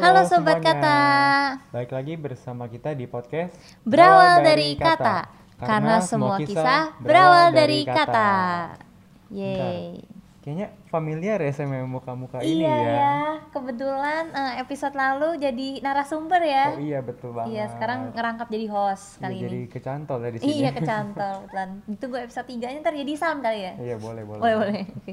Halo 0.00 0.24
Sobat 0.24 0.64
semuanya. 0.64 0.80
Kata. 0.80 0.98
Baik 1.76 1.90
lagi 1.92 2.14
bersama 2.16 2.64
kita 2.66 2.96
di 2.96 3.04
podcast 3.04 3.52
Berawal 3.84 4.40
dari 4.40 4.72
kata. 4.72 5.28
Karena 5.60 6.00
semua 6.00 6.40
kisah 6.40 6.96
berawal 7.04 7.52
dari 7.52 7.84
kata. 7.84 8.32
Yeay. 9.28 10.00
Kayaknya 10.40 10.72
familiar 10.88 11.36
ya 11.36 11.52
sama 11.52 11.84
muka-muka 11.84 12.40
ini 12.40 12.64
Iya 12.64 12.72
ya. 12.72 12.88
ya, 12.96 13.16
kebetulan 13.52 14.24
eh, 14.32 14.52
episode 14.64 14.96
lalu 14.96 15.36
jadi 15.36 15.84
narasumber 15.84 16.40
ya. 16.48 16.64
Oh 16.72 16.80
iya 16.80 17.04
betul 17.04 17.36
banget. 17.36 17.52
Iya, 17.52 17.64
sekarang 17.76 18.16
ngerangkap 18.16 18.48
jadi 18.48 18.66
host 18.72 19.04
Iya, 19.04 19.20
kali 19.20 19.36
jadi 19.36 19.58
ini. 19.60 19.68
kecantol 19.68 20.18
ya 20.24 20.30
di 20.32 20.38
sini. 20.40 20.52
Iya, 20.64 20.70
kecantol. 20.72 21.36
Dan 21.54 21.68
ditunggu 21.84 22.16
episode 22.24 22.48
3-nya 22.48 22.80
ntar 22.80 22.96
jadi 22.96 23.12
Sam 23.20 23.44
kali 23.44 23.60
ya. 23.68 23.72
Iya 23.76 23.96
boleh 24.00 24.22
boleh. 24.24 24.40
Boleh, 24.40 24.54
boleh. 24.56 24.82
Oke. 24.96 25.12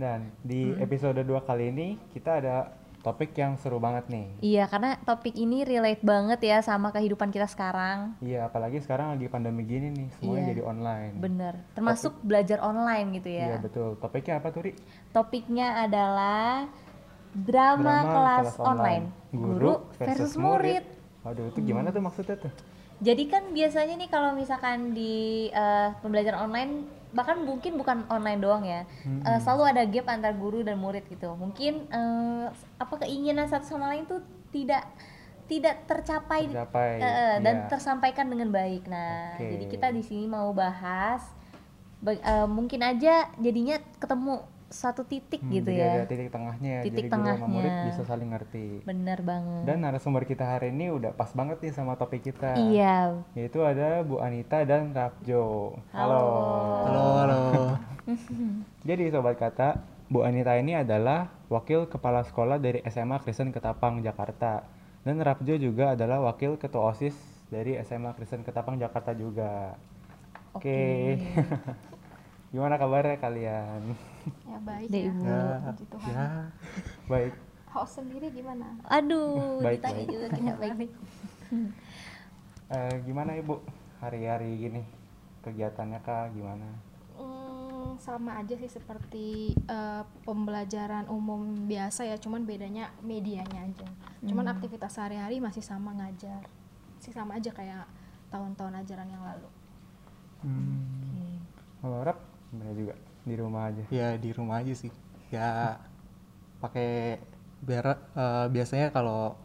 Dan 0.00 0.32
di 0.40 0.72
episode 0.80 1.20
2 1.20 1.28
kali 1.44 1.64
ini 1.68 1.88
kita 2.16 2.40
ada 2.40 2.56
topik 3.04 3.36
yang 3.36 3.60
seru 3.60 3.76
banget 3.76 4.08
nih. 4.08 4.26
Iya, 4.40 4.64
karena 4.64 4.96
topik 5.04 5.36
ini 5.36 5.60
relate 5.62 6.00
banget 6.00 6.40
ya 6.40 6.64
sama 6.64 6.88
kehidupan 6.88 7.28
kita 7.28 7.44
sekarang. 7.44 8.16
Iya 8.24 8.48
apalagi 8.48 8.80
sekarang 8.80 9.12
lagi 9.12 9.28
pandemi 9.28 9.62
gini 9.62 9.92
nih 9.92 10.08
semuanya 10.16 10.40
Iya. 10.40 10.50
jadi 10.56 10.62
online. 10.64 11.12
Bener. 11.20 11.54
Termasuk 11.76 12.16
belajar 12.24 12.64
online 12.64 13.20
gitu 13.20 13.28
Iya 13.28 13.44
ya. 13.46 13.56
betul. 13.60 14.00
Topiknya 14.00 14.40
apa 14.40 14.48
tuh 14.48 14.60
Ri? 14.64 14.72
Topiknya 15.12 15.84
adalah 15.84 16.64
drama, 17.36 17.76
Drama 17.84 18.08
kelas, 18.08 18.46
kelas 18.48 18.58
online. 18.58 19.04
online. 19.04 19.04
Guru 19.36 19.52
Guru 19.52 19.72
versus 19.94 20.08
versus 20.08 20.32
murid. 20.40 20.84
Waduh 21.20 21.44
itu 21.52 21.60
gimana 21.60 21.92
tuh 21.92 22.00
maksudnya 22.00 22.36
tuh? 22.40 22.52
Jadi 23.04 23.28
kan 23.28 23.52
biasanya 23.52 24.00
nih 24.00 24.08
kalau 24.08 24.32
misalkan 24.32 24.96
di 24.96 25.52
eh, 25.52 25.88
pembelajaran 26.00 26.48
online 26.48 27.03
bahkan 27.14 27.38
mungkin 27.40 27.78
bukan 27.78 28.04
online 28.10 28.40
doang 28.42 28.66
ya, 28.66 28.82
eh, 29.06 29.38
selalu 29.38 29.62
ada 29.70 29.82
gap 29.86 30.10
antar 30.10 30.34
guru 30.34 30.66
dan 30.66 30.76
murid 30.76 31.06
gitu. 31.06 31.30
Mungkin 31.38 31.86
eh, 31.88 32.46
apa 32.76 32.94
keinginan 33.00 33.46
satu 33.46 33.64
sama 33.64 33.94
lain 33.94 34.04
tuh 34.04 34.18
tidak 34.50 34.82
tidak 35.44 35.84
tercapai, 35.84 36.48
Tercapai, 36.48 36.98
eh, 36.98 37.36
dan 37.44 37.54
iya. 37.64 37.68
tersampaikan 37.68 38.26
dengan 38.26 38.48
baik. 38.48 38.88
Nah, 38.88 39.36
Oke. 39.36 39.46
jadi 39.46 39.64
kita 39.68 39.86
di 39.92 40.02
sini 40.02 40.24
mau 40.24 40.50
bahas 40.56 41.20
ba- 42.00 42.16
eh, 42.16 42.48
mungkin 42.48 42.80
aja 42.80 43.28
jadinya 43.38 43.76
ketemu 43.96 44.40
satu 44.66 45.04
titik 45.04 45.38
Hmm, 45.38 45.52
gitu 45.52 45.68
jadi 45.68 45.80
ya. 45.80 45.92
ada 45.94 46.06
titik 46.06 46.28
tengahnya. 46.28 46.76
Titik 46.82 47.06
jadi 47.06 47.08
guru 47.10 47.24
sama 47.26 47.46
murid 47.46 47.64
tengahnya. 47.64 47.86
bisa 47.88 48.02
saling 48.02 48.28
ngerti. 48.30 48.66
Bener 48.82 49.18
banget. 49.20 49.62
Dan 49.64 49.76
narasumber 49.80 50.24
kita 50.24 50.44
hari 50.46 50.70
ini 50.70 50.90
udah 50.90 51.12
pas 51.12 51.30
banget 51.30 51.60
nih 51.60 51.70
sama 51.70 51.94
topik 51.94 52.22
kita. 52.22 52.54
Iya. 52.54 53.22
Yaitu 53.32 53.60
ada 53.60 54.02
Bu 54.02 54.18
Anita 54.18 54.64
dan 54.64 54.90
Rapjo. 54.90 55.76
Halo. 55.90 56.24
Halo, 56.84 57.04
halo. 57.20 57.40
Jadi 58.88 59.08
sobat 59.08 59.36
kata, 59.36 59.78
Bu 60.06 60.22
Anita 60.22 60.52
ini 60.54 60.74
adalah 60.74 61.32
wakil 61.46 61.86
kepala 61.86 62.20
sekolah 62.22 62.56
dari 62.56 62.82
SMA 62.84 63.20
Kristen 63.20 63.50
Ketapang 63.50 64.00
Jakarta. 64.00 64.64
Dan 65.00 65.20
Rapjo 65.20 65.54
juga 65.54 65.92
adalah 65.92 66.20
wakil 66.22 66.56
ketua 66.56 66.90
OSIS 66.90 67.14
dari 67.46 67.76
SMA 67.80 68.10
Kristen 68.12 68.40
Ketapang 68.40 68.76
Jakarta 68.76 69.12
juga. 69.12 69.76
Oke. 70.52 71.20
Gimana 72.52 72.74
kabarnya 72.74 73.18
kalian? 73.18 74.13
Ya 74.44 74.58
baik 74.60 74.88
Dek 74.88 75.02
ya. 75.02 75.12
Ibu. 75.12 75.22
Ya, 75.24 75.42
Puji 75.68 75.84
Tuhan. 75.90 76.10
ya. 76.12 76.26
Baik. 77.06 77.34
Host 77.68 77.92
sendiri 77.98 78.30
gimana? 78.30 78.66
Aduh, 78.86 79.58
Baik, 79.58 79.82
ditanya 79.82 80.02
baik. 80.02 80.12
juga 80.14 80.26
kita 80.30 80.52
baik. 80.54 80.90
Eh, 82.70 82.94
gimana 83.04 83.34
Ibu 83.34 83.54
hari-hari 83.98 84.56
gini? 84.56 84.82
Kegiatannya 85.42 85.98
kah 86.00 86.30
gimana? 86.30 86.64
Hmm, 87.14 87.98
sama 88.00 88.40
aja 88.40 88.54
sih 88.56 88.70
seperti 88.70 89.52
eh, 89.54 90.02
pembelajaran 90.22 91.10
umum 91.10 91.66
biasa 91.66 92.06
ya, 92.06 92.16
cuman 92.16 92.46
bedanya 92.46 92.88
medianya 93.02 93.66
aja. 93.66 93.86
Cuman 94.24 94.48
aktivitas 94.48 94.94
sehari-hari 94.96 95.42
masih 95.42 95.60
sama 95.60 95.92
ngajar. 95.98 96.46
Sih 97.02 97.12
sama 97.12 97.36
aja 97.36 97.52
kayak 97.52 97.84
tahun-tahun 98.32 98.80
ajaran 98.80 99.08
yang 99.10 99.22
lalu. 99.22 99.48
Hmm. 100.46 101.42
Kalau 101.82 102.00
Rap 102.00 102.18
gimana 102.48 102.72
juga? 102.72 102.94
Di 103.24 103.34
rumah 103.34 103.72
aja. 103.72 103.82
Ya 103.88 104.14
di 104.20 104.30
rumah 104.30 104.60
aja 104.60 104.72
sih. 104.76 104.92
Ya 105.32 105.80
pakai 106.60 107.20
biar 107.64 107.84
eh, 108.14 108.46
biasanya 108.52 108.92
kalau 108.92 109.36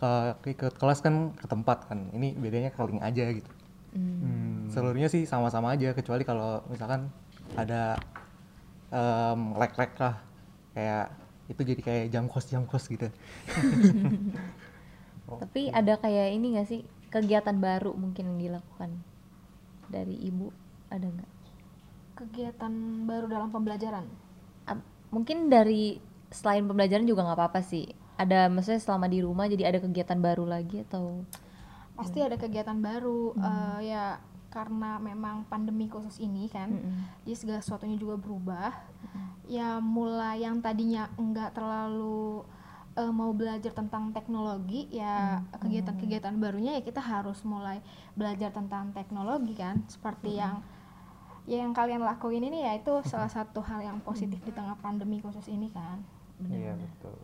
ke 0.00 0.12
ikut 0.56 0.74
kelas 0.80 1.00
kan 1.04 1.32
ke 1.36 1.46
tempat 1.46 1.86
kan. 1.86 2.10
Ini 2.12 2.34
bedanya 2.36 2.70
link 2.74 3.02
aja 3.02 3.24
gitu. 3.30 3.50
Hmm. 3.90 4.70
Seluruhnya 4.70 5.10
sih 5.10 5.26
sama-sama 5.26 5.74
aja 5.74 5.90
kecuali 5.92 6.22
kalau 6.22 6.62
misalkan 6.70 7.10
ada 7.58 7.98
em, 8.94 9.40
lag-lag 9.58 9.90
lah 9.98 10.14
kayak 10.74 11.06
itu 11.50 11.60
jadi 11.66 11.82
kayak 11.82 12.04
jam 12.14 12.24
kos 12.30 12.46
jam 12.46 12.62
kos 12.66 12.86
gitu. 12.86 13.10
Tapi 15.42 15.70
ada 15.70 15.98
kayak 15.98 16.28
ini 16.34 16.58
gak 16.58 16.68
sih 16.70 16.82
kegiatan 17.10 17.58
baru 17.58 17.94
mungkin 17.94 18.34
yang 18.34 18.38
dilakukan 18.38 18.90
dari 19.90 20.14
ibu 20.22 20.54
ada 20.90 21.06
nggak? 21.10 21.30
Kegiatan 22.20 22.72
baru 23.08 23.26
dalam 23.32 23.48
pembelajaran. 23.48 24.04
Mungkin 25.08 25.48
dari 25.48 25.96
selain 26.28 26.68
pembelajaran 26.68 27.08
juga 27.08 27.24
nggak 27.24 27.38
apa-apa 27.40 27.64
sih. 27.64 27.88
Ada 28.20 28.52
maksudnya 28.52 28.84
selama 28.84 29.08
di 29.08 29.24
rumah 29.24 29.48
jadi 29.48 29.72
ada 29.72 29.80
kegiatan 29.80 30.20
baru 30.20 30.44
lagi 30.44 30.84
atau? 30.84 31.24
Pasti 31.96 32.20
ada 32.20 32.36
kegiatan 32.36 32.76
baru 32.76 33.32
eh, 33.40 33.78
ya 33.88 34.20
karena 34.52 35.00
memang 35.00 35.48
pandemi 35.48 35.88
khusus 35.88 36.20
ini 36.20 36.52
kan. 36.52 36.68
Mm-mm. 36.68 37.24
jadi 37.24 37.36
segala 37.38 37.60
sesuatunya 37.62 37.96
juga 37.96 38.18
berubah 38.18 38.74
ya 39.46 39.78
mulai 39.78 40.42
yang 40.42 40.58
tadinya 40.58 41.06
enggak 41.18 41.54
terlalu 41.54 42.42
eh, 42.98 43.12
mau 43.14 43.30
belajar 43.30 43.70
tentang 43.70 44.10
teknologi 44.10 44.90
ya 44.90 45.42
kegiatan-kegiatan 45.58 46.34
barunya 46.38 46.78
ya 46.78 46.82
kita 46.82 46.98
harus 46.98 47.42
mulai 47.46 47.78
belajar 48.18 48.50
tentang 48.50 48.90
teknologi 48.90 49.54
kan 49.54 49.82
seperti 49.86 50.38
yang 50.38 50.62
ya 51.50 51.66
yang 51.66 51.74
kalian 51.74 52.06
lakuin 52.06 52.46
ini 52.46 52.62
ya 52.62 52.78
itu 52.78 53.02
salah 53.02 53.26
satu 53.26 53.58
hal 53.58 53.82
yang 53.82 53.98
positif 54.06 54.38
di 54.46 54.54
tengah 54.54 54.78
pandemi 54.78 55.18
khusus 55.18 55.50
ini 55.50 55.66
kan 55.74 55.98
Iya 56.48 56.72
betul. 56.78 57.16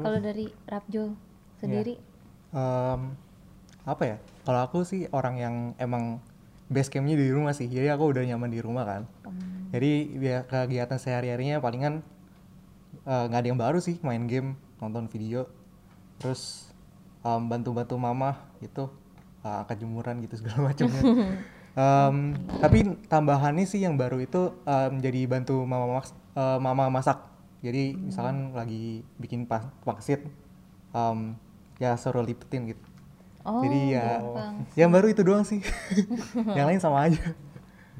Kalau 0.00 0.18
dari 0.18 0.46
Rapjo 0.66 1.14
sendiri? 1.60 1.94
Em, 2.50 3.00
apa 3.86 4.02
ya? 4.02 4.16
Kalau 4.42 4.60
aku 4.66 4.82
sih 4.82 5.06
orang 5.14 5.36
yang 5.38 5.54
emang 5.78 6.18
base 6.66 6.90
campnya 6.90 7.14
di 7.14 7.30
rumah 7.30 7.54
sih. 7.54 7.70
Jadi 7.70 7.86
aku 7.92 8.10
udah 8.10 8.24
nyaman 8.24 8.50
di 8.50 8.58
rumah 8.58 8.82
kan. 8.82 9.02
Jadi 9.70 10.18
biar 10.18 10.50
kegiatan 10.50 10.98
sehari-harinya 10.98 11.62
palingan 11.62 12.02
eh, 13.06 13.24
nggak 13.30 13.40
ada 13.44 13.48
yang 13.48 13.60
baru 13.60 13.78
sih. 13.78 14.02
Main 14.02 14.26
game, 14.26 14.58
nonton 14.82 15.06
video, 15.06 15.46
terus 16.18 16.72
em, 17.22 17.46
bantu-bantu 17.46 17.94
mama 18.00 18.40
gitu, 18.58 18.90
eh, 19.46 19.60
angkat 19.62 19.78
jemuran 19.84 20.18
gitu 20.24 20.40
segala 20.40 20.72
macamnya. 20.72 21.02
Em, 21.78 22.34
tapi 22.58 22.82
tambahannya 23.06 23.62
sih 23.62 23.78
yang 23.78 23.94
baru 23.94 24.18
itu 24.18 24.50
jadi 24.98 25.20
bantu 25.30 25.62
mama 25.62 26.02
mas- 26.02 26.16
eh, 26.34 26.58
mama 26.58 26.90
masak. 26.90 27.18
Jadi 27.60 27.92
misalkan 27.94 28.56
lagi 28.56 29.04
bikin 29.20 29.44
pas 29.44 29.68
pangsit, 29.84 30.24
em, 30.90 31.36
ya 31.78 31.94
suruh 31.94 32.24
lipetin 32.24 32.72
gitu. 32.72 32.84
Oh, 33.40 33.64
Jadi 33.64 33.96
ya, 33.96 34.20
gampang. 34.20 34.54
yang 34.76 34.90
baru 34.92 35.06
itu 35.08 35.22
doang 35.24 35.44
sih. 35.46 35.60
yang 36.58 36.68
lain 36.68 36.80
sama 36.80 37.08
aja. 37.08 37.20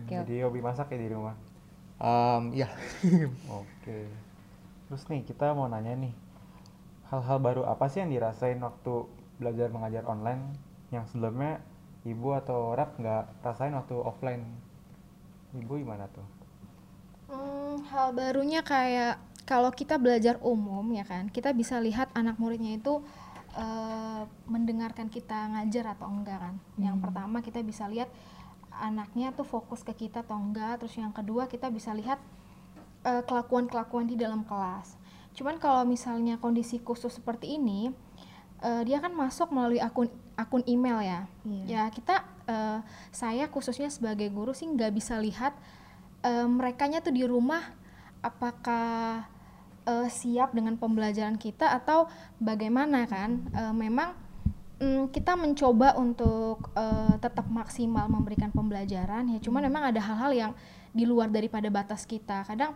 Oke, 0.01 0.13
jadi 0.13 0.45
hobi 0.45 0.61
masak 0.61 0.93
ya 0.93 0.99
di 1.01 1.09
rumah. 1.09 1.37
Em, 2.01 2.57
ya. 2.57 2.69
Oke. 3.61 4.09
Terus 4.89 5.03
nih 5.07 5.23
kita 5.25 5.55
mau 5.55 5.71
nanya 5.71 5.95
nih, 5.95 6.13
hal-hal 7.09 7.39
baru 7.39 7.63
apa 7.65 7.87
sih 7.87 8.03
yang 8.03 8.11
dirasain 8.11 8.59
waktu 8.59 9.07
belajar 9.39 9.71
mengajar 9.73 10.05
online 10.05 10.57
yang 10.91 11.07
sebelumnya 11.09 11.63
ibu 12.05 12.33
atau 12.33 12.73
rap 12.73 12.97
nggak 12.97 13.45
rasain 13.45 13.77
waktu 13.77 13.97
offline? 14.01 14.45
Ibu 15.53 15.83
gimana 15.83 16.07
tuh? 16.09 16.25
Hmm, 17.31 17.85
hal 17.91 18.11
barunya 18.15 18.65
kayak 18.65 19.19
kalau 19.47 19.71
kita 19.75 19.99
belajar 19.99 20.39
umum 20.43 20.87
ya 20.95 21.03
kan, 21.03 21.27
kita 21.31 21.51
bisa 21.51 21.83
lihat 21.83 22.11
anak 22.15 22.39
muridnya 22.39 22.79
itu 22.79 23.03
eh, 23.59 24.23
mendengarkan 24.47 25.11
kita 25.11 25.51
ngajar 25.59 25.99
atau 25.99 26.07
enggak 26.07 26.39
kan. 26.39 26.55
Yang 26.79 26.97
pertama 27.03 27.43
kita 27.43 27.61
bisa 27.67 27.91
lihat 27.91 28.11
anaknya 28.71 29.35
tuh 29.35 29.45
fokus 29.45 29.83
ke 29.83 30.07
kita 30.07 30.23
atau 30.23 30.39
enggak. 30.39 30.81
Terus 30.83 30.95
yang 30.99 31.11
kedua 31.11 31.51
kita 31.51 31.67
bisa 31.71 31.91
lihat 31.91 32.23
eh, 33.03 33.23
kelakuan-kelakuan 33.27 34.07
di 34.07 34.15
dalam 34.15 34.47
kelas. 34.47 34.99
Cuman 35.35 35.63
kalau 35.63 35.87
misalnya 35.87 36.39
kondisi 36.43 36.83
khusus 36.83 37.15
seperti 37.15 37.59
ini, 37.59 37.95
eh, 38.63 38.83
dia 38.87 38.99
kan 39.01 39.13
masuk 39.13 39.53
melalui 39.53 39.81
akun 39.81 40.09
akun 40.37 40.65
email 40.65 41.01
ya. 41.01 41.21
Iya. 41.45 41.65
Ya 41.67 41.83
kita, 41.93 42.25
eh, 42.49 42.79
saya 43.13 43.45
khususnya 43.49 43.89
sebagai 43.93 44.29
guru 44.33 44.57
sih 44.57 44.69
nggak 44.69 44.93
bisa 44.97 45.21
lihat 45.21 45.53
eh, 46.25 46.47
merekanya 46.49 47.01
tuh 47.05 47.13
di 47.13 47.25
rumah 47.25 47.61
apakah 48.21 49.25
eh, 49.89 50.09
siap 50.09 50.53
dengan 50.53 50.77
pembelajaran 50.77 51.37
kita 51.37 51.73
atau 51.73 52.09
bagaimana 52.41 53.05
kan? 53.09 53.45
Eh, 53.53 53.75
memang 53.77 54.17
mm, 54.81 55.13
kita 55.13 55.37
mencoba 55.37 55.97
untuk 55.97 56.73
eh, 56.77 57.15
tetap 57.21 57.49
maksimal 57.49 58.09
memberikan 58.09 58.53
pembelajaran 58.53 59.29
ya. 59.37 59.39
Cuman 59.41 59.65
memang 59.69 59.93
ada 59.93 60.01
hal-hal 60.01 60.33
yang 60.33 60.53
di 60.91 61.07
luar 61.07 61.31
daripada 61.31 61.71
batas 61.71 62.03
kita. 62.09 62.43
Kadang 62.43 62.75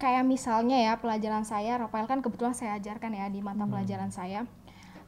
kayak 0.00 0.24
misalnya 0.24 0.80
ya 0.80 0.92
pelajaran 0.96 1.44
saya 1.44 1.76
Rafael 1.76 2.08
kan 2.08 2.24
kebetulan 2.24 2.56
saya 2.56 2.80
ajarkan 2.80 3.12
ya 3.12 3.28
di 3.28 3.44
mata 3.44 3.68
pelajaran 3.68 4.08
saya 4.08 4.48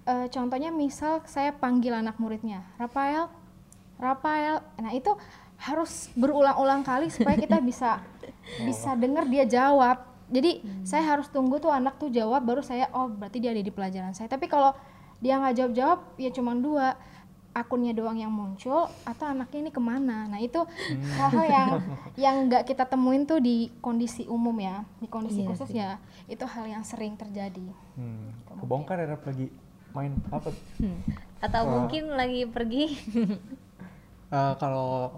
Eh, 0.02 0.26
contohnya 0.34 0.74
misal 0.74 1.22
saya 1.30 1.54
panggil 1.54 1.94
anak 1.94 2.18
muridnya 2.18 2.66
Rafael 2.74 3.30
Rafael. 4.02 4.58
Nah 4.82 4.90
itu 4.90 5.14
harus 5.62 6.10
berulang-ulang 6.18 6.82
kali 6.82 7.06
supaya 7.06 7.38
kita 7.38 7.62
bisa 7.70 8.02
bisa 8.66 8.98
dengar 8.98 9.30
dia 9.30 9.46
jawab. 9.46 10.02
Jadi 10.26 10.58
saya 10.82 11.06
harus 11.14 11.30
tunggu 11.30 11.62
tuh 11.62 11.70
anak 11.70 12.02
tuh 12.02 12.10
jawab 12.10 12.42
baru 12.42 12.66
saya 12.66 12.90
oh 12.90 13.06
berarti 13.06 13.38
dia 13.38 13.54
ada 13.54 13.62
di 13.62 13.70
pelajaran 13.70 14.10
saya. 14.10 14.26
Tapi 14.26 14.50
kalau 14.50 14.74
dia 15.22 15.38
nggak 15.38 15.54
jawab-jawab 15.54 15.98
ya 16.18 16.34
cuma 16.34 16.50
dua 16.58 16.98
akunnya 17.52 17.92
doang 17.92 18.16
yang 18.16 18.32
muncul 18.32 18.88
atau 19.06 19.24
anaknya 19.28 19.68
ini 19.68 19.70
ke 19.70 19.78
mana. 19.78 20.26
Nah 20.26 20.42
itu 20.42 20.66
hal-hal 21.14 21.46
yang 21.46 21.70
yang 22.26 22.36
nggak 22.50 22.66
kita 22.66 22.90
temuin 22.90 23.22
tuh 23.22 23.38
di 23.38 23.70
kondisi 23.78 24.26
umum 24.26 24.56
ya 24.58 24.82
di 24.98 25.06
kondisi 25.06 25.46
Iya 25.46 25.48
khusus 25.52 25.70
sih. 25.70 25.78
ya 25.78 26.00
itu 26.26 26.42
hal 26.42 26.66
yang 26.66 26.82
sering 26.82 27.14
terjadi. 27.14 27.70
Hmm. 27.94 28.34
Kebongkar 28.58 28.98
ya 28.98 29.14
lagi 29.14 29.46
main 29.92 30.12
apa? 30.32 30.50
Hmm. 30.80 31.00
Atau 31.42 31.62
mungkin 31.68 32.12
lagi 32.16 32.48
pergi. 32.48 32.84
Eh, 34.32 34.54
kalau 34.56 35.12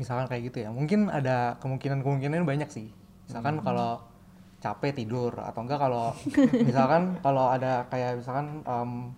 misalkan 0.00 0.26
kayak 0.26 0.42
gitu 0.48 0.58
ya 0.64 0.72
mungkin 0.72 1.12
ada 1.12 1.60
kemungkinan-kemungkinan 1.60 2.48
banyak 2.48 2.70
sih 2.72 2.88
misalkan 3.28 3.62
kalau 3.62 4.02
capek 4.58 5.04
tidur 5.04 5.36
atau 5.36 5.60
enggak 5.62 5.78
kalau 5.78 6.16
misalkan 6.68 7.20
kalau 7.20 7.52
ada 7.52 7.84
kayak 7.92 8.18
misalkan 8.18 8.64
em, 8.64 9.12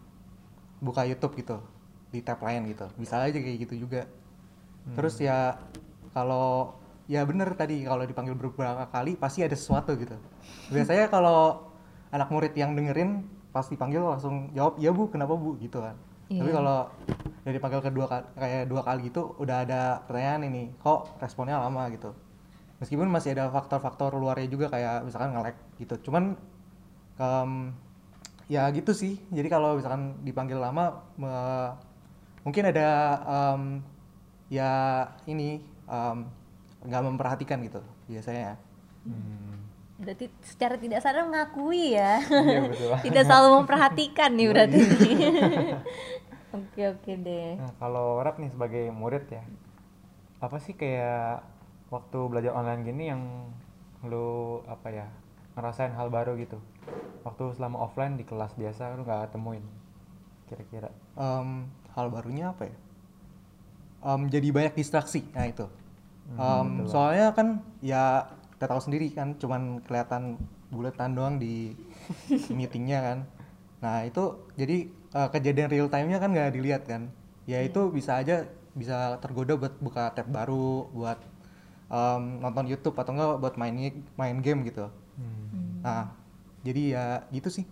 buka 0.82 1.06
YouTube 1.06 1.38
gitu 1.38 1.62
di 2.10 2.20
tab 2.20 2.42
lain 2.42 2.66
gitu 2.68 2.90
bisa 2.98 3.22
aja 3.22 3.38
kayak 3.38 3.70
gitu 3.70 3.86
juga 3.86 4.04
terus 4.98 5.18
ya 5.22 5.56
kalau 6.10 6.74
ya 7.06 7.22
bener 7.22 7.54
tadi 7.54 7.86
kalau 7.86 8.02
dipanggil 8.02 8.34
beberapa 8.34 8.90
kali 8.90 9.14
pasti 9.14 9.46
ada 9.46 9.54
sesuatu 9.54 9.94
gitu 9.94 10.18
biasanya 10.74 11.06
kalau 11.06 11.70
anak 12.10 12.28
murid 12.34 12.52
yang 12.58 12.74
dengerin 12.74 13.22
pas 13.56 13.64
dipanggil 13.64 14.04
langsung 14.04 14.52
jawab 14.52 14.76
ya 14.76 14.92
bu 14.92 15.08
kenapa 15.08 15.32
bu? 15.32 15.56
Gitu 15.56 15.80
kan. 15.80 15.96
Tapi 16.28 16.44
Iya. 16.44 16.60
kalau 16.60 16.78
udah 17.46 17.52
dipanggil 17.56 17.80
kedua 17.80 18.06
kali 18.10 18.24
kayak 18.36 18.62
dua 18.68 18.82
kali 18.84 19.00
gitu 19.08 19.32
udah 19.40 19.64
ada 19.64 20.04
pertanyaan 20.04 20.44
ini 20.52 20.62
kok 20.76 21.16
responnya 21.16 21.56
lama? 21.56 21.88
Gitu. 21.88 22.12
Meskipun 22.84 23.08
masih 23.08 23.32
ada 23.32 23.48
faktor-faktor 23.48 24.12
luarnya 24.12 24.44
juga 24.52 24.68
kayak 24.68 25.08
misalkan 25.08 25.32
nge-lag 25.32 25.56
gitu. 25.80 25.96
Cuman 26.04 26.36
em, 27.16 27.72
ya 28.52 28.68
gitu 28.76 28.92
sih. 28.92 29.16
Jadi 29.32 29.48
kalau 29.48 29.80
misalkan 29.80 30.20
dipanggil 30.20 30.60
lama 30.60 31.00
me- 31.16 31.72
mungkin 32.44 32.68
ada 32.68 32.88
em, 33.24 33.80
ya 34.52 34.70
ini 35.24 35.64
em, 35.88 36.28
nggak 36.84 37.02
memperhatikan 37.08 37.64
gitu 37.64 37.80
biasanya. 38.04 38.60
Hmm. 39.08 39.55
Berarti 39.96 40.28
secara 40.44 40.76
tidak 40.76 41.00
sadar 41.00 41.24
mengakui 41.24 41.96
ya. 41.96 42.20
Iya 42.20 42.60
betul. 42.68 42.90
tidak 43.08 43.22
selalu 43.24 43.48
memperhatikan 43.62 44.30
nih 44.36 44.48
berarti. 44.52 44.78
oke 46.56 46.82
oke 46.96 47.12
deh. 47.24 47.52
Nah, 47.56 47.72
kalau 47.80 48.20
Rap 48.20 48.36
nih 48.36 48.50
sebagai 48.52 48.84
murid 48.92 49.24
ya, 49.32 49.42
apa 50.40 50.56
sih 50.60 50.76
kayak 50.76 51.42
waktu 51.88 52.18
belajar 52.28 52.52
online 52.52 52.82
gini 52.84 53.04
yang 53.08 53.22
lu 54.04 54.60
apa 54.68 54.88
ya 54.92 55.06
ngerasain 55.56 55.96
hal 55.96 56.12
baru 56.12 56.36
gitu? 56.36 56.60
Waktu 57.24 57.56
selama 57.56 57.82
offline 57.82 58.20
di 58.20 58.24
kelas 58.28 58.54
biasa 58.54 58.94
lu 58.94 59.02
nggak 59.02 59.34
temuin, 59.34 59.64
kira-kira? 60.46 60.92
Em, 61.16 61.66
hal 61.96 62.12
barunya 62.12 62.52
apa 62.52 62.68
ya 62.68 62.76
Em, 64.06 64.28
jadi 64.28 64.52
banyak 64.52 64.76
distraksi 64.76 65.24
nah 65.32 65.48
itu 65.48 65.66
Em, 66.26 66.90
soalnya 66.90 67.30
kan 67.32 67.62
ya 67.78 68.26
kita 68.56 68.72
tahu 68.72 68.80
sendiri 68.80 69.12
kan 69.12 69.36
cuman 69.36 69.84
kelihatan 69.84 70.40
buletan 70.72 71.12
doang 71.12 71.36
di 71.36 71.76
meetingnya 72.56 72.98
kan. 73.04 73.18
Nah 73.84 74.08
itu 74.08 74.48
jadi 74.56 74.88
eh, 74.88 75.28
kejadian 75.28 75.68
real 75.68 75.88
time-nya 75.92 76.16
kan 76.16 76.32
nggak 76.32 76.56
dilihat 76.56 76.82
kan. 76.88 77.12
Ya 77.44 77.60
itu 77.60 77.92
bisa 77.92 78.16
aja 78.16 78.48
bisa 78.72 79.20
tergoda 79.20 79.60
buat 79.60 79.76
buka 79.76 80.12
tab 80.16 80.32
baru 80.32 80.88
buat 80.92 81.20
em, 81.92 82.40
nonton 82.40 82.64
YouTube 82.68 82.96
atau 82.96 83.12
enggak 83.12 83.44
buat 83.44 83.54
main 83.60 83.76
main 84.16 84.36
game 84.40 84.64
gitu. 84.68 84.88
Hmm. 85.16 85.80
nah 85.80 86.12
jadi 86.60 86.82
ya 86.92 87.04
gitu 87.32 87.48
sih 87.48 87.64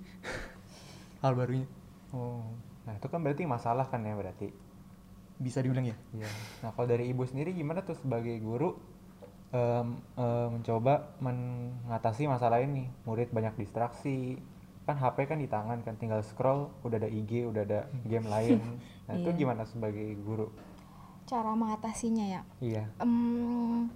hal 1.25 1.33
barunya. 1.33 1.69
Oh, 2.15 2.45
nah 2.87 2.95
itu 2.97 3.09
kan 3.11 3.21
berarti 3.25 3.43
masalah 3.45 3.89
kan 3.89 4.01
ya 4.05 4.15
berarti? 4.17 4.53
bisa 5.39 5.59
dibilang 5.59 5.87
ya. 5.91 5.97
Iya. 6.15 6.31
Nah 6.63 6.71
kalau 6.75 6.87
dari 6.87 7.11
ibu 7.11 7.27
sendiri 7.27 7.51
gimana 7.51 7.83
tuh 7.83 7.99
sebagai 7.99 8.39
guru 8.39 8.79
em, 9.55 9.87
em, 10.19 10.49
mencoba 10.51 11.15
mengatasi 11.19 12.27
masalah 12.27 12.59
ini? 12.59 12.91
Murid 13.07 13.31
banyak 13.31 13.55
distraksi, 13.57 14.35
kan 14.83 14.99
HP 14.99 15.25
kan 15.25 15.39
di 15.39 15.47
tangan 15.47 15.81
kan 15.81 15.95
tinggal 15.95 16.21
scroll, 16.21 16.75
udah 16.83 16.99
ada 16.99 17.07
IG, 17.07 17.47
udah 17.47 17.63
ada 17.63 17.81
game 18.03 18.27
lain. 18.27 18.59
Nah 19.05 19.15
itu 19.15 19.31
Iya. 19.31 19.37
gimana 19.37 19.63
sebagai 19.65 20.17
guru? 20.19 20.49
cara 21.25 21.53
mengatasinya 21.53 22.25
ya 22.25 22.41
Iya. 22.61 22.85
Em, 23.01 23.89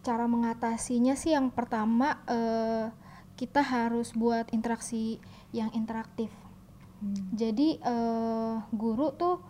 cara 0.00 0.26
mengatasinya 0.26 1.14
sih 1.14 1.30
yang 1.30 1.50
pertama 1.50 2.22
eh, 2.26 2.86
kita 3.34 3.62
harus 3.62 4.14
buat 4.14 4.46
interaksi 4.50 5.18
yang 5.50 5.74
interaktif. 5.74 6.30
Jadi 7.34 7.82
eh, 7.82 8.54
guru 8.70 9.10
tuh 9.10 9.42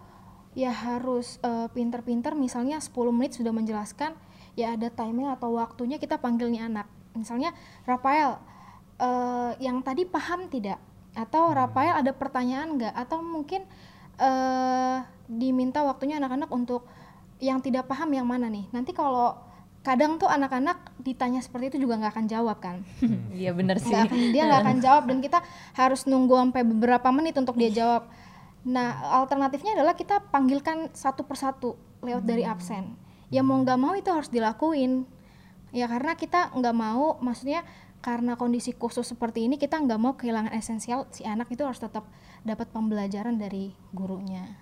ya 0.53 0.73
harus 0.73 1.37
eh, 1.41 1.69
pinter-pinter 1.69 2.33
misalnya 2.33 2.81
10 2.81 2.93
menit 3.13 3.37
sudah 3.37 3.53
menjelaskan 3.53 4.13
ya 4.59 4.77
ada 4.77 4.89
timing 4.93 5.29
atau 5.33 5.57
waktunya 5.57 5.97
kita 5.97 6.21
panggil 6.21 6.49
nih 6.53 6.69
anak. 6.69 6.87
Misalnya 7.17 7.53
Rafael 7.85 8.37
eh, 9.01 9.53
yang 9.61 9.81
tadi 9.81 10.05
paham 10.05 10.49
tidak? 10.49 10.81
Atau 11.13 11.53
Rafael 11.53 12.01
ada 12.01 12.13
pertanyaan 12.13 12.77
nggak? 12.81 12.95
Atau 12.97 13.21
mungkin 13.21 13.65
eh 14.21 14.99
diminta 15.27 15.81
waktunya 15.81 16.21
anak-anak 16.21 16.53
untuk 16.53 16.85
yang 17.43 17.59
tidak 17.65 17.89
paham 17.89 18.13
yang 18.13 18.29
mana 18.29 18.47
nih? 18.53 18.69
Nanti 18.71 18.93
kalau 18.95 19.35
kadang 19.83 20.15
tuh 20.15 20.31
anak-anak 20.31 20.95
ditanya 21.03 21.43
seperti 21.43 21.75
itu 21.75 21.89
juga 21.89 21.99
nggak 21.99 22.13
akan 22.15 22.27
jawab 22.31 22.57
kan? 22.63 22.87
Iya 23.35 23.51
bener 23.51 23.83
sih. 23.83 23.91
Nggak 23.91 24.07
akan, 24.09 24.21
dia 24.31 24.43
nggak 24.47 24.63
akan 24.63 24.79
jawab 24.79 25.03
dan 25.11 25.19
kita 25.19 25.39
harus 25.75 26.07
nunggu 26.07 26.35
sampai 26.39 26.63
beberapa 26.63 27.09
menit 27.11 27.35
untuk 27.35 27.59
dia 27.59 27.71
jawab. 27.75 28.07
Nah 28.63 29.03
alternatifnya 29.25 29.75
adalah 29.75 29.99
kita 29.99 30.23
panggilkan 30.31 30.95
satu 30.95 31.27
persatu 31.27 31.75
lewat 31.99 32.23
dari 32.23 32.47
absen. 32.47 32.95
Ya 33.33 33.41
mau 33.41 33.57
nggak 33.65 33.79
mau 33.81 33.97
itu 33.97 34.13
harus 34.13 34.29
dilakuin. 34.29 35.09
Ya 35.73 35.89
karena 35.89 36.13
kita 36.21 36.53
nggak 36.53 36.77
mau, 36.77 37.17
maksudnya 37.25 37.65
karena 38.03 38.35
kondisi 38.35 38.75
khusus 38.75 39.07
seperti 39.07 39.47
ini 39.47 39.57
kita 39.57 39.79
nggak 39.79 39.97
mau 39.97 40.19
kehilangan 40.19 40.53
esensial 40.59 41.07
si 41.15 41.23
anak 41.23 41.49
itu 41.55 41.63
harus 41.63 41.79
tetap 41.79 42.05
dapat 42.45 42.69
pembelajaran 42.69 43.39
dari 43.41 43.73
gurunya. 43.95 44.59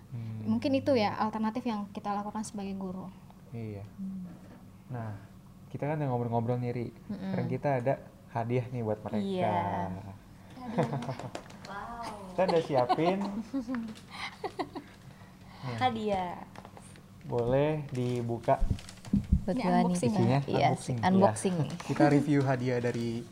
Mungkin 0.46 0.76
itu 0.76 0.94
ya 0.94 1.16
alternatif 1.18 1.66
yang 1.66 1.88
kita 1.90 2.14
lakukan 2.14 2.46
sebagai 2.46 2.76
guru. 2.78 3.10
Iya. 3.50 3.82
Nah 4.92 5.18
kita 5.72 5.88
kan 5.88 5.98
udah 5.98 6.08
ngobrol-ngobrol 6.12 6.60
nih 6.62 6.70
Ri. 6.70 6.88
Sekarang 7.10 7.48
kita 7.50 7.68
ada 7.82 7.94
hadiah 8.30 8.66
nih 8.70 8.82
buat 8.86 9.00
mereka. 9.02 9.24
Iya. 9.24 9.58
Kita 12.30 12.40
udah 12.46 12.62
siapin, 12.62 13.18
Hadiah. 15.80 16.40
Boleh 17.22 17.84
dibuka. 17.90 18.56
Buat 19.42 19.56
Ini 19.56 19.62
nih. 19.62 19.74
unboxing 19.82 20.10
Isinya 20.10 20.38
Iya, 20.46 20.68
unboxing. 20.68 20.96
unboxing 21.02 21.54
nih. 21.58 21.70
kita 21.88 22.04
review 22.08 22.40
hadiah 22.40 22.78
dari 22.78 23.24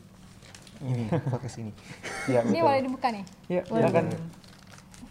ini 0.78 1.04
podcast 1.30 1.58
ini 1.58 1.72
Iya 2.26 2.42
Ini 2.42 2.50
betul. 2.52 2.64
boleh 2.64 2.80
dibuka 2.82 3.08
nih. 3.10 3.24
Iya, 3.46 3.60
silakan. 3.64 4.04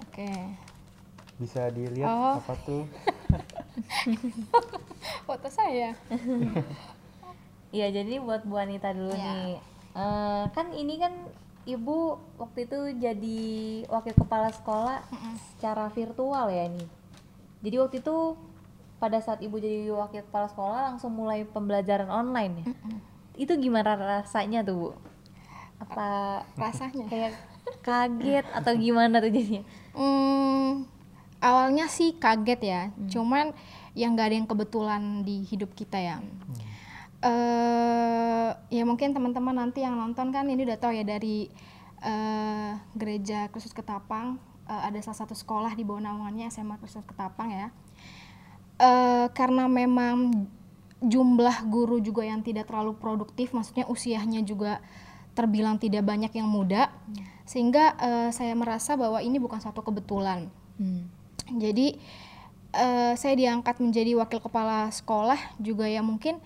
Oke. 0.02 0.32
Bisa 1.38 1.62
dilihat 1.70 2.08
Oh. 2.08 2.36
apa 2.38 2.54
tuh? 2.60 2.84
Foto 5.28 5.48
saya. 5.50 5.94
Iya, 7.70 7.88
jadi 7.92 8.18
buat 8.18 8.42
Bu 8.42 8.58
Anita 8.58 8.90
dulu 8.90 9.12
Iya. 9.12 9.24
nih. 9.24 9.54
Eh, 9.94 10.44
kan 10.52 10.72
ini 10.72 10.96
kan 10.96 11.14
Ibu 11.64 11.98
waktu 12.38 12.64
itu 12.64 12.80
jadi 12.96 13.40
wakil 13.88 14.16
kepala 14.16 14.48
sekolah 14.50 15.04
secara 15.52 15.92
virtual 15.92 16.48
ya 16.48 16.64
ini. 16.66 16.88
Jadi 17.60 17.76
waktu 17.76 17.96
itu 18.00 18.18
pada 18.98 19.22
saat 19.22 19.40
Ibu 19.46 19.62
jadi 19.62 19.94
wakil 19.94 20.26
kepala 20.26 20.50
sekolah 20.50 20.80
langsung 20.94 21.14
mulai 21.14 21.46
pembelajaran 21.46 22.10
online 22.10 22.54
ya. 22.62 22.66
Itu 23.38 23.54
gimana 23.62 23.94
rasanya 23.94 24.66
tuh, 24.66 24.76
Bu? 24.76 24.90
Apa 25.78 26.42
Rasanya. 26.58 27.06
kayak 27.14 27.34
kaget 27.86 28.46
atau 28.56 28.74
gimana 28.74 29.22
tuh 29.22 29.30
jadinya? 29.30 29.64
Hmm, 29.94 30.90
awalnya 31.38 31.86
sih 31.86 32.18
kaget 32.18 32.62
ya, 32.66 32.82
cuman 33.12 33.54
yang 33.94 34.14
nggak 34.14 34.28
ada 34.30 34.36
yang 34.38 34.50
kebetulan 34.50 35.02
di 35.26 35.46
hidup 35.46 35.74
kita 35.74 35.98
ya. 35.98 36.18
eh 37.18 38.54
ya 38.70 38.86
mungkin 38.86 39.10
teman-teman 39.10 39.58
nanti 39.58 39.82
yang 39.82 39.98
nonton 39.98 40.30
kan 40.30 40.46
ini 40.46 40.62
udah 40.62 40.78
tahu 40.78 40.94
ya 40.94 41.02
dari 41.02 41.50
eh 42.06 42.78
gereja 42.94 43.50
Kristus 43.50 43.74
Ketapang 43.74 44.38
eh, 44.70 44.82
ada 44.86 45.02
salah 45.02 45.26
satu 45.26 45.34
sekolah 45.34 45.74
di 45.74 45.82
bawah 45.82 45.98
naungannya 45.98 46.46
SMA 46.54 46.78
Kristus 46.78 47.06
Ketapang 47.10 47.50
ya. 47.50 47.74
Eh 48.78 49.28
karena 49.34 49.66
memang 49.66 50.48
jumlah 51.02 51.66
guru 51.70 52.02
juga 52.02 52.26
yang 52.26 52.42
tidak 52.42 52.70
terlalu 52.70 52.98
produktif, 52.98 53.54
maksudnya 53.54 53.86
usianya 53.86 54.42
juga 54.42 54.82
terbilang 55.38 55.78
tidak 55.78 56.02
banyak 56.02 56.34
yang 56.34 56.50
muda 56.50 56.90
sehingga 57.46 57.94
eh, 58.02 58.30
saya 58.34 58.58
merasa 58.58 58.98
bahwa 58.98 59.22
ini 59.22 59.38
bukan 59.38 59.62
satu 59.62 59.86
kebetulan 59.86 60.50
Hmm. 60.78 61.10
jadi 61.58 61.98
eh, 62.78 63.14
saya 63.18 63.34
diangkat 63.34 63.82
menjadi 63.82 64.14
wakil 64.14 64.38
kepala 64.38 64.94
sekolah 64.94 65.58
juga 65.58 65.90
ya 65.90 66.06
mungkin 66.06 66.38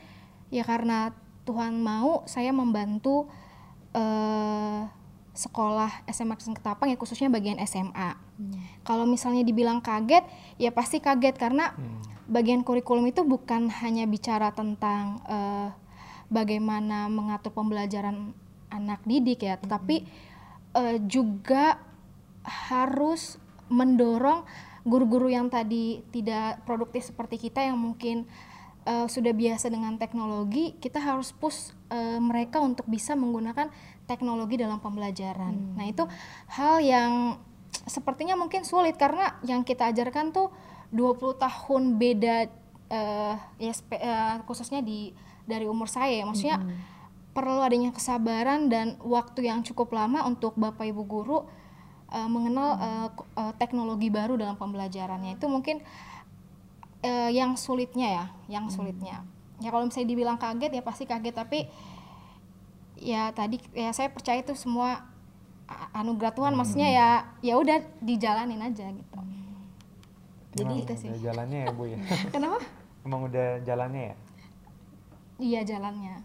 ya 0.48 0.64
karena 0.64 1.12
Tuhan 1.44 1.84
mau 1.84 2.24
saya 2.32 2.56
membantu 2.56 3.28
eh, 3.92 4.88
sekolah 5.36 6.08
SMA 6.12 6.40
Kristen 6.40 6.56
Ketapang 6.56 6.92
ya 6.92 7.00
khususnya 7.00 7.32
bagian 7.32 7.60
SMA. 7.64 8.20
Kalau 8.84 9.08
misalnya 9.08 9.48
dibilang 9.48 9.80
kaget 9.80 10.28
ya 10.60 10.76
pasti 10.76 11.00
kaget 11.00 11.40
karena 11.40 11.72
bagian 12.32 12.64
kurikulum 12.64 13.12
itu 13.12 13.28
bukan 13.28 13.68
hanya 13.84 14.08
bicara 14.08 14.56
tentang 14.56 15.20
eh, 15.28 15.70
bagaimana 16.32 17.12
mengatur 17.12 17.52
pembelajaran 17.52 18.32
anak 18.72 19.04
didik 19.04 19.44
ya, 19.44 19.60
tetapi 19.60 20.08
eh, 20.80 20.98
juga 21.04 21.76
harus 22.48 23.36
mendorong 23.68 24.48
guru-guru 24.88 25.30
yang 25.30 25.52
tadi 25.52 26.02
tidak 26.10 26.64
produktif 26.66 27.06
seperti 27.06 27.38
kita 27.38 27.68
yang 27.68 27.78
mungkin 27.78 28.26
eh, 28.88 29.08
sudah 29.12 29.36
biasa 29.36 29.68
dengan 29.68 30.00
teknologi, 30.00 30.80
kita 30.80 31.04
harus 31.04 31.36
push 31.36 31.76
eh, 31.92 32.18
mereka 32.18 32.64
untuk 32.64 32.88
bisa 32.88 33.14
menggunakan 33.14 33.68
teknologi 34.08 34.56
dalam 34.56 34.80
pembelajaran. 34.80 35.76
Nah, 35.76 35.86
itu 35.86 36.08
hal 36.56 36.80
yang 36.80 37.44
sepertinya 37.86 38.40
mungkin 38.40 38.64
sulit 38.64 38.96
karena 38.96 39.40
yang 39.48 39.64
kita 39.64 39.92
ajarkan 39.92 40.36
tuh 40.36 40.52
20 40.92 41.16
tahun 41.36 41.96
beda 41.96 42.36
eh, 42.88 43.36
ya 43.58 43.74
spe- 43.74 43.98
eh, 43.98 44.44
khususnya 44.44 44.80
di 44.80 45.16
dari 45.44 45.66
umur 45.66 45.88
saya 45.88 46.12
ya. 46.14 46.24
Maksudnya 46.24 46.60
perlu 47.32 47.64
adanya 47.64 47.90
kesabaran 47.90 48.68
dan 48.68 49.00
waktu 49.00 49.48
yang 49.48 49.64
cukup 49.64 49.96
lama 49.96 50.28
untuk 50.28 50.52
Bapak 50.54 50.84
Ibu 50.84 51.04
guru 51.04 51.48
eh, 52.10 52.28
mengenal 52.28 52.70
eh, 52.78 53.10
k- 53.10 53.28
eh, 53.36 53.54
teknologi 53.56 54.12
baru 54.12 54.36
dalam 54.36 54.56
pembelajarannya. 54.56 55.36
Itu 55.36 55.48
mungkin 55.48 55.80
eh, 57.02 57.32
yang 57.32 57.56
sulitnya 57.56 58.08
ya, 58.08 58.26
yang 58.50 58.68
sulitnya. 58.68 59.24
Ya 59.58 59.70
kalau 59.70 59.86
misalnya 59.86 60.10
dibilang 60.10 60.36
kaget 60.36 60.72
ya 60.72 60.82
pasti 60.82 61.06
kaget 61.06 61.32
tapi 61.32 61.60
ya 62.98 63.30
tadi 63.32 63.58
ya 63.74 63.90
saya 63.92 64.10
percaya 64.10 64.42
itu 64.42 64.54
semua 64.54 65.06
anugerah 65.92 66.34
Tuhan 66.34 66.54
maksudnya 66.54 66.90
ya 66.90 67.10
ya 67.42 67.56
udah 67.56 67.80
dijalanin 68.00 68.60
aja 68.60 68.86
gitu. 68.90 69.18
Jadi 70.52 70.68
Emang 70.68 70.82
itu 70.82 70.94
sih. 70.96 71.08
udah 71.08 71.22
jalannya 71.24 71.60
ya 71.62 71.72
bu 71.72 71.84
ya 71.86 72.00
Kenapa? 72.36 72.60
emang 73.02 73.22
udah 73.26 73.48
jalannya 73.62 74.04
ya 74.06 74.16
Iya 75.38 75.62
jalannya. 75.66 76.16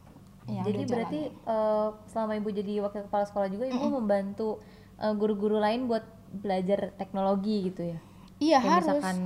Ya, 0.47 0.62
Jadi 0.62 0.83
berarti 0.85 1.21
jalannya. 1.26 1.49
eh, 1.49 1.88
selama 2.06 2.33
ibu 2.37 2.49
jadi 2.50 2.73
wakil 2.80 3.02
kepala 3.02 3.25
sekolah 3.25 3.49
juga 3.49 3.64
ibu 3.66 3.87
membantu 3.88 4.61
eh, 4.97 5.11
guru-guru 5.11 5.56
lain 5.56 5.87
buat 5.87 6.04
belajar 6.33 6.92
teknologi 6.95 7.66
gitu 7.66 7.83
ya? 7.87 7.99
iya 8.37 8.61
Kayak 8.61 8.68
harus. 8.71 8.87
misalkan 8.92 9.18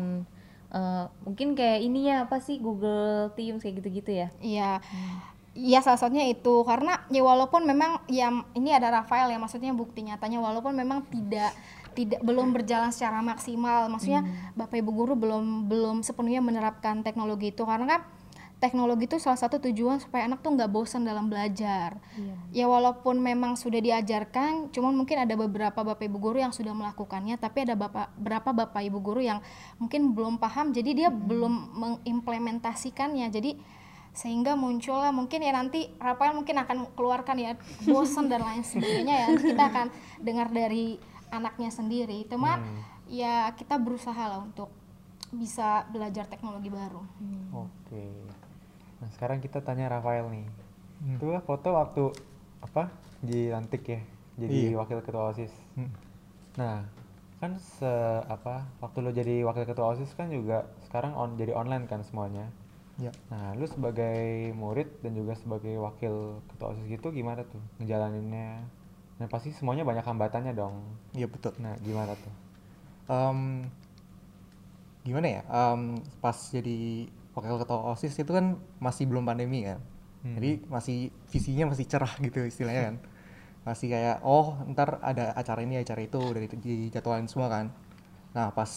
eh, 0.71 1.05
mungkin 1.21 1.49
kayak 1.53 1.81
ininya 1.81 2.15
apa 2.25 2.39
sih 2.39 2.57
Google 2.57 3.35
Teams 3.35 3.59
kayak 3.59 3.77
gitu-gitu 3.79 4.11
ya? 4.15 4.29
Iya. 4.39 4.79
Iya 5.51 5.83
salah 5.83 5.99
satunya 5.99 6.25
itu 6.25 6.63
karena 6.63 7.03
ya 7.09 7.21
walaupun 7.21 7.67
memang 7.67 7.99
ya 8.07 8.31
ini 8.55 8.71
ada 8.71 8.95
Rafael 8.95 9.27
ya 9.27 9.37
maksudnya 9.37 9.75
bukti 9.75 10.07
nyatanya 10.07 10.39
walaupun 10.39 10.73
memang 10.73 11.03
tidak 11.11 11.51
tidak 12.05 12.21
belum 12.25 12.57
berjalan 12.57 12.89
secara 12.95 13.21
maksimal 13.21 13.93
maksudnya 13.93 14.25
Bapak 14.57 14.81
Ibu 14.81 14.91
guru 14.93 15.13
belum 15.19 15.69
belum 15.69 15.97
sepenuhnya 16.01 16.41
menerapkan 16.41 17.05
teknologi 17.05 17.53
itu 17.53 17.63
karena 17.69 17.99
kan 17.99 18.01
teknologi 18.61 19.09
itu 19.09 19.17
salah 19.17 19.41
satu 19.41 19.57
tujuan 19.59 19.99
supaya 19.99 20.29
anak 20.29 20.45
tuh 20.45 20.53
nggak 20.53 20.69
bosan 20.69 21.03
dalam 21.03 21.33
belajar. 21.33 21.97
Ya 22.53 22.69
walaupun 22.69 23.17
memang 23.17 23.57
sudah 23.57 23.81
diajarkan, 23.81 24.69
cuman 24.69 24.93
mungkin 24.93 25.17
ada 25.17 25.33
beberapa 25.33 25.81
bapak 25.81 26.05
ibu 26.05 26.21
guru 26.21 26.45
yang 26.45 26.53
sudah 26.53 26.77
melakukannya, 26.77 27.41
tapi 27.41 27.65
ada 27.65 27.75
bapak 27.75 28.13
berapa 28.21 28.53
bapak 28.53 28.85
ibu 28.85 29.01
guru 29.01 29.25
yang 29.25 29.41
mungkin 29.81 30.13
belum 30.13 30.37
paham, 30.37 30.77
jadi 30.77 30.91
dia 30.93 31.09
belum 31.09 31.73
mengimplementasikannya. 31.73 33.33
Jadi 33.33 33.57
sehingga 34.13 34.59
muncullah 34.59 35.15
mungkin 35.15 35.41
ya 35.41 35.55
nanti 35.57 35.89
Rafael 35.97 36.37
mungkin 36.37 36.61
akan 36.61 36.93
keluarkan 36.99 37.41
ya 37.41 37.57
bosan 37.89 38.29
dan 38.29 38.45
lain 38.45 38.61
sebagainya 38.61 39.25
ya. 39.25 39.29
Kita 39.41 39.73
akan 39.73 39.87
dengar 40.21 40.53
dari 40.53 41.01
anaknya 41.31 41.71
sendiri. 41.71 42.27
Cuman 42.27 42.61
ya 43.07 43.51
kita 43.55 43.75
berusaha 43.77 44.23
lah 44.29 44.39
untuk 44.39 44.71
bisa 45.31 45.87
belajar 45.87 46.27
teknologi 46.27 46.67
baru. 46.67 47.07
oke 47.53 48.05
nah 48.99 49.09
sekarang 49.11 49.39
kita 49.39 49.63
tanya 49.63 49.87
Rafael 49.89 50.27
nih 50.27 50.43
itu 51.09 51.25
lah 51.25 51.39
foto 51.41 51.73
waktu 51.73 52.11
apa 52.61 52.91
dilantik 53.21 53.87
ya 53.87 54.03
jadi 54.37 54.75
Iya. 54.75 54.77
wakil 54.77 55.01
ketua 55.01 55.31
osis 55.31 55.55
Hmm. 55.73 55.89
nah 56.55 56.83
kan 57.39 57.57
se 57.57 57.89
apa 58.27 58.67
waktu 58.79 58.99
lo 59.01 59.11
jadi 59.11 59.41
wakil 59.41 59.65
ketua 59.65 59.95
osis 59.95 60.11
kan 60.13 60.29
juga 60.29 60.67
sekarang 60.85 61.15
on 61.15 61.39
jadi 61.39 61.55
online 61.55 61.87
kan 61.87 62.03
semuanya 62.03 62.51
Ya. 62.99 63.15
nah 63.31 63.55
lu 63.55 63.65
sebagai 63.65 64.51
murid 64.53 65.01
dan 65.01 65.15
juga 65.15 65.33
sebagai 65.33 65.79
wakil 65.79 66.43
ketua 66.51 66.75
osis 66.75 66.85
gitu 66.85 67.09
gimana 67.11 67.47
tuh 67.47 67.63
ngejalaninnya 67.79 68.67
dan 69.21 69.29
pasti 69.29 69.53
semuanya 69.53 69.85
banyak 69.85 70.01
hambatannya 70.01 70.57
dong 70.57 70.81
Iya 71.13 71.29
betul. 71.29 71.53
nah 71.61 71.77
gimana 71.79 72.17
tuh 72.17 72.33
Em, 73.11 73.67
gimana 75.03 75.27
ya? 75.27 75.43
Em, 75.49 75.99
pas 76.21 76.37
jadi 76.37 77.09
wakil 77.35 77.59
ketua 77.59 77.91
osis 77.91 78.15
itu 78.15 78.31
kan 78.31 78.55
masih 78.79 79.11
belum 79.11 79.27
pandemi 79.27 79.67
kan. 79.67 79.83
Hmm. 80.23 80.37
Jadi 80.37 80.63
masih 80.69 80.99
visinya 81.27 81.73
masih 81.73 81.87
cerah 81.89 82.15
gitu 82.21 82.45
istilahnya 82.45 82.95
kan. 82.95 82.97
Masih 83.61 83.93
kayak 83.93 84.25
oh 84.25 84.57
ntar 84.73 85.03
ada 85.05 85.37
acara 85.37 85.61
ini 85.61 85.77
acara 85.77 86.01
itu 86.01 86.17
udah 86.17 86.41
di- 86.41 86.89
dijadwalin 86.89 87.29
semua 87.29 87.51
kan. 87.51 87.69
Nah 88.33 88.55
pas 88.55 88.71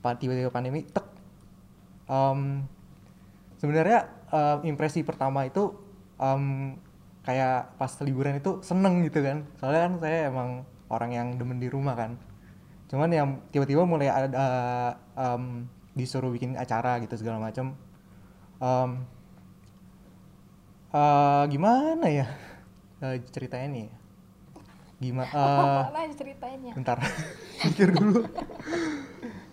pa- 0.00 0.18
tiba-tiba 0.18 0.50
pandemi 0.50 0.82
tek. 0.82 1.06
em, 2.08 2.66
sebenarnya 3.56 4.10
em, 4.32 4.58
impresi 4.74 5.04
pertama 5.04 5.44
itu 5.44 5.70
em, 6.18 6.74
kayak 7.22 7.78
pas 7.78 7.92
liburan 8.02 8.38
itu 8.38 8.58
seneng 8.62 9.02
gitu 9.06 9.22
kan. 9.22 9.46
Soalnya 9.58 9.80
kan 9.88 9.94
saya 10.02 10.18
emang 10.30 10.50
orang 10.90 11.10
yang 11.14 11.28
demen 11.38 11.58
di 11.62 11.70
rumah 11.70 11.94
kan. 11.94 12.18
Cuman 12.90 13.08
yang 13.08 13.28
tiba-tiba 13.54 13.88
mulai 13.88 14.12
ada 14.12 14.46
em, 15.16 15.64
disuruh 15.96 16.28
bikin 16.32 16.56
acara 16.56 17.00
gitu 17.00 17.16
segala 17.16 17.40
macam 17.40 17.76
Em, 18.62 18.90
eh, 20.94 21.44
gimana 21.50 22.06
ya? 22.06 22.26
Eh, 23.02 23.18
ceritanya 23.34 23.66
nih. 23.74 23.88
Gimana 25.02 25.90
Mana 25.90 26.14
ceritanya? 26.14 26.70
bentar. 26.78 27.02
Mikir 27.66 27.90
dulu. 27.90 28.22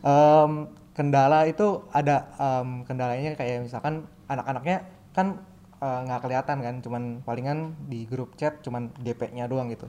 Em, 0.06 0.52
kendala 0.94 1.50
itu 1.50 1.90
ada 1.90 2.30
em, 2.38 2.86
kendalanya 2.86 3.34
kayak 3.34 3.66
misalkan 3.66 4.06
anak-anaknya 4.30 4.86
kan 5.18 5.42
eh, 5.80 6.00
nggak 6.06 6.20
kelihatan 6.24 6.58
kan 6.60 6.76
cuman 6.84 7.04
palingan 7.24 7.76
di 7.88 8.06
grup 8.06 8.36
chat 8.36 8.60
cuman 8.64 8.92
DP-nya 9.00 9.48
doang 9.48 9.72
gitu. 9.72 9.88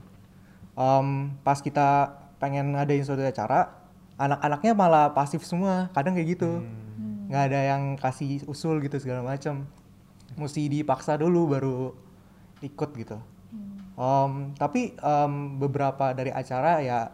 Em, 0.75 1.35
pas 1.43 1.59
kita 1.59 2.15
pengen 2.39 2.73
ngadain 2.73 3.03
suatu 3.03 3.21
acara 3.21 3.75
anak-anaknya 4.15 4.73
malah 4.73 5.05
pasif 5.11 5.43
semua 5.43 5.91
kadang 5.91 6.15
kayak 6.15 6.39
gitu. 6.39 6.63
Nggak 7.27 7.43
ada 7.51 7.59
yang 7.75 7.83
kasih 7.99 8.43
usul 8.47 8.79
gitu 8.83 8.99
segala 8.99 9.23
macam 9.23 9.67
mesti 10.39 10.71
dipaksa 10.71 11.19
dulu 11.19 11.51
baru 11.51 11.75
ikut 12.63 12.89
gitu. 12.95 13.17
Em, 13.99 14.31
tapi 14.55 14.95
em, 14.95 15.33
beberapa 15.59 16.15
dari 16.15 16.31
acara 16.31 16.79
ya 16.79 17.11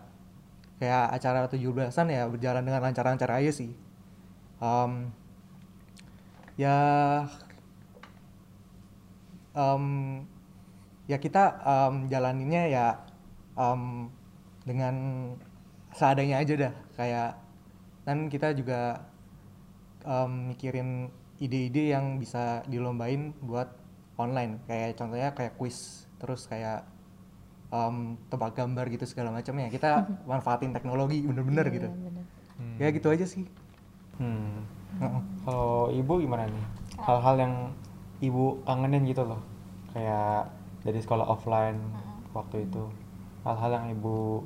kayak 0.77 1.05
acara 1.17 1.49
17-an 1.49 2.07
ya 2.13 2.23
berjalan 2.29 2.61
dengan 2.61 2.81
lancar-lancar 2.85 3.29
aja 3.33 3.51
sih. 3.51 3.73
Em, 4.61 4.91
ya 6.57 6.77
em, 9.57 9.83
ya 11.09 11.17
kita 11.17 11.57
em, 11.65 12.05
jalaninnya 12.05 12.63
ya 12.69 12.87
em, 13.57 14.07
dengan 14.61 14.95
seadanya 15.97 16.45
aja 16.45 16.53
dah 16.69 16.73
kayak 16.93 17.31
dan 18.05 18.29
kita 18.29 18.53
juga 18.53 19.01
em, 20.05 20.53
mikirin 20.53 21.09
ide-ide 21.41 21.97
yang 21.97 22.21
bisa 22.21 22.61
dilombain 22.69 23.33
buat 23.41 23.73
online 24.21 24.61
kayak 24.69 24.97
contohnya 24.97 25.33
kayak 25.33 25.57
quiz 25.57 26.05
terus 26.21 26.45
kayak 26.45 26.85
em, 27.73 28.13
tebak 28.29 28.53
gambar 28.53 28.85
gitu 28.93 29.09
segala 29.09 29.33
macam 29.33 29.57
ya 29.57 29.73
kita 29.73 30.05
manfaatin 30.29 30.69
teknologi 30.69 31.25
bener-bener 31.25 31.65
gitu 31.73 31.89
ya 32.77 32.93
gitu 32.93 33.09
aja 33.09 33.25
sih 33.25 33.45
Hmm. 34.17 34.65
Heeh. 34.97 35.21
Kalau 35.45 35.93
ibu 35.93 36.13
gimana 36.17 36.49
nih? 36.49 36.65
Hal-hal 36.97 37.35
yang 37.37 37.53
ibu 38.23 38.61
kangenin 38.65 39.05
gitu 39.05 39.23
loh, 39.25 39.41
kayak 39.93 40.49
dari 40.81 40.99
sekolah 41.01 41.25
offline 41.27 41.77
waktu 42.33 42.65
itu, 42.69 42.83
hal-hal 43.45 43.71
yang 43.73 43.87
ibu 43.93 44.45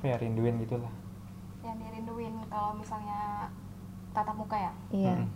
apa 0.00 0.04
ya 0.12 0.16
rinduin 0.16 0.56
gitu 0.64 0.80
lah. 0.80 0.92
Yang 1.60 1.76
dirinduin 1.84 2.34
kalau 2.48 2.72
misalnya 2.76 3.52
tatap 4.16 4.36
muka 4.36 4.56
ya? 4.56 4.72
Iya. 4.90 5.14
Mm. 5.20 5.28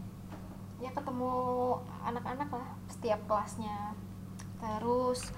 ya 0.83 0.91
ketemu 0.91 1.33
anak-anak 2.05 2.51
lah 2.51 2.69
setiap 2.91 3.17
kelasnya 3.25 3.95
terus 4.61 5.33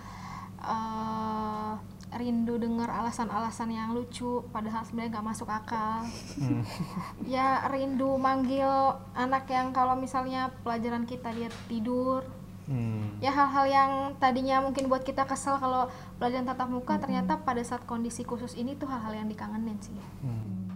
eh, 0.59 1.73
rindu 2.09 2.55
dengar 2.57 2.87
alasan-alasan 2.87 3.69
yang 3.69 3.91
lucu 3.91 4.41
padahal 4.49 4.83
sebenarnya 4.83 5.11
nggak 5.13 5.27
masuk 5.27 5.49
akal 5.49 6.07
Hmm. 6.37 6.63
ya 7.27 7.67
rindu 7.67 8.15
manggil 8.17 8.69
anak 9.13 9.49
yang 9.49 9.71
kalau 9.71 9.95
misalnya 9.95 10.55
pelajaran 10.63 11.03
kita 11.03 11.31
dia 11.31 11.51
tidur 11.67 12.23
Hmm. 12.67 13.15
ya 13.19 13.31
hal-hal 13.31 13.63
yang 13.65 13.91
tadinya 14.17 14.59
mungkin 14.59 14.87
buat 14.87 15.01
kita 15.01 15.23
kesel 15.23 15.55
kalau 15.55 15.87
pelajaran 16.19 16.43
tatap 16.45 16.67
muka 16.67 16.99
ternyata 16.99 17.39
pada 17.39 17.63
saat 17.63 17.83
kondisi 17.83 18.23
khusus 18.23 18.55
ini 18.55 18.75
tuh 18.75 18.87
hal-hal 18.87 19.15
yang 19.17 19.27
dikangenin 19.27 19.79
sih 19.79 19.95
Hmm. 20.21 20.67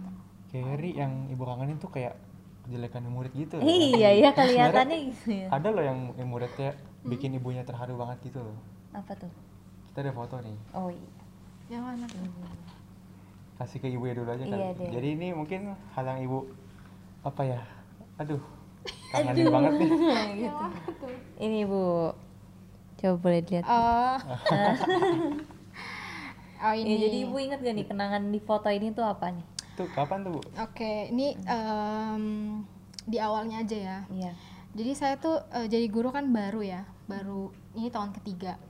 Kayak 0.47 0.79
Ri 0.79 0.91
yang 0.93 1.27
ibu 1.27 1.43
kangenin 1.43 1.75
tuh 1.77 1.87
kayak 1.87 2.15
kejelekan 2.61 3.03
murid 3.05 3.31
gitu. 3.33 3.55
loh. 3.55 3.63
Iya 3.63 4.11
ya 4.13 4.29
kelihatannya 4.31 4.97
gitu 5.09 5.27
ya. 5.33 5.47
Ada 5.47 5.67
loh 5.67 5.79
yang, 5.79 5.99
yang 6.13 6.27
muridnya 6.27 6.75
bikin 7.01 7.31
ibunya 7.33 7.63
terharu 7.63 7.95
banget 7.95 8.19
gitu 8.21 8.39
loh. 8.39 8.55
Apa 8.91 9.15
tuh? 9.15 9.31
Kita 9.87 10.03
ada 10.03 10.11
foto 10.11 10.35
nih. 10.39 10.55
Oh 10.71 10.91
iya. 10.91 11.11
Yang 11.71 11.85
mana 11.87 12.05
tuh? 12.11 12.19
Kasih 13.61 13.77
ke 13.79 13.87
ibu 13.87 14.03
ya 14.09 14.13
dulu 14.17 14.29
aja 14.33 14.43
kan. 14.43 14.57
Iya 14.59 14.69
deh. 14.75 14.89
Jadi 14.91 15.07
ini 15.15 15.27
mungkin 15.31 15.71
hal 15.95 16.03
yang 16.03 16.19
ibu 16.25 16.49
apa 17.23 17.41
ya? 17.45 17.61
Aduh. 18.19 18.41
Kangenin 19.13 19.47
banget 19.53 19.73
nih. 19.77 19.91
gitu. 20.41 20.65
Ini 21.45 21.59
Bu. 21.65 22.13
Coba 23.01 23.15
boleh 23.17 23.41
dilihat. 23.41 23.65
Oh. 23.65 24.17
oh 26.61 26.73
Iya, 26.73 26.85
ini. 26.85 27.01
jadi 27.01 27.17
Ibu 27.25 27.35
ingat 27.41 27.59
gak 27.65 27.73
nih 27.73 27.85
kenangan 27.89 28.23
di 28.29 28.37
foto 28.37 28.69
ini 28.69 28.93
tuh 28.93 29.01
apa 29.05 29.33
nih? 29.33 29.45
Tuh 29.73 29.89
kapan 29.97 30.21
tuh, 30.21 30.37
Bu? 30.37 30.41
Oke, 30.61 31.09
ini 31.09 31.33
em, 31.49 32.23
di 33.09 33.17
awalnya 33.17 33.65
aja 33.65 33.77
ya. 33.77 33.97
Iya. 34.13 34.31
Jadi 34.77 34.91
saya 34.93 35.15
tuh 35.17 35.41
eh, 35.49 35.65
jadi 35.65 35.89
guru 35.89 36.13
kan 36.13 36.29
baru 36.29 36.61
ya, 36.61 36.85
baru 37.09 37.49
ini 37.73 37.89
tahun 37.89 38.13
ketiga. 38.21 38.61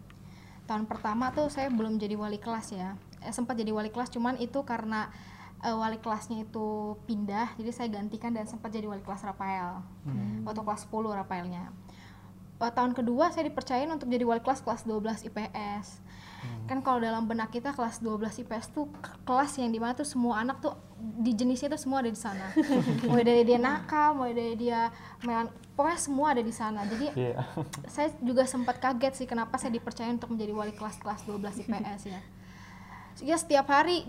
Tahun 0.72 0.88
pertama 0.88 1.36
tuh 1.36 1.52
saya 1.52 1.68
belum 1.68 2.00
jadi 2.00 2.16
wali 2.16 2.40
kelas 2.40 2.72
ya. 2.72 2.96
Eh, 3.20 3.36
sempat 3.36 3.60
jadi 3.60 3.76
wali 3.76 3.92
kelas, 3.92 4.08
cuman 4.08 4.40
itu 4.40 4.64
karena 4.64 5.12
eh, 5.60 5.76
wali 5.76 6.00
kelasnya 6.00 6.48
itu 6.48 6.96
pindah, 7.04 7.60
jadi 7.60 7.76
saya 7.76 7.88
gantikan 7.92 8.32
dan 8.32 8.48
sempat 8.48 8.72
jadi 8.72 8.88
wali 8.88 9.04
kelas 9.04 9.28
Rafael. 9.28 9.84
Waktu 10.48 10.62
kelas 10.64 10.88
10 10.88 11.12
Rafaelnya. 11.12 11.76
Eh, 12.64 12.72
tahun 12.72 12.96
kedua 12.96 13.36
saya 13.36 13.52
dipercayain 13.52 13.92
untuk 13.92 14.08
jadi 14.08 14.24
wali 14.24 14.40
kelas 14.40 14.64
kelas 14.64 14.88
12 14.88 15.28
IPS. 15.28 16.00
Kan 16.66 16.80
kalau 16.80 16.98
dalam 16.98 17.26
benak 17.26 17.50
kita 17.50 17.72
kelas 17.72 18.00
12 18.00 18.42
IPS 18.42 18.72
tuh 18.72 18.88
kelas 19.24 19.60
yang 19.60 19.70
di 19.70 19.80
mana 19.80 19.92
tuh 19.92 20.08
semua 20.08 20.40
anak 20.40 20.60
tuh 20.60 20.74
di 20.98 21.34
jenisnya 21.34 21.74
tuh 21.74 21.82
semua 21.82 22.00
ada 22.00 22.08
di 22.08 22.18
sana. 22.18 22.54
mulai 23.10 23.24
dari 23.24 23.44
dia 23.44 23.58
nakal, 23.58 24.16
mulai 24.16 24.32
dari 24.32 24.56
dia 24.56 24.88
melan- 25.22 25.52
pokoknya 25.74 26.00
semua 26.00 26.28
ada 26.32 26.42
di 26.42 26.54
sana. 26.54 26.86
Jadi 26.86 27.12
Iya. 27.14 27.44
saya 27.94 28.14
juga 28.20 28.46
sempat 28.46 28.78
kaget 28.78 29.14
sih 29.16 29.28
kenapa 29.28 29.58
saya 29.58 29.72
dipercaya 29.72 30.10
untuk 30.10 30.32
menjadi 30.32 30.54
wali 30.54 30.72
kelas 30.72 30.98
kelas 30.98 31.26
12 31.26 31.66
IPS 31.66 32.02
ya. 32.08 32.22
Ya 33.22 33.36
setiap 33.36 33.68
hari 33.68 34.08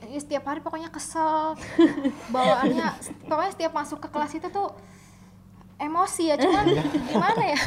ya 0.00 0.16
setiap 0.16 0.48
hari 0.48 0.64
pokoknya 0.64 0.88
kesel 0.88 1.60
bawaannya 2.34 2.88
pokoknya 3.28 3.52
setiap 3.52 3.72
masuk 3.76 4.00
ke 4.00 4.08
kelas 4.08 4.32
itu 4.32 4.48
tuh 4.48 4.72
emosi 5.80 6.28
ya 6.28 6.36
cuman 6.36 6.76
gimana 7.08 7.42
ya? 7.56 7.60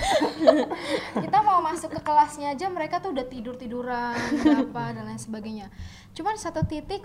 Kita 1.25 1.37
mau 1.41 1.59
masuk 1.65 1.89
ke 1.97 2.01
kelasnya 2.05 2.53
aja 2.53 2.69
mereka 2.69 3.01
tuh 3.01 3.09
udah 3.09 3.25
tidur 3.25 3.57
tiduran 3.57 4.13
apa 4.45 4.93
dan 4.93 5.09
lain 5.09 5.17
sebagainya. 5.17 5.73
Cuman 6.13 6.37
satu 6.37 6.61
titik 6.69 7.01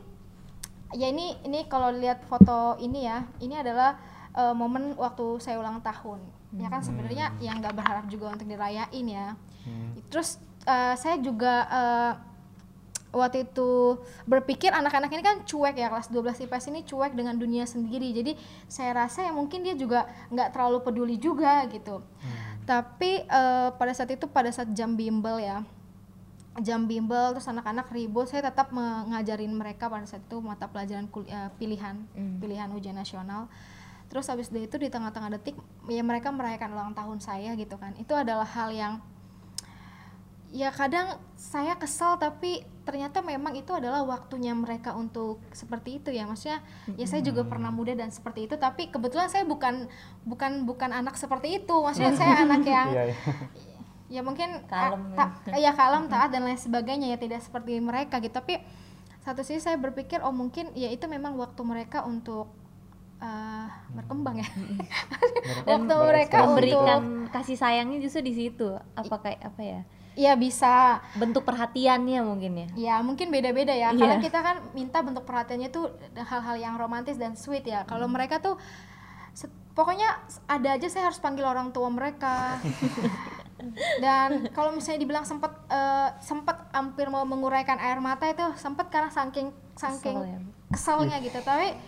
ya 0.93 1.09
ini 1.09 1.41
ini 1.49 1.65
kalau 1.65 1.89
lihat 1.93 2.29
foto 2.29 2.77
ini 2.77 3.09
ya 3.09 3.25
ini 3.41 3.57
adalah 3.57 3.97
eh, 4.37 4.53
momen 4.53 4.93
waktu 5.01 5.41
saya 5.41 5.57
ulang 5.57 5.81
tahun. 5.81 6.21
Ya 6.61 6.69
kan 6.69 6.85
sebenarnya 6.85 7.33
yang 7.41 7.61
nggak 7.61 7.77
berharap 7.77 8.05
juga 8.13 8.37
untuk 8.37 8.49
dirayain 8.49 9.09
ya. 9.09 9.33
Hmm. 9.69 9.93
terus 10.09 10.41
eh, 10.65 10.97
saya 10.97 11.21
juga 11.21 11.69
eh, 11.69 12.13
waktu 13.09 13.49
itu 13.49 13.97
berpikir 14.25 14.69
anak-anak 14.69 15.09
ini 15.09 15.23
kan 15.25 15.37
cuek 15.43 15.75
ya 15.75 15.89
kelas 15.89 16.13
12 16.13 16.45
IPS 16.45 16.65
ini 16.69 16.81
cuek 16.85 17.13
dengan 17.13 17.35
dunia 17.35 17.65
sendiri. 17.65 18.13
Jadi 18.13 18.37
saya 18.67 18.93
rasa 18.95 19.25
ya 19.25 19.33
mungkin 19.33 19.65
dia 19.65 19.73
juga 19.73 20.05
nggak 20.29 20.53
terlalu 20.53 20.79
peduli 20.83 21.17
juga 21.17 21.65
gitu. 21.69 22.05
Tapi 22.65 23.25
eh, 23.25 23.69
pada 23.73 23.93
saat 23.93 24.13
itu 24.13 24.29
pada 24.29 24.53
saat 24.53 24.69
jam 24.73 24.93
bimbel 24.93 25.41
ya 25.41 25.65
jam 26.59 26.91
bimbel 26.91 27.39
terus 27.39 27.47
anak-anak 27.47 27.87
ribut 27.95 28.27
saya 28.27 28.51
tetap 28.51 28.75
mengajarin 28.75 29.55
mereka 29.55 29.87
pada 29.87 30.03
saat 30.11 30.27
itu 30.27 30.43
mata 30.43 30.67
pelajaran 30.67 31.07
kul- 31.07 31.29
eh, 31.29 31.51
pilihan 31.55 32.03
Hmm. 32.19 32.43
pilihan 32.43 32.67
ujian 32.75 32.99
nasional. 32.99 33.47
Terus 34.09 34.27
habis 34.27 34.49
dari 34.49 34.67
itu 34.67 34.75
di 34.75 34.91
tengah-tengah 34.91 35.39
detik 35.39 35.55
ya 35.87 36.03
mereka 36.03 36.35
merayakan 36.35 36.75
ulang 36.75 36.93
tahun 36.97 37.21
saya 37.21 37.55
gitu 37.55 37.79
kan. 37.79 37.95
Itu 37.95 38.17
adalah 38.17 38.49
hal 38.49 38.75
yang 38.75 38.99
ya 40.49 40.73
kadang 40.73 41.21
saya 41.37 41.77
kesal 41.77 42.17
tapi 42.17 42.65
ternyata 42.89 43.21
memang 43.21 43.53
itu 43.53 43.69
adalah 43.77 44.01
waktunya 44.01 44.57
mereka 44.57 44.97
untuk 44.97 45.45
seperti 45.53 46.01
itu 46.01 46.09
ya. 46.09 46.25
Maksudnya 46.25 46.65
ya 46.97 47.05
saya 47.05 47.21
juga 47.21 47.45
pernah 47.45 47.69
muda 47.69 47.93
dan 47.93 48.09
seperti 48.09 48.49
itu 48.49 48.57
tapi 48.57 48.89
kebetulan 48.89 49.29
saya 49.29 49.45
bukan 49.45 49.93
bukan 50.25 50.65
bukan 50.65 50.91
anak 50.97 51.21
seperti 51.21 51.61
itu. 51.61 51.77
Maksudnya 51.77 52.17
saya 52.17 52.49
anak 52.49 52.65
yang 52.65 52.89
Iya, 52.89 53.05
iya. 53.13 53.17
ya 54.09 54.21
mungkin 54.25 54.65
Kalem 54.65 55.13
ah, 55.21 55.37
ta- 55.37 55.61
ya 55.61 55.77
kalem 55.77 56.09
taat 56.09 56.33
dan 56.33 56.49
lain 56.49 56.57
sebagainya 56.57 57.13
ya 57.13 57.19
tidak 57.21 57.45
seperti 57.45 57.77
mereka 57.77 58.17
gitu. 58.25 58.33
Tapi 58.33 58.57
satu 59.21 59.45
sisi 59.45 59.61
saya 59.61 59.77
berpikir 59.77 60.25
oh 60.25 60.33
mungkin 60.33 60.73
ya 60.73 60.89
itu 60.89 61.05
memang 61.05 61.37
waktu 61.37 61.61
mereka 61.61 62.09
untuk 62.09 62.49
eh, 63.21 63.69
berkembang 63.93 64.41
ya. 64.41 64.49
Waktu 65.69 65.93
mereka 65.93 66.49
untuk 66.49 66.49
memberikan 66.57 67.29
kasih 67.29 67.61
sayangnya 67.61 68.01
justru 68.01 68.25
di 68.25 68.33
situ. 68.33 68.81
Apa 68.97 69.21
kayak 69.21 69.45
apa 69.45 69.61
ya? 69.61 69.81
Ya 70.19 70.35
bisa 70.35 70.99
Bentuk 71.15 71.47
perhatiannya 71.47 72.19
mungkin 72.27 72.53
ya. 72.59 72.69
ya 72.75 72.95
mungkin 73.07 73.31
beda-beda 73.31 73.71
ya 73.71 73.95
Iya. 73.95 73.99
karena 74.03 74.17
kita 74.19 74.39
kan 74.43 74.57
minta 74.75 74.99
bentuk 74.99 75.23
perhatiannya 75.23 75.71
tuh 75.71 75.95
hal-hal 76.19 76.59
yang 76.59 76.75
romantis 76.75 77.15
dan 77.15 77.39
sweet 77.39 77.63
ya 77.63 77.87
kalau 77.87 78.11
mereka 78.11 78.43
tuh 78.43 78.59
pokoknya 79.79 80.11
ada 80.51 80.75
aja 80.75 80.91
saya 80.91 81.07
harus 81.07 81.23
panggil 81.23 81.47
orang 81.47 81.71
tua 81.71 81.87
mereka 81.87 82.59
dan 84.05 84.51
kalau 84.51 84.75
misalnya 84.75 85.07
dibilang 85.07 85.23
sempat 85.23 85.55
eh, 85.71 86.09
sempat 86.19 86.67
hampir 86.75 87.07
mau 87.07 87.23
menguraikan 87.23 87.79
air 87.79 88.03
mata 88.03 88.27
itu 88.27 88.43
sempat 88.59 88.91
karena 88.91 89.07
saking 89.07 89.55
saking 89.79 90.19
Kesel 90.19 90.27
ya. 90.27 90.39
keselnya 90.75 91.17
gitu 91.23 91.39
tapi 91.47 91.79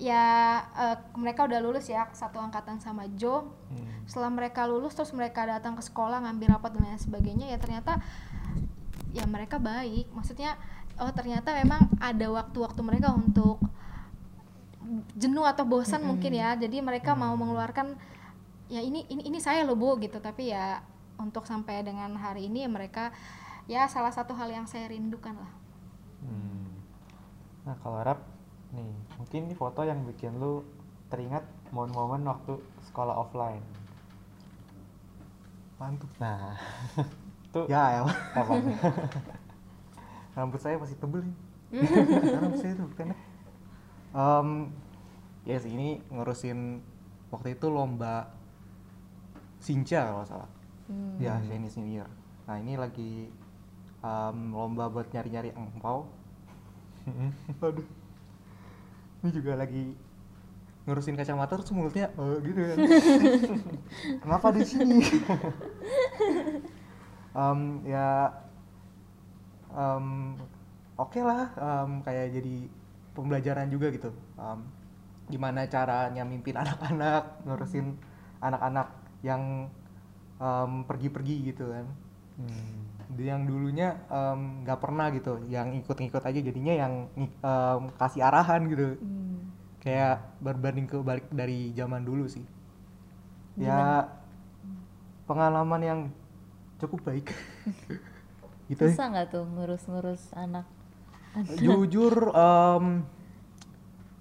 ya 0.00 0.24
eh, 0.72 0.96
mereka 1.20 1.44
udah 1.44 1.60
lulus 1.60 1.92
ya 1.92 2.08
satu 2.16 2.40
angkatan 2.40 2.80
sama 2.80 3.04
Joe. 3.14 3.44
Hmm. 3.70 4.02
setelah 4.08 4.32
mereka 4.32 4.66
lulus 4.66 4.98
terus 4.98 5.14
mereka 5.14 5.46
datang 5.46 5.78
ke 5.78 5.86
sekolah 5.86 6.18
ngambil 6.26 6.58
rapat 6.58 6.74
dan 6.74 6.82
lain 6.82 6.98
sebagainya 6.98 7.46
ya 7.46 7.62
ternyata 7.62 8.02
ya 9.14 9.22
mereka 9.28 9.60
baik. 9.62 10.10
Maksudnya 10.10 10.58
oh 10.98 11.12
ternyata 11.14 11.54
memang 11.54 11.86
ada 12.02 12.26
waktu-waktu 12.32 12.80
mereka 12.82 13.14
untuk 13.14 13.62
jenuh 15.14 15.46
atau 15.46 15.62
bosan 15.62 16.02
mungkin 16.02 16.34
ya. 16.34 16.58
Jadi 16.58 16.82
mereka 16.82 17.14
mau 17.14 17.36
mengeluarkan 17.38 17.94
ya 18.66 18.82
ini 18.82 19.06
ini 19.06 19.30
ini 19.30 19.38
saya 19.38 19.62
loh 19.62 19.78
bu 19.78 20.00
gitu. 20.02 20.18
Tapi 20.18 20.50
ya 20.50 20.82
untuk 21.20 21.46
sampai 21.46 21.84
dengan 21.84 22.16
hari 22.18 22.48
ini 22.50 22.66
ya 22.66 22.70
mereka 22.72 23.14
ya 23.70 23.86
salah 23.86 24.10
satu 24.10 24.34
hal 24.34 24.50
yang 24.50 24.66
saya 24.66 24.90
rindukan 24.90 25.36
lah. 25.38 25.52
Hmm. 26.26 26.66
Nah 27.68 27.76
kalau 27.78 28.02
rap 28.02 28.39
nih 28.70 28.90
mungkin 29.18 29.40
ini 29.50 29.54
foto 29.54 29.82
yang 29.82 30.06
bikin 30.06 30.38
lu 30.38 30.62
teringat 31.10 31.42
momen-momen 31.74 32.22
waktu 32.26 32.54
sekolah 32.86 33.14
offline. 33.18 33.62
Mantap. 35.80 36.10
Nah, 36.22 36.54
tuh 37.54 37.64
Ya, 37.66 37.98
ya. 37.98 38.00
apa? 38.36 38.52
Rambut 40.38 40.60
saya 40.62 40.78
masih 40.78 40.94
tebel 41.00 41.26
nih. 41.26 41.36
Rambut 42.38 42.58
saya 42.60 42.72
tuh 42.78 42.86
pendek. 42.94 43.18
Em, 44.10 44.48
ya 45.46 45.56
sih 45.58 45.72
ini 45.74 45.98
ngurusin 46.10 46.82
waktu 47.30 47.58
itu 47.58 47.66
lomba 47.70 48.30
Sinca 49.58 50.14
kalau 50.14 50.24
salah. 50.26 50.50
Hmm. 50.86 51.18
Ya, 51.18 51.38
Chinese 51.42 51.78
New 51.78 51.90
Year. 51.90 52.06
Nah, 52.46 52.58
ini 52.58 52.74
lagi 52.78 53.30
em, 54.02 54.38
lomba 54.54 54.86
buat 54.86 55.10
nyari-nyari 55.10 55.50
angpau. 55.54 56.06
Aduh. 57.62 57.99
Ini 59.20 59.30
juga 59.36 59.52
lagi 59.56 59.94
ngurusin 60.88 61.16
kacamata 61.16 61.60
terus 61.60 61.72
mulutnya 61.76 62.08
eh, 62.16 62.36
gitu 62.40 62.60
kan. 62.60 62.78
Kenapa 64.24 64.46
di 64.56 64.62
sini? 64.64 64.98
Em, 67.30 67.86
ya 67.86 68.26
em, 69.70 70.34
oke 70.98 71.20
lah 71.22 71.54
em, 71.54 72.02
kayak 72.02 72.26
jadi 72.34 72.56
pembelajaran 73.14 73.70
juga 73.70 73.86
gitu. 73.94 74.10
Em, 74.34 74.60
gimana 75.30 75.62
caranya 75.70 76.26
mimpin 76.26 76.58
anak-anak, 76.58 77.46
ngurusin 77.46 77.94
anak-anak 78.42 78.90
yang 79.22 79.70
em, 80.42 80.72
pergi-pergi 80.90 81.54
gitu 81.54 81.70
kan 81.70 81.86
Hmm. 82.40 82.89
Yang 83.18 83.42
dulunya 83.42 83.98
nggak 84.62 84.78
pernah 84.78 85.10
gitu 85.10 85.42
yang 85.50 85.74
ikut-ikut 85.74 86.22
aja 86.22 86.38
jadinya 86.38 86.74
yang 86.76 86.92
em, 87.18 87.82
kasih 87.98 88.22
arahan 88.22 88.62
gitu 88.68 88.94
Hmm. 89.00 89.50
kayak 89.80 90.20
berbanding 90.38 90.84
ke 90.84 91.00
balik 91.00 91.26
dari 91.32 91.72
zaman 91.72 92.04
dulu 92.04 92.28
sih 92.28 92.44
ya 93.56 94.06
pengalaman 95.24 95.80
yang 95.82 96.00
cukup 96.78 97.00
baik 97.08 97.32
gitu 98.70 98.86
ya. 98.86 98.92
Susah 98.94 99.06
nggak 99.10 99.26
tuh 99.32 99.44
ngurus-ngurus 99.44 100.30
anak? 100.36 100.68
jujur 101.64 102.30
em, 102.30 103.02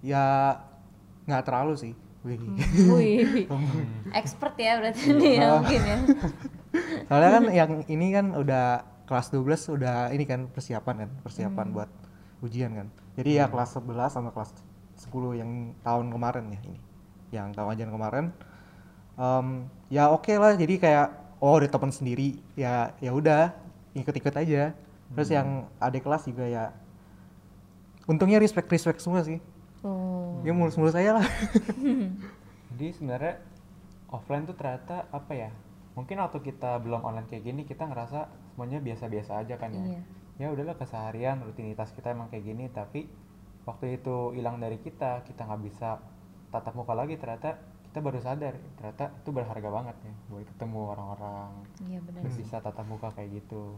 ya 0.02 0.58
nggak 1.28 1.44
terlalu 1.46 1.76
sih 1.78 1.94
Wih. 2.20 2.36
Wih, 2.92 3.48
expert 4.20 4.60
ya 4.60 4.76
berarti 4.76 5.08
nih 5.16 5.40
ya 5.40 5.48
mungkin 5.56 5.82
ya. 5.88 5.98
Soalnya 7.10 7.32
kan 7.40 7.44
yang 7.50 7.72
ini 7.90 8.08
kan 8.14 8.38
udah 8.38 8.86
kelas 9.10 9.34
12 9.34 9.76
udah 9.76 10.14
ini 10.14 10.24
kan 10.24 10.46
persiapan 10.54 11.06
kan 11.06 11.10
persiapan 11.26 11.66
Hmm. 11.70 11.76
buat 11.76 11.90
ujian 12.46 12.72
kan. 12.78 12.88
Jadi 13.18 13.42
ya 13.42 13.50
kelas 13.50 13.76
11 13.76 14.14
sama 14.14 14.30
kelas 14.32 14.54
10 14.96 15.34
yang 15.36 15.74
tahun 15.82 16.14
kemarin 16.14 16.46
ya 16.54 16.60
ini. 16.64 16.80
Yang 17.34 17.48
tahun 17.58 17.70
ajian 17.74 17.92
kemarin. 17.92 18.26
Em, 19.20 19.48
ya 19.92 20.08
oke 20.14 20.32
lah 20.38 20.56
jadi 20.56 20.76
kayak 20.80 21.08
oh 21.42 21.60
ada 21.60 21.68
teman 21.68 21.92
sendiri 21.92 22.40
ya 22.56 22.94
ya 23.02 23.12
udah 23.12 23.52
ikut-ikut 23.98 24.36
aja. 24.38 24.72
Terus 25.10 25.30
yang 25.34 25.66
adik 25.82 26.06
kelas 26.06 26.30
juga 26.30 26.46
ya 26.46 26.70
untungnya 28.06 28.38
respect 28.38 28.70
respect 28.70 29.02
semua 29.02 29.22
sih. 29.26 29.42
Oh. 29.80 30.44
ya 30.44 30.52
mulus-mulus 30.52 30.92
aja 30.92 31.18
lah. 31.20 31.28
Jadi 32.76 32.88
sebenarnya 32.94 33.40
offline 34.12 34.44
tuh 34.44 34.56
ternyata 34.56 35.08
apa 35.08 35.32
ya? 35.32 35.50
Mungkin 36.00 36.16
waktu 36.16 36.40
kita 36.40 36.80
belum 36.80 37.04
online 37.04 37.28
kayak 37.28 37.44
gini 37.44 37.68
kita 37.68 37.84
ngerasa 37.84 38.32
semuanya 38.56 38.80
biasa-biasa 38.80 39.44
aja 39.44 39.60
kan 39.60 39.76
ya. 39.76 39.84
Iya. 39.84 40.02
Ya 40.40 40.48
udahlah 40.56 40.80
keseharian 40.80 41.44
rutinitas 41.44 41.92
kita 41.92 42.16
emang 42.16 42.32
kayak 42.32 42.48
gini 42.48 42.72
tapi 42.72 43.12
waktu 43.68 44.00
itu 44.00 44.32
hilang 44.32 44.64
dari 44.64 44.80
kita 44.80 45.28
kita 45.28 45.44
nggak 45.44 45.62
bisa 45.68 46.00
tatap 46.56 46.72
muka 46.74 46.96
lagi 46.96 47.20
ternyata 47.20 47.60
kita 47.92 48.00
baru 48.00 48.24
sadar 48.24 48.56
ternyata 48.80 49.12
itu 49.20 49.30
berharga 49.36 49.70
banget 49.70 49.98
ya 50.08 50.14
buat 50.32 50.48
ketemu 50.48 50.80
orang-orang 50.96 51.52
Iya 51.84 52.00
benar 52.00 52.22
sih. 52.32 52.48
bisa 52.48 52.64
tatap 52.64 52.88
muka 52.88 53.12
kayak 53.12 53.44
gitu. 53.44 53.76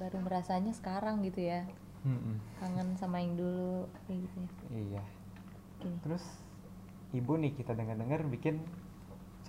Baru 0.00 0.24
merasanya 0.24 0.72
sekarang 0.72 1.20
gitu 1.20 1.44
ya. 1.44 1.68
Mm-mm. 2.08 2.40
Kangen 2.62 2.96
sama 2.96 3.20
yang 3.20 3.36
dulu 3.36 3.84
kayak 4.08 4.24
gitu 4.24 4.36
ya. 4.40 4.56
Iya. 4.72 5.02
Oke. 5.76 5.90
Terus 6.08 6.24
ibu 7.12 7.36
nih 7.36 7.52
kita 7.52 7.76
dengar-dengar 7.76 8.24
bikin 8.32 8.64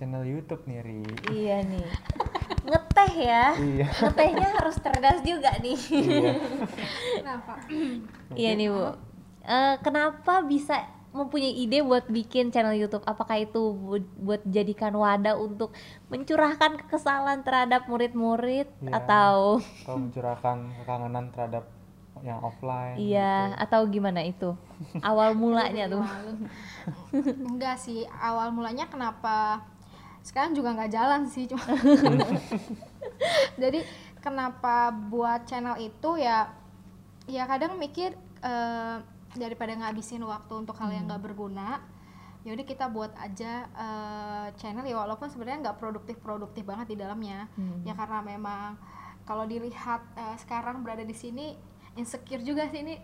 channel 0.00 0.24
YouTube 0.24 0.64
nih 0.64 0.80
Ri. 0.80 1.04
Iya 1.28 1.56
nih. 1.62 1.84
Ngeteh 2.62 3.12
ya. 3.14 3.44
Iya. 3.52 3.86
Ngetehnya 4.00 4.48
harus 4.50 4.76
cerdas 4.76 5.20
juga 5.20 5.52
nih. 5.58 5.76
iya. 5.92 6.32
Kenapa? 7.14 7.52
Iya 8.32 8.50
nih 8.56 8.68
Bu. 8.70 8.84
Eh, 9.42 9.74
kenapa 9.80 10.40
bisa 10.42 10.80
mempunyai 11.10 11.52
ide 11.54 11.82
buat 11.82 12.08
bikin 12.08 12.48
channel 12.48 12.72
YouTube? 12.72 13.04
Apakah 13.04 13.36
itu 13.38 13.60
bu- 13.74 14.08
buat 14.16 14.40
jadikan 14.46 14.94
wadah 14.94 15.36
untuk 15.36 15.76
mencurahkan 16.08 16.80
kekesalan 16.80 17.42
terhadap 17.42 17.84
murid-murid 17.84 18.72
Iya. 18.80 18.96
atau 18.96 19.60
Atau 19.84 19.96
mencurahkan 19.98 20.56
kekangenan 20.80 21.28
terhadap 21.30 21.68
yang 22.20 22.36
offline. 22.38 22.96
iya 22.96 23.52
atau 23.54 23.84
gimana 23.86 24.20
itu? 24.20 24.52
Awal 25.00 25.32
mulanya 25.34 25.88
tuh. 25.88 26.04
Enggak 27.48 27.76
sih, 27.76 28.04
awal 28.14 28.48
mulanya 28.50 28.84
kenapa 28.86 29.64
sekarang 30.20 30.52
juga 30.52 30.76
nggak 30.76 30.92
jalan 30.92 31.24
sih 31.26 31.48
cuma. 31.48 31.64
Jadi 33.62 33.80
kenapa 34.20 34.92
buat 34.92 35.48
channel 35.48 35.76
itu 35.80 36.20
ya 36.20 36.52
ya 37.24 37.44
kadang 37.46 37.76
mikir 37.76 38.12
eh, 38.42 38.96
daripada 39.36 39.72
ngabisin 39.76 40.20
waktu 40.26 40.52
untuk 40.56 40.74
hal 40.76 40.90
yang 40.90 41.06
nggak 41.06 41.22
berguna 41.22 41.78
udah 42.40 42.64
kita 42.64 42.88
buat 42.88 43.12
aja 43.20 43.68
eh, 43.68 44.46
channel 44.56 44.82
ya 44.88 44.96
walaupun 44.96 45.28
sebenarnya 45.28 45.70
nggak 45.70 45.78
produktif 45.78 46.16
produktif 46.24 46.64
banget 46.64 46.92
di 46.92 46.96
dalamnya 46.98 47.46
Hmm. 47.54 47.84
ya 47.84 47.92
karena 47.92 48.24
memang 48.24 48.80
kalau 49.28 49.44
dilihat 49.44 50.00
eh, 50.16 50.36
sekarang 50.40 50.80
berada 50.80 51.04
di 51.04 51.12
sini 51.14 51.54
insecure 51.98 52.42
juga 52.42 52.66
sih 52.70 52.82
ini. 52.82 52.98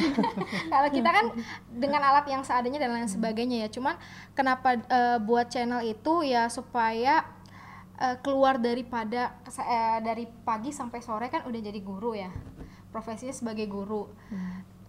Kalau 0.72 0.88
kita 0.92 1.10
kan 1.10 1.26
dengan 1.72 2.02
alat 2.04 2.26
yang 2.28 2.42
seadanya 2.46 2.78
dan 2.82 2.94
lain 2.94 3.10
sebagainya 3.10 3.66
ya. 3.66 3.68
Cuman 3.72 3.98
kenapa 4.36 4.78
eh, 4.78 5.18
buat 5.18 5.50
channel 5.50 5.82
itu 5.82 6.22
ya 6.26 6.46
supaya 6.46 7.26
eh, 7.98 8.16
keluar 8.22 8.62
daripada 8.62 9.34
eh, 9.46 9.98
dari 10.04 10.24
pagi 10.46 10.70
sampai 10.70 11.00
sore 11.02 11.26
kan 11.32 11.46
udah 11.48 11.60
jadi 11.60 11.80
guru 11.82 12.14
ya. 12.14 12.30
Profesinya 12.92 13.32
sebagai 13.32 13.66
guru 13.66 14.04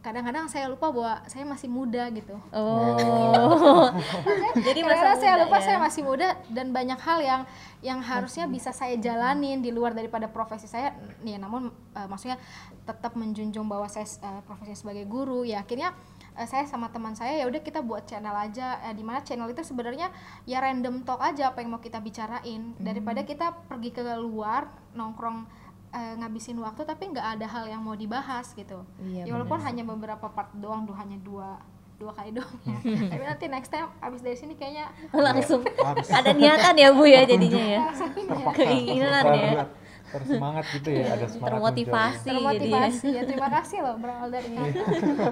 kadang-kadang 0.04 0.52
saya 0.52 0.68
lupa 0.68 0.92
bahwa 0.92 1.24
saya 1.32 1.48
masih 1.48 1.72
muda 1.72 2.12
gitu. 2.12 2.36
Oh. 2.52 3.88
Jadi 4.68 4.84
masa 4.84 5.16
saya 5.16 5.48
lupa 5.48 5.64
ya. 5.64 5.66
saya 5.72 5.78
masih 5.80 6.04
muda 6.04 6.36
dan 6.52 6.76
banyak 6.76 7.00
hal 7.00 7.24
yang 7.24 7.42
yang 7.80 8.04
harusnya 8.04 8.44
bisa 8.52 8.76
saya 8.76 9.00
jalanin 9.00 9.64
di 9.64 9.72
luar 9.72 9.96
daripada 9.96 10.28
profesi 10.28 10.68
saya. 10.68 10.92
Ya 11.24 11.40
namun 11.40 11.72
eh, 11.96 12.08
maksudnya 12.12 12.36
tetap 12.84 13.16
menjunjung 13.16 13.64
bahwa 13.72 13.88
saya 13.88 14.04
eh, 14.04 14.44
profesi 14.44 14.76
sebagai 14.76 15.08
guru. 15.08 15.48
Ya 15.48 15.64
akhirnya 15.64 15.96
eh, 16.36 16.48
saya 16.52 16.68
sama 16.68 16.92
teman 16.92 17.16
saya 17.16 17.40
ya 17.40 17.48
udah 17.48 17.64
kita 17.64 17.80
buat 17.80 18.04
channel 18.04 18.36
aja. 18.36 18.84
Eh, 18.84 18.94
di 19.00 19.08
mana 19.08 19.24
channel 19.24 19.48
itu 19.56 19.64
sebenarnya 19.64 20.12
ya 20.44 20.60
random 20.60 21.08
talk 21.08 21.24
aja 21.24 21.56
apa 21.56 21.64
yang 21.64 21.80
mau 21.80 21.80
kita 21.80 22.04
bicarain. 22.04 22.76
Daripada 22.76 23.24
kita 23.24 23.56
pergi 23.72 23.96
ke 23.96 24.04
luar 24.20 24.68
nongkrong 25.00 25.63
eh, 25.94 26.14
ngabisin 26.18 26.58
waktu 26.58 26.82
tapi 26.84 27.14
nggak 27.14 27.28
ada 27.40 27.46
hal 27.46 27.66
yang 27.70 27.82
mau 27.86 27.94
dibahas 27.94 28.52
gitu. 28.58 28.82
Iya, 29.00 29.30
ya 29.30 29.32
walaupun 29.32 29.62
hanya 29.62 29.86
beberapa 29.86 30.28
part 30.34 30.50
doang 30.58 30.90
tuh 30.90 30.98
hanya 30.98 31.16
dua 31.22 31.62
dua 32.02 32.12
kali 32.12 32.34
doang 32.34 32.58
ya. 32.66 32.78
tapi 33.14 33.24
nanti 33.24 33.46
next 33.48 33.70
time 33.70 33.88
abis 34.02 34.26
dari 34.26 34.36
sini 34.36 34.54
kayaknya 34.58 34.90
langsung. 35.14 35.62
Ada 36.18 36.34
niatan 36.34 36.76
ya 36.76 36.90
Bu 36.92 37.06
ya 37.06 37.22
jadinya 37.24 37.64
ya. 37.64 37.82
Terpaksa, 37.94 38.58
Keinginan 38.58 39.26
ya. 39.32 39.66
Tersemangat 40.14 40.66
gitu 40.78 40.90
ya, 40.94 41.10
ada 41.10 41.26
semangat 41.26 41.58
Termotivasi 41.58 42.30
termotivasi 42.30 43.08
ya 43.18 43.22
terima 43.26 43.50
kasih 43.50 43.82
loh 43.82 43.98
berawal 43.98 44.30
dari 44.30 44.54
kata 44.54 44.80
muncul. 44.86 45.32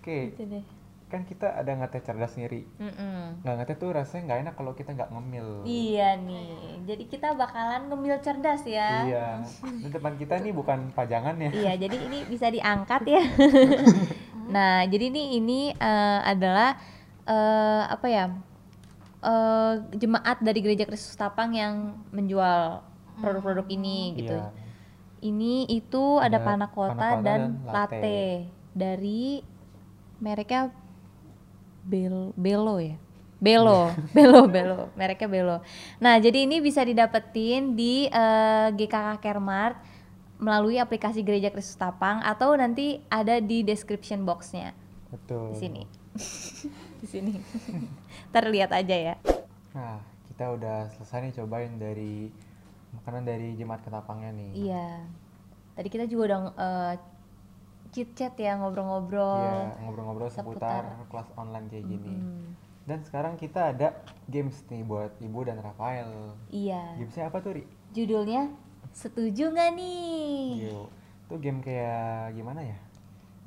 Oke, 0.00 0.32
Gitu 0.32 0.42
deh. 0.48 0.64
Kan 1.08 1.24
kita 1.24 1.48
ada 1.56 1.72
ngeteh 1.72 2.04
cerdas 2.04 2.36
sendiri. 2.36 2.68
Nggak 3.40 3.54
ngeteh 3.64 3.76
tuh 3.80 3.90
rasanya 3.96 4.22
nggak 4.28 4.40
enak 4.44 4.54
kalau 4.60 4.72
kita 4.76 4.92
nggak 4.92 5.10
ngemil. 5.10 5.64
Iya 5.64 6.20
nih. 6.20 6.84
Jadi 6.84 7.04
kita 7.08 7.32
bakalan 7.32 7.88
ngemil 7.88 8.20
cerdas 8.20 8.62
ya. 8.68 9.08
Iya. 9.08 9.26
Dan 9.64 9.90
depan 9.90 10.14
kita 10.20 10.36
nih 10.38 10.52
bukan 10.52 10.92
pajangan 10.92 11.40
ya. 11.40 11.50
Iya, 11.50 11.72
jadi 11.88 11.96
ini 11.96 12.18
bisa 12.28 12.52
diangkat 12.52 13.02
ya. 13.08 13.22
nah, 14.54 14.84
jadi 14.84 15.08
ini 15.08 15.22
ini 15.40 15.60
eh, 15.72 16.20
adalah 16.28 16.76
eh, 17.24 17.82
apa 17.88 18.06
ya? 18.06 18.26
eh, 19.18 19.74
jemaat 19.98 20.38
dari 20.44 20.60
Gereja 20.62 20.86
Kristus 20.86 21.16
Tapang 21.18 21.56
yang 21.56 21.98
menjual 22.14 22.84
produk-produk 23.18 23.66
ini 23.72 24.14
gitu. 24.14 24.36
Iya. 24.38 24.54
Ini 25.18 25.66
itu 25.66 26.22
ada, 26.22 26.38
Ada 26.38 26.46
panna 26.46 26.66
cotta 26.70 27.08
dan 27.18 27.22
dan 27.26 27.40
latte. 27.66 27.74
latte. 27.74 28.20
dari 28.78 29.42
mereknya 30.22 30.70
Bel 31.88 32.36
Belo 32.36 32.76
ya. 32.76 33.00
Belo, 33.38 33.94
Belo, 34.10 34.50
Belo, 34.50 34.80
mereknya 34.98 35.30
Belo. 35.30 35.56
Nah, 36.02 36.18
jadi 36.18 36.42
ini 36.42 36.58
bisa 36.58 36.82
didapetin 36.82 37.78
di 37.78 38.10
eh, 38.10 38.68
GKK 38.74 39.22
Kermart 39.22 39.78
melalui 40.42 40.78
aplikasi 40.78 41.22
Gereja 41.22 41.50
Kristus 41.54 41.78
Tapang 41.78 42.18
atau 42.22 42.54
nanti 42.58 42.98
ada 43.06 43.38
di 43.38 43.62
description 43.62 44.26
boxnya 44.26 44.74
Betul. 45.10 45.54
di 45.54 45.56
sini. 45.58 45.82
di 47.02 47.06
sini. 47.06 47.32
Ntar 48.34 48.50
lihat 48.50 48.74
aja 48.74 49.14
ya. 49.14 49.14
Nah, 49.70 50.02
kita 50.34 50.58
udah 50.58 50.90
selesai 50.98 51.30
nih 51.30 51.34
cobain 51.38 51.78
dari 51.78 52.30
makanan 52.98 53.22
dari 53.22 53.54
jemaat 53.54 53.86
ketapangnya 53.86 54.34
nih. 54.34 54.50
Iya. 54.66 54.88
Tadi 55.78 55.88
kita 55.94 56.10
juga 56.10 56.22
udah 56.26 56.40
eh, 56.58 56.94
chit 57.92 58.12
chat 58.14 58.34
ya 58.36 58.56
ngobrol-ngobrol. 58.60 59.40
Iya, 59.42 59.80
ngobrol-ngobrol 59.84 60.30
seputar 60.30 60.84
kelas 61.08 61.28
online 61.36 61.66
kayak 61.72 61.84
gini. 61.88 62.14
Hmm. 62.14 62.46
Dan 62.88 63.04
sekarang 63.04 63.36
kita 63.36 63.76
ada 63.76 64.00
games 64.24 64.64
nih 64.72 64.80
buat 64.80 65.12
Ibu 65.20 65.44
dan 65.44 65.60
Rafael. 65.60 66.32
Iya. 66.48 66.96
Gamesnya 66.96 67.28
apa 67.28 67.38
tuh, 67.44 67.60
Ri? 67.60 67.64
Judulnya 67.92 68.48
setuju 68.96 69.52
nggak 69.52 69.70
nih? 69.76 70.72
Yo. 70.72 70.88
Itu 71.28 71.36
game 71.36 71.60
kayak 71.60 72.32
gimana 72.32 72.64
ya? 72.64 72.78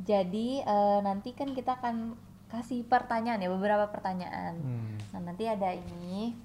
Jadi 0.01 0.61
eh, 0.61 0.99
nanti 1.01 1.33
kan 1.33 1.53
kita 1.53 1.81
akan 1.81 2.13
kasih 2.53 2.85
pertanyaan 2.85 3.41
ya 3.41 3.49
beberapa 3.49 3.89
pertanyaan. 3.89 4.59
Hmm. 4.61 4.93
Nah 5.15 5.21
nanti 5.31 5.49
ada 5.49 5.73
ini, 5.73 6.35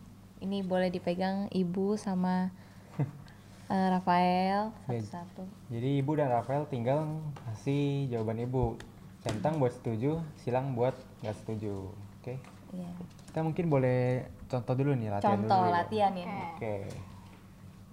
ini 0.41 0.59
boleh 0.65 0.89
dipegang 0.89 1.53
ibu 1.53 1.99
sama 2.01 2.49
eh, 3.67 3.89
Rafael 3.91 4.71
Ya. 4.87 5.01
satu-satu. 5.01 5.43
Jadi 5.69 5.89
Ibu 5.99 6.13
dan 6.15 6.31
Rafael 6.31 6.65
tinggal 6.67 7.07
kasih 7.45 8.07
jawaban 8.09 8.39
Ibu. 8.41 8.79
Centang 9.21 9.59
buat 9.59 9.73
setuju, 9.73 10.17
silang 10.37 10.73
buat 10.73 10.95
nggak 11.21 11.37
setuju. 11.37 11.91
Oke. 12.17 12.39
Iya. 12.73 12.91
Kita 13.27 13.41
mungkin 13.41 13.67
boleh 13.67 14.23
contoh 14.47 14.73
dulu 14.73 14.95
nih 14.95 15.11
latihan 15.11 15.35
Contoh 15.37 15.59
dulu. 15.61 15.67
ya. 15.67 15.77
latihan 15.77 16.13
ini. 16.15 16.41
Oke. 16.53 16.75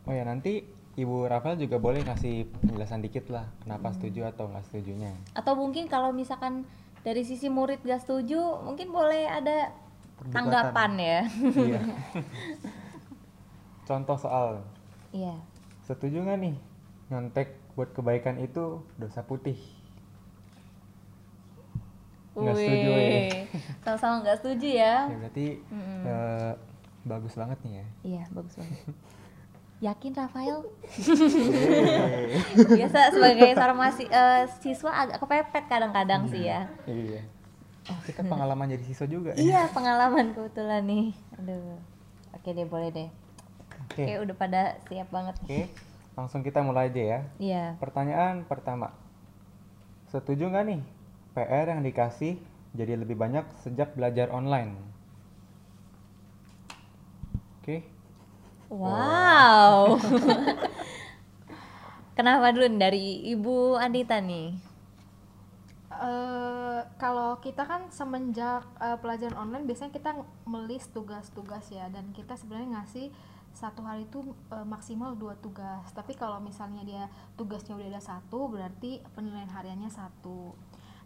Oh 0.03 0.12
ya 0.12 0.23
nanti 0.23 0.53
Ibu 0.93 1.25
Rafael 1.25 1.57
juga 1.57 1.77
boleh 1.77 2.01
kasih 2.01 2.45
penjelasan 2.59 3.01
dikit 3.01 3.25
lah 3.27 3.49
kenapa 3.59 3.89
Hmm. 3.89 3.95
setuju 3.97 4.21
atau 4.27 4.45
nggak 4.45 4.63
setujunya. 4.63 5.09
Atau 5.33 5.53
mungkin 5.55 5.88
kalau 5.88 6.12
misalkan 6.12 6.69
dari 7.01 7.21
sisi 7.21 7.49
murid 7.49 7.81
gak 7.81 7.99
setuju, 7.99 8.39
mungkin 8.62 8.88
boleh 8.88 9.25
ada 9.25 9.73
Perdebatan. 10.15 10.31
tanggapan 10.31 10.91
ya. 10.95 11.19
iya. 11.57 11.81
Contoh 13.83 14.15
soal. 14.15 14.62
Iya. 15.12 15.36
Setuju 15.84 16.24
nggak 16.24 16.39
nih 16.39 16.56
nyontek 17.12 17.60
buat 17.76 17.89
kebaikan 17.91 18.39
itu 18.39 18.82
dosa 18.96 19.22
putih? 19.26 19.58
Nggak 22.34 22.56
setuju 22.58 22.89
ya? 22.89 23.22
Sama-sama 23.86 24.15
nggak 24.26 24.38
setuju 24.41 24.67
ya. 24.74 24.96
Ya 25.12 25.15
berarti 25.19 25.46
eh, 26.08 26.52
bagus 27.06 27.34
banget 27.38 27.58
nih 27.62 27.74
ya. 27.78 27.86
Iya, 28.04 28.24
bagus 28.34 28.54
banget. 28.58 28.80
Yakin 29.86 30.12
Rafael? 30.15 30.60
Biasa 32.80 33.00
sebagai 33.12 33.52
seorang 33.52 33.80
masih 33.80 34.08
eh, 34.08 34.48
siswa 34.63 34.91
agak 34.96 35.19
kepepet 35.19 35.65
kadang-kadang 35.67 36.24
sih 36.32 36.48
ya. 36.48 36.72
Iya. 36.88 37.22
Oh, 37.91 38.00
kita 38.08 38.24
pengalaman 38.24 38.72
jadi 38.72 38.84
siswa 38.88 39.04
juga 39.12 39.36
ya. 39.36 39.43
Iya, 39.43 39.62
pengalaman 39.76 40.32
kebetulan 40.32 40.88
nih. 40.88 41.12
Aduh. 41.36 41.76
Oke 42.32 42.56
deh, 42.56 42.63
boleh 42.63 42.89
deh. 42.96 43.10
Oke. 43.93 44.10
Oke, 44.10 44.13
udah 44.25 44.36
pada 44.36 44.62
siap 44.89 45.08
banget. 45.13 45.36
Oke, 45.45 45.62
langsung 46.17 46.41
kita 46.41 46.65
mulai 46.65 46.89
aja 46.89 47.03
ya. 47.06 47.19
Iya. 47.38 47.65
Pertanyaan 47.77 48.41
pertama. 48.49 48.89
Setuju 50.10 50.49
nggak 50.49 50.65
nih 50.65 50.82
PR 51.38 51.77
yang 51.77 51.86
dikasih 51.86 52.41
jadi 52.73 52.97
lebih 52.97 53.13
banyak 53.13 53.45
sejak 53.62 53.93
belajar 53.93 54.34
online? 54.34 54.73
Oke. 57.62 57.86
Wow. 58.73 60.01
Kenapa 62.17 62.49
dulu 62.49 62.65
dari 62.82 63.29
Ibu 63.29 63.77
Andita 63.77 64.17
nih? 64.17 64.73
Eh, 65.93 66.79
kalau 66.97 67.38
kita 67.38 67.63
kan 67.69 67.88
semenjak 67.93 68.65
eh, 68.82 68.97
pelajaran 68.97 69.38
online 69.38 69.69
biasanya 69.69 69.93
kita 69.93 70.12
melis 70.49 70.89
tugas-tugas 70.89 71.69
ya 71.69 71.86
dan 71.93 72.10
kita 72.12 72.34
sebenarnya 72.34 72.82
ngasih 72.82 73.13
satu 73.54 73.86
hari 73.86 74.10
itu 74.10 74.20
eh, 74.50 74.66
maksimal 74.66 75.13
dua 75.13 75.38
tugas. 75.38 75.86
Tapi 75.94 76.18
kalau 76.18 76.42
misalnya 76.42 76.82
dia 76.84 77.04
tugasnya 77.38 77.78
udah 77.78 77.88
ada 77.88 78.02
satu 78.02 78.50
berarti 78.50 79.00
penilaian 79.13 79.50
hariannya 79.50 79.94
satu. 79.94 80.58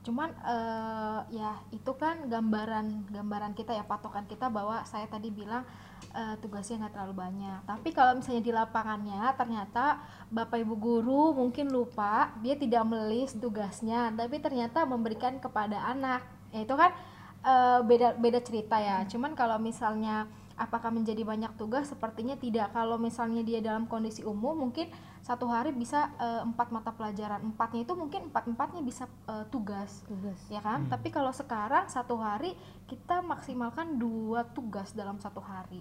Cuman 0.07 0.31
eh, 0.31 1.19
ya 1.35 1.59
itu 1.75 1.91
kan 1.99 2.31
gambaran 2.31 3.11
gambaran 3.11 3.51
kita 3.51 3.75
ya 3.75 3.83
patokan 3.83 4.23
kita 4.23 4.47
bahwa 4.47 4.79
saya 4.87 5.03
tadi 5.11 5.27
bilang 5.27 5.67
eh, 6.15 6.39
tugasnya 6.39 6.87
nggak 6.87 6.93
terlalu 6.95 7.15
banyak. 7.19 7.59
Tapi 7.67 7.89
kalau 7.91 8.15
misalnya 8.15 8.43
di 8.47 8.53
lapangannya 8.55 9.19
ternyata 9.35 9.99
bapak 10.31 10.63
ibu 10.63 10.79
guru 10.79 11.35
mungkin 11.35 11.67
lupa 11.67 12.31
dia 12.39 12.55
tidak 12.55 12.87
melis 12.87 13.35
tugasnya 13.35 14.15
tapi 14.15 14.39
ternyata 14.39 14.87
memberikan 14.87 15.43
kepada 15.43 15.83
anak. 15.91 16.23
Ya 16.55 16.63
itu 16.63 16.71
kan 16.79 16.95
eh, 17.43 17.79
beda 17.83 18.15
beda 18.15 18.39
cerita 18.39 18.79
ya. 18.79 19.03
Cuman 19.11 19.35
kalau 19.35 19.59
misalnya 19.59 20.31
apakah 20.57 20.89
menjadi 20.89 21.21
banyak 21.21 21.53
tugas? 21.55 21.87
Sepertinya 21.87 22.33
tidak. 22.35 22.73
Kalau 22.73 22.97
misalnya 22.97 23.45
dia 23.45 23.61
dalam 23.61 23.85
kondisi 23.85 24.25
umum 24.25 24.57
mungkin 24.57 24.89
satu 25.21 25.45
hari 25.47 25.71
bisa 25.71 26.09
eh, 26.17 26.41
empat 26.43 26.73
mata 26.73 26.91
pelajaran. 26.91 27.45
Empatnya 27.45 27.85
itu 27.85 27.93
mungkin 27.93 28.33
empat 28.33 28.49
empatnya 28.49 28.81
bisa 28.81 29.05
eh, 29.29 29.45
tugas. 29.53 30.03
Tugas. 30.09 30.39
ya 30.49 30.59
kan? 30.59 30.89
Tapi 30.89 31.13
kalau 31.13 31.31
sekarang 31.31 31.87
satu 31.87 32.17
hari 32.17 32.57
kita 32.89 33.21
maksimalkan 33.21 33.95
dua 34.01 34.43
tugas 34.43 34.91
dalam 34.97 35.21
satu 35.21 35.39
hari. 35.39 35.79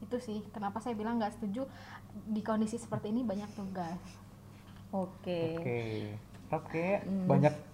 Itu 0.00 0.22
sih. 0.22 0.46
Kenapa 0.54 0.78
saya 0.78 0.94
bilang 0.94 1.18
nggak 1.18 1.36
setuju? 1.36 1.66
Di 2.14 2.40
kondisi 2.40 2.78
seperti 2.78 3.10
ini 3.10 3.26
banyak 3.26 3.50
tugas. 3.58 4.00
Oke. 4.94 5.58
Oke. 5.58 5.82
Oke, 6.52 7.00
banyak 7.24 7.71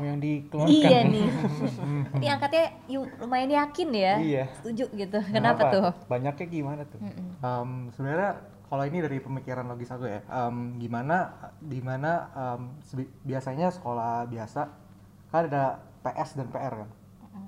yang 0.00 0.18
dikeluarkan. 0.18 0.72
Iya 0.72 1.00
nih. 1.04 1.28
Tadi 2.12 2.26
angkatnya 2.26 2.66
lumayan 3.18 3.50
yakin 3.52 3.88
ya. 3.90 4.14
Iya. 4.18 4.44
Setuju 4.54 4.84
gitu. 4.92 5.18
Kenapa, 5.28 5.70
tuh? 5.70 5.90
Banyaknya 6.06 6.46
gimana 6.46 6.82
tuh? 6.84 7.00
Em, 7.38 7.70
sebenarnya 7.90 8.38
kalau 8.68 8.84
ini 8.84 9.00
dari 9.00 9.18
pemikiran 9.18 9.64
logis 9.64 9.88
aku 9.88 10.04
ya 10.04 10.20
em, 10.22 10.76
gimana 10.76 11.32
di 11.56 11.80
mana 11.80 12.12
em, 12.30 12.62
sebi- 12.82 13.08
biasanya 13.22 13.70
sekolah 13.70 14.28
biasa 14.28 14.60
kan 15.28 15.48
ada 15.48 15.80
PS 16.00 16.36
dan 16.36 16.48
PR 16.48 16.74
kan 16.76 16.90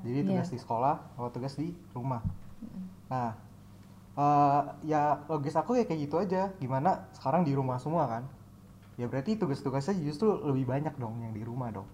jadi 0.01 0.25
tugas 0.25 0.49
Iya. 0.49 0.55
di 0.57 0.59
sekolah 0.59 0.97
atau 1.13 1.29
tugas 1.29 1.53
di 1.55 1.77
rumah 1.93 2.25
nah 3.07 3.37
eh, 4.17 4.61
ya 4.87 5.21
logis 5.27 5.53
aku 5.53 5.77
ya 5.77 5.85
kayak 5.85 6.01
gitu 6.03 6.17
aja 6.17 6.49
gimana 6.57 7.05
sekarang 7.13 7.45
di 7.45 7.53
rumah 7.53 7.77
semua 7.77 8.09
kan 8.09 8.25
ya 8.97 9.05
berarti 9.05 9.37
tugas-tugasnya 9.37 10.01
justru 10.01 10.41
lebih 10.41 10.65
banyak 10.65 10.97
dong 10.97 11.21
yang 11.21 11.33
di 11.33 11.41
rumah 11.41 11.69
dong 11.69 11.89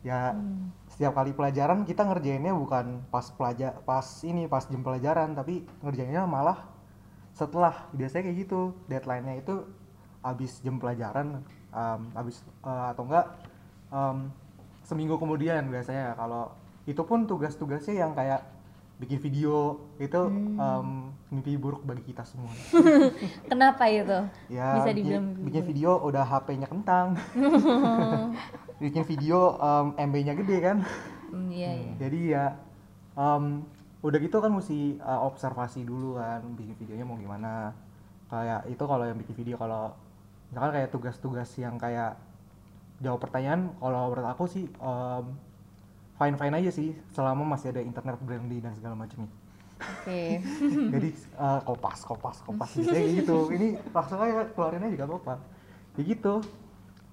ya 0.00 0.30
setiap 0.86 1.12
kali 1.12 1.34
pelajaran 1.34 1.82
kita 1.82 2.06
ngerjainnya 2.06 2.54
bukan 2.54 3.02
pas 3.10 3.26
pelajar 3.28 3.82
pas 3.82 4.04
ini 4.22 4.46
pas 4.46 4.62
jam 4.62 4.78
pelajaran 4.80 5.34
tapi 5.34 5.66
ngerjainnya 5.82 6.22
malah 6.24 6.64
setelah. 7.34 7.86
Biasanya 7.92 8.26
kayak 8.26 8.38
gitu. 8.42 8.74
Deadline-nya 8.86 9.38
itu 9.38 9.62
habis 10.18 10.58
jam 10.58 10.78
pelajaran 10.78 11.42
em, 11.70 12.00
habis 12.12 12.38
eh, 12.62 12.86
atau 12.90 13.06
enggak 13.06 13.26
em, 13.88 14.30
seminggu 14.82 15.14
kemudian 15.16 15.66
biasanya. 15.66 16.14
Kalau 16.14 16.50
itu 16.82 16.98
pun 17.02 17.26
tugas-tugasnya 17.26 17.94
yang 18.00 18.14
kayak 18.14 18.42
bikin 18.98 19.22
video 19.22 19.78
itu 19.98 20.18
em, 20.58 20.88
mimpi 21.30 21.54
buruk 21.54 21.82
bagi 21.82 22.02
kita 22.02 22.26
semua. 22.26 22.50
Kenapa 23.50 23.86
itu? 23.86 24.18
ya 24.50 24.82
Bisa 24.82 24.90
bikin- 24.90 24.98
dibilang 24.98 25.26
bikin 25.46 25.62
video 25.62 25.90
udah 26.02 26.24
HP-nya 26.24 26.66
kentang 26.66 27.14
bikin 28.78 29.02
video 29.04 29.58
em, 29.58 29.86
MB-nya 30.08 30.34
gede 30.38 30.56
kan? 30.62 30.78
Hmm, 31.28 31.52
iya, 31.52 31.70
iya. 31.76 31.92
jadi 32.00 32.20
ya 32.24 32.44
em, 33.18 33.62
udah 34.00 34.18
gitu 34.22 34.38
kan 34.38 34.54
mesti 34.54 34.96
uh, 35.02 35.26
observasi 35.26 35.82
dulu 35.82 36.16
kan 36.16 36.40
bikin 36.54 36.74
videonya 36.78 37.04
mau 37.04 37.18
gimana. 37.18 37.74
Kayak 38.30 38.68
itu 38.70 38.84
kalau 38.84 39.04
yang 39.04 39.18
bikin 39.18 39.34
video 39.34 39.56
kalau 39.58 39.92
misalkan 40.48 40.72
kayak 40.78 40.90
tugas-tugas 40.94 41.50
yang 41.58 41.76
kayak 41.76 42.16
jawab 43.02 43.20
pertanyaan 43.20 43.74
kalau 43.78 44.10
menurut 44.10 44.26
aku 44.26 44.44
sih 44.50 44.66
fine 46.18 46.36
fine 46.36 46.54
aja 46.56 46.70
sih 46.72 46.96
selama 47.14 47.46
masih 47.46 47.70
ada 47.70 47.80
internet 47.84 48.18
branding 48.20 48.58
dan 48.58 48.74
segala 48.74 48.98
macamnya 48.98 49.30
Oke. 49.78 50.42
jadi 50.94 51.08
uh, 51.38 51.60
kopas 51.62 52.02
kopas 52.02 52.36
kopas. 52.42 52.70
Gitu 52.74 53.22
gitu. 53.22 53.38
Ini 53.54 53.78
langsung 53.94 54.18
aja 54.18 54.50
keluarin 54.50 54.82
aja 54.84 54.94
gak 55.04 55.08
apa-apa. 55.08 55.34
Kayak 55.94 56.06
gitu. 56.18 56.34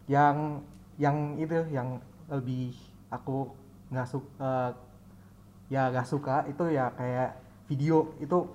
Yang 0.10 0.66
yang 0.96 1.36
itu 1.40 1.56
yang 1.72 2.00
lebih 2.32 2.74
aku 3.12 3.52
nggak 3.92 4.08
suka 4.08 4.74
ya 5.66 5.90
gak 5.90 6.06
suka 6.06 6.46
itu 6.46 6.62
ya 6.70 6.94
kayak 6.94 7.42
video 7.66 8.14
itu 8.22 8.46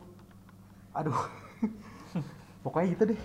aduh 0.95 1.27
pokoknya 2.63 2.95
gitu 2.95 3.05
deh 3.15 3.21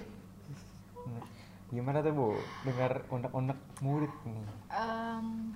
Gimana 1.74 2.00
tuh 2.00 2.14
Bu? 2.14 2.28
Dengar 2.64 3.04
unek-unek 3.12 3.60
murid 3.82 4.14
nih. 4.24 4.48
Em, 4.72 5.52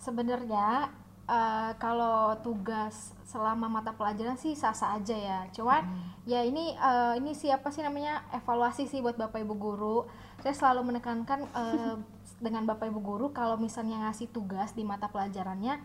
sebenarnya 0.00 0.88
eh, 1.26 1.72
kalau 1.76 2.32
tugas 2.40 3.12
selama 3.28 3.66
mata 3.66 3.92
pelajaran 3.92 4.40
sih 4.40 4.56
sah-sah 4.56 4.96
aja 4.96 5.12
ya. 5.12 5.40
Cuman 5.52 5.84
ya 6.24 6.40
ini 6.46 6.72
eh, 6.78 7.14
ini 7.20 7.36
siapa 7.36 7.68
sih 7.74 7.82
namanya 7.82 8.24
evaluasi 8.32 8.86
sih 8.86 9.04
buat 9.04 9.20
Bapak 9.20 9.42
Ibu 9.42 9.54
guru. 9.58 9.98
Saya 10.40 10.56
selalu 10.56 10.94
menekankan 10.94 11.44
eh, 11.44 11.94
dengan 12.40 12.64
Bapak 12.64 12.88
Ibu 12.88 13.00
guru 13.04 13.26
kalau 13.30 13.60
misalnya 13.60 14.08
ngasih 14.08 14.32
tugas 14.32 14.72
di 14.72 14.82
mata 14.82 15.12
pelajarannya 15.12 15.76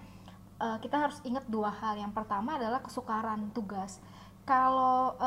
eh, 0.58 0.78
kita 0.80 0.96
harus 0.98 1.20
ingat 1.28 1.46
dua 1.52 1.70
hal. 1.70 2.00
Yang 2.00 2.16
pertama 2.16 2.56
adalah 2.56 2.80
kesukaran 2.80 3.52
tugas. 3.52 4.00
Kalau 4.48 5.18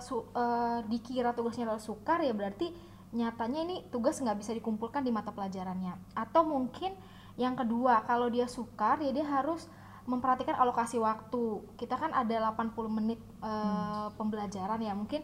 su- 0.00 0.30
eh, 0.32 0.78
dikira 0.88 1.36
tugasnya 1.36 1.68
adalah 1.68 1.82
sukar 1.82 2.24
ya 2.24 2.32
berarti 2.32 2.72
nyatanya 3.10 3.66
ini 3.66 3.76
tugas 3.90 4.22
nggak 4.22 4.38
bisa 4.38 4.54
dikumpulkan 4.54 5.02
di 5.04 5.12
mata 5.12 5.34
pelajarannya. 5.34 6.16
Atau 6.16 6.46
mungkin 6.46 6.94
yang 7.36 7.54
kedua 7.54 8.02
kalau 8.08 8.30
dia 8.32 8.46
sukar 8.46 8.98
ya 9.02 9.10
dia 9.12 9.26
harus 9.26 9.68
memperhatikan 10.08 10.56
alokasi 10.56 10.96
waktu. 10.96 11.60
Kita 11.76 11.98
kan 12.00 12.14
ada 12.16 12.50
80 12.56 12.72
menit 12.88 13.20
eh, 13.42 14.08
pembelajaran 14.16 14.80
ya 14.80 14.96
mungkin 14.96 15.20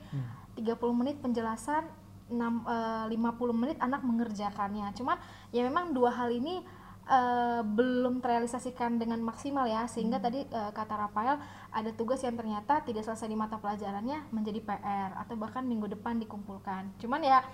30 0.57 0.73
menit 0.97 1.17
penjelasan 1.21 1.85
6, 2.31 2.67
eh, 2.67 3.05
50 3.11 3.55
menit 3.55 3.79
anak 3.79 4.03
mengerjakannya. 4.03 4.91
Cuman 4.99 5.17
ya 5.55 5.63
memang 5.63 5.95
dua 5.95 6.11
hal 6.11 6.35
ini 6.35 6.63
eh, 7.07 7.63
belum 7.63 8.19
terrealisasikan 8.19 8.99
dengan 8.99 9.23
maksimal 9.23 9.71
ya. 9.71 9.87
Sehingga 9.87 10.19
tadi 10.19 10.43
eh, 10.43 10.71
kata 10.75 10.95
Rafael 11.07 11.39
ada 11.71 11.91
tugas 11.95 12.23
yang 12.27 12.35
ternyata 12.35 12.83
tidak 12.83 13.07
selesai 13.07 13.31
di 13.31 13.39
mata 13.39 13.59
pelajarannya 13.63 14.31
menjadi 14.35 14.59
PR 14.63 15.11
atau 15.23 15.39
bahkan 15.39 15.63
minggu 15.63 15.87
depan 15.87 16.19
dikumpulkan. 16.19 16.99
Cuman 16.99 17.23
ya 17.23 17.47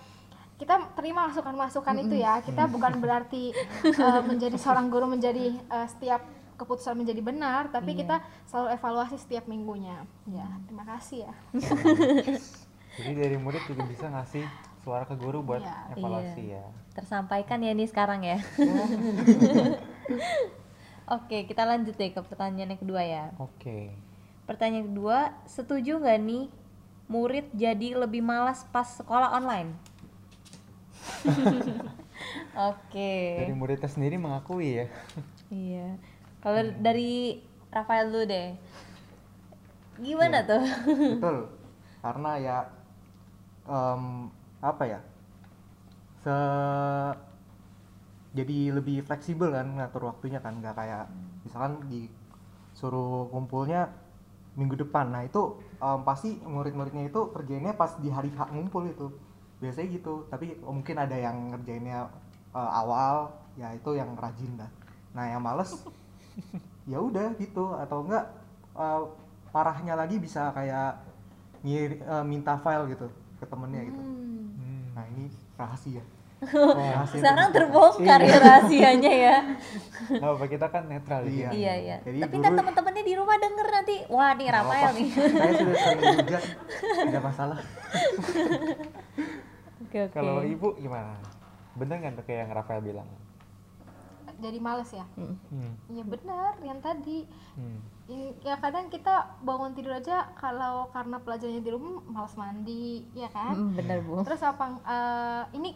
kita 0.57 0.95
terima 0.95 1.29
masukan-masukan 1.29 1.97
itu 2.07 2.17
ya. 2.23 2.41
Kita 2.41 2.65
bukan 2.71 2.97
berarti 3.03 3.53
eh, 3.85 4.23
menjadi 4.25 4.57
seorang 4.57 4.89
guru 4.89 5.05
menjadi 5.11 5.53
eh, 5.53 5.89
setiap 5.91 6.25
keputusan 6.53 6.95
menjadi 6.95 7.19
benar 7.27 7.75
tapi 7.75 7.99
kita 7.99 8.23
selalu 8.47 8.79
evaluasi 8.79 9.19
setiap 9.19 9.51
minggunya. 9.51 10.07
Ya 10.31 10.47
terima 10.71 10.87
kasih 10.87 11.27
ya 11.27 11.33
Jadi 12.93 13.13
dari 13.17 13.37
murid 13.41 13.65
juga 13.65 13.83
bisa 13.89 14.05
ngasih 14.09 14.45
suara 14.85 15.09
ke 15.09 15.17
guru 15.17 15.41
buat 15.41 15.65
Iya. 15.65 15.97
evaluasi 15.97 16.43
ya. 16.53 16.65
Tersampaikan 16.93 17.65
ya 17.65 17.73
nih 17.73 17.89
sekarang 17.89 18.21
ya. 18.21 18.37
Oke, 21.17 21.49
kita 21.49 21.65
lanjut 21.65 21.97
deh 21.97 22.13
ke 22.13 22.21
pertanyaan 22.21 22.77
yang 22.77 22.81
kedua 22.81 23.01
ya. 23.01 23.25
Oke. 23.41 23.97
Pertanyaan 24.45 24.93
kedua, 24.93 25.33
setuju 25.49 25.99
nggak 25.99 26.21
nih 26.21 26.45
murid 27.09 27.49
jadi 27.53 27.97
lebih 27.97 28.21
malas 28.21 28.69
pas 28.69 28.87
sekolah 28.87 29.33
online? 29.33 29.73
Oke. 32.71 33.15
Dari 33.41 33.55
muridnya 33.57 33.89
sendiri 33.89 34.21
mengakui 34.21 34.85
ya. 34.85 34.87
Iya. 35.49 35.97
Kalau 36.45 36.61
dari 36.77 37.41
Rafael 37.73 38.13
dulu 38.13 38.25
deh. 38.29 38.53
Gimana 40.03 40.45
tuh? 40.45 40.61
betul 41.17 41.39
karena 42.03 42.31
ya 42.43 42.57
em, 43.67 44.31
apa 44.63 44.85
ya 44.87 45.01
se 46.23 46.37
jadi 48.33 48.73
lebih 48.73 49.05
fleksibel 49.05 49.53
kan 49.53 49.69
ngatur 49.77 50.09
waktunya 50.09 50.41
kan 50.41 50.57
nggak 50.57 50.73
kayak 50.73 51.05
misalkan 51.45 51.85
disuruh 51.93 53.29
kumpulnya 53.29 53.93
minggu 54.57 54.77
depan. 54.89 55.13
Nah 55.13 55.23
itu 55.25 55.61
em, 55.81 56.01
pasti 56.05 56.41
murid-muridnya 56.41 57.09
itu 57.09 57.21
kerjainnya 57.33 57.77
pas 57.77 57.93
di 58.01 58.09
hari 58.09 58.33
H 58.33 58.49
ngumpul 58.53 58.89
itu. 58.89 59.13
Biasanya 59.61 59.89
gitu 59.93 60.27
tapi 60.33 60.59
mungkin 60.65 60.97
ada 60.99 61.15
yang 61.15 61.53
ngerjainnya 61.55 62.09
eh, 62.57 62.71
awal 62.73 63.31
ya 63.61 63.69
itu 63.77 63.93
yang 63.95 64.17
rajin 64.17 64.57
lah 64.57 64.71
nah 65.13 65.29
yang 65.29 65.45
males 65.45 65.77
ya 66.93 66.99
udah 66.99 67.37
gitu. 67.37 67.77
Atau 67.77 68.09
enggak 68.09 68.25
eh, 68.79 69.03
parahnya 69.53 69.95
lagi 69.95 70.17
bisa 70.17 70.49
kayak 70.57 71.05
ngir, 71.63 72.01
eh, 72.01 72.25
minta 72.25 72.57
file 72.57 72.89
gitu 72.97 73.22
ke 73.43 73.47
temennya 73.49 73.83
gitu 73.85 73.99
Hmm. 73.99 74.95
nah 74.95 75.05
ini 75.05 75.27
rahasia 75.53 76.05
Wah, 76.43 77.07
Sekarang 77.07 77.51
terbongkar 77.51 78.19
ya 78.21 78.35
rahasianya 78.37 79.13
ya. 79.17 79.37
nggak 80.13 80.27
apa 80.29 80.47
kita 80.49 80.67
kan 80.69 80.83
netral 80.87 81.23
Iya. 81.23 81.49
iya 81.51 81.75
iya. 81.77 81.97
Jadi 82.03 82.19
Tapi 82.19 82.35
dulu- 82.35 82.43
ntar 82.43 82.53
teman-temannya 82.57 83.05
di 83.05 83.15
rumah 83.15 83.37
denger 83.39 83.67
nanti, 83.69 83.95
wah 84.09 84.31
nih 84.33 84.49
Rafael 84.51 84.91
nih. 84.93 85.09
saya 85.15 85.53
sudah 85.55 85.77
sering 85.85 86.17
juga 86.19 86.39
tidak 87.05 87.23
masalah 87.23 87.59
Oke 89.83 89.99
oke. 90.01 90.13
Kalau 90.13 90.43
ibu 90.43 90.69
gimana? 90.77 91.15
Bener 91.73 91.97
nggak 91.97 92.13
tuh 92.17 92.25
kayak 92.25 92.39
yang 92.41 92.53
Rafael 92.53 92.83
bilang? 92.83 93.09
jadi 94.35 94.59
males 94.59 94.91
ya 94.91 95.07
Hmm. 95.15 95.39
Hmm. 95.49 95.73
ya 95.89 96.03
benar 96.03 96.59
yang 96.61 96.83
tadi 96.83 97.31
Hmm. 97.55 97.79
Ya 98.41 98.55
kadang 98.57 98.87
kita 98.87 99.15
bangun 99.41 99.73
tidur 99.73 99.93
aja 99.93 100.29
kalau 100.35 100.91
karena 100.91 101.17
pelajarannya 101.19 101.61
di 101.61 101.71
rumah 101.71 102.03
malas 102.05 102.35
mandi 102.35 103.07
ya 103.13 103.29
kan? 103.29 103.55
Mm, 103.55 103.73
bener 103.77 103.99
bu. 104.03 104.23
terus 104.23 104.43
apa 104.43 104.65
eh, 104.83 105.43
ini 105.57 105.71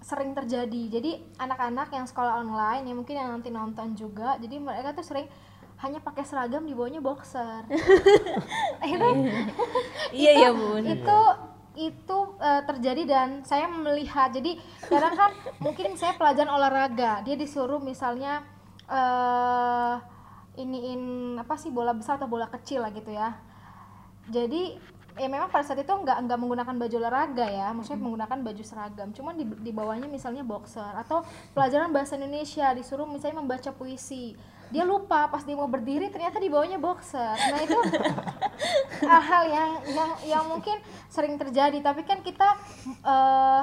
sering 0.00 0.32
terjadi. 0.32 0.82
Jadi 0.88 1.10
anak-anak 1.36 1.88
yang 1.90 2.06
sekolah 2.06 2.40
online 2.40 2.88
ya 2.88 2.94
mungkin 2.96 3.14
yang 3.14 3.28
nanti 3.30 3.48
nonton 3.48 3.92
juga 3.92 4.36
jadi 4.36 4.56
mereka 4.56 4.96
tuh 4.96 5.04
sering 5.04 5.28
hanya 5.78 6.02
pakai 6.02 6.26
seragam 6.26 6.66
di 6.66 6.74
bawahnya 6.74 6.98
boxer 6.98 7.62
itu 8.82 9.08
Iya 10.10 10.30
iya 10.34 10.48
bu. 10.50 10.82
itu 10.82 11.20
itu 11.78 12.18
eh, 12.42 12.62
terjadi 12.66 13.02
dan 13.06 13.28
saya 13.44 13.70
melihat. 13.70 14.34
Jadi 14.34 14.58
kadang 14.82 15.14
kan 15.14 15.30
mungkin 15.62 15.94
saya 15.94 16.18
pelajaran 16.18 16.50
olahraga 16.50 17.22
dia 17.22 17.38
disuruh 17.38 17.78
misalnya 17.78 18.42
eh 18.88 19.94
iniin 20.58 21.02
apa 21.38 21.54
sih 21.54 21.70
bola 21.70 21.94
besar 21.94 22.18
atau 22.18 22.26
bola 22.26 22.50
kecil 22.50 22.82
lah 22.82 22.90
gitu 22.90 23.14
ya. 23.14 23.38
Jadi 24.28 24.76
ya 25.18 25.26
memang 25.26 25.50
pada 25.50 25.66
saat 25.66 25.82
itu 25.82 25.90
nggak 25.90 26.30
nggak 26.30 26.38
menggunakan 26.38 26.74
baju 26.78 26.94
olahraga 27.02 27.46
ya 27.50 27.74
maksudnya 27.74 28.02
menggunakan 28.02 28.38
baju 28.42 28.62
seragam. 28.66 29.08
Cuman 29.14 29.34
di, 29.38 29.44
di 29.62 29.70
bawahnya 29.70 30.10
misalnya 30.10 30.42
boxer 30.42 30.94
atau 30.98 31.22
pelajaran 31.54 31.94
bahasa 31.94 32.18
Indonesia 32.18 32.74
disuruh 32.74 33.06
misalnya 33.06 33.38
membaca 33.38 33.70
puisi. 33.70 34.34
Dia 34.68 34.84
lupa 34.84 35.32
pas 35.32 35.46
dia 35.46 35.56
mau 35.56 35.70
berdiri 35.70 36.12
ternyata 36.12 36.42
di 36.42 36.50
bawahnya 36.52 36.76
boxer. 36.76 37.34
Nah 37.34 37.60
itu 37.62 37.78
hal-hal 39.10 39.44
yang 39.48 39.70
yang 39.94 40.10
yang 40.26 40.44
mungkin 40.44 40.76
sering 41.08 41.38
terjadi. 41.40 41.80
Tapi 41.80 42.02
kan 42.04 42.20
kita 42.20 42.58
eh, 42.86 43.62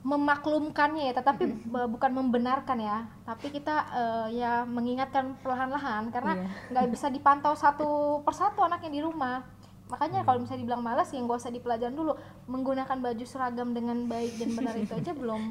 memaklumkannya 0.00 1.12
ya 1.12 1.14
tetapi 1.20 1.68
bukan 1.68 2.12
membenarkan 2.16 2.80
ya 2.80 3.04
tapi 3.28 3.52
kita 3.52 3.84
eh, 3.92 4.40
ya 4.40 4.64
mengingatkan 4.64 5.36
perlahan-lahan 5.44 6.08
karena 6.08 6.48
nggak 6.72 6.88
bisa 6.88 7.12
dipantau 7.12 7.52
satu 7.52 8.20
persatu 8.24 8.64
anaknya 8.64 8.90
di 8.90 9.00
rumah. 9.04 9.44
Makanya 9.90 10.22
kalau 10.22 10.40
misalnya 10.40 10.62
dibilang 10.64 10.80
malas 10.86 11.10
ya 11.12 11.20
nggak 11.20 11.40
usah 11.42 11.52
dipelajaran 11.52 11.92
dulu. 11.92 12.16
Menggunakan 12.48 12.96
baju 12.96 13.24
seragam 13.26 13.76
dengan 13.76 14.08
baik 14.08 14.40
dan 14.40 14.50
benar 14.56 14.74
itu 14.78 14.92
aja 14.96 15.12
belum 15.12 15.42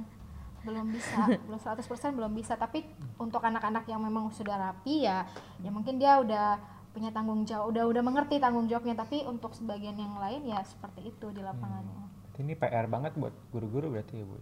belum 0.66 0.86
bisa. 0.98 1.30
Belum 1.46 1.60
100% 1.60 2.18
belum 2.18 2.32
bisa. 2.34 2.54
Tapi 2.58 2.88
untuk 3.22 3.46
anak-anak 3.46 3.86
yang 3.86 4.02
memang 4.02 4.34
sudah 4.34 4.58
rapi 4.58 5.06
ya 5.06 5.30
ya 5.62 5.70
mungkin 5.70 6.02
dia 6.02 6.18
udah 6.18 6.58
punya 6.90 7.14
tanggung 7.14 7.46
jawab 7.46 7.70
udah 7.70 7.86
udah 7.86 8.02
mengerti 8.02 8.42
tanggung 8.42 8.66
jawabnya. 8.66 8.98
Tapi 8.98 9.30
untuk 9.30 9.54
sebagian 9.54 9.94
yang 9.94 10.18
lain 10.18 10.42
ya 10.50 10.64
seperti 10.66 11.14
itu 11.14 11.30
di 11.30 11.46
lapangannya 11.46 12.19
Ini 12.40 12.56
PR 12.56 12.88
banget 12.88 13.14
buat 13.20 13.36
guru-guru 13.52 13.92
berarti 13.94 14.16
ya 14.16 14.26
bu. 14.26 14.36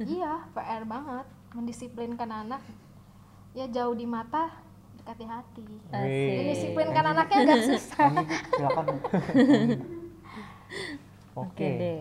iya 0.00 0.32
PR 0.54 0.84
banget 0.84 1.26
mendisiplinkan 1.52 2.30
anak 2.30 2.62
ya 3.52 3.66
jauh 3.66 3.92
di 3.92 4.06
mata 4.06 4.48
dekat 4.96 5.16
di 5.18 5.26
hati 5.26 5.64
mendisiplinkan 5.90 7.04
anaknya 7.06 7.38
agak 7.42 7.60
susah 7.64 8.08
ini 8.12 8.24
silakan. 8.54 8.86
Oke 11.34 11.64
Oke. 11.64 11.70
deh. 11.80 12.00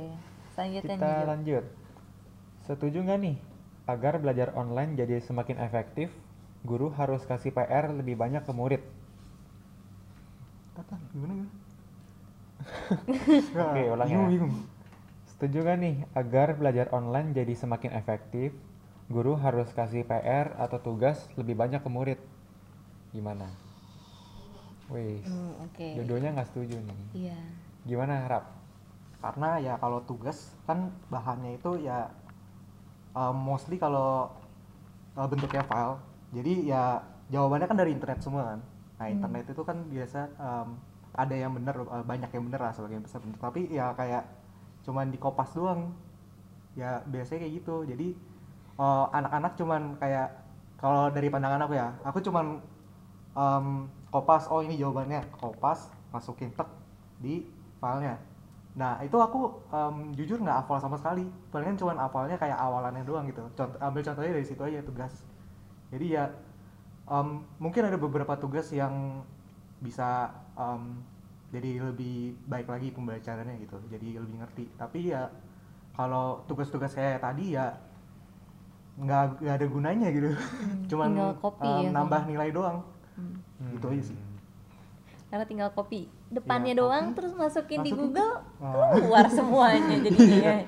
Selanjutnya 0.54 0.95
Kita 0.95 1.10
nih. 1.10 1.25
Lanjut. 1.25 1.65
Setuju 2.67 2.97
nggak 3.02 3.19
nih 3.23 3.38
agar 3.89 4.13
belajar 4.21 4.54
online 4.54 4.93
jadi 4.93 5.17
semakin 5.23 5.58
efektif, 5.58 6.13
guru 6.62 6.91
harus 6.93 7.25
kasih 7.25 7.49
PR 7.49 7.89
lebih 7.89 8.19
banyak 8.19 8.43
ke 8.45 8.54
murid? 8.54 8.84
apa 10.80 10.95
gimana 11.12 11.34
gimana 11.36 11.52
Oke, 13.67 13.82
ulang 13.91 14.08
ya. 14.08 14.15
bingung 14.15 14.30
bingung 14.32 14.54
Setuju 15.39 15.63
nggak 15.63 15.80
nih 15.80 15.95
agar 16.19 16.60
belajar 16.60 16.91
online 16.91 17.32
jadi 17.32 17.56
semakin 17.56 17.95
efektif, 17.95 18.52
guru 19.08 19.39
harus 19.39 19.71
kasih 19.71 20.04
PR 20.04 20.52
atau 20.60 20.84
tugas 20.84 21.32
lebih 21.39 21.56
banyak 21.56 21.80
ke 21.80 21.88
murid? 21.88 22.19
Gimana? 23.15 23.47
Wih, 24.91 25.23
Hmm, 25.23 25.63
Oke. 25.63 25.95
jodohnya 25.95 26.36
nggak 26.36 26.49
setuju 26.52 26.75
nih. 26.84 26.99
Iya. 27.15 27.39
Gimana 27.88 28.28
Rap? 28.28 28.60
karena 29.19 29.60
ya 29.60 29.73
kalau 29.75 29.99
tugas 30.08 30.56
kan 30.63 30.95
bahannya 31.12 31.60
itu 31.60 31.84
ya 31.84 32.08
um, 33.12 33.36
mostly 33.36 33.75
kalau 33.75 34.32
uh, 35.19 35.28
bentuknya 35.28 35.63
file 35.67 35.99
jadi 36.32 36.54
ya 36.63 36.84
jawabannya 37.28 37.67
kan 37.67 37.78
dari 37.78 37.91
internet 37.91 38.23
semua 38.23 38.56
kan 38.56 38.60
nah 38.99 39.08
internet 39.12 39.52
itu 39.52 39.63
kan 39.63 39.78
biasa 39.91 40.19
um, 40.39 40.80
ada 41.12 41.36
yang 41.36 41.52
bener 41.52 41.75
uh, 41.84 42.04
banyak 42.08 42.32
yang 42.32 42.47
bener 42.47 42.63
lah 42.63 42.71
sebagian 42.71 43.04
besar 43.04 43.19
tapi 43.43 43.67
ya 43.67 43.91
kayak 43.91 44.23
cuman 44.85 45.11
di 45.11 45.17
kopas 45.19 45.53
doang. 45.55 45.91
Ya 46.77 47.03
biasanya 47.07 47.47
kayak 47.47 47.53
gitu. 47.63 47.75
Jadi 47.87 48.15
uh, 48.79 49.07
anak-anak 49.11 49.53
cuman 49.59 49.81
kayak 49.99 50.29
kalau 50.79 51.11
dari 51.11 51.27
pandangan 51.27 51.67
aku 51.67 51.73
ya 51.75 51.91
aku 52.07 52.19
cuman 52.23 52.63
um, 53.35 53.89
kopas. 54.13 54.47
Oh 54.47 54.63
ini 54.63 54.79
jawabannya. 54.79 55.27
Kopas 55.35 55.91
masukin 56.09 56.53
tek 56.55 56.67
di 57.19 57.45
filenya. 57.79 58.17
Nah 58.77 59.01
itu 59.03 59.17
aku 59.19 59.65
um, 59.73 60.15
jujur 60.15 60.39
nggak 60.39 60.63
hafal 60.63 60.79
sama 60.79 60.95
sekali. 60.95 61.27
Palingan 61.51 61.75
cuman 61.75 61.97
hafalnya 61.99 62.37
kayak 62.39 62.55
awalannya 62.55 63.03
doang 63.03 63.27
gitu. 63.27 63.43
Contoh, 63.57 63.75
ambil 63.81 64.01
contohnya 64.05 64.31
dari 64.35 64.47
situ 64.47 64.61
aja 64.63 64.79
tugas. 64.85 65.13
Jadi 65.89 66.15
ya 66.15 66.31
um, 67.09 67.43
mungkin 67.57 67.89
ada 67.89 67.97
beberapa 67.97 68.37
tugas 68.37 68.69
yang 68.69 69.25
bisa 69.81 70.29
um, 70.53 71.01
jadi 71.49 71.81
lebih 71.83 72.15
baik 72.45 72.67
lagi 72.67 72.88
pembelajarannya 72.89 73.57
gitu 73.59 73.77
jadi 73.88 74.21
lebih 74.21 74.35
ngerti 74.39 74.65
tapi 74.75 75.09
ya 75.09 75.29
kalau 75.93 76.45
tugas-tugas 76.45 76.93
saya 76.93 77.17
tadi 77.17 77.53
ya 77.53 77.73
nggak 78.95 79.39
nggak 79.39 79.56
ada 79.56 79.67
gunanya 79.67 80.08
gitu 80.10 80.29
cuman 80.89 81.08
tinggal 81.10 81.31
copy 81.39 81.67
um, 81.67 81.81
ya, 81.81 81.89
nambah 81.89 82.21
sama. 82.21 82.29
nilai 82.29 82.50
doang 82.52 82.79
Hmm. 83.60 83.75
gitu 83.75 83.91
aja 83.91 84.04
sih 84.06 84.19
Karena 85.27 85.43
tinggal 85.43 85.69
copy 85.69 86.08
depannya 86.29 86.71
Iya, 86.71 86.79
doang 86.79 87.06
copy. 87.06 87.15
terus 87.19 87.33
masukin 87.35 87.79
di 87.79 87.91
Masukin. 87.91 88.00
Google 88.08 88.33
Oh. 88.58 88.89
keluar 88.95 89.25
semuanya 89.37 89.95
jadinya. 90.00 90.63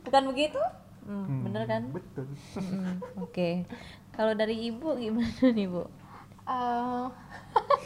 Bukan 0.00 0.22
begitu? 0.32 0.60
Hmm, 1.04 1.22
Hmm, 1.22 1.40
bener 1.44 1.62
kan? 1.64 1.82
betul 1.92 2.24
Hmm, 2.56 2.96
Oke. 3.20 3.68
Kalau 4.10 4.32
dari 4.32 4.56
ibu 4.64 4.96
gimana 4.96 5.28
nih 5.46 5.68
bu? 5.68 5.84
Eh, 6.42 7.04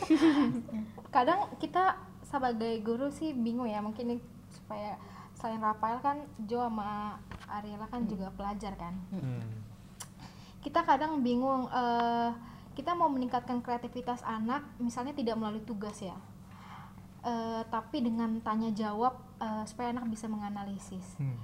kadang 1.15 1.51
kita 1.57 1.99
sebagai 2.29 2.85
guru 2.85 3.09
sih 3.09 3.33
bingung 3.33 3.65
ya 3.65 3.81
mungkin 3.81 4.13
ini 4.13 4.21
supaya 4.53 5.01
selain 5.33 5.59
Rafael 5.59 5.97
kan 5.99 6.17
Jo 6.45 6.61
sama 6.61 7.17
Ariela 7.49 7.89
kan 7.89 8.05
juga 8.05 8.29
pelajar 8.31 8.77
kan 8.77 8.93
Hmm. 9.09 9.41
kita 10.61 10.85
kadang 10.85 11.23
bingung 11.23 11.65
eh, 11.71 12.31
kita 12.77 12.93
mau 12.93 13.09
meningkatkan 13.09 13.59
kreativitas 13.59 14.21
anak 14.23 14.63
misalnya 14.77 15.11
tidak 15.13 15.35
melalui 15.35 15.65
tugas 15.65 15.99
ya 15.99 16.15
Eh, 17.19 17.63
tapi 17.67 17.99
dengan 17.99 18.39
tanya 18.41 18.71
jawab 18.71 19.11
eh, 19.39 19.65
supaya 19.67 19.91
anak 19.91 20.07
bisa 20.07 20.31
menganalisis 20.31 21.19
Hmm. 21.19 21.35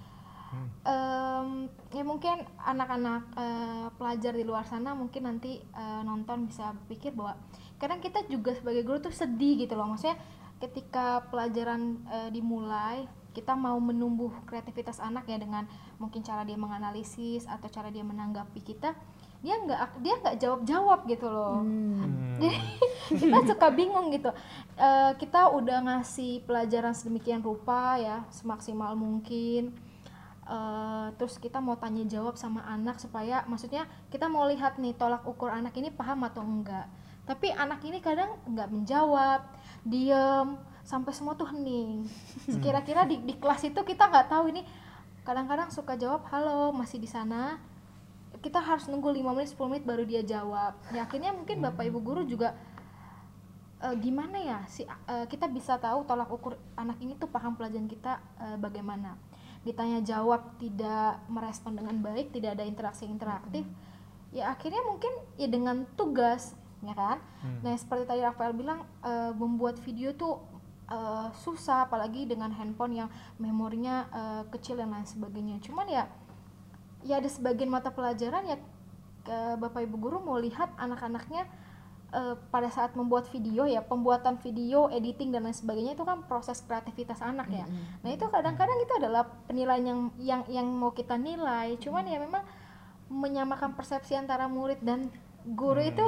Hmm. 0.54 0.68
Em, 0.86 1.48
ya 1.90 2.06
mungkin 2.06 2.46
anak-anak 2.56 3.22
eh, 3.34 3.86
pelajar 3.98 4.32
di 4.32 4.46
luar 4.46 4.62
sana 4.62 4.94
mungkin 4.94 5.26
nanti 5.26 5.58
eh, 5.58 6.02
nonton 6.02 6.46
bisa 6.46 6.78
pikir 6.86 7.10
bahwa 7.10 7.34
kadang 7.74 7.98
kita 7.98 8.22
juga 8.30 8.54
sebagai 8.54 8.86
guru 8.86 9.02
tuh 9.02 9.10
sedih 9.10 9.66
gitu 9.66 9.74
loh 9.74 9.90
maksudnya 9.90 10.14
ketika 10.62 11.26
pelajaran 11.28 12.02
eh, 12.08 12.30
dimulai 12.30 13.06
kita 13.34 13.58
mau 13.58 13.76
menumbuh 13.82 14.30
kreativitas 14.46 15.02
anak 15.02 15.26
ya 15.26 15.42
dengan 15.42 15.66
mungkin 15.98 16.22
cara 16.22 16.46
dia 16.46 16.54
menganalisis 16.54 17.50
atau 17.50 17.66
cara 17.66 17.90
dia 17.90 18.06
menanggapi 18.06 18.62
kita 18.62 18.94
dia 19.44 19.60
nggak 19.60 20.00
dia 20.00 20.14
nggak 20.24 20.36
jawab 20.40 20.60
jawab 20.64 21.00
gitu 21.04 21.28
loh. 21.28 21.60
Hmm. 21.60 22.40
jadi 22.40 22.56
kita 23.20 23.38
suka 23.44 23.68
bingung 23.68 24.08
gitu. 24.08 24.32
Eh, 24.80 25.12
kita 25.20 25.52
udah 25.52 25.84
ngasih 25.84 26.48
pelajaran 26.48 26.96
sedemikian 26.96 27.44
rupa 27.44 28.00
ya 28.00 28.24
semaksimal 28.32 28.96
mungkin. 28.96 29.76
Eh, 30.48 31.06
terus 31.20 31.36
kita 31.36 31.60
mau 31.60 31.76
tanya 31.76 32.08
jawab 32.08 32.40
sama 32.40 32.64
anak 32.64 32.96
supaya 32.96 33.44
maksudnya 33.44 33.84
kita 34.08 34.32
mau 34.32 34.48
lihat 34.48 34.80
nih 34.80 34.96
tolak 34.96 35.28
ukur 35.28 35.52
anak 35.52 35.76
ini 35.76 35.92
paham 35.92 36.24
atau 36.24 36.40
enggak. 36.40 36.88
Tapi 37.28 37.52
anak 37.52 37.84
ini 37.84 38.00
kadang 38.00 38.40
nggak 38.48 38.72
menjawab 38.72 39.44
diem 39.84 40.56
sampai 40.84 41.12
semua 41.16 41.36
tuh 41.36 41.48
hening. 41.48 42.08
Kira-kira 42.64 43.04
di, 43.08 43.20
di 43.20 43.34
kelas 43.36 43.64
itu 43.64 43.80
kita 43.84 44.08
nggak 44.08 44.28
tahu 44.32 44.52
ini 44.52 44.64
kadang-kadang 45.24 45.72
suka 45.72 45.96
jawab 45.96 46.24
halo 46.28 46.72
masih 46.72 47.00
di 47.00 47.08
sana? 47.08 47.60
Kita 48.40 48.60
harus 48.60 48.88
nunggu 48.92 49.08
5 49.08 49.24
menit 49.32 49.48
10 49.56 49.70
menit 49.72 49.84
baru 49.88 50.04
dia 50.04 50.20
jawab. 50.20 50.76
Ya 50.92 51.08
akhirnya 51.08 51.32
mungkin 51.32 51.64
bapak 51.64 51.88
ibu 51.88 52.00
guru 52.04 52.28
juga 52.28 52.52
eh, 53.80 53.96
gimana 54.00 54.36
ya 54.36 54.58
si 54.68 54.84
eh, 54.84 55.26
kita 55.28 55.48
bisa 55.48 55.80
tahu 55.80 56.04
tolak 56.04 56.28
ukur 56.28 56.60
anak 56.76 57.00
ini 57.00 57.16
tuh 57.16 57.32
paham 57.32 57.56
pelajaran 57.56 57.88
kita 57.88 58.20
eh, 58.40 58.56
bagaimana? 58.60 59.16
Ditanya 59.64 60.04
jawab 60.04 60.60
tidak 60.60 61.24
merespon 61.32 61.80
dengan 61.80 61.96
baik 62.04 62.36
tidak 62.36 62.60
ada 62.60 62.64
interaksi 62.68 63.08
interaktif. 63.08 63.64
Ya 64.28 64.52
akhirnya 64.52 64.84
mungkin 64.84 65.12
ya 65.40 65.48
dengan 65.48 65.88
tugas 65.96 66.52
ya 66.84 66.94
kan? 66.94 67.18
Hmm. 67.40 67.60
nah 67.64 67.72
seperti 67.76 68.04
tadi 68.04 68.20
Rafael 68.20 68.52
bilang 68.52 68.84
eh, 69.04 69.32
membuat 69.34 69.80
video 69.80 70.12
tuh 70.12 70.40
eh, 70.88 71.28
susah 71.44 71.88
apalagi 71.88 72.28
dengan 72.28 72.52
handphone 72.52 73.04
yang 73.04 73.08
memorinya 73.40 74.08
eh, 74.12 74.42
kecil 74.52 74.76
dan 74.80 74.92
lain 74.92 75.08
sebagainya. 75.08 75.60
Cuman 75.64 75.86
ya 75.88 76.04
ya 77.04 77.20
ada 77.20 77.28
sebagian 77.28 77.68
mata 77.68 77.92
pelajaran 77.92 78.48
ya 78.48 78.56
ke 79.24 79.38
bapak 79.60 79.88
ibu 79.88 79.96
guru 79.96 80.20
mau 80.20 80.36
lihat 80.36 80.72
anak-anaknya 80.76 81.48
eh, 82.12 82.36
pada 82.52 82.68
saat 82.68 82.92
membuat 82.92 83.28
video 83.32 83.64
ya 83.64 83.80
pembuatan 83.80 84.36
video 84.40 84.92
editing 84.92 85.32
dan 85.32 85.48
lain 85.48 85.56
sebagainya 85.56 85.96
itu 85.96 86.04
kan 86.04 86.24
proses 86.28 86.60
kreativitas 86.60 87.24
anak 87.24 87.48
ya. 87.48 87.64
Nah 88.04 88.10
itu 88.12 88.28
kadang-kadang 88.28 88.76
itu 88.84 88.92
adalah 89.00 89.24
penilaian 89.48 89.84
yang 89.84 90.00
yang 90.20 90.42
yang 90.48 90.66
mau 90.68 90.92
kita 90.92 91.16
nilai. 91.16 91.76
Cuman 91.80 92.04
ya 92.04 92.20
memang 92.20 92.44
menyamakan 93.08 93.76
persepsi 93.76 94.16
antara 94.16 94.48
murid 94.48 94.80
dan 94.80 95.08
guru 95.44 95.80
Hmm. 95.80 95.92
itu 95.92 96.06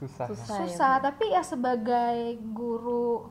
susah 0.00 0.26
Susah. 0.32 0.56
susah 0.64 0.94
tapi 0.98 1.28
ya 1.28 1.44
sebagai 1.44 2.40
guru 2.56 3.28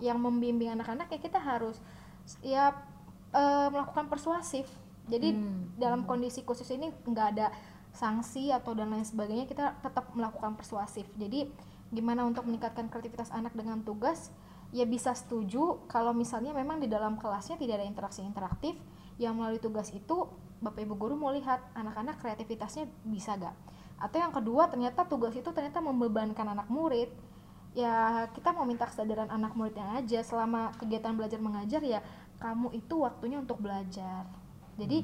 yang 0.00 0.16
membimbing 0.16 0.72
anak-anak 0.72 1.10
ya 1.10 1.18
kita 1.18 1.36
harus 1.36 1.76
ya 2.40 2.72
eh, 3.28 3.68
melakukan 3.68 4.08
persuasif. 4.08 4.64
Jadi 5.08 5.36
Hmm. 5.36 5.72
dalam 5.76 6.04
kondisi 6.04 6.44
khusus 6.44 6.68
ini 6.72 6.88
nggak 7.04 7.28
ada 7.36 7.52
sanksi 7.92 8.52
atau 8.52 8.72
dan 8.76 8.88
lain 8.92 9.04
sebagainya 9.04 9.44
kita 9.44 9.80
tetap 9.84 10.12
melakukan 10.12 10.56
persuasif. 10.56 11.04
Jadi 11.16 11.48
gimana 11.88 12.24
untuk 12.24 12.44
meningkatkan 12.44 12.88
kreativitas 12.88 13.32
anak 13.32 13.52
dengan 13.56 13.80
tugas? 13.84 14.32
Ya 14.68 14.84
bisa 14.84 15.16
setuju 15.16 15.80
kalau 15.88 16.12
misalnya 16.12 16.52
memang 16.52 16.76
di 16.80 16.88
dalam 16.88 17.16
kelasnya 17.16 17.56
tidak 17.56 17.80
ada 17.80 17.86
interaksi 17.88 18.20
interaktif 18.20 18.76
yang 19.16 19.36
melalui 19.36 19.56
tugas 19.58 19.88
itu 19.92 20.28
bapak 20.60 20.84
ibu 20.84 20.94
guru 20.94 21.16
mau 21.16 21.32
lihat 21.32 21.64
anak-anak 21.72 22.20
kreativitasnya 22.20 22.84
bisa 23.08 23.38
gak 23.40 23.56
atau 23.98 24.18
yang 24.22 24.30
kedua 24.30 24.70
ternyata 24.70 25.02
tugas 25.02 25.34
itu 25.34 25.50
ternyata 25.50 25.82
membebankan 25.82 26.54
anak 26.54 26.70
murid. 26.70 27.10
Ya 27.74 28.26
kita 28.34 28.54
mau 28.54 28.66
minta 28.66 28.86
kesadaran 28.86 29.30
anak 29.30 29.58
muridnya 29.58 29.98
aja. 29.98 30.22
Selama 30.22 30.70
kegiatan 30.78 31.14
belajar 31.14 31.38
mengajar 31.42 31.82
ya 31.82 32.00
kamu 32.38 32.78
itu 32.78 32.94
waktunya 33.02 33.42
untuk 33.42 33.58
belajar. 33.58 34.26
Jadi 34.78 35.02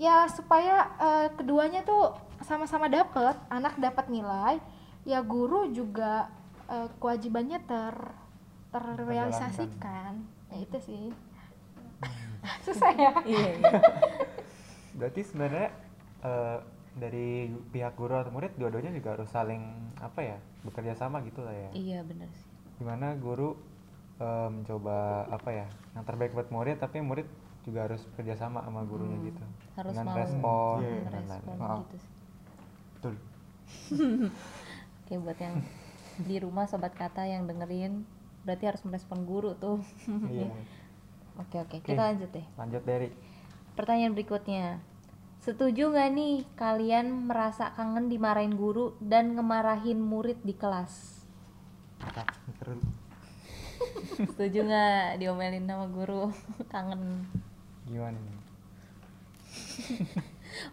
ya 0.00 0.24
supaya 0.32 0.88
eh, 0.96 1.28
keduanya 1.36 1.84
tuh 1.84 2.16
sama-sama 2.40 2.88
dapat 2.88 3.36
anak 3.52 3.76
dapat 3.76 4.08
nilai 4.08 4.56
ya 5.04 5.20
guru 5.20 5.68
juga 5.68 6.32
eh, 6.72 6.88
kewajibannya 6.96 7.60
ter 7.68 7.96
terrealisasikan. 8.72 10.24
Ya 10.48 10.56
itu 10.56 10.78
sih. 10.80 11.04
Susah 12.64 12.96
ya. 12.96 13.12
Iya 13.28 13.60
iya. 13.60 13.80
Berarti 14.96 15.20
sebenarnya 15.20 15.68
eh, 16.24 16.58
dari 16.94 17.46
pihak 17.70 17.94
guru 17.94 18.18
atau 18.18 18.34
murid 18.34 18.50
dua-duanya 18.58 18.90
juga 18.90 19.14
harus 19.14 19.30
saling 19.30 19.62
apa 20.02 20.20
ya 20.20 20.36
bekerja 20.66 20.94
sama 20.94 21.22
gitu 21.22 21.40
lah 21.42 21.54
ya 21.54 21.70
iya 21.72 21.98
benar 22.02 22.26
sih 22.34 22.46
di 22.78 22.84
mana 22.84 23.14
guru 23.14 23.54
eh, 24.18 24.48
mencoba 24.50 25.24
apa 25.30 25.50
ya 25.54 25.66
yang 25.94 26.04
terbaik 26.04 26.34
buat 26.34 26.50
murid 26.50 26.82
tapi 26.82 26.98
murid 26.98 27.26
juga 27.62 27.86
harus 27.86 28.02
bekerja 28.14 28.40
sama 28.40 28.64
sama 28.64 28.82
gurunya 28.84 29.16
Hmm. 29.20 29.28
gitu 29.28 29.42
harus 29.76 29.92
dengan 29.94 30.06
mau 30.08 30.16
respon 30.18 30.76
dan 30.80 31.02
merespon 31.06 31.28
lain-lain 31.28 31.58
Maaf. 31.60 31.78
gitu 31.84 31.96
sih 32.00 32.12
betul 32.96 33.14
Oke 35.06 35.14
buat 35.18 35.38
yang 35.38 35.54
di 36.20 36.36
rumah 36.38 36.66
sobat 36.66 36.94
kata 36.94 37.26
yang 37.26 37.46
dengerin 37.46 38.02
berarti 38.42 38.64
harus 38.66 38.82
merespon 38.82 39.24
guru 39.24 39.52
tuh. 39.54 39.78
iya 40.26 40.48
Oke 41.42 41.56
oke 41.56 41.80
Oke. 41.80 41.86
kita 41.86 42.02
lanjut 42.02 42.30
deh. 42.30 42.46
lanjut 42.56 42.82
dari 42.84 43.08
Pertanyaan 43.78 44.12
berikutnya. 44.12 44.82
Setuju 45.40 45.96
nggak 45.96 46.10
nih 46.12 46.44
kalian 46.52 47.24
merasa 47.24 47.72
kangen 47.72 48.12
dimarahin 48.12 48.60
guru 48.60 48.92
dan 49.00 49.32
ngemarahin 49.32 49.96
murid 49.96 50.36
di 50.44 50.52
kelas? 50.52 51.24
Setuju 54.20 54.68
nggak 54.68 55.16
diomelin 55.16 55.64
sama 55.64 55.88
guru? 55.88 56.28
kangen. 56.72 57.24
gimana 57.88 58.20
nih 58.20 58.38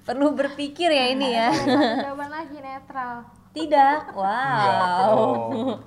Perlu 0.06 0.36
berpikir 0.36 0.92
ya 0.92 1.16
ini 1.16 1.32
ya. 1.32 1.48
Jawaban 2.04 2.28
lagi 2.28 2.60
netral 2.60 3.24
Tidak. 3.56 4.20
Wow. 4.20 5.08
Oh. 5.08 5.80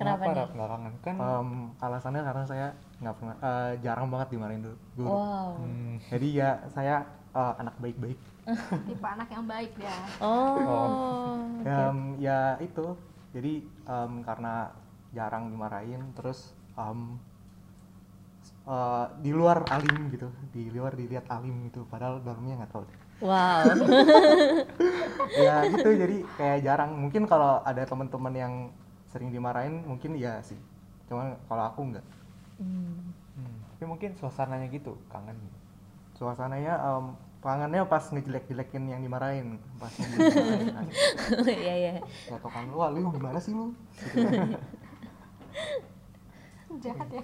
Kenapa 0.00 0.32
nih? 0.32 0.48
Nggak 0.48 0.68
kangen 0.72 0.94
kan 1.04 1.14
Em, 1.20 1.48
alasannya 1.76 2.24
karena 2.24 2.44
saya 2.48 2.72
nggak 2.96 3.14
pernah 3.20 3.36
eh, 3.44 3.72
jarang 3.84 4.08
banget 4.08 4.28
dimarahin 4.32 4.62
dulu 4.64 4.76
guru. 4.96 5.08
Wow. 5.12 5.48
Hmm, 5.60 5.94
jadi 6.08 6.28
ya 6.32 6.50
saya 6.72 6.96
eh, 7.36 7.54
anak 7.60 7.76
baik-baik. 7.76 8.18
Tipe 8.88 9.06
anak 9.06 9.28
yang 9.28 9.44
baik 9.44 9.72
ya. 9.76 9.98
Oh. 10.24 11.36
Em, 11.60 11.98
ya 12.16 12.56
itu. 12.64 12.96
Jadi 13.36 13.68
em, 13.68 14.12
karena 14.24 14.72
jarang 15.12 15.52
dimarahin 15.52 16.00
terus 16.16 16.56
em, 16.80 17.20
eh, 18.64 19.06
di 19.20 19.30
luar 19.36 19.60
alim 19.68 20.08
gitu. 20.08 20.32
Di 20.56 20.72
luar 20.72 20.96
dilihat 20.96 21.28
alim 21.28 21.68
gitu. 21.68 21.84
Padahal 21.92 22.24
dalamnya 22.24 22.64
nggak 22.64 22.72
tahu 22.72 22.88
deh. 22.88 22.98
Wow. 23.20 23.64
ya 25.44 25.68
gitu. 25.68 25.90
Jadi 25.92 26.16
kayak 26.40 26.64
jarang. 26.64 26.96
Mungkin 26.96 27.28
kalau 27.28 27.60
ada 27.60 27.84
teman-teman 27.84 28.32
yang 28.32 28.54
sering 29.12 29.28
dimarahin 29.28 29.84
mungkin 29.84 30.16
iya 30.16 30.40
sih. 30.40 30.56
Cuman 31.12 31.36
kalau 31.44 31.64
aku 31.68 31.92
nggak 31.92 32.15
Hmm. 32.56 33.12
hmm, 33.36 33.56
tapi 33.76 33.84
mungkin 33.84 34.10
suasananya 34.16 34.66
gitu 34.72 34.96
kangen. 35.12 35.36
Suasananya 36.16 36.80
em, 36.80 37.12
kangennya 37.44 37.84
pas 37.84 38.00
ngejelek-jelekin 38.08 38.88
yang 38.88 39.04
dimarahin. 39.04 39.60
Pas 39.76 39.92
dimarahin 39.92 40.72
kan. 40.72 40.86
Iya 41.46 41.74
iya. 41.76 41.92
jatuhkan 42.32 42.72
lu 42.72 42.80
"Wah, 42.80 42.88
lu 42.90 43.12
gimana 43.12 43.38
sih 43.38 43.52
lu? 43.52 43.76
Gitu. 43.92 44.24
Jahat 46.76 47.08
ya. 47.08 47.22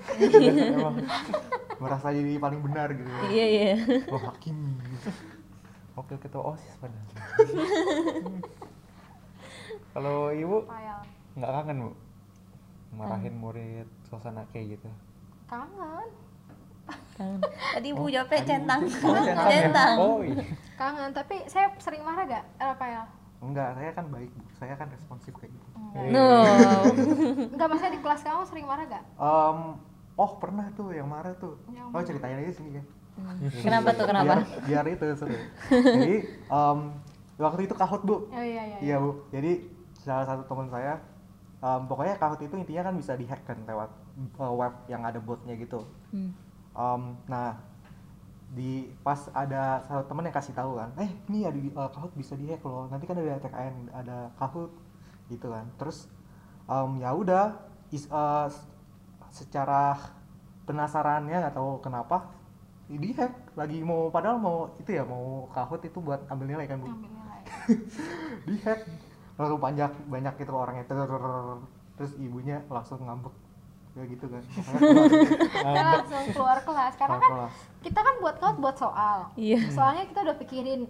Emang 0.72 0.96
merasa 1.76 2.08
jadi 2.14 2.40
paling 2.40 2.60
benar 2.62 2.88
gitu. 2.94 3.10
Iya 3.28 3.46
iya. 3.48 3.74
oh 4.08 4.20
hakim. 4.20 4.56
Wakil 5.92 6.16
ketua 6.20 6.56
osis 6.56 6.74
padahal. 6.80 7.02
Kalau 9.92 10.32
ibu? 10.32 10.64
Nggak 11.36 11.52
kangen 11.52 11.78
bu? 11.84 11.90
Marahin 12.96 13.34
murid 13.40 13.88
suasana 14.08 14.44
kayak 14.52 14.76
gitu 14.76 14.88
kangen. 15.52 16.08
Kangen. 17.16 17.40
Tadi 17.76 17.88
ibu 17.92 18.04
jawabnya 18.08 18.40
centang. 18.48 18.80
Oh, 19.04 19.24
centang. 19.52 19.92
Ya? 19.92 20.00
Oh 20.00 20.18
iya. 20.24 20.44
Kangen 20.80 21.10
tapi 21.12 21.36
saya 21.46 21.68
sering 21.76 22.02
marah 22.02 22.24
gak 22.24 22.44
Rafael? 22.56 23.04
Enggak 23.42 23.74
saya 23.74 23.90
kan 23.92 24.06
baik 24.08 24.30
Bu. 24.32 24.44
saya 24.56 24.74
kan 24.78 24.88
responsif 24.88 25.32
kayak 25.36 25.52
gitu. 25.52 25.66
Enggak. 25.76 26.08
No. 26.14 26.28
enggak 27.52 27.68
maksudnya 27.68 27.92
di 27.92 28.00
kelas 28.00 28.20
kamu 28.24 28.42
sering 28.48 28.66
marah 28.66 28.84
gak 28.88 29.04
Em, 29.18 29.58
oh 30.16 30.30
pernah 30.40 30.66
tuh 30.72 30.88
yang 30.96 31.08
marah 31.10 31.34
tuh. 31.36 31.60
Yang 31.68 31.86
oh 31.92 32.00
ceritain 32.00 32.38
aja 32.40 32.52
sini 32.56 32.70
kan 32.80 32.86
Kenapa 33.60 33.92
tuh 33.92 34.08
kenapa? 34.08 34.40
biar, 34.40 34.40
biar 34.64 34.84
itu 34.88 35.04
seru. 35.20 35.36
Jadi 35.68 36.16
em, 36.48 36.78
waktu 37.36 37.60
itu 37.68 37.74
kahut 37.76 38.00
bu. 38.00 38.24
Oh 38.32 38.40
iya 38.40 38.62
iya, 38.72 38.78
iya. 38.80 38.96
Bu. 38.96 39.28
Jadi 39.28 39.68
salah 40.00 40.24
satu 40.24 40.48
teman 40.48 40.72
saya 40.72 40.96
em, 41.60 41.82
pokoknya 41.84 42.14
kahut 42.16 42.40
itu 42.40 42.54
intinya 42.56 42.88
kan 42.88 42.94
bisa 42.96 43.12
dihack 43.18 43.44
kan 43.44 43.60
lewat 43.68 43.90
web 44.38 44.74
yang 44.86 45.02
ada 45.02 45.18
botnya 45.18 45.54
gitu 45.54 45.82
Hmm. 46.12 46.28
Em, 46.72 47.02
nah 47.24 47.56
di 48.52 48.84
pas 49.00 49.16
ada 49.32 49.80
satu 49.82 50.04
teman 50.04 50.28
yang 50.28 50.36
kasih 50.36 50.52
tahu 50.52 50.76
kan 50.76 50.92
eh 51.00 51.08
ini 51.26 51.48
ada 51.48 51.56
di 51.56 51.68
eh, 51.68 51.88
Kahoot 51.88 52.12
bisa 52.12 52.36
dihack 52.36 52.60
loh 52.60 52.84
nanti 52.88 53.08
kan 53.08 53.16
ada 53.16 53.40
TKN 53.40 53.76
ada 53.90 54.28
Kahoot 54.36 54.68
gitu 55.28 55.48
kan 55.48 55.64
terus 55.76 56.12
em, 56.68 57.00
ya 57.00 57.12
udah 57.12 57.56
is- 57.88 58.08
s- 58.48 58.68
secara 59.32 59.96
penasarannya 60.62 61.48
nggak 61.48 61.56
tahu 61.56 61.80
kenapa 61.80 62.28
di 62.92 63.16
hack 63.16 63.56
lagi 63.56 63.80
mau 63.80 64.12
padahal 64.12 64.36
mau 64.36 64.68
itu 64.76 64.92
ya 64.92 65.00
mau 65.08 65.48
kahut 65.48 65.80
itu 65.80 65.96
buat 65.96 66.20
ambil 66.28 66.52
nilai 66.52 66.68
kan 66.68 66.76
bu 66.76 66.92
Ambil 66.92 67.08
nilai. 67.08 67.40
di 68.48 68.56
hack 68.60 68.80
langsung 69.40 69.56
banyak 69.56 69.92
banyak 70.12 70.34
itu 70.36 70.52
orangnya 70.52 70.84
terus 71.96 72.12
ibunya 72.20 72.60
langsung 72.68 73.00
ngambek 73.00 73.32
kayak 73.92 74.08
gitu 74.08 74.26
kan 74.26 74.42
Kita 75.52 75.80
langsung 75.84 76.24
keluar 76.32 76.58
kelas 76.64 76.92
karena 76.96 77.16
keluar 77.20 77.22
kan 77.22 77.32
kelas. 77.36 77.54
kita 77.82 78.00
kan 78.00 78.14
buat 78.24 78.36
kelas 78.40 78.56
buat 78.56 78.76
soal. 78.78 79.18
Iya. 79.36 79.60
Soalnya 79.68 80.04
kita 80.08 80.20
udah 80.24 80.36
pikirin 80.40 80.80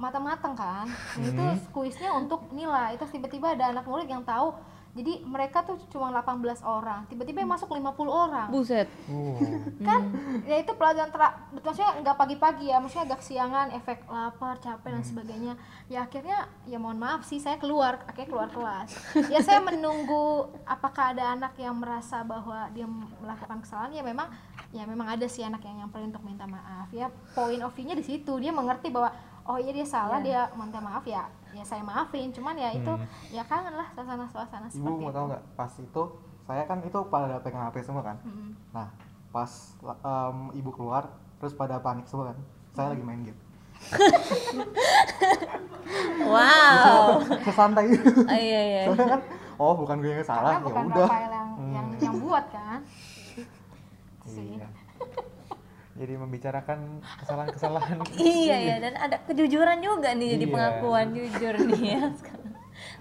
matang-matang 0.00 0.54
kan. 0.56 0.86
Dan 1.18 1.28
itu 1.28 1.44
kuisnya 1.70 2.10
untuk 2.14 2.48
nilai. 2.50 2.96
Terus 2.96 3.12
tiba-tiba 3.12 3.52
ada 3.52 3.70
anak 3.70 3.84
murid 3.84 4.08
yang 4.08 4.24
tahu. 4.24 4.54
Jadi 4.92 5.24
mereka 5.24 5.64
tuh 5.64 5.80
cuma 5.88 6.12
18 6.12 6.60
orang. 6.68 7.08
Tiba-tiba 7.08 7.40
yang 7.40 7.52
masuk 7.56 7.72
50 7.72 7.96
orang. 8.12 8.52
Buset. 8.52 8.84
Uh, 9.08 9.40
kan 9.80 10.04
ya 10.44 10.60
itu 10.60 10.72
pelajaran 10.76 11.08
ter 11.08 11.20
maksudnya 11.56 11.90
nggak 12.04 12.16
pagi-pagi 12.20 12.68
ya 12.68 12.76
maksudnya 12.76 13.08
agak 13.08 13.24
siangan 13.24 13.72
efek 13.72 14.04
lapar 14.04 14.60
capek 14.60 14.92
dan 14.92 15.04
sebagainya. 15.04 15.54
Ya 15.88 16.04
akhirnya 16.04 16.44
ya 16.68 16.76
mohon 16.76 17.00
maaf 17.00 17.24
sih 17.24 17.40
saya 17.40 17.56
keluar 17.56 18.04
akhirnya 18.04 18.28
keluar 18.28 18.48
kelas. 18.52 18.92
Ya 19.32 19.40
saya 19.40 19.64
menunggu 19.64 20.52
apakah 20.68 21.16
ada 21.16 21.40
anak 21.40 21.56
yang 21.56 21.72
merasa 21.80 22.20
bahwa 22.20 22.68
dia 22.76 22.84
melakukan 23.24 23.64
kesalahan. 23.64 23.96
Ya 23.96 24.04
memang 24.04 24.28
ya 24.76 24.84
memang 24.84 25.08
ada 25.08 25.24
sih 25.24 25.40
anak 25.40 25.64
yang 25.64 25.80
nyamperin 25.80 26.12
untuk 26.12 26.20
minta 26.20 26.44
maaf. 26.44 26.92
Ya 26.92 27.08
point 27.32 27.64
of 27.64 27.72
view-nya 27.72 27.96
di 27.96 28.04
situ. 28.04 28.36
Dia 28.36 28.52
mengerti 28.52 28.92
bahwa 28.92 29.08
oh 29.48 29.56
iya 29.56 29.72
dia 29.72 29.86
salah 29.88 30.20
dia 30.20 30.52
minta 30.54 30.78
maaf 30.78 31.02
ya 31.08 31.26
ya 31.52 31.64
saya 31.64 31.82
maafin 31.84 32.32
cuman 32.32 32.56
ya 32.56 32.72
itu 32.72 32.92
ya 33.28 33.44
kangen 33.44 33.76
lah 33.76 33.88
suasana 33.92 34.24
suasana 34.28 34.66
ibu 34.68 34.76
seperti 34.80 34.88
mau 34.98 35.08
itu. 35.08 35.16
tahu 35.16 35.24
nggak 35.28 35.42
pas 35.52 35.72
itu 35.76 36.02
saya 36.42 36.62
kan 36.66 36.78
itu 36.82 36.98
pada 37.06 37.36
pegang 37.38 37.64
HP 37.70 37.76
semua 37.84 38.02
kan? 38.02 38.16
Mm-mm. 38.24 38.50
nah 38.74 38.88
pas 39.30 39.50
em, 39.84 40.38
ibu 40.56 40.70
keluar 40.72 41.08
terus 41.38 41.52
pada 41.54 41.78
panik 41.78 42.04
semua 42.08 42.32
kan? 42.32 42.38
Saya 42.72 42.96
lagi 42.96 43.04
main 43.04 43.20
game. 43.22 43.40
Wow. 46.22 47.20
sesantai. 47.46 47.92
Itu 47.92 48.10
Oh, 48.24 48.38
iya 48.38 48.60
iya. 48.62 48.82
soalnya 48.88 49.06
kan 49.18 49.20
oh 49.60 49.72
bukan 49.76 49.96
gue 50.00 50.10
yang 50.10 50.24
salah 50.26 50.58
ya 50.58 50.64
udah. 50.64 51.08
yang 51.10 51.50
yang 51.74 51.86
yang 52.00 52.14
buat 52.22 52.44
kan? 52.50 52.80
Sih. 54.24 54.56
Iya. 54.56 54.66
Jadi 55.92 56.14
membicarakan 56.16 56.78
kesalahan-kesalahan. 57.20 57.96
Iya 58.16 58.56
ya 58.58 58.76
dan 58.80 58.94
ada 58.96 59.16
kejujuran 59.22 59.78
juga 59.80 60.16
nih 60.16 60.34
jadi 60.34 60.46
Iya. 60.46 60.52
pengakuan 60.52 61.06
jujur 61.12 61.54
nih 61.68 61.82
ya 61.92 62.02
sekarang. 62.18 62.52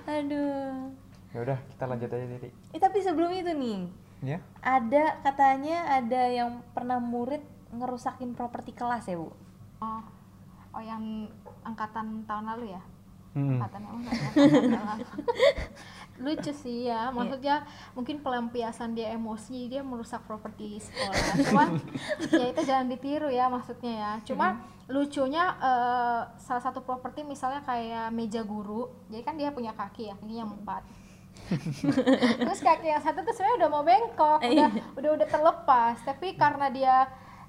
Aduh. 0.06 0.92
Ya 1.32 1.40
udah, 1.40 1.58
kita 1.66 1.84
lanjut 1.88 2.10
aja 2.12 2.26
Diri. 2.28 2.50
Eh 2.76 2.80
tapi 2.80 3.00
sebelum 3.00 3.32
itu 3.32 3.52
nih 3.52 3.80
Ya? 4.22 4.38
ada 4.62 5.18
katanya 5.24 5.98
ada 5.98 6.30
yang 6.30 6.62
pernah 6.72 7.02
murid 7.02 7.42
ngerusakin 7.72 8.36
properti 8.36 8.70
kelas 8.72 9.08
ya 9.08 9.18
bu? 9.18 9.34
Oh, 9.80 10.02
oh 10.72 10.84
yang 10.84 11.26
angkatan 11.64 12.28
tahun 12.28 12.46
lalu 12.46 12.76
ya? 12.76 12.82
Hmm. 13.34 13.58
Angkatan 13.58 13.82
yang 13.82 13.98
ya? 13.98 14.12
Angkatan 14.12 14.84
lalu. 14.86 15.06
Lucu 16.22 16.54
sih 16.54 16.86
ya, 16.86 17.10
maksudnya 17.10 17.66
mungkin 17.98 18.22
pelampiasan 18.22 18.94
dia 18.94 19.10
emosi 19.12 19.68
dia 19.68 19.82
merusak 19.82 20.22
properti 20.30 20.78
sekolah. 20.78 21.26
Cuman 21.50 21.70
ya 22.42 22.46
itu 22.54 22.62
jangan 22.62 22.88
ditiru 22.88 23.30
ya 23.34 23.50
maksudnya 23.50 23.94
ya. 23.94 24.12
Cuma 24.24 24.62
lucunya 24.86 25.50
eh, 25.58 26.22
salah 26.38 26.64
satu 26.64 26.86
properti 26.86 27.26
misalnya 27.26 27.66
kayak 27.66 28.14
meja 28.14 28.46
guru, 28.46 28.92
jadi 29.10 29.24
kan 29.26 29.36
dia 29.40 29.50
punya 29.50 29.74
kaki 29.74 30.12
ya, 30.12 30.16
kakinya 30.20 30.46
empat. 30.52 30.84
Terus 32.44 32.60
kaki 32.60 32.88
yang 32.92 33.02
satu 33.02 33.24
tuh 33.24 33.34
sebenarnya 33.34 33.58
udah 33.66 33.70
mau 33.72 33.84
bengkok, 33.88 34.40
udah 34.44 34.70
udah 35.00 35.12
udah 35.16 35.28
terlepas, 35.28 35.96
tapi 36.04 36.36
karena 36.36 36.68
dia 36.70 36.96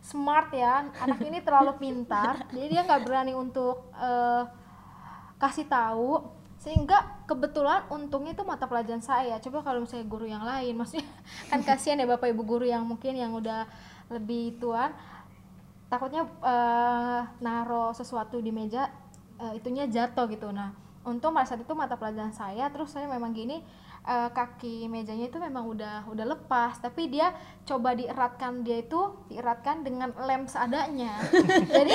smart 0.02 0.54
ya, 0.54 0.86
anak 1.02 1.20
ini 1.22 1.42
terlalu 1.42 1.78
pintar, 1.78 2.46
jadi 2.50 2.66
dia 2.78 2.80
nggak 2.86 3.02
berani 3.06 3.34
untuk 3.34 3.90
eh, 3.98 4.42
kasih 5.42 5.66
tahu, 5.66 6.22
sehingga 6.62 7.26
kebetulan 7.26 7.90
untungnya 7.90 8.38
itu 8.38 8.46
mata 8.46 8.70
pelajaran 8.70 9.02
saya. 9.02 9.42
Coba 9.42 9.66
kalau 9.66 9.82
misalnya 9.82 10.06
guru 10.06 10.30
yang 10.30 10.46
lain, 10.46 10.78
maksudnya 10.78 11.02
kan 11.50 11.60
kasihan 11.66 11.98
ya 11.98 12.06
bapak 12.06 12.30
ibu 12.30 12.46
guru 12.46 12.62
yang 12.62 12.86
mungkin 12.86 13.18
yang 13.18 13.34
udah 13.34 13.66
lebih 14.14 14.62
tuan, 14.62 14.94
takutnya 15.92 16.24
eh, 16.24 17.20
naro 17.44 17.92
sesuatu 17.92 18.40
di 18.40 18.48
meja 18.48 18.88
eh, 19.36 19.60
itunya 19.60 19.84
jatuh 19.84 20.24
gitu 20.32 20.48
nah 20.48 20.72
untung 21.04 21.36
pada 21.36 21.44
saat 21.44 21.60
itu 21.60 21.74
mata 21.76 22.00
pelajaran 22.00 22.32
saya 22.32 22.72
terus 22.72 22.96
saya 22.96 23.04
memang 23.04 23.36
gini 23.36 23.60
eh, 24.03 24.30
kaki 24.34 24.90
mejanya 24.90 25.30
itu 25.30 25.38
memang 25.38 25.66
udah 25.70 26.07
udah 26.11 26.26
lepas. 26.26 26.78
Tapi 26.82 27.11
dia 27.11 27.30
coba 27.62 27.94
dieratkan 27.94 28.66
dia 28.66 28.82
itu 28.82 28.98
dieratkan 29.30 29.86
dengan 29.86 30.11
lem 30.26 30.46
seadanya. 30.50 31.22
Jadi 31.76 31.94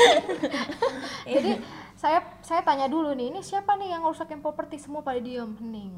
jadi 1.37 1.51
saya 1.97 2.19
saya 2.39 2.61
tanya 2.63 2.87
dulu 2.87 3.11
nih 3.11 3.33
ini 3.33 3.39
siapa 3.43 3.75
nih 3.75 3.97
yang 3.97 4.05
rusakin 4.05 4.39
properti? 4.39 4.79
Semua 4.79 5.03
pada 5.03 5.19
diem 5.19 5.51
hening. 5.59 5.97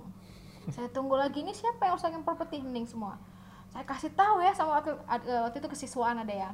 Saya 0.70 0.90
tunggu 0.90 1.18
lagi 1.18 1.42
ini 1.42 1.54
siapa 1.54 1.90
yang 1.90 1.98
rusakin 1.98 2.22
properti? 2.26 2.62
Hening 2.62 2.86
semua. 2.86 3.18
Saya 3.70 3.86
kasih 3.86 4.10
tahu 4.18 4.42
ya 4.42 4.50
sama 4.58 4.82
waktu, 4.82 4.98
eh, 5.30 5.42
waktu 5.46 5.58
itu 5.62 5.70
kesiswaan 5.70 6.26
ada 6.26 6.34
ya. 6.34 6.50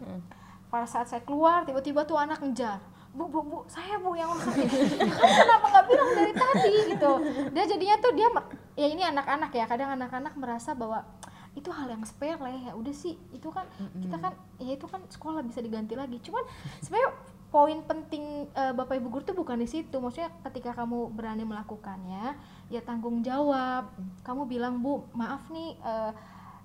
Pada 0.67 0.83
saat 0.89 1.07
saya 1.07 1.23
keluar 1.23 1.63
tiba-tiba 1.63 2.03
tuh 2.03 2.19
anak 2.19 2.43
ngejar 2.43 2.83
bu 3.15 3.31
bu 3.31 3.39
bu 3.47 3.57
saya 3.71 3.95
bu 4.03 4.11
yang 4.19 4.27
rusakin 4.27 4.67
kenapa 5.07 5.65
nggak 5.71 5.85
bilang 5.87 6.09
dari 6.11 6.33
tadi 6.35 6.73
gitu? 6.91 7.11
Dia 7.55 7.63
jadinya 7.63 7.95
tuh 8.03 8.11
dia 8.11 8.27
ya 8.75 8.87
ini 8.91 9.03
anak-anak 9.07 9.51
ya 9.55 9.65
kadang 9.71 9.95
anak-anak 9.95 10.35
merasa 10.35 10.75
bahwa 10.75 11.07
itu 11.55 11.71
hal 11.71 11.87
yang 11.87 12.03
sepele 12.03 12.67
ya 12.67 12.75
udah 12.75 12.91
sih 12.91 13.15
itu 13.31 13.47
kan 13.47 13.63
kita 13.79 14.19
kan 14.19 14.35
ya 14.59 14.75
itu 14.75 14.83
kan 14.91 14.99
sekolah 15.07 15.39
bisa 15.47 15.63
diganti 15.63 15.95
lagi. 15.95 16.19
Cuman 16.19 16.43
sebenarnya 16.83 17.15
poin 17.47 17.79
penting 17.87 18.51
eh, 18.51 18.73
bapak 18.75 18.99
ibu 18.99 19.07
guru 19.07 19.23
tuh 19.23 19.31
bukan 19.31 19.63
di 19.63 19.67
situ. 19.71 19.95
Maksudnya 19.95 20.35
ketika 20.51 20.75
kamu 20.75 21.15
berani 21.15 21.47
melakukannya 21.47 22.35
ya 22.67 22.81
tanggung 22.83 23.23
jawab. 23.23 23.95
Kamu 24.27 24.43
bilang 24.51 24.83
bu 24.83 25.07
maaf 25.15 25.47
nih 25.47 25.79
eh, 25.79 26.11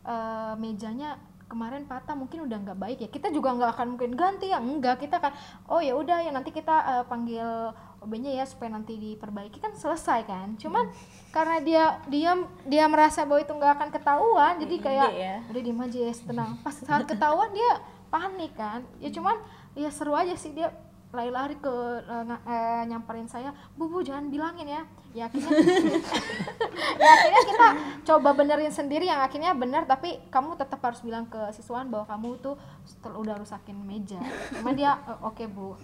eh, 0.03 0.55
mejanya 0.59 1.15
kemarin 1.51 1.83
patah 1.83 2.15
mungkin 2.15 2.47
udah 2.47 2.59
nggak 2.63 2.79
baik 2.79 2.99
ya. 3.03 3.09
Kita 3.11 3.35
juga 3.35 3.51
nggak 3.59 3.71
akan 3.75 3.87
mungkin 3.99 4.15
ganti 4.15 4.55
ya. 4.55 4.63
Enggak 4.63 5.03
kita 5.03 5.19
kan 5.19 5.35
oh 5.67 5.83
ya 5.83 5.99
udah 5.99 6.23
ya 6.23 6.31
nanti 6.31 6.55
kita 6.55 6.77
eh, 6.87 7.05
panggil 7.11 7.75
OB-nya 8.01 8.39
ya 8.39 8.45
supaya 8.47 8.71
nanti 8.71 8.95
diperbaiki. 8.95 9.59
Kan 9.59 9.75
selesai 9.75 10.23
kan. 10.31 10.55
Cuman 10.55 10.87
karena 11.35 11.59
dia 11.59 11.85
dia 12.07 12.33
dia 12.63 12.85
merasa 12.87 13.27
bahwa 13.27 13.43
itu 13.43 13.51
nggak 13.51 13.73
akan 13.75 13.89
ketahuan 13.91 14.55
jadi 14.63 14.77
kayak 14.79 15.11
ya. 15.11 15.37
udah 15.51 15.63
diem 15.67 15.81
aja 15.83 15.99
ya 15.99 16.13
tenang. 16.15 16.53
Pas 16.63 16.75
saat 16.79 17.03
ketahuan 17.11 17.51
dia 17.51 17.83
panik 18.07 18.55
kan. 18.55 18.87
Ya 19.03 19.11
cuman 19.11 19.35
ya 19.75 19.91
seru 19.91 20.15
aja 20.15 20.39
sih 20.39 20.55
dia 20.55 20.71
lari-lari 21.11 21.57
ke 21.57 21.75
nga- 22.07 22.45
eh, 22.45 22.83
nyamperin 22.87 23.27
saya 23.27 23.51
bu 23.75 23.87
bu 23.87 23.99
jangan 24.01 24.27
bilangin 24.27 24.69
ya 24.69 24.83
ya 25.11 25.27
akhirnya 25.27 25.51
ya 27.03 27.09
akhirnya 27.11 27.43
kita 27.45 27.69
coba 28.05 28.31
benerin 28.33 28.71
sendiri 28.71 29.05
yang 29.05 29.19
akhirnya 29.19 29.51
bener 29.53 29.83
tapi 29.85 30.23
kamu 30.29 30.55
tetap 30.55 30.79
harus 30.81 31.01
bilang 31.01 31.27
ke 31.27 31.51
siswaan 31.51 31.91
bahwa 31.91 32.07
kamu 32.07 32.39
tuh 32.39 32.55
setel- 32.85 33.17
udah 33.17 33.35
rusakin 33.35 33.75
meja 33.77 34.23
cuma 34.53 34.71
dia 34.71 35.03
"Eh, 35.03 35.19
oke 35.21 35.45
bu 35.47 35.75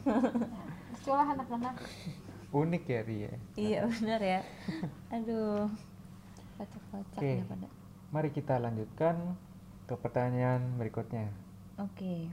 lucu 0.93 1.11
lah 1.11 1.27
anak-anak 1.29 1.75
Unik 2.49 2.85
ya 2.87 3.01
Ria. 3.03 3.33
Iya 3.53 3.81
benar 3.85 4.21
ya. 4.23 4.41
Aduh. 5.15 5.67
Kocak-kocak 6.57 7.19
Oke. 7.19 7.33
ya 7.35 7.45
pada. 7.45 7.69
Mari 8.09 8.31
kita 8.31 8.55
lanjutkan 8.57 9.35
ke 9.85 9.95
pertanyaan 9.95 10.63
berikutnya. 10.75 11.29
Oke. 11.77 12.31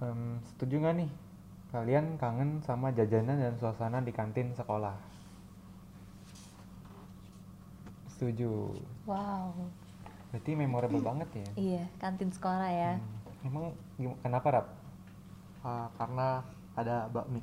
Em, 0.00 0.20
setuju 0.44 0.80
nggak 0.80 0.96
nih 0.96 1.10
kalian 1.70 2.18
kangen 2.18 2.58
sama 2.66 2.90
jajanan 2.90 3.38
dan 3.38 3.54
suasana 3.58 4.02
di 4.02 4.10
kantin 4.10 4.50
sekolah? 4.54 4.94
Setuju. 8.10 8.74
Wow. 9.06 9.54
Berarti 10.30 10.50
memorable 10.54 11.02
banget 11.02 11.28
ya. 11.34 11.48
Iya, 11.74 11.84
kantin 12.02 12.30
sekolah 12.30 12.70
ya. 12.70 12.92
Hmm. 12.98 13.46
Emang 13.46 13.64
kenapa 14.20 14.48
Rap? 14.52 14.66
Ah, 15.62 15.88
karena 15.96 16.42
ada 16.76 17.08
bakmi 17.12 17.40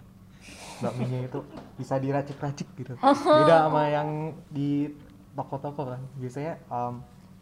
bakminya 0.80 1.25
itu 1.25 1.39
bisa 1.75 1.97
diracik-racik 1.97 2.69
gitu 2.78 2.93
Oh. 3.01 3.13
beda 3.13 3.67
sama 3.67 3.89
yang 3.89 4.32
di 4.53 4.89
toko-toko 5.34 5.93
kan 5.93 6.01
biasanya 6.17 6.57
em, 6.69 6.93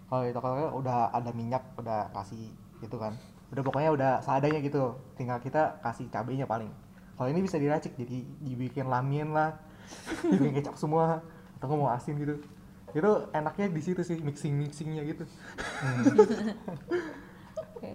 kalau 0.07 0.23
di 0.23 0.31
toko-toko 0.31 0.79
udah 0.79 1.11
ada 1.11 1.31
minyak 1.31 1.63
udah 1.79 2.07
kasih 2.11 2.51
gitu 2.79 2.95
kan 2.99 3.15
udah 3.55 3.63
pokoknya 3.63 3.89
udah 3.95 4.11
seadanya 4.19 4.59
gitu. 4.59 4.99
Tinggal 5.15 5.39
kita 5.39 5.79
kasih 5.79 6.11
cabenya 6.11 6.43
paling. 6.43 6.67
Kalau 7.15 7.31
ini 7.31 7.39
bisa 7.39 7.55
diracik 7.55 7.95
jadi 7.95 8.27
dibikin 8.43 8.91
lamin 8.91 9.31
lah. 9.31 9.55
Dibikin 10.27 10.59
kecap 10.59 10.75
semua. 10.75 11.23
Atau 11.55 11.71
nggak 11.71 11.79
mau 11.79 11.89
asin 11.95 12.19
gitu. 12.19 12.35
Itu 12.91 13.31
enaknya 13.31 13.71
di 13.71 13.81
situ 13.83 14.03
sih 14.03 14.19
mixing 14.23 14.55
mixingnya 14.55 15.03
gitu 15.03 15.27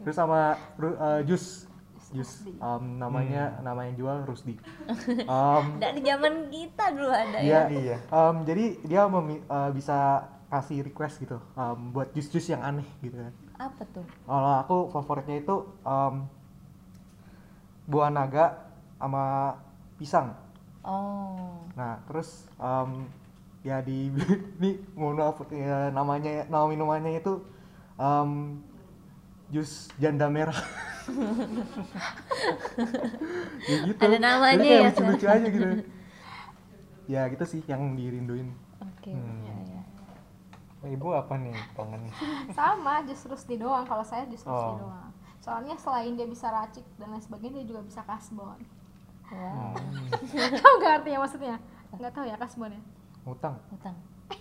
terus 0.05 0.17
sama 0.17 0.55
eh, 0.81 1.21
jus. 1.27 1.67
Jus. 2.11 2.43
Em, 2.43 2.85
namanya 2.99 3.63
namanya 3.63 3.95
jual 3.95 4.27
Rusdi. 4.27 4.59
Em, 5.31 5.65
Dari 5.83 6.03
zaman 6.03 6.51
kita 6.51 6.91
dulu 6.91 7.07
ada 7.07 7.39
Iya, 7.39 7.71
ya. 7.71 7.79
Iya. 7.79 7.97
Em, 8.11 8.37
jadi 8.43 8.65
dia 8.83 9.03
eh, 9.07 9.71
bisa 9.71 10.27
kasih 10.51 10.83
request 10.91 11.23
gitu. 11.23 11.39
Em, 11.55 11.79
buat 11.95 12.11
jus-jus 12.11 12.51
yang 12.51 12.67
aneh 12.67 12.87
gitu 12.99 13.15
kan. 13.15 13.35
Apa 13.61 13.85
tuh? 13.93 14.07
Kalau 14.25 14.53
aku 14.65 14.77
favoritnya 14.89 15.37
itu 15.45 15.57
em, 15.85 16.25
buah 17.85 18.09
naga 18.09 18.73
sama 18.97 19.53
pisang. 20.01 20.33
Oh. 20.81 21.61
Nah, 21.77 22.01
terus 22.09 22.49
em, 22.57 23.05
ya 23.61 23.85
di 23.85 24.09
ini 24.57 24.81
maaf 24.97 25.45
ya 25.53 25.93
namanya 25.93 26.49
nama 26.49 26.65
minumannya 26.65 27.21
itu 27.21 27.45
em, 28.01 28.65
jus 29.53 29.93
janda 30.01 30.33
merah. 30.33 30.57
ya 33.69 33.77
gitu. 33.93 34.01
Ada 34.01 34.17
namanya 34.17 34.57
Jadi 34.57 34.65
kayak 34.65 34.81
ya, 34.81 34.89
lucu-lucu 34.89 35.27
aja 35.29 35.49
gitu. 35.53 35.69
Ya 37.13 37.23
gitu 37.29 37.45
sih 37.45 37.61
yang 37.69 37.93
dirinduin. 37.93 38.57
Oke. 38.81 39.13
Hmm. 39.13 39.50
Ibu 40.83 41.09
apa 41.13 41.37
nih 41.37 41.53
pengen? 41.73 42.09
sama 42.57 43.05
jus 43.05 43.21
rusdi 43.25 43.55
doang 43.55 43.85
kalau 43.85 44.01
saya 44.01 44.25
jus 44.27 44.41
rusdi 44.41 44.73
Oh. 44.73 44.81
doang 44.81 45.09
soalnya 45.41 45.73
selain 45.75 46.13
dia 46.15 46.25
bisa 46.25 46.49
racik 46.49 46.85
dan 46.97 47.11
lain 47.11 47.21
sebagainya 47.21 47.61
dia 47.61 47.67
juga 47.69 47.81
bisa 47.83 48.01
kasbon 48.03 48.61
Wow. 49.31 49.73
tahu 50.59 50.73
nggak 50.77 50.93
artinya 50.99 51.19
maksudnya 51.21 51.57
nggak 51.93 52.13
tahu 52.13 52.25
ya 52.25 52.37
kasbon 52.37 52.71
ya 52.71 52.83
Utang. 53.23 53.57
Utang. 53.71 53.93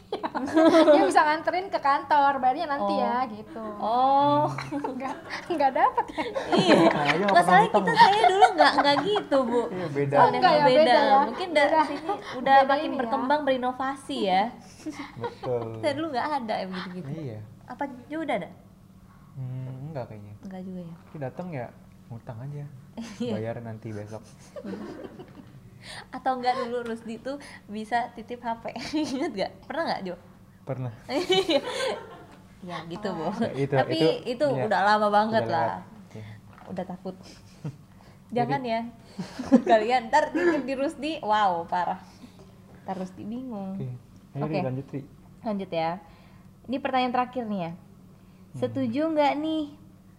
dia 0.89 1.03
bisa 1.05 1.21
nganterin 1.21 1.69
ke 1.69 1.77
kantor 1.77 2.37
bayarnya 2.37 2.65
nanti 2.67 2.93
Oh. 2.93 2.99
ya 2.99 3.17
gitu 3.25 3.65
Oh. 3.77 4.45
nggak 4.97 5.15
nggak 5.47 5.71
dapat 5.71 6.05
ya 6.09 6.23
iya. 6.51 6.77
Masalahnya 7.29 7.69
pernah 7.69 7.85
kita 7.85 7.93
saya 7.95 8.23
dulu 8.25 8.45
nggak 8.51 8.73
nggak 8.75 8.95
gitu 9.03 9.37
bu. 9.43 9.61
Iya 9.69 9.87
beda. 9.87 10.13
Oh, 10.13 10.19
Soalnya 10.19 10.39
enggak 10.39 10.53
ya, 10.53 10.63
beda. 10.63 10.79
beda 10.79 10.99
ya. 10.99 11.19
Mungkin 11.23 11.47
dari 11.49 11.69
Beda. 11.69 11.81
sini 11.85 12.01
udah 12.41 12.57
Beda 12.57 12.67
makin 12.67 12.89
ya. 12.89 12.97
berkembang 12.97 13.41
berinovasi 13.43 14.17
ya. 14.25 14.43
Betul. 15.15 15.61
Saya 15.79 15.93
dulu 15.93 16.07
nggak 16.09 16.27
ada 16.35 16.53
ya 16.55 16.65
begitu-gitu. 16.65 17.09
Iya. 17.15 17.39
Apa 17.65 17.83
juga 18.07 18.21
udah 18.25 18.35
ada? 18.35 18.49
Hmm, 19.37 19.73
enggak 19.87 20.03
kayaknya. 20.09 20.33
Enggak 20.41 20.61
juga 20.63 20.81
ya. 20.81 20.95
Tapi 20.99 21.17
datang 21.19 21.47
ya 21.49 21.65
ngutang 22.09 22.37
aja. 22.41 22.65
Iya. 23.21 23.33
Bayar 23.37 23.55
nanti 23.61 23.87
besok. 23.89 24.23
Atau 26.09 26.37
enggak 26.37 26.55
dulu 26.59 26.83
Rusdi 26.85 27.17
tuh 27.17 27.37
bisa 27.65 28.11
titip 28.13 28.39
HP. 28.39 28.75
Ingat 29.15 29.31
gak? 29.33 29.51
Pernah 29.65 29.83
nggak 29.89 30.01
Jo? 30.03 30.15
Pernah. 30.63 30.91
ya 32.69 32.77
gitu 32.85 33.07
bu. 33.09 33.31
Ya, 33.39 33.51
itu- 33.55 33.77
Tapi 33.79 33.95
itu- 33.95 34.19
itu, 34.35 34.45
iya. 34.51 34.63
udah 34.67 34.79
lama 34.83 35.07
banget 35.07 35.43
Udah 35.47 35.51
lah. 35.51 35.63
lewat. 35.63 35.81
Iya. 36.11 36.27
Udah 36.69 36.83
takut. 36.85 37.15
Jangan 38.35 38.61
ya. 38.61 38.81
Kalian 39.63 40.07
ntar 40.07 40.29
titip 40.29 40.63
di 40.63 40.73
Rusdi, 40.75 41.11
wow 41.19 41.63
parah. 41.65 41.99
Ntar 42.85 42.95
Rusdi 42.99 43.23
bingung. 43.23 43.75
Oke. 43.75 43.87
Oke. 44.37 44.53
Ri, 44.53 44.61
lanjut. 44.61 44.85
Lanjut 45.41 45.69
ya. 45.71 45.97
Ini 46.69 46.77
pertanyaan 46.77 47.13
terakhir 47.15 47.43
nih 47.47 47.61
ya. 47.65 47.71
Setuju 48.55 49.01
nggak 49.09 49.33
nih 49.39 49.63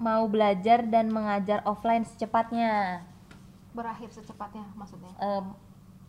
mau 0.01 0.25
belajar 0.27 0.83
dan 0.83 1.13
mengajar 1.13 1.61
offline 1.63 2.03
secepatnya? 2.03 3.05
Berakhir 3.71 4.11
secepatnya 4.11 4.66
maksudnya 4.75 5.14
Em, 5.23 5.55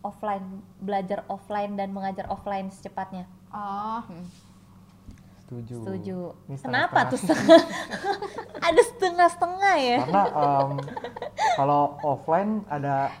offline, 0.02 0.62
belajar 0.82 1.22
offline 1.30 1.78
dan 1.78 1.94
mengajar 1.94 2.26
offline 2.26 2.68
secepatnya. 2.74 3.30
oh 3.54 4.02
Setuju. 5.52 5.76
Setuju. 5.84 6.18
Ini 6.48 6.56
Kenapa 6.64 6.98
tuh 7.12 7.18
setengah? 7.20 7.60
Ada 8.72 8.82
setengah-setengah 8.88 9.74
ya? 9.76 9.98
Karena 10.00 10.24
em, 10.32 10.70
kalau 11.60 12.00
offline 12.00 12.64
ada 12.72 13.12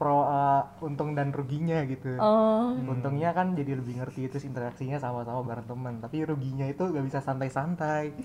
pro 0.00 0.24
eh, 0.24 0.62
untung 0.80 1.12
dan 1.12 1.28
ruginya 1.28 1.84
gitu. 1.84 2.16
Oh. 2.16 2.72
Untungnya 2.72 3.36
kan 3.36 3.52
jadi 3.52 3.76
lebih 3.76 4.00
ngerti 4.00 4.32
terus 4.32 4.48
interaksinya 4.48 4.96
sama-sama 4.96 5.44
bareng 5.44 5.68
teman. 5.68 5.94
Tapi 6.00 6.24
ruginya 6.24 6.64
itu 6.64 6.88
gak 6.88 7.04
bisa 7.04 7.20
santai-santai. 7.20 8.16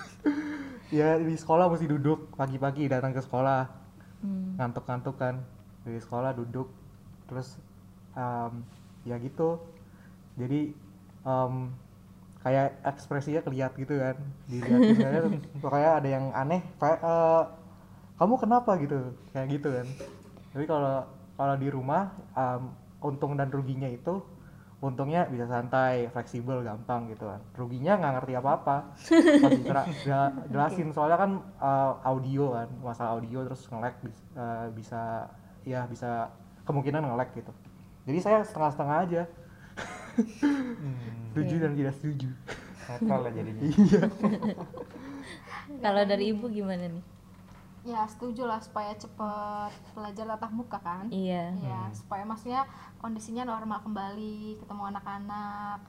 ya 0.98 1.18
di 1.18 1.34
sekolah 1.34 1.66
mesti 1.66 1.86
duduk 1.90 2.32
pagi-pagi 2.38 2.86
datang 2.86 3.10
ke 3.10 3.20
sekolah 3.20 3.87
Hmm. 4.18 4.58
ngantuk-ngantuk 4.58 5.14
kan 5.14 5.38
dari 5.86 5.98
sekolah 6.02 6.34
duduk 6.34 6.68
terus 7.30 7.54
em, 8.18 8.52
ya 9.06 9.16
gitu. 9.22 9.62
Jadi 10.38 10.74
em, 11.26 11.54
kayak 12.42 12.78
ekspresinya 12.86 13.42
keliat 13.42 13.72
gitu 13.78 13.98
kan 13.98 14.16
dilihat 14.46 14.80
pokoknya 15.62 15.90
ada 16.02 16.08
yang 16.08 16.26
aneh 16.34 16.62
kayak 16.78 16.98
eh, 17.02 17.44
kamu 18.18 18.34
kenapa? 18.38 18.70
gitu 18.82 18.98
kayak 19.34 19.46
gitu 19.54 19.68
kan. 19.70 19.86
Tapi 20.54 20.64
kalau 20.66 21.06
kalau 21.38 21.54
di 21.54 21.68
rumah 21.70 22.10
em, 22.34 22.62
untung 22.98 23.38
dan 23.38 23.48
ruginya 23.54 23.86
itu 23.86 24.18
untungnya 24.78 25.26
bisa 25.26 25.50
santai 25.50 26.06
fleksibel 26.14 26.62
gampang 26.62 27.10
gitu 27.10 27.26
kan. 27.26 27.42
Ruginya 27.58 27.98
nggak 27.98 28.12
ngerti 28.22 28.32
apa-apa. 28.38 28.76
Pas 29.42 29.52
jelasin 30.46 30.94
soalnya 30.94 31.18
kan 31.18 31.30
eh, 31.58 31.92
audio 32.06 32.54
kan 32.54 32.68
masalah 32.82 33.18
audio 33.18 33.42
terus 33.42 33.66
nge-lag 33.66 33.94
bis- 33.98 34.26
eh, 34.38 34.66
bisa 34.74 35.26
ya 35.66 35.82
bisa 35.90 36.30
kemungkinan 36.62 37.02
nge-lag 37.02 37.30
gitu. 37.34 37.50
Jadi 38.06 38.18
saya 38.22 38.38
setengah-setengah 38.46 38.96
aja. 39.04 39.22
Hmm, 40.18 41.30
setuju 41.30 41.54
dan 41.62 41.72
tidak 41.74 41.94
setuju. 41.98 42.28
Netral 42.88 43.20
lah 43.22 43.32
jadinya. 43.34 43.62
iya. 43.62 44.02
Kalau 45.84 46.02
dari 46.08 46.24
ibu 46.32 46.48
gimana 46.48 46.88
nih? 46.88 47.04
Ya 47.88 48.04
setuju 48.04 48.44
lah 48.44 48.60
supaya 48.60 48.92
cepet 48.92 49.72
belajar 49.92 50.24
tatap 50.28 50.52
muka 50.52 50.76
kan 50.78 51.08
Iya. 51.08 51.56
ya 51.56 51.80
supaya 51.90 52.22
maksudnya 52.22 52.68
kondisinya 52.96 53.44
normal 53.44 53.80
kembali 53.80 54.60
ketemu 54.60 54.82
anak-anak 54.86 55.80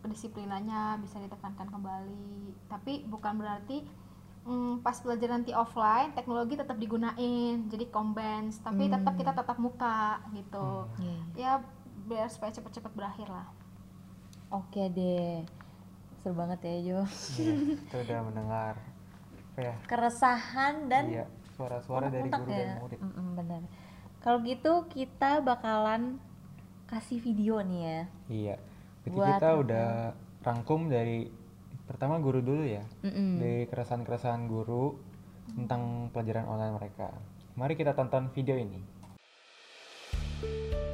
kedisiplinannya 0.00 1.00
bisa 1.00 1.16
ditekankan 1.18 1.66
kembali 1.66 2.36
tapi 2.68 3.08
bukan 3.08 3.40
berarti 3.40 3.88
mm, 4.44 4.84
pas 4.84 5.00
belajar 5.00 5.32
nanti 5.32 5.50
offline 5.50 6.12
teknologi 6.12 6.54
tetap 6.54 6.76
digunain 6.76 7.64
jadi 7.66 7.88
combine 7.88 8.52
tapi 8.60 8.86
tetap 8.86 9.16
kita 9.16 9.32
tatap 9.32 9.56
muka 9.56 10.20
gitu 10.30 10.84
Iya, 11.00 11.08
iya. 11.08 11.20
ya 11.34 11.52
biar 12.06 12.28
supaya 12.28 12.52
cepet-cepet 12.52 12.92
berakhir 12.92 13.26
lah 13.26 13.48
Oke 14.46 14.86
deh. 14.88 15.42
Seru 16.22 16.38
banget 16.38 16.62
ya 16.62 16.74
Jo. 16.78 16.98
Iya, 17.34 17.54
kita 17.82 17.96
udah 17.98 18.18
mendengar 18.22 18.74
apa 19.50 19.60
ya? 19.60 19.74
Keresahan 19.86 20.86
dan 20.86 21.04
Iya, 21.10 21.26
suara-suara 21.56 22.12
dari 22.12 22.28
guru 22.28 22.50
ya. 22.52 22.58
dan 22.60 22.70
murid. 22.78 22.98
Mm-mm, 23.00 23.28
benar. 23.34 23.62
Kalau 24.20 24.38
gitu 24.44 24.72
kita 24.92 25.40
bakalan 25.40 26.20
kasih 26.86 27.18
video 27.18 27.58
nih 27.64 27.80
ya. 27.82 28.00
Iya. 28.28 28.56
Berarti 29.02 29.16
Buat 29.16 29.30
kita 29.40 29.48
udah 29.58 29.88
rangkum 30.44 30.80
dari 30.92 31.26
pertama 31.88 32.20
guru 32.20 32.44
dulu 32.44 32.62
ya. 32.62 32.84
Mm-mm. 33.02 33.40
Dari 33.40 33.64
keresahan-keresahan 33.66 34.46
guru 34.46 35.00
tentang 35.56 36.12
pelajaran 36.12 36.46
online 36.46 36.74
mereka. 36.76 37.08
Mari 37.56 37.74
kita 37.74 37.96
tonton 37.96 38.28
video 38.36 38.60
ini. 38.60 38.80
uh, 40.44 40.85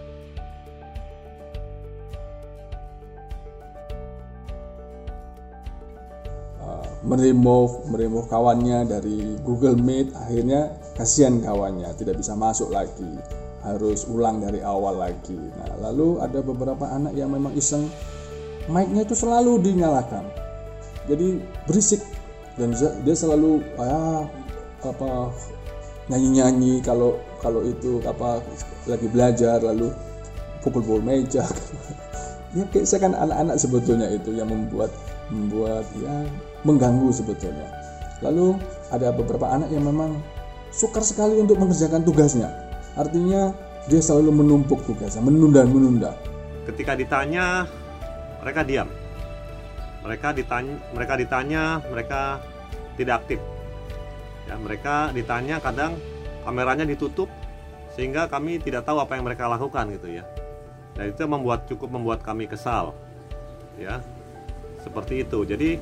meremove 7.02 7.90
meremove 7.90 8.30
kawannya 8.30 8.86
dari 8.86 9.34
Google 9.42 9.74
Meet 9.74 10.14
akhirnya 10.14 10.70
kasihan 10.94 11.42
kawannya 11.42 11.90
tidak 11.98 12.22
bisa 12.22 12.38
masuk 12.38 12.70
lagi 12.70 13.18
harus 13.62 14.06
ulang 14.10 14.42
dari 14.42 14.58
awal 14.62 14.98
lagi. 14.98 15.38
Nah 15.38 15.90
lalu 15.90 16.18
ada 16.18 16.42
beberapa 16.42 16.82
anak 16.90 17.14
yang 17.14 17.30
memang 17.30 17.54
iseng 17.54 17.86
mic-nya 18.66 19.06
itu 19.06 19.14
selalu 19.14 19.62
dinyalakan. 19.62 20.26
Jadi 21.06 21.42
berisik 21.66 22.02
dan 22.58 22.74
dia 22.74 23.16
selalu 23.16 23.62
ah, 23.78 24.26
apa 24.82 25.30
nyanyi-nyanyi 26.10 26.82
kalau 26.82 27.18
kalau 27.38 27.62
itu 27.62 28.02
apa 28.02 28.42
lagi 28.86 29.06
belajar 29.10 29.62
lalu 29.62 29.90
pukul-pukul 30.62 31.02
meja. 31.02 31.46
Ya 32.52 32.68
kayak 32.68 32.84
saya 32.84 33.08
kan 33.08 33.16
anak-anak 33.16 33.56
sebetulnya 33.56 34.12
itu 34.12 34.36
yang 34.36 34.52
membuat 34.52 34.92
membuat 35.32 35.88
ya 35.96 36.28
mengganggu 36.62 37.10
sebetulnya. 37.10 37.68
Lalu 38.22 38.58
ada 38.94 39.10
beberapa 39.10 39.50
anak 39.50 39.70
yang 39.74 39.86
memang 39.86 40.22
sukar 40.70 41.02
sekali 41.02 41.38
untuk 41.38 41.58
mengerjakan 41.58 42.06
tugasnya. 42.06 42.48
Artinya 42.94 43.50
dia 43.90 43.98
selalu 43.98 44.30
menumpuk 44.30 44.86
tugasnya 44.86 45.22
menunda 45.26 45.66
menunda 45.66 46.14
ketika 46.66 46.94
ditanya 46.94 47.66
mereka 48.42 48.62
diam. 48.62 48.88
Mereka 50.02 50.34
ditanya 50.34 50.74
mereka 50.94 51.14
ditanya 51.14 51.62
mereka 51.86 52.20
tidak 52.98 53.22
aktif. 53.22 53.40
Ya 54.50 54.58
mereka 54.58 55.14
ditanya 55.14 55.62
kadang 55.62 55.94
kameranya 56.42 56.82
ditutup 56.82 57.30
sehingga 57.94 58.26
kami 58.26 58.58
tidak 58.58 58.82
tahu 58.82 58.98
apa 58.98 59.14
yang 59.14 59.26
mereka 59.26 59.46
lakukan 59.46 59.94
gitu 59.94 60.10
ya. 60.10 60.26
Dan 60.98 61.14
itu 61.14 61.22
membuat 61.24 61.70
cukup 61.70 61.88
membuat 61.94 62.20
kami 62.26 62.50
kesal. 62.50 62.94
Ya 63.78 64.02
seperti 64.82 65.22
itu. 65.22 65.46
Jadi 65.46 65.78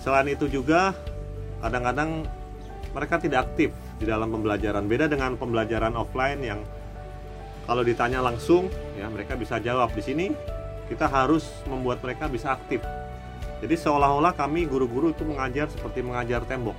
selain 0.00 0.28
itu 0.32 0.48
juga 0.48 0.94
kadang-kadang 1.60 2.24
mereka 2.92 3.20
tidak 3.20 3.52
aktif 3.52 3.70
di 3.96 4.04
dalam 4.08 4.28
pembelajaran 4.32 4.84
beda 4.88 5.08
dengan 5.08 5.36
pembelajaran 5.36 5.92
offline 5.96 6.40
yang 6.40 6.60
kalau 7.66 7.82
ditanya 7.82 8.22
langsung 8.22 8.70
ya 8.94 9.10
mereka 9.10 9.34
bisa 9.34 9.58
jawab 9.58 9.90
di 9.92 10.02
sini 10.04 10.26
kita 10.86 11.10
harus 11.10 11.44
membuat 11.66 11.98
mereka 12.04 12.30
bisa 12.30 12.54
aktif 12.54 12.78
Jadi 13.56 13.72
seolah-olah 13.72 14.36
kami 14.36 14.68
guru-guru 14.68 15.16
itu 15.16 15.24
mengajar 15.24 15.64
seperti 15.72 16.04
mengajar 16.04 16.44
tembok. 16.44 16.76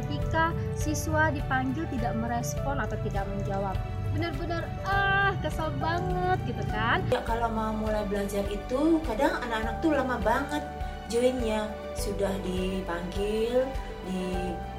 Ketika 0.00 0.56
siswa 0.72 1.28
dipanggil 1.28 1.84
tidak 1.92 2.16
merespon 2.16 2.80
atau 2.80 2.96
tidak 3.04 3.28
menjawab, 3.28 3.76
benar-benar 4.16 4.64
ah 4.88 5.36
kesel 5.44 5.68
banget 5.76 6.38
gitu 6.48 6.64
kan. 6.72 7.04
Ya, 7.12 7.20
kalau 7.28 7.52
mau 7.52 7.76
mulai 7.76 8.08
belajar 8.08 8.42
itu 8.48 9.04
kadang 9.04 9.36
anak-anak 9.44 9.74
tuh 9.84 9.92
lama 9.92 10.16
banget 10.24 10.64
joinnya 11.08 11.68
sudah 11.94 12.32
dipanggil 12.42 13.64
di 14.04 14.22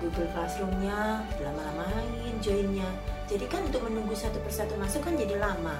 Google 0.01 0.29
Classroom-nya 0.33 1.25
lama-lamain 1.41 2.33
joinnya. 2.41 2.87
Jadi 3.25 3.45
kan 3.49 3.65
untuk 3.65 3.81
menunggu 3.89 4.13
satu 4.13 4.37
persatu 4.45 4.77
masuk 4.77 5.01
kan 5.01 5.17
jadi 5.17 5.41
lama. 5.41 5.75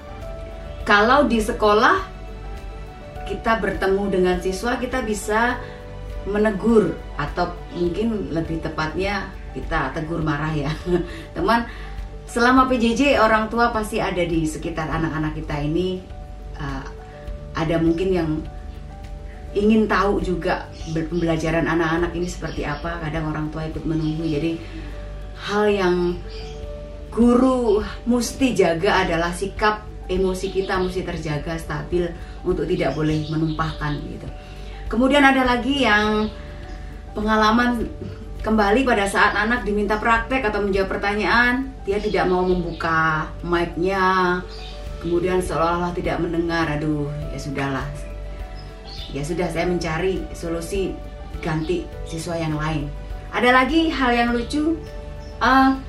Kalau 0.85 1.29
di 1.29 1.37
sekolah 1.37 2.01
kita 3.25 3.57
bertemu 3.57 4.03
dengan 4.09 4.37
siswa 4.41 4.77
kita 4.77 5.01
bisa 5.01 5.57
menegur 6.25 6.97
atau 7.17 7.53
mungkin 7.73 8.33
lebih 8.33 8.61
tepatnya 8.65 9.29
kita 9.53 9.93
tegur 9.93 10.25
marah 10.25 10.53
ya. 10.53 10.71
Teman 11.37 11.69
selama 12.25 12.65
PJJ 12.65 13.21
orang 13.21 13.49
tua 13.53 13.69
pasti 13.69 14.01
ada 14.01 14.21
di 14.25 14.45
sekitar 14.45 14.89
anak-anak 14.89 15.37
kita 15.37 15.55
ini. 15.61 16.01
Uh, 16.55 16.85
ada 17.55 17.79
mungkin 17.79 18.09
yang 18.11 18.29
ingin 19.55 19.87
tahu 19.87 20.19
juga 20.19 20.67
pembelajaran 20.91 21.65
anak-anak 21.65 22.11
ini 22.13 22.27
seperti 22.27 22.67
apa. 22.67 22.99
Kadang 22.99 23.31
orang 23.31 23.47
tua 23.49 23.65
ikut 23.65 23.87
menunggu. 23.87 24.27
Jadi 24.27 24.59
hal 25.47 25.65
yang 25.71 25.95
guru 27.09 27.79
mesti 28.03 28.51
jaga 28.51 29.07
adalah 29.07 29.31
sikap 29.31 29.87
emosi 30.11 30.51
kita 30.51 30.77
mesti 30.77 31.01
terjaga 31.01 31.55
stabil 31.55 32.05
untuk 32.43 32.67
tidak 32.67 32.93
boleh 32.93 33.25
menumpahkan 33.31 33.95
gitu. 34.03 34.27
Kemudian 34.91 35.23
ada 35.23 35.47
lagi 35.47 35.81
yang 35.81 36.29
pengalaman 37.15 37.89
kembali 38.43 38.85
pada 38.85 39.09
saat 39.09 39.33
anak 39.33 39.65
diminta 39.65 39.97
praktek 39.97 40.45
atau 40.45 40.61
menjawab 40.61 40.99
pertanyaan 40.99 41.73
dia 41.81 41.97
tidak 41.97 42.29
mau 42.29 42.45
membuka 42.45 43.25
mic-nya 43.41 44.37
kemudian 45.01 45.41
seolah-olah 45.41 45.95
tidak 45.97 46.21
mendengar. 46.21 46.69
Aduh 46.77 47.09
ya 47.33 47.39
sudahlah 47.41 48.14
ya 49.15 49.23
sudah 49.23 49.47
saya 49.47 49.63
mencari 49.63 50.19
solusi 50.35 50.91
ganti 51.39 51.87
siswa 52.03 52.35
yang 52.35 52.59
lain. 52.59 52.91
Ada 53.31 53.55
lagi 53.55 53.87
hal 53.87 54.11
yang 54.11 54.29
lucu, 54.35 54.75
uh, 55.39 55.79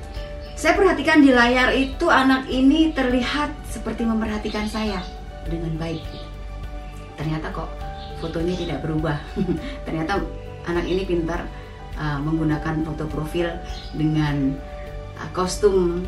saya 0.55 0.73
perhatikan 0.79 1.19
di 1.19 1.35
layar 1.35 1.75
itu 1.75 2.07
anak 2.07 2.47
ini 2.47 2.95
terlihat 2.95 3.51
seperti 3.67 4.07
memperhatikan 4.07 4.63
saya 4.71 5.03
dengan 5.43 5.75
baik. 5.75 6.01
Ternyata 7.19 7.51
kok 7.51 7.67
fotonya 8.23 8.55
tidak 8.55 8.79
berubah. 8.79 9.19
Ternyata 9.85 10.23
anak 10.63 10.87
ini 10.87 11.03
pintar 11.03 11.43
uh, 11.99 12.19
menggunakan 12.23 12.87
foto 12.87 13.05
profil 13.11 13.51
dengan 13.91 14.55
uh, 15.19 15.29
kostum 15.35 16.07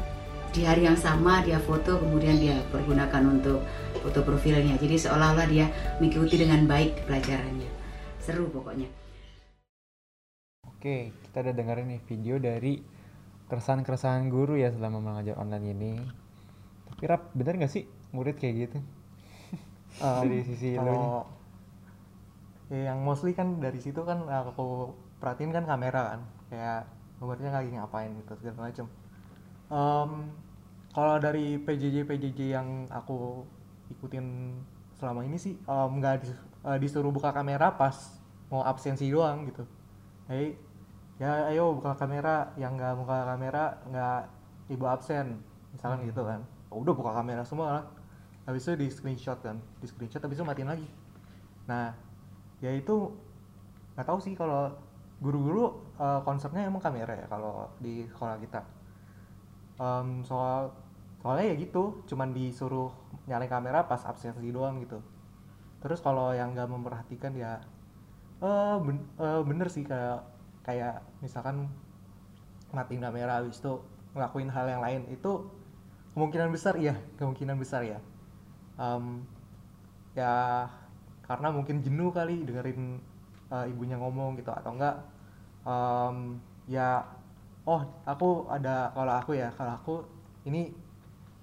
di 0.49 0.65
hari 0.65 0.89
yang 0.89 0.97
sama 0.97 1.45
dia 1.45 1.61
foto 1.61 2.01
kemudian 2.01 2.41
dia 2.41 2.57
pergunakan 2.73 3.21
untuk 3.37 3.61
foto 3.99 4.23
profilnya. 4.23 4.75
Jadi 4.79 4.95
seolah-olah 4.95 5.47
dia 5.47 5.67
mengikuti 5.99 6.39
dengan 6.39 6.65
baik 6.65 7.05
pelajarannya. 7.05 7.69
Seru 8.19 8.47
pokoknya. 8.51 8.87
Oke 10.65 11.11
kita 11.27 11.43
udah 11.43 11.53
dengerin 11.53 11.87
nih 11.91 12.01
video 12.07 12.35
dari 12.39 12.79
keresahan-keresahan 13.51 14.31
guru 14.31 14.55
ya 14.55 14.71
selama 14.71 15.03
mengajar 15.03 15.35
online 15.35 15.67
ini. 15.75 15.93
Tapi 16.89 17.03
rap 17.05 17.31
bener 17.35 17.59
nggak 17.59 17.71
sih 17.71 17.83
murid 18.15 18.39
kayak 18.39 18.55
gitu? 18.67 18.79
Um, 19.99 20.21
dari 20.23 20.41
sisi 20.47 20.79
kalau 20.79 21.27
ya 22.69 22.93
yang 22.93 23.01
mostly 23.03 23.35
kan 23.35 23.59
dari 23.59 23.81
situ 23.81 24.05
kan 24.07 24.23
aku 24.29 24.95
perhatiin 25.19 25.51
kan 25.51 25.67
kamera 25.67 26.15
kan. 26.15 26.21
Kayak 26.49 26.87
muridnya 27.19 27.51
lagi 27.51 27.69
ngapain 27.75 28.15
gitu 28.15 28.33
segala 28.39 28.71
macam 28.71 28.87
um, 29.69 30.31
kalau 30.91 31.15
dari 31.21 31.61
PJJ 31.61 32.07
PJJ 32.07 32.39
yang 32.49 32.67
aku 32.89 33.45
ikutin 33.89 34.55
selama 34.99 35.23
ini 35.23 35.39
sih 35.39 35.55
nggak 35.65 36.15
um, 36.15 36.21
dis, 36.21 36.31
uh, 36.61 36.77
disuruh 36.77 37.11
buka 37.11 37.31
kamera 37.31 37.71
pas 37.71 37.95
mau 38.51 38.65
absensi 38.65 39.07
doang 39.07 39.47
gitu. 39.47 39.63
Hey 40.27 40.57
ya 41.19 41.51
ayo 41.51 41.75
buka 41.75 41.99
kamera 41.99 42.55
yang 42.55 42.79
nggak 42.79 42.95
buka 42.95 43.27
kamera 43.27 43.75
nggak 43.91 44.21
ibu 44.71 44.85
absen 44.87 45.39
misalkan 45.75 46.03
hmm. 46.03 46.09
gitu 46.11 46.21
kan. 46.27 46.41
Oh, 46.69 46.85
udah 46.85 46.93
buka 46.93 47.11
kamera 47.15 47.41
semua 47.47 47.67
lah. 47.81 47.85
Habis 48.45 48.65
itu 48.69 48.73
di 48.81 48.87
screenshot 48.89 49.39
kan 49.41 49.57
di 49.79 49.85
screenshot 49.87 50.21
habis 50.21 50.37
itu 50.37 50.45
matiin 50.45 50.69
lagi. 50.69 50.87
Nah 51.65 51.95
ya 52.59 52.75
itu 52.75 53.13
nggak 53.95 54.07
tahu 54.07 54.19
sih 54.19 54.35
kalau 54.35 54.71
guru-guru 55.19 55.75
uh, 55.99 56.23
konsepnya 56.23 56.67
emang 56.67 56.79
kamera 56.79 57.15
ya 57.15 57.25
kalau 57.27 57.71
di 57.79 58.03
sekolah 58.11 58.35
kita. 58.39 58.61
Um, 59.79 60.27
soal 60.27 60.75
soalnya 61.19 61.51
ya 61.51 61.55
gitu 61.59 62.03
cuman 62.07 62.31
disuruh 62.31 62.91
nyalain 63.29 63.47
kamera 63.47 63.85
pas 63.85 64.01
absensi 64.09 64.49
doang 64.49 64.81
gitu. 64.81 64.97
Terus 65.79 66.01
kalau 66.01 66.33
yang 66.33 66.57
nggak 66.57 66.67
memperhatikan 66.67 67.37
ya 67.37 67.61
uh, 68.41 68.81
ben, 68.81 69.05
uh, 69.21 69.45
bener 69.45 69.69
sih 69.69 69.85
kayak 69.85 70.25
kayak 70.65 71.05
misalkan 71.21 71.69
matiin 72.73 73.01
kamera 73.01 73.39
habis 73.39 73.61
itu 73.61 73.79
ngelakuin 74.17 74.49
hal 74.49 74.65
yang 74.65 74.81
lain 74.81 75.05
itu 75.13 75.45
kemungkinan 76.17 76.49
besar 76.49 76.75
ya 76.81 76.97
kemungkinan 77.21 77.55
besar 77.61 77.85
ya. 77.85 78.01
Um, 78.79 79.23
ya 80.17 80.65
karena 81.29 81.53
mungkin 81.53 81.85
jenuh 81.85 82.09
kali 82.09 82.41
dengerin 82.41 82.97
uh, 83.53 83.65
ibunya 83.69 83.95
ngomong 84.01 84.33
gitu 84.41 84.49
atau 84.49 84.73
enggak 84.73 84.97
um, 85.61 86.41
ya 86.65 87.05
oh 87.69 87.85
aku 88.05 88.49
ada 88.49 88.89
kalau 88.97 89.13
aku 89.13 89.31
ya 89.37 89.53
kalau 89.53 89.73
aku 89.77 89.95
ini 90.49 90.73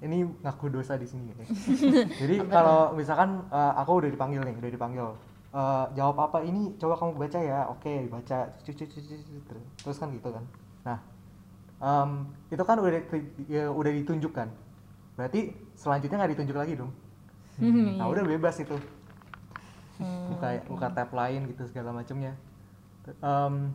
ini 0.05 0.28
ngaku 0.44 0.68
dosa 0.68 0.99
di 1.01 1.09
sini 1.09 1.32
ya. 1.32 1.47
jadi 2.20 2.44
kalau 2.49 2.92
misalkan 2.92 3.44
uh, 3.49 3.72
aku 3.80 4.05
udah 4.05 4.11
dipanggil 4.12 4.44
nih 4.44 4.55
udah 4.57 4.72
dipanggil. 4.72 5.09
Uh, 5.57 5.88
jawab 5.97 6.20
apa? 6.20 6.44
Ini 6.44 6.76
coba 6.76 7.01
kamu 7.01 7.16
baca 7.16 7.38
ya. 7.40 7.64
Oke 7.72 8.05
dibaca. 8.05 8.53
Terus. 8.61 9.97
Kan 9.97 10.12
gitu 10.12 10.28
kan. 10.28 10.44
Nah 10.84 10.99
um, 11.80 12.28
itu 12.53 12.61
kan 12.61 12.76
udah 12.76 12.92
ya, 13.49 13.72
udah 13.72 13.92
ditunjukkan 14.03 14.49
berarti 15.16 15.57
selanjutnya 15.72 16.16
nggak 16.20 16.32
ditunjuk 16.36 16.57
lagi 16.57 16.76
dong. 16.76 16.92
Nah 17.97 18.05
udah 18.05 18.20
bebas 18.20 18.61
itu. 18.61 18.76
Buka 19.97 20.61
buka 20.68 20.92
tab 20.92 21.09
lain 21.16 21.49
gitu 21.49 21.64
segala 21.64 21.88
macamnya 21.88 22.36
um, 23.22 23.70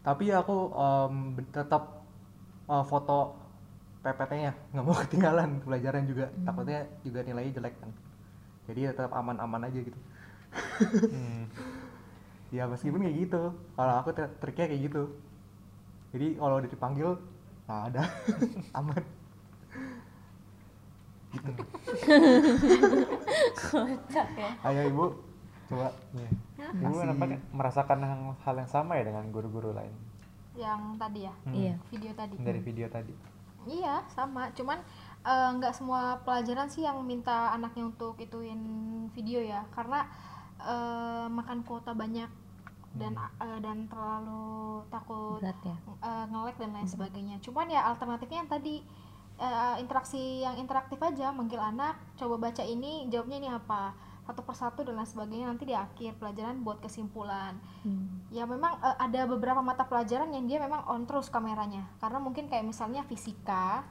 tapi 0.00 0.32
aku 0.32 0.72
um, 0.72 1.36
tetap 1.52 2.04
uh, 2.70 2.84
foto 2.86 3.36
PPT-nya 4.00 4.52
nggak 4.72 4.84
mau 4.84 4.96
ketinggalan 5.04 5.50
pelajaran 5.60 6.04
juga. 6.08 6.26
Hmm. 6.32 6.44
takutnya 6.48 6.80
juga 7.04 7.20
nilainya 7.24 7.52
jelek 7.60 7.74
kan. 7.76 7.90
Jadi 8.70 8.80
tetap 8.92 9.12
aman-aman 9.12 9.68
aja 9.68 9.78
gitu. 9.80 9.98
Hmm. 11.12 11.44
ya 12.56 12.64
meskipun 12.66 13.04
kayak 13.04 13.16
gitu. 13.28 13.42
Kalau 13.76 13.94
aku 14.00 14.10
triknya 14.16 14.66
kayak 14.72 14.82
gitu. 14.88 15.02
Jadi 16.10 16.26
kalau 16.40 16.54
udah 16.58 16.70
dipanggil 16.70 17.10
nggak 17.68 17.82
ada. 17.92 18.02
Aman. 18.78 19.02
Gitu. 21.30 21.50
Kocak 23.54 24.28
ya. 24.34 24.50
Ayo 24.64 24.80
ibu. 24.88 25.06
Coba. 25.70 25.94
Yeah. 26.58 26.72
ibu 26.82 26.98
kenapa 26.98 27.24
merasakan 27.54 27.98
hal 28.42 28.54
yang 28.58 28.70
sama 28.70 28.98
ya 28.98 29.06
dengan 29.06 29.30
guru-guru 29.30 29.70
lain? 29.70 29.94
Yang 30.58 30.82
tadi 30.98 31.20
ya? 31.28 31.34
Hmm. 31.46 31.54
Iya. 31.54 31.74
video 31.94 32.12
tadi. 32.16 32.34
Dari 32.42 32.60
video 32.64 32.88
tadi 32.90 33.14
iya 33.66 34.04
sama. 34.12 34.52
Cuman 34.56 34.78
eh, 35.24 35.50
nggak 35.56 35.74
semua 35.76 36.20
pelajaran 36.24 36.68
sih 36.70 36.84
yang 36.84 37.02
minta 37.04 37.52
anaknya 37.52 37.88
untuk 37.88 38.16
ituin 38.20 38.60
video 39.12 39.40
ya. 39.42 39.66
Karena 39.74 40.06
eh, 40.60 41.26
makan 41.28 41.64
kuota 41.64 41.92
banyak 41.92 42.28
dan 42.90 43.14
eh, 43.18 43.58
dan 43.62 43.86
terlalu 43.86 44.82
takut 44.90 45.38
berat 45.38 45.58
ya? 45.62 45.76
eh, 46.02 46.24
nge-lag 46.30 46.56
dan 46.56 46.70
lain 46.74 46.88
sebagainya. 46.88 47.36
Cuman 47.44 47.70
ya 47.70 47.86
alternatifnya 47.90 48.46
yang 48.46 48.50
tadi 48.50 48.82
eh, 49.40 49.74
interaksi 49.80 50.44
yang 50.44 50.60
interaktif 50.60 51.00
aja, 51.00 51.32
manggil 51.32 51.58
anak, 51.58 51.96
coba 52.20 52.50
baca 52.50 52.60
ini, 52.66 53.08
jawabnya 53.08 53.36
ini 53.40 53.48
apa, 53.48 53.94
satu 54.30 54.46
persatu 54.46 54.86
dan 54.86 54.94
lain 54.94 55.10
sebagainya. 55.10 55.50
Nanti 55.50 55.66
di 55.66 55.74
akhir 55.74 56.16
pelajaran 56.22 56.62
buat 56.62 56.78
kesimpulan. 56.78 57.58
Hmm. 57.82 58.22
Ya 58.30 58.46
memang 58.46 58.78
eh, 58.78 58.96
ada 59.02 59.26
beberapa 59.26 59.58
mata 59.58 59.82
pelajaran 59.82 60.30
yang 60.30 60.46
dia 60.46 60.62
memang 60.62 60.86
on 60.86 61.02
terus 61.04 61.26
kameranya, 61.26 61.90
karena 61.98 62.22
mungkin 62.22 62.46
kayak 62.46 62.62
misalnya 62.62 63.02
fisika, 63.10 63.82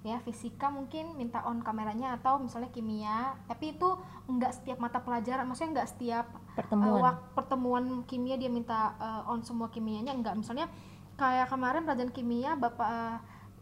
ya 0.00 0.16
fisika 0.24 0.72
mungkin 0.72 1.12
minta 1.20 1.44
on 1.44 1.60
kameranya 1.60 2.16
atau 2.16 2.40
misalnya 2.40 2.72
kimia, 2.72 3.36
tapi 3.44 3.76
itu 3.76 3.88
enggak 4.24 4.56
setiap 4.56 4.80
mata 4.80 5.04
pelajaran, 5.04 5.44
maksudnya 5.44 5.76
enggak 5.76 5.90
setiap 5.92 6.26
pertemuan 6.56 6.92
uh, 6.98 7.02
wak- 7.02 7.26
pertemuan 7.32 7.84
kimia 8.04 8.36
dia 8.36 8.50
minta 8.50 8.94
uh, 8.98 9.30
on 9.30 9.40
semua 9.46 9.70
kimianya 9.70 10.12
enggak 10.12 10.36
misalnya 10.36 10.66
kayak 11.16 11.48
kemarin 11.48 11.84
pelajaran 11.84 12.12
kimia 12.12 12.56
bapak 12.56 12.88
uh, 12.88 13.16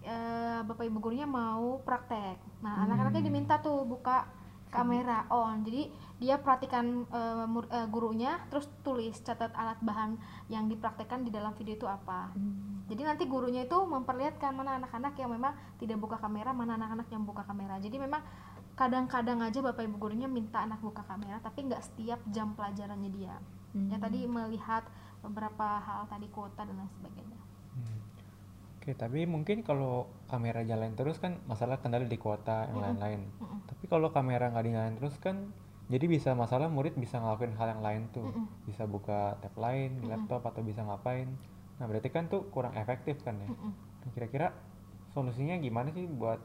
uh, 0.06 0.60
bapak 0.66 0.88
ibu 0.88 0.98
gurunya 0.98 1.26
mau 1.28 1.82
praktek 1.82 2.38
nah 2.64 2.86
anak-anaknya 2.86 3.22
diminta 3.22 3.54
tuh 3.62 3.86
buka 3.86 4.26
kamera 4.68 5.24
on 5.32 5.64
jadi 5.64 5.88
dia 6.18 6.36
perhatikan 6.38 7.06
uh, 7.08 7.46
mur- 7.46 7.70
uh, 7.70 7.86
gurunya 7.88 8.42
terus 8.50 8.66
tulis 8.82 9.16
catat 9.22 9.54
alat 9.54 9.78
bahan 9.80 10.18
yang 10.52 10.66
dipraktekkan 10.66 11.22
di 11.24 11.30
dalam 11.30 11.54
video 11.54 11.78
itu 11.78 11.86
apa 11.86 12.32
hmm. 12.34 12.88
jadi 12.90 13.14
nanti 13.14 13.24
gurunya 13.24 13.64
itu 13.64 13.78
memperlihatkan 13.78 14.52
mana 14.52 14.76
anak-anak 14.78 15.14
yang 15.16 15.30
memang 15.32 15.54
tidak 15.80 15.98
buka 15.98 16.16
kamera 16.20 16.50
mana 16.52 16.76
anak-anak 16.76 17.08
yang 17.08 17.22
buka 17.24 17.42
kamera 17.46 17.80
jadi 17.80 17.96
memang 17.96 18.20
kadang-kadang 18.78 19.42
aja 19.42 19.58
bapak 19.58 19.90
ibu 19.90 19.98
gurunya 19.98 20.30
minta 20.30 20.62
anak 20.62 20.78
buka 20.78 21.02
kamera 21.02 21.42
tapi 21.42 21.66
nggak 21.66 21.82
setiap 21.82 22.22
jam 22.30 22.54
pelajarannya 22.54 23.10
dia 23.10 23.34
hmm. 23.74 23.90
ya 23.90 23.96
tadi 23.98 24.26
melihat 24.26 24.86
beberapa 25.22 25.82
hal 25.82 26.06
tadi 26.06 26.26
kuota 26.30 26.62
dan 26.62 26.78
lain 26.78 26.92
sebagainya. 26.94 27.37
Oke, 28.88 28.96
tapi 28.96 29.28
mungkin 29.28 29.60
kalau 29.60 30.08
kamera 30.32 30.64
jalan 30.64 30.96
terus 30.96 31.20
kan 31.20 31.36
masalah 31.44 31.76
kendali 31.76 32.08
di 32.08 32.16
kuota 32.16 32.72
yang 32.72 32.80
lain-lain. 32.80 33.20
Mm. 33.36 33.68
Tapi 33.68 33.84
kalau 33.84 34.08
kamera 34.08 34.48
nggak 34.48 34.64
dinyalain 34.64 34.96
terus 34.96 35.12
kan 35.20 35.52
jadi 35.88 36.04
bisa 36.08 36.36
masalah 36.36 36.72
murid 36.72 36.96
bisa 36.96 37.20
ngelakuin 37.20 37.52
hal 37.56 37.68
yang 37.76 37.82
lain 37.84 38.02
tuh 38.12 38.24
mm 38.28 38.32
-mm. 38.32 38.46
bisa 38.68 38.84
buka 38.84 39.36
tab 39.40 39.56
lain 39.56 40.00
di 40.00 40.06
laptop 40.08 40.44
atau 40.44 40.60
bisa 40.60 40.84
ngapain 40.84 41.28
nah 41.80 41.88
berarti 41.88 42.08
kan 42.12 42.28
tuh 42.28 42.48
kurang 42.52 42.76
efektif 42.76 43.20
kan 43.24 43.40
ya 43.40 43.48
nah, 43.48 44.10
kira-kira 44.12 44.52
solusinya 45.16 45.56
gimana 45.56 45.88
sih 45.92 46.04
buat 46.04 46.38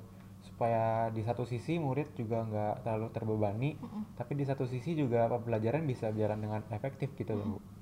supaya 0.44 1.08
di 1.16 1.24
satu 1.24 1.48
sisi 1.48 1.80
murid 1.80 2.16
juga 2.20 2.44
nggak 2.44 2.88
terlalu 2.88 3.08
terbebani 3.12 3.72
mm 3.76 3.84
-mm. 3.84 4.04
tapi 4.16 4.36
di 4.40 4.48
satu 4.48 4.64
sisi 4.64 4.96
juga 4.96 5.28
pembelajaran 5.28 5.84
bisa 5.84 6.12
berjalan 6.12 6.40
dengan 6.40 6.62
efektif 6.72 7.12
gitu 7.20 7.36
loh 7.36 7.60
bu 7.60 7.73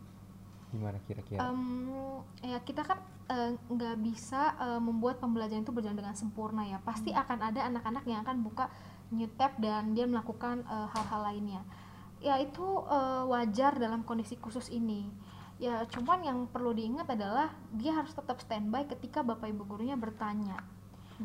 gimana 0.72 0.98
kira-kira? 1.06 1.40
Um, 1.44 2.24
ya 2.42 2.58
kita 2.64 2.82
kan 2.88 3.00
eh, 3.28 3.54
nggak 3.70 3.96
uh, 3.96 4.02
bisa 4.02 4.56
uh, 4.58 4.80
membuat 4.80 5.20
pembelajaran 5.20 5.68
itu 5.68 5.76
berjalan 5.76 6.00
dengan 6.00 6.16
sempurna 6.16 6.64
ya. 6.66 6.80
Pasti 6.82 7.12
akan 7.12 7.40
ada 7.52 7.68
anak-anak 7.68 8.04
yang 8.08 8.24
akan 8.24 8.42
buka 8.42 8.72
new 9.12 9.28
tab 9.36 9.60
dan 9.60 9.92
dia 9.92 10.08
melakukan 10.08 10.64
eh, 10.64 10.88
hal-hal 10.96 11.22
uh, 11.22 11.26
lainnya. 11.28 11.62
Ya 12.24 12.40
itu 12.40 12.64
uh, 12.64 13.28
wajar 13.28 13.76
dalam 13.76 14.08
kondisi 14.08 14.40
khusus 14.40 14.72
ini. 14.72 15.06
Ya 15.62 15.86
cuman 15.86 16.26
yang 16.26 16.40
perlu 16.50 16.74
diingat 16.74 17.06
adalah 17.12 17.54
dia 17.76 17.94
harus 17.94 18.16
tetap 18.16 18.42
standby 18.42 18.88
ketika 18.88 19.22
bapak 19.22 19.52
ibu 19.52 19.68
gurunya 19.68 20.00
bertanya. 20.00 20.58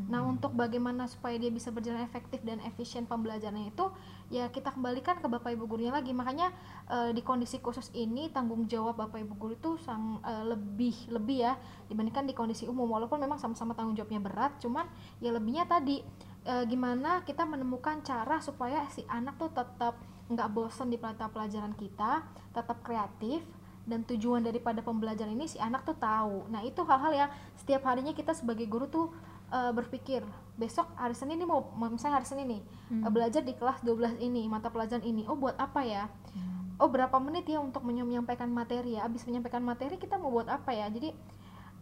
Nah, 0.05 0.21
hmm. 0.21 0.37
untuk 0.37 0.53
bagaimana 0.53 1.09
supaya 1.09 1.41
dia 1.41 1.49
bisa 1.49 1.73
berjalan 1.73 2.05
efektif 2.05 2.45
dan 2.45 2.61
efisien 2.61 3.09
pembelajarannya 3.09 3.73
itu, 3.73 3.89
ya 4.27 4.51
kita 4.51 4.75
kembalikan 4.75 5.19
ke 5.23 5.27
Bapak 5.27 5.55
Ibu 5.55 5.67
gurunya 5.67 5.91
lagi. 5.93 6.11
Makanya 6.11 6.51
uh, 6.91 7.09
di 7.15 7.23
kondisi 7.23 7.63
khusus 7.63 7.91
ini 7.95 8.27
tanggung 8.31 8.67
jawab 8.67 8.99
Bapak 8.99 9.23
Ibu 9.23 9.33
guru 9.39 9.53
itu 9.55 9.71
sang 9.79 10.19
uh, 10.23 10.43
lebih 10.47 11.11
lebih 11.11 11.47
ya 11.47 11.53
dibandingkan 11.87 12.27
di 12.27 12.35
kondisi 12.35 12.67
umum. 12.67 12.87
Walaupun 12.87 13.19
memang 13.19 13.39
sama-sama 13.39 13.71
tanggung 13.73 13.95
jawabnya 13.95 14.19
berat, 14.19 14.59
cuman 14.59 14.87
ya 15.23 15.31
lebihnya 15.31 15.63
tadi 15.67 16.03
e, 16.47 16.53
gimana 16.67 17.21
kita 17.27 17.43
menemukan 17.43 17.99
cara 18.03 18.39
supaya 18.39 18.87
si 18.91 19.03
anak 19.11 19.35
tuh 19.35 19.51
tetap 19.51 19.99
nggak 20.27 20.47
bosan 20.51 20.91
di 20.91 20.99
pelajaran 20.99 21.75
kita, 21.75 22.23
tetap 22.55 22.83
kreatif 22.83 23.43
dan 23.87 24.03
tujuan 24.03 24.43
daripada 24.43 24.83
pembelajaran 24.83 25.31
ini 25.31 25.47
si 25.47 25.59
anak 25.59 25.87
tuh 25.87 25.95
tahu. 25.95 26.51
Nah 26.51 26.59
itu 26.63 26.83
hal-hal 26.83 27.27
yang 27.27 27.29
setiap 27.55 27.87
harinya 27.87 28.11
kita 28.11 28.35
sebagai 28.35 28.67
guru 28.67 28.91
tuh 28.91 29.07
e, 29.47 29.59
berpikir 29.73 30.21
besok 30.57 30.89
hari 30.97 31.13
Senin 31.13 31.37
ini 31.37 31.45
mau 31.45 31.69
misalnya 31.91 32.19
hari 32.19 32.27
Senin 32.27 32.47
nih 32.47 32.61
hmm. 32.91 33.03
e, 33.03 33.07
belajar 33.11 33.41
di 33.43 33.53
kelas 33.55 33.83
12 33.83 34.19
ini 34.23 34.47
mata 34.47 34.71
pelajaran 34.71 35.03
ini. 35.03 35.23
Oh 35.27 35.35
buat 35.35 35.55
apa 35.59 35.83
ya? 35.83 36.09
Hmm. 36.35 36.77
Oh 36.77 36.89
berapa 36.91 37.17
menit 37.17 37.49
ya 37.49 37.57
untuk 37.57 37.83
menyampaikan 37.83 38.49
materi 38.51 38.99
ya? 38.99 39.07
Abis 39.07 39.25
menyampaikan 39.25 39.63
materi 39.65 39.97
kita 39.97 40.19
mau 40.21 40.29
buat 40.29 40.47
apa 40.47 40.71
ya? 40.71 40.87
Jadi 40.91 41.11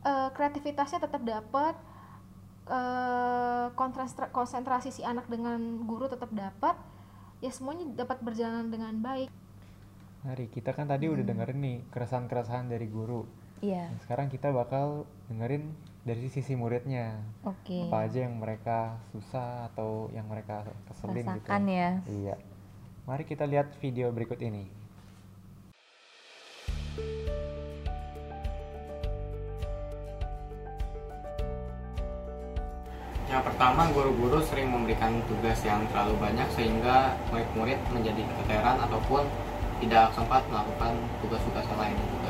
e, 0.03 0.11
kreativitasnya 0.33 1.03
tetap 1.03 1.21
dapat 1.21 1.75
uh, 2.69 3.69
konsentrasi 4.33 4.89
si 4.89 5.01
anak 5.05 5.29
dengan 5.29 5.85
guru 5.85 6.09
tetap 6.09 6.33
dapat 6.33 6.73
ya 7.37 7.53
semuanya 7.53 7.85
dapat 7.93 8.25
berjalan 8.25 8.73
dengan 8.73 8.97
baik 9.05 9.29
Hari 10.25 10.49
kita 10.49 10.73
kan 10.73 10.89
tadi 10.89 11.05
hmm. 11.05 11.13
udah 11.13 11.25
dengerin 11.29 11.59
nih 11.61 11.77
keresahan-keresahan 11.93 12.65
dari 12.73 12.89
guru 12.89 13.45
Iya. 13.63 13.87
Nah, 13.91 13.99
sekarang 14.03 14.27
kita 14.27 14.51
bakal 14.51 15.07
dengerin 15.31 15.71
dari 16.05 16.29
sisi 16.29 16.53
muridnya. 16.53 17.17
Oke. 17.41 17.65
Okay. 17.65 17.81
Apa 17.89 18.05
aja 18.05 18.19
yang 18.29 18.37
mereka 18.37 19.01
susah 19.09 19.73
atau 19.73 20.13
yang 20.13 20.29
mereka 20.29 20.61
keselin 20.85 21.25
gitu. 21.25 21.29
Rasakan 21.33 21.61
gitu. 21.65 21.73
ya. 21.73 21.89
Iya. 22.05 22.35
Mari 23.09 23.23
kita 23.25 23.49
lihat 23.49 23.73
video 23.81 24.13
berikut 24.13 24.37
ini. 24.37 24.69
Yang 33.25 33.41
pertama, 33.51 33.89
guru-guru 33.89 34.45
sering 34.45 34.69
memberikan 34.69 35.17
tugas 35.25 35.57
yang 35.65 35.81
terlalu 35.89 36.13
banyak 36.21 36.45
sehingga 36.53 37.17
murid-murid 37.33 37.81
menjadi 37.89 38.21
keteteran 38.21 38.77
ataupun 38.85 39.25
tidak 39.81 40.13
sempat 40.13 40.45
melakukan 40.53 40.93
tugas-tugas 41.25 41.65
juga. 41.65 42.24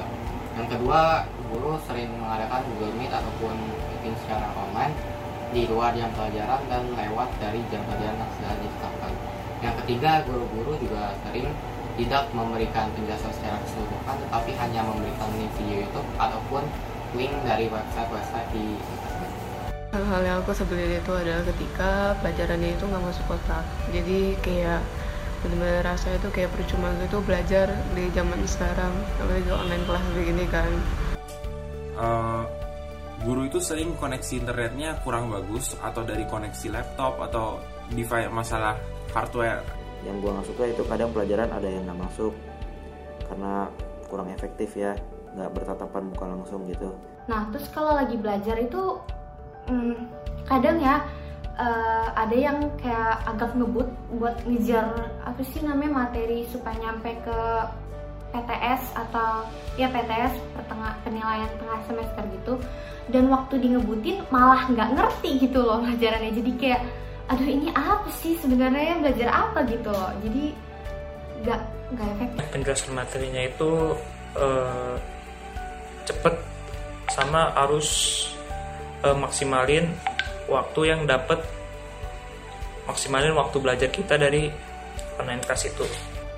Yang 0.56 0.68
kedua, 0.80 1.28
guru 1.52 1.76
sering 1.84 2.10
mengadakan 2.16 2.64
Google 2.72 2.96
Meet 2.96 3.12
ataupun 3.12 3.56
meeting 3.92 4.16
secara 4.24 4.48
online 4.56 4.96
di 5.52 5.68
luar 5.68 5.92
jam 5.96 6.12
pelajaran 6.16 6.62
dan 6.72 6.84
lewat 6.96 7.30
dari 7.40 7.60
jam 7.68 7.84
pelajaran 7.88 8.16
yang 8.16 8.32
sudah 8.40 8.54
ditetapkan. 8.60 9.12
Yang 9.64 9.76
ketiga, 9.84 10.12
guru-guru 10.28 10.72
juga 10.80 11.16
sering 11.28 11.52
tidak 11.96 12.28
memberikan 12.36 12.92
penjelasan 12.92 13.32
secara 13.32 13.56
keseluruhan 13.64 14.16
tetapi 14.28 14.52
hanya 14.60 14.82
memberikan 14.84 15.32
link 15.40 15.52
video 15.56 15.88
YouTube 15.88 16.08
ataupun 16.20 16.64
link 17.16 17.32
dari 17.48 17.72
website-website 17.72 18.52
di 18.52 18.76
internet 18.76 19.32
hal-hal 19.96 20.22
yang 20.28 20.38
aku 20.44 20.52
sebelin 20.52 21.00
itu 21.00 21.14
adalah 21.16 21.44
ketika 21.48 22.20
pelajarannya 22.20 22.76
itu 22.76 22.84
nggak 22.84 23.00
masuk 23.00 23.26
kotak 23.32 23.64
jadi 23.96 24.20
kayak 24.44 24.82
benar-benar 25.46 25.94
rasa 25.94 26.18
itu 26.18 26.28
kayak 26.34 26.50
percuma 26.58 26.90
gitu 27.06 27.22
belajar 27.22 27.70
di 27.94 28.10
zaman 28.18 28.42
sekarang 28.50 28.90
apalagi 29.22 29.52
online 29.54 29.84
kelas 29.86 30.06
begini 30.18 30.46
kan. 30.50 30.72
Uh, 31.96 32.44
guru 33.22 33.46
itu 33.46 33.62
sering 33.62 33.94
koneksi 34.02 34.42
internetnya 34.42 34.98
kurang 35.06 35.30
bagus 35.30 35.78
atau 35.78 36.02
dari 36.02 36.26
koneksi 36.26 36.74
laptop 36.74 37.22
atau 37.22 37.62
device 37.94 38.34
masalah 38.34 38.74
hardware? 39.14 39.62
Yang 40.02 40.16
gue 40.26 40.32
nggak 40.34 40.48
suka 40.50 40.64
itu 40.66 40.82
kadang 40.90 41.10
pelajaran 41.14 41.50
ada 41.54 41.68
yang 41.70 41.86
nggak 41.86 42.00
masuk 42.10 42.34
karena 43.30 43.70
kurang 44.10 44.30
efektif 44.34 44.74
ya 44.74 44.98
nggak 45.38 45.50
bertatapan 45.54 46.10
muka 46.10 46.26
langsung 46.26 46.66
gitu. 46.66 46.90
Nah 47.30 47.46
terus 47.54 47.70
kalau 47.70 47.94
lagi 47.94 48.18
belajar 48.18 48.58
itu 48.58 48.98
hmm, 49.70 49.98
kadang 50.50 50.82
ya 50.82 51.06
uh, 51.60 52.08
ada 52.16 52.36
yang 52.36 52.58
kayak 52.80 53.24
agak 53.28 53.52
ngebut 53.56 53.90
buat 54.16 54.36
ngejar 54.48 54.88
apa 55.24 55.42
sih 55.52 55.64
namanya 55.64 56.08
materi 56.08 56.48
supaya 56.52 56.76
nyampe 56.80 57.16
ke 57.24 57.40
PTS 58.36 58.84
atau 59.00 59.48
ya 59.80 59.88
PTS 59.88 60.36
pertengah 60.52 60.92
penilaian 61.08 61.52
tengah 61.56 61.80
semester 61.88 62.24
gitu. 62.36 62.54
Dan 63.08 63.32
waktu 63.32 63.62
di 63.64 63.68
ngebutin 63.72 64.28
malah 64.28 64.68
nggak 64.68 64.90
ngerti 64.98 65.48
gitu 65.48 65.64
loh 65.64 65.80
pelajarannya. 65.80 66.36
Jadi 66.36 66.52
kayak 66.60 66.82
aduh 67.32 67.48
ini 67.48 67.72
apa 67.72 68.10
sih 68.12 68.36
sebenarnya? 68.44 69.00
Belajar 69.00 69.30
apa? 69.32 69.64
gitu 69.72 69.88
loh. 69.88 70.12
Jadi 70.20 70.52
nggak 71.46 71.62
nggak 71.96 72.08
efektif. 72.20 72.44
Penjelasan 72.52 72.92
materinya 72.92 73.42
itu 73.48 73.72
uh, 74.36 74.96
cepet 76.04 76.36
sama 77.14 77.54
harus 77.56 77.90
uh, 79.06 79.16
maksimalin 79.16 79.88
waktu 80.46 80.82
yang 80.94 81.06
dapat 81.10 81.42
maksimalin 82.86 83.34
waktu 83.34 83.58
belajar 83.58 83.90
kita 83.90 84.16
dari 84.16 84.54
online 85.18 85.42
kelas 85.42 85.70
itu. 85.70 85.86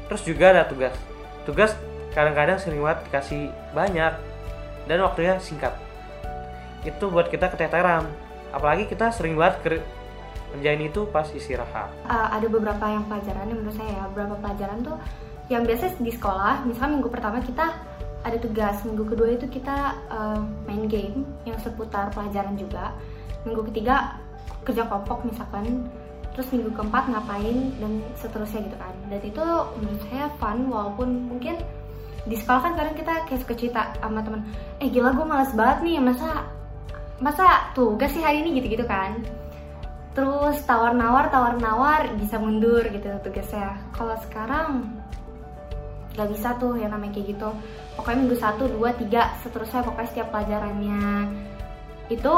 Terus 0.08 0.22
juga 0.24 0.46
ada 0.56 0.64
tugas. 0.68 0.96
Tugas 1.44 1.72
kadang-kadang 2.16 2.58
sering 2.60 2.82
banget 2.82 3.00
dikasih 3.12 3.42
banyak 3.76 4.14
dan 4.88 4.98
waktunya 5.04 5.36
singkat. 5.44 5.76
Itu 6.88 7.12
buat 7.12 7.28
kita 7.28 7.52
keteteran. 7.52 8.08
Apalagi 8.56 8.88
kita 8.88 9.12
sering 9.12 9.36
banget 9.36 9.56
ker 9.64 9.74
kerjain 10.48 10.80
itu 10.80 11.04
pas 11.12 11.28
istirahat. 11.28 11.92
Uh, 12.08 12.32
ada 12.32 12.48
beberapa 12.48 12.88
yang 12.88 13.04
pelajaran 13.12 13.52
yang 13.52 13.60
menurut 13.60 13.76
saya 13.76 13.92
ya, 13.92 14.04
beberapa 14.16 14.36
pelajaran 14.40 14.80
tuh 14.80 14.98
yang 15.52 15.68
biasa 15.68 16.00
di 16.00 16.12
sekolah, 16.12 16.64
misalnya 16.64 17.00
minggu 17.00 17.12
pertama 17.12 17.44
kita 17.44 17.76
ada 18.24 18.38
tugas 18.40 18.80
minggu 18.84 19.04
kedua 19.08 19.30
itu 19.36 19.48
kita 19.48 19.96
uh, 20.08 20.40
main 20.68 20.88
game 20.88 21.24
yang 21.44 21.60
seputar 21.60 22.12
pelajaran 22.12 22.56
juga 22.60 22.96
minggu 23.46 23.62
ketiga 23.74 24.18
kerja 24.66 24.88
kelompok 24.88 25.24
misalkan 25.28 25.88
terus 26.38 26.54
minggu 26.54 26.70
keempat 26.78 27.10
ngapain 27.10 27.74
dan 27.82 27.92
seterusnya 28.22 28.70
gitu 28.70 28.78
kan. 28.78 28.94
Dan 29.10 29.22
itu 29.26 29.46
menurut 29.82 30.02
saya 30.10 30.30
fun 30.38 30.70
walaupun 30.70 31.10
mungkin 31.34 31.58
di 32.30 32.36
sekolah 32.38 32.62
kan 32.62 32.74
kadang 32.78 32.94
kita 32.94 33.14
kayak 33.26 33.40
suka 33.42 33.54
cerita 33.56 33.82
sama 33.98 34.20
teman 34.20 34.44
eh 34.84 34.92
gila 34.92 35.16
gue 35.16 35.26
males 35.26 35.50
banget 35.56 35.78
nih 35.88 35.98
masa 36.04 36.46
masa 37.18 37.74
tugas 37.74 38.14
sih 38.14 38.22
hari 38.22 38.46
ini? 38.46 38.62
Gitu-gitu 38.62 38.86
kan. 38.86 39.18
Terus 40.14 40.62
tawar-nawar 40.66 41.34
tawar-nawar 41.34 42.14
bisa 42.18 42.38
mundur 42.38 42.86
gitu 42.90 43.10
tugasnya. 43.26 43.78
Kalau 43.98 44.14
sekarang 44.30 44.94
nggak 46.14 46.30
bisa 46.34 46.54
tuh 46.58 46.78
yang 46.78 46.94
namanya 46.94 47.18
kayak 47.18 47.38
gitu. 47.38 47.50
Pokoknya 47.98 48.18
minggu 48.26 48.38
satu 48.38 48.70
dua 48.70 48.94
tiga 48.94 49.34
seterusnya 49.42 49.82
pokoknya 49.82 50.10
setiap 50.14 50.28
pelajarannya. 50.30 51.34
Itu 52.14 52.34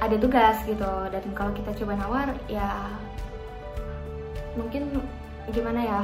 ada 0.00 0.16
tugas 0.20 0.56
gitu. 0.68 0.92
Dan 1.12 1.24
kalau 1.32 1.52
kita 1.56 1.72
coba 1.76 1.92
nawar 1.96 2.28
ya 2.50 2.90
mungkin 4.56 5.00
gimana 5.52 5.80
ya? 5.80 6.02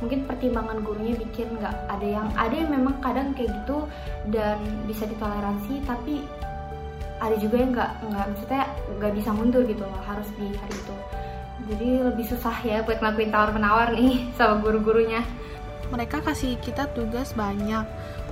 Mungkin 0.00 0.24
pertimbangan 0.24 0.80
gurunya 0.80 1.12
bikin 1.12 1.60
nggak 1.60 1.76
ada 1.92 2.06
yang 2.08 2.28
ada 2.32 2.54
yang 2.56 2.72
memang 2.72 2.96
kadang 3.04 3.36
kayak 3.36 3.52
gitu 3.52 3.84
dan 4.32 4.56
bisa 4.88 5.04
ditoleransi 5.04 5.84
tapi 5.84 6.24
ada 7.20 7.36
juga 7.36 7.60
yang 7.60 7.76
nggak 7.76 7.92
nggak 8.08 8.26
maksudnya 8.32 8.64
nggak 8.96 9.12
bisa 9.12 9.30
mundur 9.36 9.62
gitu 9.68 9.84
loh 9.84 10.00
harus 10.08 10.28
di 10.40 10.48
hari 10.56 10.72
itu. 10.72 10.96
Jadi 11.68 11.88
lebih 12.00 12.24
susah 12.24 12.56
ya 12.64 12.80
buat 12.80 13.04
ngelakuin 13.04 13.28
tawar 13.28 13.52
menawar 13.52 13.88
nih 13.92 14.24
sama 14.40 14.64
guru-gurunya. 14.64 15.20
Mereka 15.92 16.24
kasih 16.24 16.56
kita 16.64 16.88
tugas 16.96 17.36
banyak. 17.36 17.84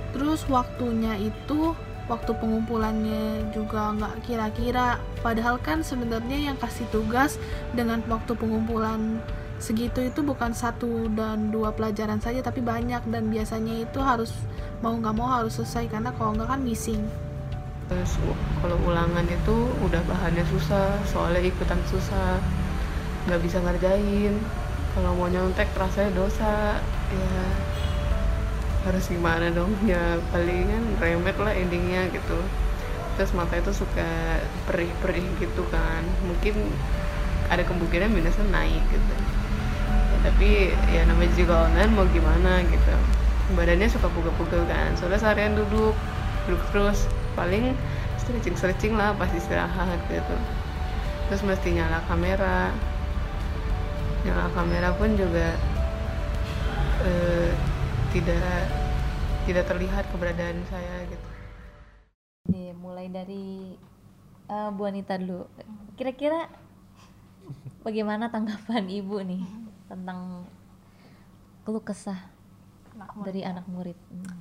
Terus 0.09 0.41
waktunya 0.49 1.13
itu 1.21 1.77
waktu 2.09 2.33
pengumpulannya 2.35 3.53
juga 3.53 3.93
nggak 3.93 4.25
kira-kira. 4.25 4.97
Padahal 5.21 5.61
kan 5.61 5.85
sebenarnya 5.85 6.51
yang 6.51 6.57
kasih 6.57 6.89
tugas 6.89 7.37
dengan 7.77 8.01
waktu 8.09 8.33
pengumpulan 8.33 9.21
segitu 9.61 10.07
itu 10.07 10.25
bukan 10.25 10.55
satu 10.55 11.11
dan 11.13 11.53
dua 11.53 11.71
pelajaran 11.71 12.17
saja 12.17 12.41
tapi 12.41 12.59
banyak. 12.59 13.05
Dan 13.07 13.29
biasanya 13.29 13.85
itu 13.85 14.01
harus 14.01 14.33
mau 14.81 14.97
nggak 14.97 15.15
mau 15.15 15.29
harus 15.29 15.61
selesai 15.61 15.87
karena 15.93 16.09
kalau 16.17 16.33
nggak 16.33 16.49
kan 16.49 16.61
missing. 16.65 17.05
Terus 17.87 18.17
kalau 18.61 18.77
ulangan 18.85 19.25
itu 19.29 19.55
udah 19.85 20.01
bahannya 20.09 20.45
susah 20.49 20.97
soalnya 21.05 21.45
ikutan 21.45 21.79
susah 21.87 22.41
nggak 23.29 23.39
bisa 23.45 23.61
ngerjain. 23.61 24.33
Kalau 24.97 25.13
mau 25.13 25.29
nyontek 25.29 25.69
rasanya 25.77 26.11
dosa 26.17 26.81
ya 27.13 27.68
harus 28.87 29.11
gimana 29.11 29.51
dong? 29.51 29.75
Ya 29.83 30.19
palingan 30.31 30.95
remet 31.03 31.35
lah 31.35 31.51
endingnya 31.51 32.07
gitu. 32.15 32.39
Terus 33.19 33.35
mata 33.35 33.59
itu 33.59 33.75
suka 33.75 34.39
perih-perih 34.63 35.27
gitu 35.43 35.67
kan. 35.67 36.03
Mungkin 36.23 36.55
ada 37.51 37.65
kemungkinan 37.67 38.13
minusnya 38.13 38.47
naik 38.47 38.83
gitu. 38.87 39.15
Tapi 40.23 40.71
ya 40.91 41.03
namanya 41.07 41.31
juga 41.35 41.67
online 41.67 41.91
mau 41.91 42.07
gimana 42.07 42.63
gitu. 42.63 42.95
Badannya 43.57 43.89
suka 43.91 44.07
pegel-pegel 44.07 44.63
kan. 44.69 44.95
Soalnya 44.95 45.19
seharian 45.19 45.59
duduk 45.59 45.95
duduk 46.47 46.63
terus. 46.71 47.03
Paling 47.35 47.75
stretching 48.19 48.55
stretching 48.55 48.93
lah 48.95 49.11
pas 49.19 49.31
istirahat 49.35 49.99
gitu. 50.07 50.35
Terus 51.27 51.41
mesti 51.43 51.75
nyala 51.75 51.99
kamera. 52.07 52.71
Nyala 54.23 54.47
kamera 54.55 54.89
pun 54.95 55.15
juga 55.19 55.55
eh, 57.03 57.51
tidak 58.13 58.61
tidak 59.47 59.65
terlihat 59.69 60.05
keberadaan 60.13 60.59
saya 60.69 60.95
gitu 61.09 61.27
Nih, 62.49 62.73
mulai 62.73 63.07
dari 63.17 63.77
uh, 64.49 64.69
Bu 64.73 64.83
Anita 64.89 65.15
dulu 65.21 65.45
kira-kira 65.97 66.49
bagaimana 67.85 68.25
tanggapan 68.33 68.85
ibu 68.99 69.17
nih 69.23 69.43
tentang 69.89 70.45
keluh 71.65 71.83
kesah 71.83 72.19
Anak 72.95 73.09
murid 73.17 73.35
dari 73.35 73.41
ya. 73.41 73.51
anak 73.51 73.65
murid 73.69 73.97
Hmm. 74.11 74.39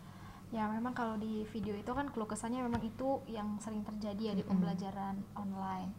ya 0.49 0.65
memang 0.73 0.97
kalau 0.97 1.21
di 1.21 1.45
video 1.53 1.77
itu 1.77 1.93
kan 1.93 2.09
keluh 2.13 2.29
kesahnya 2.29 2.65
memang 2.65 2.81
itu 2.81 3.21
yang 3.29 3.61
sering 3.61 3.85
terjadi 3.85 4.33
ya 4.33 4.35
di 4.39 4.45
Mm-mm. 4.49 4.49
pembelajaran 4.49 5.17
online 5.37 5.93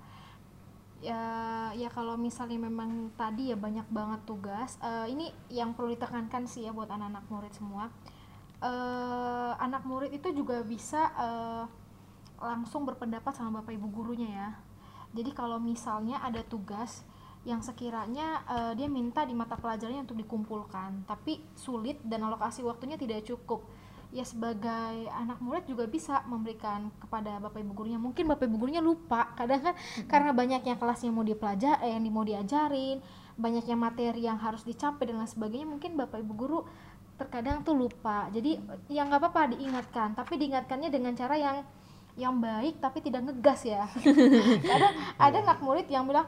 ya 1.00 1.24
ya 1.72 1.88
kalau 1.88 2.20
misalnya 2.20 2.60
memang 2.60 3.12
tadi 3.16 3.52
ya 3.52 3.58
banyak 3.58 3.88
banget 3.88 4.22
tugas 4.28 4.76
eh, 4.84 5.08
ini 5.12 5.32
yang 5.48 5.72
perlu 5.72 5.96
ditekankan 5.96 6.44
sih 6.44 6.68
ya 6.68 6.72
buat 6.76 6.92
anak-anak 6.92 7.26
murid 7.32 7.54
semua. 7.56 7.88
Eh, 8.60 9.54
anak 9.56 9.88
murid 9.88 10.12
itu 10.12 10.36
juga 10.36 10.60
bisa 10.64 11.12
eh, 11.16 11.64
langsung 12.40 12.84
berpendapat 12.84 13.32
sama 13.36 13.64
bapak 13.64 13.76
ibu 13.80 13.88
gurunya 13.88 14.30
ya. 14.30 14.50
Jadi 15.16 15.32
kalau 15.34 15.58
misalnya 15.58 16.22
ada 16.22 16.44
tugas 16.44 17.08
yang 17.48 17.64
sekiranya 17.64 18.44
eh, 18.52 18.74
dia 18.76 18.92
minta 18.92 19.24
di 19.24 19.32
mata 19.32 19.56
pelajarannya 19.56 20.04
untuk 20.04 20.20
dikumpulkan 20.20 21.08
tapi 21.08 21.40
sulit 21.56 21.96
dan 22.04 22.28
alokasi 22.28 22.60
waktunya 22.68 23.00
tidak 23.00 23.24
cukup 23.24 23.64
ya 24.10 24.26
sebagai 24.26 25.06
anak 25.14 25.38
murid 25.38 25.70
juga 25.70 25.86
bisa 25.86 26.26
memberikan 26.26 26.90
kepada 26.98 27.38
bapak 27.38 27.62
ibu 27.62 27.74
gurunya. 27.78 28.02
Mungkin 28.02 28.26
bapak 28.26 28.50
ibu 28.50 28.58
gurunya 28.58 28.82
lupa 28.82 29.30
kadang 29.38 29.62
kan 29.62 29.76
karena 30.10 30.34
banyaknya 30.34 30.76
kelas 30.82 31.06
yang 31.06 31.14
mau 31.14 31.26
dipelajari 31.26 31.86
eh, 31.86 31.92
yang 31.94 32.04
mau 32.10 32.26
diajarin 32.26 32.98
banyaknya 33.40 33.78
materi 33.80 34.28
yang 34.28 34.36
harus 34.36 34.68
dicapai 34.68 35.08
dan 35.08 35.24
lain 35.24 35.30
sebagainya 35.30 35.70
mungkin 35.70 35.96
bapak 35.96 36.20
ibu 36.20 36.34
guru 36.36 36.60
terkadang 37.22 37.62
tuh 37.62 37.78
lupa. 37.78 38.28
Jadi 38.34 38.58
ya 38.90 39.06
nggak 39.06 39.20
apa-apa 39.22 39.54
diingatkan 39.54 40.18
tapi 40.18 40.42
diingatkannya 40.42 40.90
dengan 40.90 41.14
cara 41.14 41.36
yang 41.38 41.58
yang 42.18 42.36
baik 42.42 42.82
tapi 42.82 43.06
tidak 43.06 43.30
ngegas 43.30 43.62
ya. 43.64 43.86
Kadang 44.70 44.94
ada 45.22 45.38
anak 45.38 45.60
murid 45.62 45.86
yang 45.86 46.10
bilang 46.10 46.26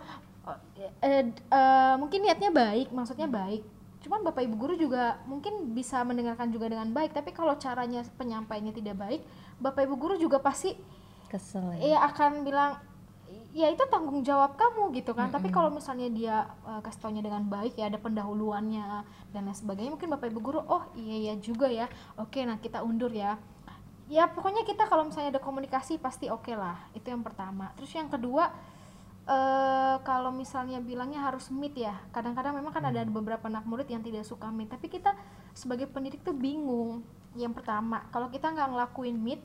eh, 1.01 1.25
eh, 1.33 1.93
mungkin 1.97 2.21
niatnya 2.21 2.53
baik 2.53 2.93
maksudnya 2.93 3.25
baik 3.25 3.80
cuman 4.11 4.27
bapak 4.27 4.43
ibu 4.43 4.59
guru 4.59 4.75
juga 4.75 5.23
mungkin 5.23 5.71
bisa 5.71 6.03
mendengarkan 6.03 6.51
juga 6.51 6.67
dengan 6.67 6.91
baik. 6.91 7.15
Tapi 7.15 7.31
kalau 7.31 7.55
caranya 7.55 8.03
penyampaiannya 8.19 8.75
tidak 8.75 8.99
baik 8.99 9.23
bapak 9.63 9.87
ibu 9.87 9.95
guru 9.95 10.19
juga 10.19 10.43
pasti 10.43 10.75
kesel 11.31 11.79
ya. 11.79 12.03
Akan 12.03 12.43
bilang 12.43 12.75
ya 13.55 13.71
itu 13.71 13.79
tanggung 13.87 14.19
jawab 14.19 14.59
kamu 14.59 14.91
gitu 14.99 15.15
kan. 15.15 15.31
Tapi 15.31 15.47
Mm-mm. 15.47 15.55
kalau 15.55 15.71
misalnya 15.71 16.11
dia 16.11 16.43
uh, 16.67 16.83
kasih 16.83 16.99
taunya 17.07 17.23
dengan 17.23 17.47
baik 17.47 17.79
ya 17.79 17.87
ada 17.87 17.95
pendahuluannya 17.95 19.07
dan 19.31 19.47
lain 19.47 19.55
sebagainya 19.55 19.95
mungkin 19.95 20.11
bapak 20.11 20.27
ibu 20.27 20.43
guru 20.43 20.59
oh 20.59 20.91
iya 20.99 21.31
ya 21.31 21.33
juga 21.39 21.71
ya. 21.71 21.87
Oke 22.19 22.43
nah 22.43 22.59
kita 22.59 22.83
undur 22.83 23.15
ya. 23.15 23.39
Ya 24.11 24.27
pokoknya 24.27 24.67
kita 24.67 24.91
kalau 24.91 25.07
misalnya 25.07 25.39
ada 25.39 25.41
komunikasi 25.41 25.95
pasti 26.03 26.27
oke 26.27 26.51
lah. 26.51 26.75
Itu 26.91 27.15
yang 27.15 27.23
pertama. 27.23 27.71
Terus 27.79 27.95
yang 27.95 28.11
kedua 28.11 28.51
eh 29.21 29.95
kalau 30.01 30.33
misalnya 30.33 30.81
bilangnya 30.81 31.21
harus 31.21 31.53
meet 31.53 31.77
ya 31.77 31.93
kadang-kadang 32.09 32.57
memang 32.57 32.73
kan 32.73 32.81
ada 32.89 33.05
beberapa 33.05 33.45
anak 33.45 33.69
murid 33.69 33.85
yang 33.85 34.01
tidak 34.01 34.25
suka 34.25 34.49
meet 34.49 34.73
tapi 34.73 34.89
kita 34.89 35.13
sebagai 35.53 35.85
pendidik 35.89 36.25
tuh 36.25 36.33
bingung. 36.33 37.05
Yang 37.37 37.61
pertama 37.61 38.03
kalau 38.09 38.27
kita 38.33 38.49
nggak 38.49 38.69
ngelakuin 38.73 39.17
meet 39.21 39.41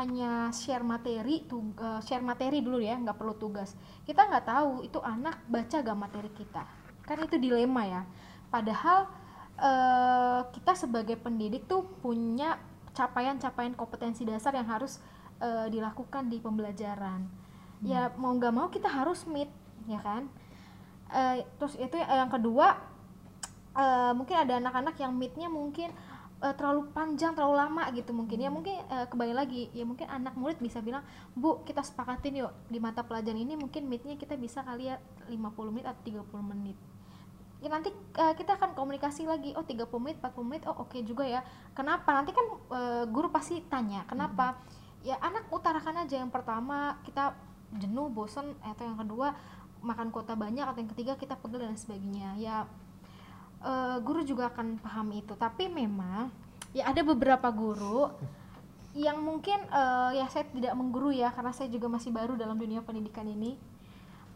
hanya 0.00 0.52
share 0.52 0.84
materi 0.84 1.44
tuh 1.48 1.72
share 2.04 2.24
materi 2.24 2.64
dulu 2.64 2.80
ya 2.80 2.96
nggak 2.96 3.20
perlu 3.20 3.36
tugas. 3.36 3.76
Kita 4.08 4.26
nggak 4.26 4.44
tahu 4.48 4.72
itu 4.88 4.98
anak 5.04 5.44
baca 5.44 5.76
gak 5.80 5.98
materi 5.98 6.30
kita. 6.32 6.64
Kan 7.04 7.24
itu 7.24 7.36
dilema 7.36 7.84
ya. 7.84 8.02
Padahal 8.48 9.12
eh, 9.60 10.40
kita 10.56 10.72
sebagai 10.72 11.20
pendidik 11.20 11.68
tuh 11.68 11.84
punya 12.00 12.56
capaian-capaian 12.96 13.76
kompetensi 13.76 14.24
dasar 14.24 14.56
yang 14.56 14.66
harus 14.66 14.98
eh, 15.38 15.68
dilakukan 15.68 16.32
di 16.32 16.40
pembelajaran 16.40 17.47
ya 17.82 18.10
mau 18.18 18.34
nggak 18.34 18.54
mau 18.54 18.66
kita 18.70 18.90
harus 18.90 19.22
meet 19.30 19.50
ya 19.86 20.00
kan? 20.02 20.26
Eh, 21.08 21.46
terus 21.56 21.74
itu 21.80 21.96
yang 21.96 22.28
kedua 22.28 22.76
eh, 23.76 24.12
mungkin 24.12 24.36
ada 24.36 24.60
anak-anak 24.60 24.96
yang 25.00 25.12
meetnya 25.14 25.48
mungkin 25.48 25.88
eh, 26.42 26.54
terlalu 26.54 26.90
panjang 26.92 27.32
terlalu 27.32 27.56
lama 27.56 27.88
gitu 27.94 28.10
mungkin. 28.12 28.38
Ya 28.42 28.50
mungkin 28.50 28.76
eh, 28.76 29.06
kembali 29.08 29.32
lagi 29.32 29.70
ya 29.72 29.86
mungkin 29.86 30.10
anak 30.10 30.34
murid 30.36 30.58
bisa 30.60 30.82
bilang 30.82 31.06
bu 31.32 31.62
kita 31.64 31.80
sepakatin 31.80 32.44
yuk 32.44 32.52
di 32.68 32.78
mata 32.82 33.06
pelajaran 33.06 33.38
ini 33.38 33.54
mungkin 33.56 33.86
meetnya 33.86 34.18
kita 34.18 34.34
bisa 34.36 34.60
kali 34.66 34.90
ya 34.90 35.00
50 35.30 35.38
menit 35.72 35.86
atau 35.88 36.02
30 36.04 36.50
menit. 36.50 36.76
Ya 37.58 37.68
nanti 37.72 37.90
eh, 37.94 38.34
kita 38.38 38.54
akan 38.58 38.74
komunikasi 38.78 39.26
lagi 39.26 39.50
oh 39.56 39.66
30 39.66 39.90
menit 39.98 40.18
40 40.22 40.46
menit 40.46 40.62
oh 40.68 40.86
oke 40.86 40.98
juga 41.02 41.24
ya. 41.26 41.40
Kenapa? 41.74 42.10
Nanti 42.14 42.30
kan 42.34 42.46
eh, 42.74 43.04
guru 43.08 43.32
pasti 43.32 43.62
tanya 43.66 44.04
kenapa? 44.06 44.58
Ya 45.06 45.14
anak 45.22 45.46
utarakan 45.54 46.04
aja 46.04 46.18
yang 46.18 46.30
pertama 46.30 46.98
kita 47.06 47.47
jenuh 47.76 48.08
bosen 48.08 48.56
atau 48.64 48.88
yang 48.88 48.96
kedua 48.96 49.36
makan 49.84 50.10
kuota 50.10 50.34
banyak 50.34 50.64
atau 50.64 50.80
yang 50.80 50.90
ketiga 50.96 51.12
kita 51.14 51.38
pegel 51.38 51.68
dan 51.68 51.76
sebagainya. 51.76 52.34
Ya 52.40 52.56
eh, 53.62 53.96
guru 54.02 54.24
juga 54.24 54.50
akan 54.50 54.80
paham 54.80 55.12
itu. 55.14 55.34
Tapi 55.36 55.68
memang 55.70 56.32
ya 56.72 56.90
ada 56.90 57.00
beberapa 57.04 57.48
guru 57.52 58.10
yang 58.96 59.20
mungkin 59.20 59.60
eh, 59.68 60.10
ya 60.18 60.26
saya 60.32 60.48
tidak 60.50 60.74
mengguru 60.74 61.12
ya 61.14 61.30
karena 61.30 61.52
saya 61.54 61.68
juga 61.70 61.86
masih 61.86 62.10
baru 62.10 62.34
dalam 62.34 62.56
dunia 62.58 62.82
pendidikan 62.82 63.28
ini. 63.28 63.54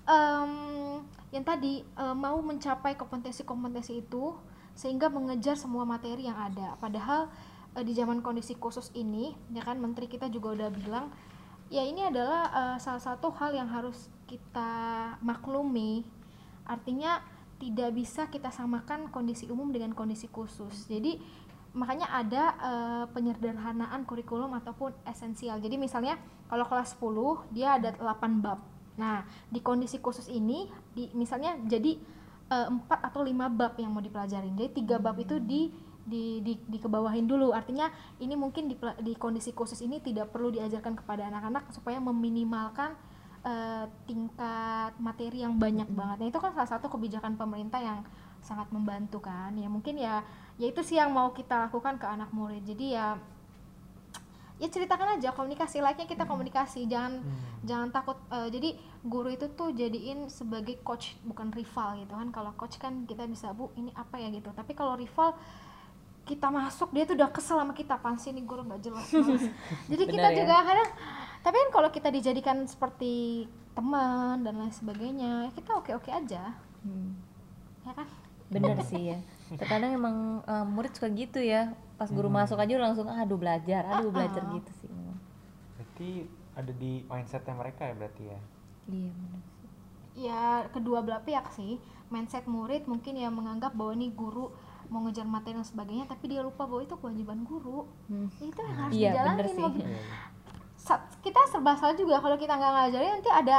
Em, 0.02 0.52
yang 1.30 1.44
tadi 1.46 1.82
eh, 1.82 2.16
mau 2.16 2.38
mencapai 2.42 2.94
kompetensi-kompetensi 2.98 4.02
itu 4.02 4.34
sehingga 4.72 5.12
mengejar 5.12 5.58
semua 5.58 5.84
materi 5.84 6.28
yang 6.28 6.38
ada. 6.38 6.76
Padahal 6.80 7.28
di 7.72 7.96
zaman 7.96 8.20
kondisi 8.20 8.52
khusus 8.52 8.92
ini 8.92 9.32
ya 9.48 9.64
kan 9.64 9.80
menteri 9.80 10.04
kita 10.04 10.28
juga 10.28 10.52
udah 10.52 10.68
bilang 10.68 11.08
ya 11.72 11.80
ini 11.80 12.04
adalah 12.04 12.52
eh, 12.52 12.76
salah 12.84 13.00
satu 13.00 13.32
hal 13.32 13.56
yang 13.56 13.72
harus 13.72 14.12
kita 14.28 14.72
maklumi. 15.24 16.04
Artinya 16.68 17.24
tidak 17.56 17.96
bisa 17.96 18.28
kita 18.28 18.52
samakan 18.52 19.08
kondisi 19.08 19.48
umum 19.48 19.72
dengan 19.72 19.96
kondisi 19.96 20.28
khusus. 20.28 20.84
Jadi 20.84 21.16
makanya 21.72 22.12
ada 22.12 22.44
eh, 22.60 23.04
penyederhanaan 23.08 24.04
kurikulum 24.04 24.52
ataupun 24.60 24.92
esensial. 25.08 25.56
Jadi 25.64 25.80
misalnya 25.80 26.20
kalau 26.52 26.68
kelas 26.68 26.92
10 27.00 27.56
dia 27.56 27.80
ada 27.80 27.96
8 27.96 28.44
bab. 28.44 28.60
Nah 29.00 29.24
di 29.48 29.64
kondisi 29.64 29.96
khusus 29.96 30.28
ini 30.28 30.68
di 30.92 31.08
misalnya 31.16 31.56
jadi 31.64 31.96
eh, 32.52 32.66
empat 32.68 33.00
atau 33.00 33.24
lima 33.24 33.48
bab 33.48 33.80
yang 33.80 33.96
mau 33.96 34.04
dipelajarin. 34.04 34.52
Jadi 34.60 34.84
tiga 34.84 35.00
bab 35.00 35.16
itu 35.16 35.40
di 35.40 35.72
di, 36.02 36.42
di 36.42 36.58
dikebawahin 36.68 37.26
dulu. 37.26 37.54
Artinya 37.54 37.90
ini 38.18 38.34
mungkin 38.34 38.66
di, 38.66 38.76
di 39.02 39.12
kondisi 39.14 39.54
khusus 39.54 39.78
ini 39.82 40.02
tidak 40.02 40.34
perlu 40.34 40.50
diajarkan 40.50 40.98
kepada 40.98 41.28
anak-anak 41.30 41.70
supaya 41.70 42.02
meminimalkan 42.02 42.94
eh, 43.46 43.86
tingkat 44.06 44.92
materi 44.98 45.42
yang 45.42 45.58
banyak 45.58 45.86
banget. 45.90 46.16
Nah 46.22 46.28
itu 46.30 46.38
kan 46.42 46.52
salah 46.54 46.70
satu 46.70 46.90
kebijakan 46.90 47.38
pemerintah 47.38 47.78
yang 47.82 48.02
sangat 48.42 48.68
membantu 48.74 49.22
kan. 49.22 49.54
Ya 49.54 49.70
mungkin 49.70 49.98
ya 49.98 50.26
ya 50.58 50.66
itu 50.68 50.82
sih 50.82 50.98
yang 50.98 51.14
mau 51.14 51.30
kita 51.30 51.70
lakukan 51.70 51.98
ke 51.98 52.06
anak 52.06 52.30
murid. 52.34 52.66
Jadi 52.66 52.98
ya 52.98 53.18
ya 54.62 54.70
ceritakan 54.70 55.18
aja 55.18 55.34
komunikasi 55.34 55.82
like-nya 55.82 56.06
kita 56.06 56.26
komunikasi. 56.26 56.86
Jangan 56.86 57.22
jangan 57.62 57.88
takut 57.94 58.18
eh, 58.30 58.50
jadi 58.50 58.74
guru 59.02 59.30
itu 59.30 59.50
tuh 59.54 59.74
jadiin 59.74 60.30
sebagai 60.30 60.78
coach 60.82 61.18
bukan 61.26 61.50
rival 61.54 61.98
gitu 62.02 62.14
kan. 62.14 62.28
Kalau 62.34 62.52
coach 62.58 62.78
kan 62.78 63.06
kita 63.06 63.26
bisa 63.26 63.50
bu 63.54 63.70
ini 63.78 63.90
apa 63.94 64.18
ya? 64.18 64.30
gitu. 64.30 64.50
Tapi 64.54 64.74
kalau 64.74 64.98
rival 64.98 65.34
kita 66.22 66.48
masuk 66.48 66.88
dia 66.90 67.02
tuh 67.02 67.14
udah 67.14 67.28
kesel 67.28 67.56
sama 67.56 67.72
kita 67.72 67.96
pansi 67.96 68.30
nih 68.30 68.42
guru 68.42 68.62
nggak 68.62 68.80
jelas 68.80 69.08
jadi 69.90 70.04
kita 70.04 70.18
Benar 70.20 70.32
ya. 70.32 70.38
juga 70.38 70.54
kadang 70.62 70.90
tapi 71.40 71.56
kan 71.58 71.68
kalau 71.70 71.88
kita 71.90 72.08
dijadikan 72.08 72.56
seperti 72.64 73.44
teman 73.72 74.40
dan 74.40 74.54
lain 74.56 74.70
sebagainya 74.70 75.30
ya 75.44 75.50
kita 75.50 75.70
oke 75.74 75.90
oke 75.92 76.08
aja 76.08 76.54
ya 77.82 77.92
kan 77.92 78.06
bener 78.48 78.78
sih 78.86 79.10
ya 79.10 79.18
terkadang 79.52 79.92
emang 79.92 80.16
eh, 80.42 80.64
murid 80.64 80.92
suka 80.92 81.10
gitu 81.10 81.38
ya 81.38 81.70
pas 81.96 82.06
guru 82.08 82.26
Hmm. 82.26 82.38
masuk 82.38 82.56
aja 82.56 82.74
langsung 82.76 83.06
"Ah, 83.06 83.22
aduh 83.22 83.36
belajar 83.36 83.82
aduh 83.84 84.08
Ah-ah. 84.08 84.12
belajar 84.12 84.42
gitu 84.50 84.70
sih 84.76 84.88
memang. 84.88 85.18
Berarti 85.76 86.10
ada 86.52 86.72
di 86.72 86.92
mindsetnya 87.02 87.54
mereka 87.54 87.82
ya 87.84 87.94
berarti 87.94 88.22
ya. 88.24 88.38
iya 88.88 89.10
bener 89.10 89.40
ya 90.12 90.42
kedua 90.68 91.00
belah 91.00 91.22
pihak 91.22 91.48
sih 91.50 91.80
mindset 92.08 92.44
murid 92.44 92.84
mungkin 92.84 93.14
ya 93.14 93.28
menganggap 93.28 93.72
bahwa 93.72 93.94
nih 93.94 94.12
guru 94.12 94.52
mau 94.92 95.00
ngejar 95.02 95.24
materi 95.24 95.56
dan 95.56 95.64
sebagainya 95.64 96.04
tapi 96.04 96.28
dia 96.28 96.40
lupa 96.40 96.62
bahwa 96.62 96.80
itu 96.80 96.92
kewajiban 96.94 97.40
guru. 97.42 97.88
Ya 98.06 98.44
itu 98.44 98.60
yang 98.60 98.76
harus 98.78 98.92
Iya, 98.92 99.10
bener 99.10 99.16
dijalanin 99.40 99.48
sih. 99.48 99.56
mau 99.58 99.70
gi- 99.72 99.88
Sa- 100.76 101.04
kita 101.18 101.40
serba 101.46 101.72
salah 101.72 101.94
juga 101.94 102.18
kalau 102.18 102.34
kita 102.34 102.52
nggak 102.52 102.72
ngajarin 102.76 103.10
nanti 103.16 103.30
ada 103.30 103.56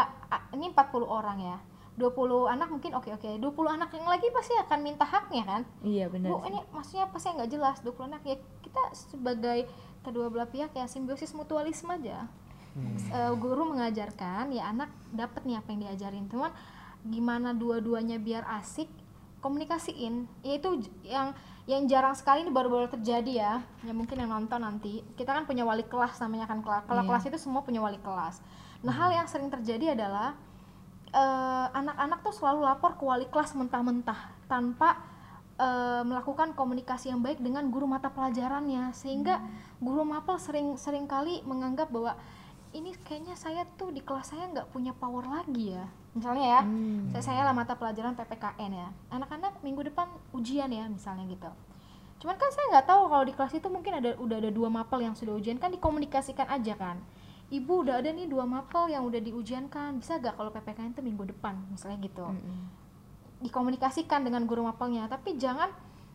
ini 0.52 0.70
40 0.70 0.78
orang 1.04 1.40
ya. 1.42 1.58
20 1.96 2.14
anak 2.48 2.68
mungkin 2.68 2.92
oke 2.92 3.10
oke. 3.12 3.30
20 3.38 3.42
anak 3.72 3.90
yang 3.92 4.06
lagi 4.06 4.28
pasti 4.30 4.54
akan 4.56 4.80
minta 4.80 5.04
haknya 5.04 5.44
kan? 5.44 5.62
Iya 5.82 6.06
bener 6.08 6.28
Bu 6.28 6.38
sih. 6.38 6.50
ini 6.50 6.60
maksudnya 6.70 7.04
apa 7.04 7.18
sih 7.18 7.30
nggak 7.32 7.50
jelas 7.50 7.78
20 7.80 8.08
anak. 8.08 8.22
Ya 8.24 8.36
kita 8.60 8.82
sebagai 8.92 9.66
kedua 10.02 10.28
belah 10.28 10.46
pihak 10.46 10.70
ya 10.72 10.86
simbiosis 10.86 11.32
mutualisme 11.32 11.90
aja. 11.90 12.28
Eh, 13.08 13.34
guru 13.36 13.64
mengajarkan 13.68 14.50
ya 14.50 14.68
anak 14.68 14.90
dapat 15.10 15.46
nih 15.46 15.56
apa 15.56 15.70
yang 15.70 15.82
diajarin. 15.84 16.26
Cuman 16.26 16.50
gimana 17.04 17.54
dua-duanya 17.54 18.18
biar 18.18 18.44
asik 18.52 18.90
komunikasiin. 19.44 20.24
Ya 20.42 20.56
itu 20.56 20.70
j- 20.80 20.92
yang 21.04 21.36
yang 21.64 21.84
jarang 21.88 22.16
sekali 22.16 22.44
ini 22.44 22.52
baru-baru 22.52 22.88
terjadi 22.88 23.34
ya. 23.36 23.54
Ya 23.84 23.92
mungkin 23.92 24.16
yang 24.16 24.32
nonton 24.32 24.64
nanti. 24.64 25.04
Kita 25.20 25.36
kan 25.36 25.44
punya 25.44 25.68
wali 25.68 25.84
kelas 25.84 26.16
namanya 26.24 26.48
kan 26.48 26.64
kelas 26.64 26.88
Iya. 26.88 27.04
kelas 27.04 27.24
itu 27.28 27.38
semua 27.38 27.62
punya 27.62 27.84
wali 27.84 28.00
kelas. 28.00 28.40
Nah 28.84 28.96
hal 28.96 29.12
yang 29.12 29.28
sering 29.28 29.52
terjadi 29.52 29.94
adalah 29.94 30.40
eh, 31.14 31.68
anak-anak 31.72 32.26
tuh 32.26 32.34
selalu 32.34 32.66
lapor 32.66 32.98
ke 32.98 33.04
wali 33.06 33.28
kelas 33.30 33.54
mentah-mentah 33.54 34.18
tanpa 34.48 34.98
eh, 35.60 36.02
melakukan 36.02 36.58
komunikasi 36.58 37.14
yang 37.14 37.22
baik 37.22 37.38
dengan 37.38 37.68
guru 37.70 37.86
mata 37.86 38.10
pelajarannya. 38.10 38.96
Sehingga 38.96 39.44
guru 39.78 40.02
mapel 40.02 40.40
sering 40.40 40.74
sering 40.76 41.06
kali 41.06 41.44
menganggap 41.46 41.92
bahwa 41.94 42.18
ini 42.74 42.98
kayaknya 43.06 43.38
saya 43.38 43.64
tuh 43.78 43.94
di 43.94 44.02
kelas 44.02 44.34
saya 44.34 44.50
nggak 44.50 44.74
punya 44.74 44.92
power 44.98 45.24
lagi 45.30 45.78
ya. 45.78 45.86
Misalnya 46.18 46.46
ya 46.46 46.62
saya 47.14 47.24
saya 47.24 47.42
lah 47.46 47.54
mata 47.54 47.78
pelajaran 47.78 48.18
PPKN 48.18 48.72
ya. 48.74 48.90
Anak-anak 49.14 49.62
minggu 49.62 49.86
depan 49.94 50.10
ujian 50.34 50.70
ya 50.74 50.90
misalnya 50.90 51.30
gitu. 51.30 51.50
Cuman 52.22 52.36
kan 52.36 52.50
saya 52.50 52.66
nggak 52.74 52.88
tahu 52.90 53.02
kalau 53.10 53.24
di 53.24 53.34
kelas 53.38 53.54
itu 53.54 53.68
mungkin 53.70 53.94
ada 54.02 54.18
udah 54.18 54.38
ada 54.42 54.50
dua 54.50 54.70
mapel 54.74 55.06
yang 55.06 55.14
sudah 55.14 55.38
ujian 55.38 55.62
kan 55.62 55.70
dikomunikasikan 55.70 56.50
aja 56.50 56.74
kan. 56.74 56.98
Ibu 57.54 57.86
udah 57.86 58.02
ada 58.02 58.10
nih 58.10 58.26
dua 58.26 58.50
mapel 58.50 58.90
yang 58.90 59.06
udah 59.06 59.22
diujiankan 59.22 60.02
bisa 60.02 60.18
gak 60.18 60.34
kalau 60.34 60.50
PPKN 60.50 60.98
itu 60.98 61.06
minggu 61.06 61.30
depan 61.30 61.54
misalnya 61.70 62.02
gitu. 62.02 62.26
Dikomunikasikan 63.46 64.26
dengan 64.26 64.50
guru 64.50 64.66
mapelnya 64.66 65.06
tapi 65.06 65.38
jangan 65.38 65.70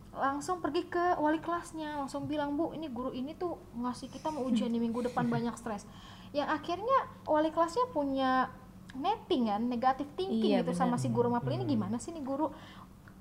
langsung 0.09 0.59
pergi 0.59 0.89
ke 0.89 1.15
wali 1.21 1.39
kelasnya 1.39 2.01
langsung 2.01 2.25
bilang 2.25 2.57
bu 2.57 2.73
ini 2.73 2.89
guru 2.89 3.13
ini 3.13 3.37
tuh 3.37 3.55
ngasih 3.77 4.09
kita 4.09 4.33
mau 4.33 4.43
ujian 4.49 4.67
di 4.73 4.81
minggu 4.81 5.05
depan 5.05 5.29
banyak 5.33 5.53
stres 5.55 5.85
yang 6.29 6.47
akhirnya 6.47 6.97
wali 7.25 7.49
kelasnya 7.49 7.89
punya 7.89 8.53
netting 8.93 9.49
kan 9.49 9.61
negatif 9.61 10.05
thinking 10.17 10.57
Iya, 10.57 10.65
gitu 10.65 10.73
sama 10.73 10.97
benar. 10.97 11.03
si 11.03 11.07
guru 11.09 11.29
mapel 11.29 11.57
ini. 11.57 11.65
Gimana 11.65 11.97
sih 11.97 12.09
nih 12.09 12.21
guru? 12.21 12.49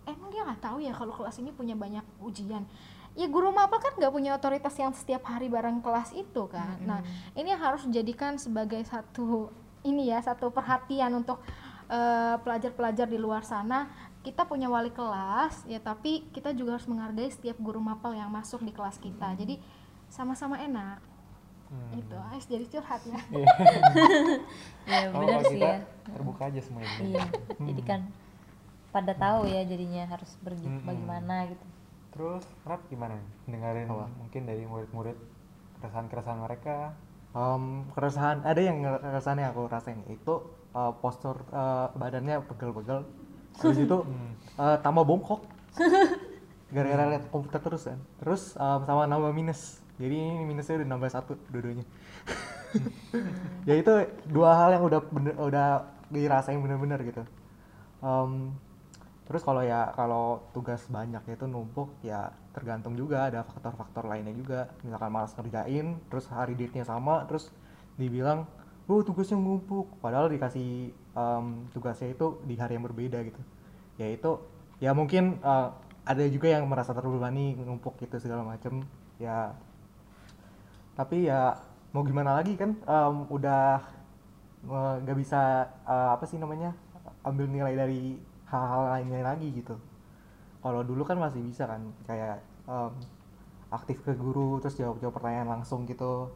Emang 0.08 0.32
dia 0.32 0.44
nggak 0.44 0.60
tahu 0.64 0.80
ya 0.80 0.92
kalau 0.96 1.12
kelas 1.12 1.36
ini 1.40 1.52
punya 1.52 1.76
banyak 1.76 2.04
ujian? 2.24 2.64
Ya 3.12 3.26
guru 3.28 3.52
mapel 3.52 3.76
kan 3.80 3.92
nggak 3.96 4.12
punya 4.12 4.36
otoritas 4.36 4.72
yang 4.76 4.92
setiap 4.96 5.24
hari 5.28 5.48
bareng 5.48 5.84
kelas 5.84 6.16
itu 6.16 6.48
kan. 6.48 6.80
Nah 6.84 7.00
ini 7.32 7.52
harus 7.52 7.84
dijadikan 7.84 8.36
sebagai 8.36 8.80
satu 8.84 9.52
ini 9.84 10.08
ya 10.08 10.20
satu 10.20 10.48
perhatian 10.48 11.12
untuk 11.16 11.40
eh, 11.88 12.36
pelajar-pelajar 12.40 13.08
di 13.08 13.20
luar 13.20 13.44
sana. 13.44 13.88
Kita 14.24 14.44
punya 14.44 14.68
wali 14.68 14.92
kelas 14.92 15.64
ya 15.64 15.80
tapi 15.80 16.28
kita 16.32 16.52
juga 16.52 16.76
harus 16.76 16.88
menghargai 16.88 17.28
setiap 17.28 17.56
guru 17.60 17.80
mapel 17.80 18.16
yang 18.16 18.28
masuk 18.28 18.60
di 18.64 18.72
kelas 18.72 18.96
kita. 19.00 19.32
Jadi 19.36 19.60
sama-sama 20.08 20.56
enak 20.56 21.04
itu 21.90 22.16
Ais 22.32 22.44
jadi 22.44 22.64
curhat 22.66 23.02
ya. 23.04 23.20
Ya 24.88 25.12
Oh, 25.12 25.20
bener 25.20 25.36
kalau 25.36 25.52
sih 25.52 25.60
ya. 25.60 25.84
terbuka 26.06 26.42
aja 26.48 26.60
semuanya. 26.64 26.88
iya 26.98 27.24
jadi 27.60 27.82
kan 27.84 28.00
pada 28.88 29.12
tahu 29.12 29.44
ya 29.44 29.60
jadinya 29.62 30.08
harus 30.08 30.32
pergi 30.40 30.64
Hmm. 30.64 30.80
bagaimana 30.82 31.44
gitu. 31.46 31.66
Terus 32.08 32.44
Rap 32.64 32.80
gimana? 32.88 33.20
Dengerin 33.44 33.84
mungkin 34.16 34.42
dari 34.44 34.64
murid-murid 34.64 35.16
keresahan-keresahan 35.76 36.40
mereka. 36.40 36.96
Em, 37.30 37.84
keresahan 37.92 38.40
ada 38.42 38.56
yang 38.58 38.80
keresahan 38.80 39.36
yang 39.38 39.52
aku 39.52 39.68
rasain 39.68 40.00
itu 40.08 40.34
eh, 40.72 40.92
postur 40.98 41.36
eh, 41.52 41.86
badannya 41.92 42.40
pegel-pegel. 42.48 43.04
Habis 43.60 43.78
itu 43.78 43.96
eh, 44.64 44.76
tambah 44.80 45.04
bongkok. 45.04 45.44
Gara-gara 46.68 47.12
lihat 47.12 47.28
komputer 47.28 47.60
terus 47.60 47.84
kan. 47.84 48.00
Terus 48.18 48.56
em, 48.56 48.80
sama 48.82 49.04
nambah 49.04 49.36
minus 49.36 49.84
jadi 49.98 50.14
ini 50.14 50.46
minusnya 50.46 50.78
udah 50.78 50.88
nambah 50.94 51.10
satu 51.10 51.34
dua-duanya. 51.50 51.86
Ya 53.68 53.80
itu 53.80 53.92
dua 54.28 54.52
hal 54.52 54.76
yang 54.76 54.84
udah 54.84 55.00
bener, 55.08 55.32
udah 55.40 55.88
dirasain 56.12 56.60
bener-bener 56.60 57.00
gitu. 57.00 57.24
Em, 58.04 58.52
terus 59.24 59.40
kalau 59.40 59.64
ya 59.64 59.88
kalau 59.96 60.44
tugas 60.52 60.84
banyak 60.88 61.20
itu 61.32 61.44
numpuk 61.48 61.92
ya 62.04 62.32
tergantung 62.52 62.96
juga 62.96 63.28
ada 63.28 63.40
faktor-faktor 63.48 64.04
lainnya 64.04 64.36
juga. 64.36 64.68
Misalkan 64.84 65.10
malas 65.12 65.32
ngerjain 65.32 65.96
terus 66.12 66.28
hari 66.28 66.52
date-nya 66.56 66.84
sama 66.84 67.24
terus 67.24 67.48
dibilang 67.96 68.44
oh 68.88 69.00
tugasnya 69.00 69.40
numpuk. 69.40 69.88
Padahal 70.04 70.28
dikasih 70.28 70.92
em, 70.92 71.44
tugasnya 71.72 72.12
itu 72.12 72.40
di 72.44 72.54
hari 72.60 72.76
yang 72.76 72.84
berbeda 72.84 73.24
gitu. 73.24 73.40
Ya 73.96 74.12
itu 74.12 74.44
ya 74.78 74.92
mungkin 74.92 75.40
eh, 75.40 75.68
ada 76.04 76.24
juga 76.28 76.48
yang 76.52 76.64
merasa 76.68 76.92
terbebani 76.92 77.56
numpuk 77.56 77.96
gitu 78.00 78.20
segala 78.20 78.44
macem. 78.44 78.84
Ya 79.16 79.56
tapi 80.98 81.30
ya 81.30 81.54
mau 81.94 82.02
gimana 82.02 82.42
lagi 82.42 82.58
kan 82.58 82.74
em, 82.74 83.16
udah 83.30 83.78
nggak 85.06 85.18
bisa 85.18 85.70
eh, 85.86 86.08
apa 86.18 86.24
sih 86.26 86.36
namanya 86.42 86.74
ambil 87.22 87.46
nilai 87.46 87.74
dari 87.78 88.18
hal-hal 88.50 88.82
lainnya 88.98 89.22
lagi 89.22 89.48
gitu. 89.54 89.76
Kalau 90.58 90.82
dulu 90.82 91.06
kan 91.06 91.16
masih 91.22 91.38
bisa 91.44 91.70
kan 91.70 91.86
kayak 92.02 92.42
em, 92.66 92.92
aktif 93.70 94.02
ke 94.02 94.12
guru 94.18 94.58
terus 94.58 94.74
jawab 94.74 94.98
jawab 94.98 95.14
pertanyaan 95.22 95.60
langsung 95.60 95.86
gitu. 95.86 96.34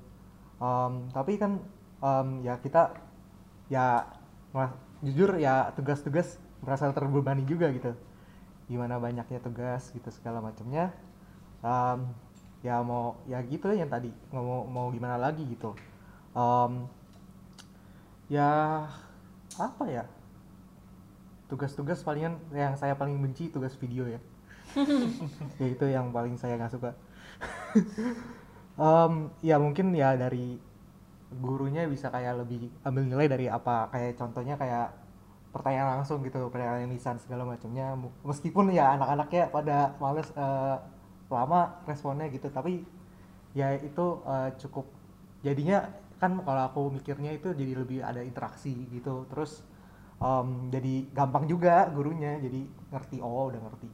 Em, 0.63 1.11
tapi 1.11 1.37
kan 1.43 1.59
em, 1.99 2.29
ya 2.47 2.55
kita 2.63 2.95
ya 3.67 4.07
jujur 5.03 5.35
ya 5.43 5.75
tugas-tugas 5.75 6.39
merasa 6.63 6.87
terbebani 6.95 7.43
juga 7.43 7.67
gitu. 7.75 7.93
Gimana 8.71 9.03
banyaknya 9.03 9.43
tugas 9.43 9.91
gitu 9.91 10.09
segala 10.15 10.39
macamnya. 10.39 10.95
Em, 11.67 12.07
ya 12.63 12.79
mau 12.81 13.19
ya 13.27 13.43
gitu 13.43 13.69
yang 13.75 13.91
tadi. 13.91 14.09
Mau 14.31 14.65
mau 14.67 14.89
gimana 14.95 15.19
lagi 15.19 15.43
gitu. 15.45 15.75
Em, 16.33 16.87
ya 18.31 18.87
apa 19.59 19.85
ya? 19.91 20.05
Tugas-tugas 21.51 22.01
palingan 22.01 22.39
yang 22.55 22.79
saya 22.79 22.97
paling 22.97 23.19
benci 23.21 23.51
tugas 23.53 23.75
video 23.77 24.09
ya. 24.09 24.21
Ya 25.61 25.67
itu 25.69 25.85
yang 25.91 26.15
paling 26.15 26.39
saya 26.39 26.57
nggak 26.57 26.73
suka. 26.73 26.91
Em, 28.73 29.13
ya 29.45 29.61
mungkin 29.61 29.93
ya 29.93 30.17
dari 30.17 30.57
gurunya 31.33 31.85
bisa 31.85 32.09
kayak 32.09 32.47
lebih 32.47 32.73
ambil 32.87 33.05
nilai 33.05 33.27
dari 33.29 33.47
apa. 33.51 33.91
Kayak 33.93 34.17
contohnya 34.17 34.55
kayak 34.57 34.97
pertanyaan 35.53 36.01
langsung 36.01 36.25
gitu 36.25 36.49
pertanyaan 36.49 36.89
lisan 36.89 37.21
segala 37.21 37.45
macamnya. 37.45 37.93
Meskipun 38.25 38.73
ya 38.73 38.97
anak-anaknya 38.97 39.53
pada 39.53 39.93
males 40.01 40.33
eh, 40.33 40.77
lama 41.33 41.83
responnya 41.89 42.29
gitu. 42.29 42.49
Tapi 42.53 42.85
ya 43.57 43.73
itu 43.77 44.07
eh, 44.25 44.51
cukup 44.61 44.87
jadinya 45.43 45.85
kan 46.23 46.39
kalau 46.47 46.63
aku 46.71 46.83
mikirnya 46.95 47.35
itu 47.35 47.51
jadi 47.51 47.73
lebih 47.75 47.99
ada 48.05 48.23
interaksi 48.23 48.71
gitu. 48.95 49.27
Terus 49.27 49.67
em, 50.23 50.71
jadi 50.71 51.11
gampang 51.11 51.51
juga 51.51 51.91
gurunya 51.91 52.39
jadi 52.39 52.63
ngerti 52.95 53.19
oh 53.19 53.51
udah 53.51 53.59
ngerti. 53.59 53.91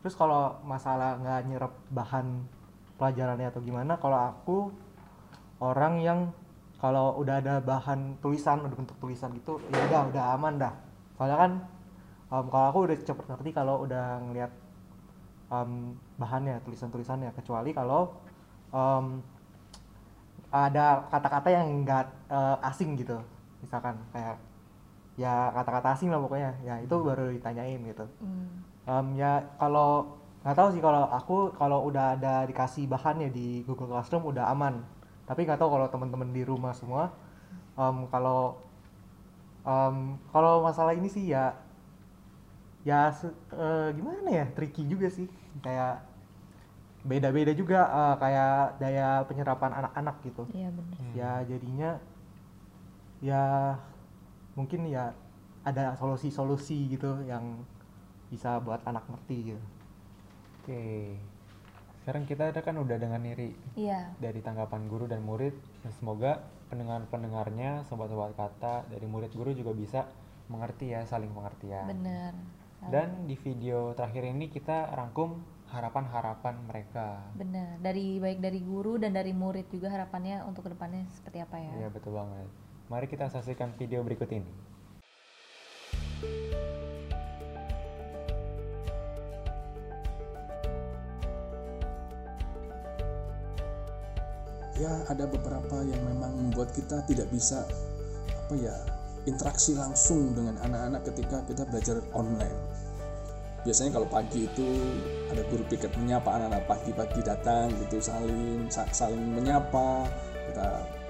Terus 0.00 0.14
kalau 0.16 0.56
masalah 0.64 1.20
nggak 1.20 1.40
nyerap 1.52 1.72
bahan 1.92 2.48
pelajarannya 2.96 3.52
atau 3.52 3.60
gimana 3.60 4.00
kalau 4.00 4.18
aku 4.32 4.58
orang 5.60 6.00
yang 6.00 6.20
kalau 6.80 7.16
udah 7.20 7.40
ada 7.40 7.60
bahan 7.60 8.20
tulisan 8.20 8.60
udah 8.64 8.76
bentuk 8.76 8.96
tulisan 9.00 9.32
gitu 9.36 9.60
ya 9.68 9.80
udah 9.92 10.00
udah 10.12 10.24
aman 10.36 10.54
dah. 10.56 10.72
Soalnya 11.16 11.36
kan 11.36 11.52
um, 12.32 12.46
kalau 12.48 12.66
aku 12.72 12.78
udah 12.88 12.96
cepet 13.00 13.26
ngerti 13.28 13.50
kalau 13.52 13.84
udah 13.84 14.20
ngeliat 14.24 14.52
um, 15.52 15.94
bahannya 16.18 16.58
tulisan-tulisannya. 16.64 17.30
Kecuali 17.34 17.70
kalau 17.74 18.14
um, 18.70 19.20
ada 20.50 21.04
kata-kata 21.10 21.48
yang 21.50 21.82
enggak 21.82 22.10
uh, 22.30 22.58
asing 22.66 22.94
gitu. 22.96 23.18
Misalkan 23.60 23.98
kayak 24.14 24.38
ya 25.16 25.50
kata-kata 25.52 25.96
asing 25.96 26.08
lah 26.12 26.22
pokoknya. 26.22 26.54
Ya 26.62 26.78
itu 26.80 26.94
baru 26.94 27.32
ditanyain 27.32 27.80
gitu. 27.82 28.06
Hmm. 28.22 28.46
um, 28.86 29.06
ya 29.18 29.42
kalau 29.58 30.18
nggak 30.46 30.54
tahu 30.54 30.68
sih 30.78 30.82
kalau 30.82 31.10
aku 31.10 31.36
kalau 31.58 31.90
udah 31.90 32.14
ada 32.14 32.46
dikasih 32.46 32.86
bahannya 32.86 33.34
di 33.34 33.66
Google 33.66 33.90
Classroom 33.90 34.30
udah 34.30 34.50
aman. 34.54 34.82
Tapi 35.26 35.42
nggak 35.42 35.58
tahu 35.58 35.74
kalau 35.74 35.86
teman-teman 35.90 36.30
di 36.30 36.46
rumah 36.46 36.70
semua 36.70 37.10
um, 37.76 38.08
kalau 38.10 38.58
um, 39.62 40.16
kalau 40.32 40.64
masalah 40.64 40.96
ini 40.96 41.06
sih 41.06 41.30
ya 41.30 41.54
ya 42.86 43.10
se- 43.10 43.34
eh, 43.50 43.88
gimana 43.92 44.30
ya 44.30 44.46
tricky 44.54 44.86
juga 44.86 45.10
sih 45.10 45.26
kayak 45.58 46.06
beda-beda 47.02 47.50
juga 47.50 47.80
eh, 47.82 48.14
kayak 48.22 48.78
daya 48.78 49.08
penyerapan 49.26 49.74
anak-anak 49.74 50.16
gitu 50.22 50.46
Iya, 50.54 50.70
benar. 50.70 50.98
ya 51.12 51.32
jadinya 51.44 51.90
ya 53.18 53.42
mungkin 54.54 54.86
ya 54.86 55.10
ada 55.66 55.98
solusi-solusi 55.98 56.86
gitu 56.88 57.26
yang 57.26 57.66
bisa 58.30 58.62
buat 58.62 58.82
anak 58.86 59.02
ngerti 59.06 59.36
gitu 59.50 59.62
Oke. 60.62 61.14
Sekarang 62.02 62.22
kita 62.22 62.50
ada 62.50 62.58
kan 62.58 62.74
udah 62.74 62.98
dengan 62.98 63.22
Niri 63.22 63.54
Iya. 63.74 64.10
dari 64.18 64.42
tanggapan 64.42 64.86
guru 64.86 65.06
dan 65.06 65.22
murid. 65.22 65.54
Dan 65.82 65.94
semoga 65.94 66.42
pendengar-pendengarnya, 66.66 67.86
sobat-sobat 67.86 68.34
kata 68.34 68.82
dari 68.90 69.06
murid 69.06 69.30
guru 69.30 69.54
juga 69.54 69.70
bisa 69.70 70.10
mengerti 70.46 70.90
ya, 70.90 71.06
saling 71.06 71.30
pengertian. 71.30 71.86
Bener. 71.86 72.34
Dan 72.84 73.24
di 73.26 73.34
video 73.40 73.96
terakhir 73.96 74.28
ini 74.28 74.52
kita 74.52 74.92
rangkum 74.94 75.42
harapan-harapan 75.72 76.54
mereka. 76.68 77.24
Bener. 77.34 77.80
Dari 77.82 78.22
baik 78.22 78.38
dari 78.38 78.60
guru 78.62 79.00
dan 79.00 79.16
dari 79.16 79.34
murid 79.34 79.66
juga 79.72 79.90
harapannya 79.90 80.46
untuk 80.46 80.68
ke 80.68 80.70
depannya 80.76 81.08
seperti 81.10 81.42
apa 81.42 81.56
ya? 81.58 81.72
Iya 81.82 81.88
betul 81.90 82.14
banget. 82.14 82.46
Mari 82.86 83.06
kita 83.10 83.26
saksikan 83.26 83.74
video 83.74 84.06
berikut 84.06 84.30
ini. 84.30 84.76
ya 94.76 94.92
ada 95.08 95.24
beberapa 95.24 95.80
yang 95.88 96.00
memang 96.04 96.36
membuat 96.36 96.68
kita 96.76 97.00
tidak 97.08 97.32
bisa 97.32 97.64
apa 98.36 98.54
ya 98.60 98.76
interaksi 99.26 99.74
langsung 99.74 100.32
dengan 100.32 100.54
anak-anak 100.62 101.02
ketika 101.12 101.42
kita 101.44 101.66
belajar 101.66 101.98
online. 102.14 102.54
Biasanya 103.66 103.98
kalau 103.98 104.06
pagi 104.06 104.46
itu 104.46 104.68
ada 105.26 105.42
guru 105.50 105.66
piket 105.66 105.90
menyapa 105.98 106.38
anak-anak 106.38 106.70
pagi-pagi 106.70 107.20
datang 107.26 107.66
gitu 107.82 107.98
saling 107.98 108.70
sa- 108.70 108.86
saling 108.94 109.18
menyapa 109.18 110.06
kita 110.46 110.66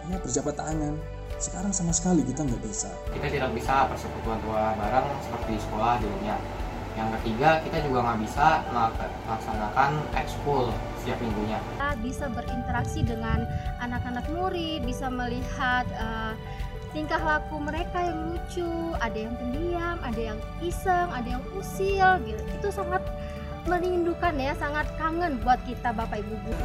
ya 0.08 0.16
berjabat 0.16 0.56
tangan. 0.56 0.96
Sekarang 1.36 1.68
sama 1.68 1.92
sekali 1.92 2.24
kita 2.24 2.48
nggak 2.48 2.62
bisa. 2.64 2.88
Kita 3.12 3.28
tidak 3.28 3.52
bisa 3.52 3.84
persekutuan 3.92 4.40
tua 4.40 4.72
bareng 4.72 5.04
seperti 5.20 5.52
di 5.52 5.60
sekolah 5.60 6.00
dulunya. 6.00 6.36
Yang 6.96 7.08
ketiga 7.20 7.60
kita 7.60 7.78
juga 7.84 7.98
nggak 8.08 8.18
bisa 8.24 8.46
melak- 8.72 9.12
melaksanakan 9.28 9.90
ekskul 10.16 10.72
setiap 11.04 11.20
minggunya. 11.20 11.60
Kita 11.76 11.90
bisa 12.00 12.24
berinteraksi 12.32 13.04
dengan 13.04 13.44
anak-anak 13.84 14.24
murid, 14.32 14.80
bisa 14.88 15.12
melihat 15.12 15.84
eh, 15.92 16.32
tingkah 16.96 17.20
laku 17.20 17.60
mereka 17.60 18.08
yang 18.08 18.32
lucu, 18.32 18.72
ada 18.96 19.18
yang 19.20 19.36
pendiam, 19.36 20.00
ada 20.00 20.16
yang 20.32 20.40
iseng, 20.64 21.12
ada 21.12 21.28
yang 21.28 21.44
usil, 21.52 22.08
gitu. 22.24 22.40
Itu 22.56 22.68
sangat 22.72 23.04
merindukan 23.68 24.32
ya, 24.40 24.56
sangat 24.56 24.88
kangen 24.96 25.36
buat 25.44 25.60
kita 25.68 25.92
Bapak 25.92 26.24
Ibu. 26.24 26.34
Guru. 26.48 26.56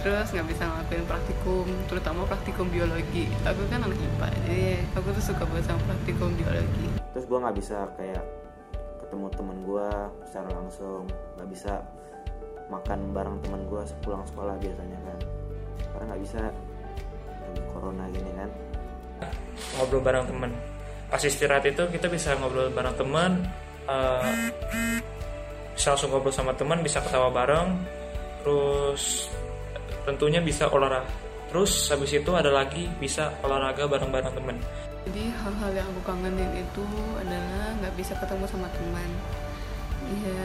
terus 0.00 0.32
nggak 0.32 0.48
bisa 0.48 0.64
ngelakuin 0.64 1.04
praktikum 1.04 1.66
terutama 1.84 2.24
praktikum 2.24 2.72
biologi. 2.72 3.28
Aku 3.44 3.68
kan 3.68 3.84
anak 3.84 4.00
IPA 4.00 4.26
jadi 4.32 4.60
aku 4.96 5.12
tuh 5.12 5.20
suka 5.20 5.44
banget 5.44 5.68
sama 5.68 5.80
praktikum 5.92 6.32
biologi. 6.40 6.88
Terus 7.12 7.28
gue 7.28 7.36
nggak 7.36 7.56
bisa 7.60 7.84
kayak 8.00 8.24
ketemu 9.04 9.26
temen 9.36 9.58
gue 9.60 9.88
secara 10.24 10.48
langsung. 10.56 11.04
Nggak 11.36 11.48
bisa 11.52 11.84
makan 12.72 13.12
bareng 13.12 13.44
temen 13.44 13.60
gue 13.68 13.82
sepulang 13.84 14.24
sekolah 14.24 14.56
biasanya 14.56 14.98
kan. 15.04 15.18
Karena 15.92 16.04
nggak 16.16 16.22
bisa. 16.24 16.40
Lagi 17.44 17.60
corona 17.68 18.04
gini 18.08 18.32
kan 18.40 18.48
ngobrol 19.78 20.02
bareng 20.02 20.24
teman 20.26 20.50
pas 21.10 21.22
istirahat 21.22 21.64
itu 21.66 21.82
kita 21.90 22.06
bisa 22.06 22.34
ngobrol 22.38 22.70
bareng 22.70 22.94
teman 22.94 23.44
eh, 23.88 24.50
bisa 25.74 25.96
langsung 25.96 26.10
ngobrol 26.12 26.34
sama 26.34 26.52
teman 26.54 26.80
bisa 26.84 27.02
ketawa 27.02 27.32
bareng 27.32 27.74
terus 28.40 29.28
tentunya 30.08 30.40
bisa 30.40 30.64
olahraga. 30.72 31.04
Terus 31.50 31.90
habis 31.90 32.14
itu 32.14 32.30
ada 32.30 32.46
lagi 32.46 32.86
bisa 33.02 33.34
olahraga 33.42 33.90
bareng-bareng 33.90 34.32
teman 34.38 34.56
jadi 35.08 35.32
hal-hal 35.32 35.70
yang 35.72 35.88
aku 35.96 36.12
kangenin 36.12 36.52
itu 36.60 36.84
adalah 37.16 37.72
nggak 37.80 37.94
bisa 37.96 38.12
ketemu 38.20 38.44
sama 38.44 38.68
teman 38.68 39.10
ya 40.20 40.44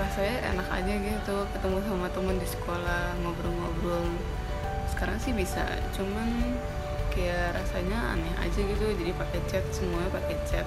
rasanya 0.00 0.36
enak 0.54 0.68
aja 0.72 0.94
gitu 0.98 1.36
ketemu 1.52 1.78
sama 1.86 2.06
teman 2.10 2.36
di 2.40 2.48
sekolah 2.48 3.02
ngobrol-ngobrol. 3.22 4.08
Sekarang 4.90 5.18
sih 5.20 5.32
bisa 5.36 5.62
cuman 5.94 6.28
kayak 7.14 7.54
rasanya 7.54 8.18
aneh 8.18 8.34
aja 8.42 8.60
gitu 8.60 8.84
jadi 8.98 9.14
pakai 9.14 9.40
chat 9.46 9.64
semuanya 9.70 10.10
pakai 10.10 10.36
chat. 10.44 10.66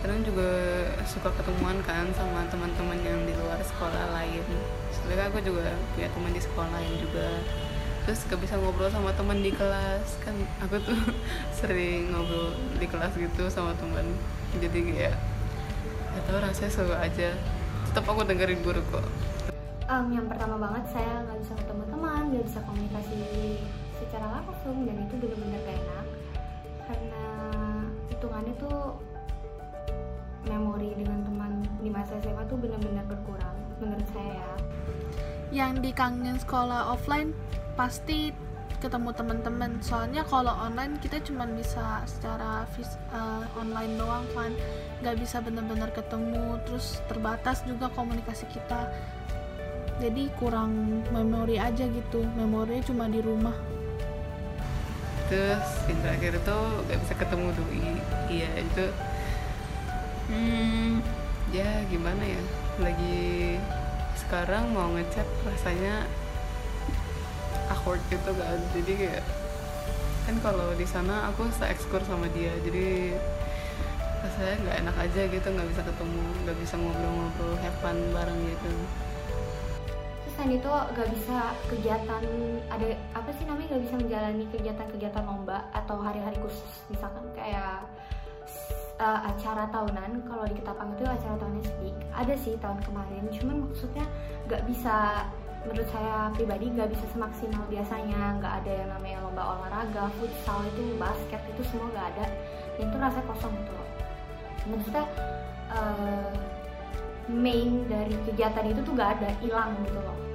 Kadang 0.00 0.22
juga 0.22 0.50
suka 1.02 1.34
ketemuan 1.34 1.82
kan 1.82 2.06
sama 2.14 2.46
teman-teman 2.46 2.98
yang 3.02 3.20
di 3.26 3.34
luar 3.34 3.58
sekolah 3.58 4.14
lain. 4.14 4.44
Soalnya 4.94 5.26
aku 5.26 5.42
juga 5.42 5.74
punya 5.98 6.08
teman 6.14 6.30
di 6.30 6.40
sekolah 6.40 6.70
lain 6.78 6.92
juga. 7.02 7.26
Terus 8.06 8.22
gak 8.30 8.38
bisa 8.38 8.54
ngobrol 8.54 8.86
sama 8.86 9.10
teman 9.18 9.42
di 9.42 9.50
kelas. 9.50 10.06
Kan 10.22 10.38
aku 10.62 10.78
tuh 10.78 10.94
sering 11.58 12.14
ngobrol 12.14 12.54
di 12.78 12.86
kelas 12.86 13.18
gitu 13.18 13.50
sama 13.50 13.74
teman. 13.82 14.06
Jadi 14.62 14.78
kayak 14.94 15.16
gak 16.14 16.22
tau 16.30 16.38
rasanya 16.38 16.70
seru 16.70 16.94
aja. 16.94 17.34
Tetap 17.90 18.06
aku 18.06 18.22
dengerin 18.22 18.62
guru 18.62 18.82
kok. 18.94 19.06
Em, 19.86 20.06
yang 20.10 20.26
pertama 20.26 20.58
banget 20.58 20.82
saya 20.90 21.22
nggak 21.22 21.38
bisa 21.46 21.54
ketemu 21.62 21.82
teman, 21.94 22.22
nggak 22.34 22.42
bisa 22.42 22.58
komunikasi 22.66 23.18
secara 23.98 24.40
langsung 24.40 24.84
dan 24.84 24.96
itu 25.04 25.14
benar-benar 25.18 25.60
gak 25.64 25.76
enak. 25.76 26.06
Karena 26.86 27.24
hitungannya 28.12 28.54
tuh 28.60 28.78
memori 30.46 30.94
dengan 30.94 31.20
teman 31.26 31.52
di 31.82 31.90
masa 31.90 32.14
SMA 32.22 32.46
tuh 32.46 32.56
benar-benar 32.56 33.04
berkurang 33.10 33.56
menurut 33.82 34.08
saya 34.14 34.40
ya. 34.40 34.54
yang 35.54 35.78
dikangenin 35.78 36.38
sekolah 36.42 36.90
offline 36.90 37.30
pasti 37.78 38.34
ketemu 38.78 39.10
teman-teman. 39.14 39.80
Soalnya 39.80 40.22
kalau 40.26 40.52
online 40.52 41.00
kita 41.00 41.22
cuma 41.24 41.48
bisa 41.48 42.04
secara 42.04 42.66
eh, 42.78 43.44
online 43.56 43.94
doang 43.96 44.26
kan. 44.36 44.52
Nggak 45.00 45.16
bisa 45.22 45.40
benar-benar 45.40 45.90
ketemu 45.96 46.60
terus 46.68 47.00
terbatas 47.08 47.64
juga 47.64 47.88
komunikasi 47.94 48.44
kita. 48.52 48.90
Jadi 49.96 50.28
kurang 50.36 51.02
memori 51.08 51.56
aja 51.56 51.88
gitu. 51.88 52.20
Memorinya 52.36 52.84
cuma 52.84 53.08
di 53.08 53.20
rumah 53.24 53.56
terus 55.26 55.66
yang 55.90 56.00
terakhir 56.06 56.32
itu 56.38 56.58
gak 56.86 56.98
bisa 57.02 57.14
ketemu 57.18 57.46
doi 57.54 57.90
iya 58.30 58.50
itu 58.58 58.86
hmm 60.30 61.02
ya 61.54 61.70
gimana 61.86 62.22
ya 62.22 62.42
lagi 62.82 63.58
sekarang 64.18 64.74
mau 64.74 64.90
ngechat 64.94 65.28
rasanya 65.46 66.02
awkward 67.70 68.02
gitu 68.10 68.30
kan. 68.34 68.58
Jadi 68.74 68.92
kayak 68.98 69.24
kan 70.26 70.36
kalau 70.42 70.74
di 70.74 70.82
sana 70.82 71.30
aku 71.30 71.46
se-ekskur 71.54 72.02
sama 72.02 72.26
dia 72.34 72.50
jadi 72.66 73.14
rasanya 74.26 74.54
nggak 74.66 74.76
enak 74.82 74.96
aja 74.98 75.22
gitu 75.30 75.46
nggak 75.46 75.68
bisa 75.70 75.82
ketemu 75.86 76.22
nggak 76.42 76.58
bisa 76.58 76.74
ngobrol-ngobrol 76.74 77.54
have 77.62 77.78
bareng 78.10 78.40
gitu 78.42 78.72
Selain 80.36 80.52
itu 80.52 80.68
gak 80.68 81.08
bisa 81.16 81.56
kegiatan 81.72 82.22
ada 82.68 82.92
apa 83.16 83.32
sih 83.40 83.48
namanya 83.48 83.72
gak 83.72 83.84
bisa 83.88 83.96
menjalani 83.96 84.44
kegiatan-kegiatan 84.52 85.24
lomba 85.24 85.64
atau 85.72 85.96
hari-hari 85.96 86.36
khusus 86.44 86.84
misalkan 86.92 87.24
kayak 87.32 87.80
uh, 89.00 89.32
acara 89.32 89.64
tahunan. 89.72 90.28
Kalau 90.28 90.44
di 90.44 90.60
Ketapang 90.60 90.92
itu 90.92 91.08
acara 91.08 91.40
tahunnya 91.40 91.64
speak 91.64 91.96
ada 92.12 92.34
sih 92.36 92.52
tahun 92.60 92.84
kemarin. 92.84 93.24
Cuman 93.32 93.56
maksudnya 93.64 94.04
gak 94.44 94.68
bisa 94.68 95.24
menurut 95.64 95.88
saya 95.88 96.28
pribadi 96.36 96.68
gak 96.68 96.92
bisa 96.92 97.04
semaksimal 97.16 97.64
biasanya. 97.72 98.36
Nggak 98.36 98.52
ada 98.60 98.72
yang 98.76 98.90
namanya 98.92 99.18
lomba 99.24 99.42
olahraga 99.56 100.04
futsal 100.20 100.60
itu 100.68 101.00
basket 101.00 101.40
itu 101.48 101.64
semua 101.64 101.88
gak 101.96 102.12
ada. 102.12 102.28
Dan 102.76 102.92
itu 102.92 102.96
rasanya 103.00 103.24
kosong 103.24 103.56
gitu 103.56 103.72
loh. 103.72 103.88
Maksudnya 104.68 105.04
uh, 105.72 106.28
main 107.32 107.88
dari 107.88 108.20
kegiatan 108.28 108.68
itu 108.68 108.84
tuh 108.84 108.92
gak 108.92 109.16
ada 109.16 109.32
hilang 109.40 109.72
gitu 109.80 109.96
loh 109.96 110.25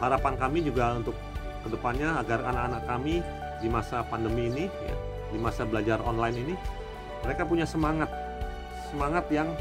harapan 0.00 0.34
kami 0.40 0.64
juga 0.64 0.96
untuk 0.96 1.14
ke 1.60 1.68
depannya 1.68 2.16
agar 2.16 2.40
anak-anak 2.48 2.82
kami 2.88 3.14
di 3.60 3.68
masa 3.68 4.00
pandemi 4.08 4.48
ini, 4.48 4.64
ya, 4.66 4.96
di 5.28 5.38
masa 5.38 5.68
belajar 5.68 6.00
online 6.00 6.36
ini, 6.40 6.54
mereka 7.20 7.44
punya 7.44 7.68
semangat, 7.68 8.08
semangat 8.88 9.28
yang 9.28 9.52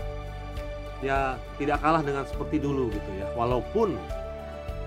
ya 1.03 1.35
tidak 1.59 1.79
kalah 1.83 1.99
dengan 1.99 2.23
seperti 2.23 2.59
dulu 2.63 2.87
gitu 2.91 3.11
ya. 3.19 3.27
Walaupun 3.35 3.99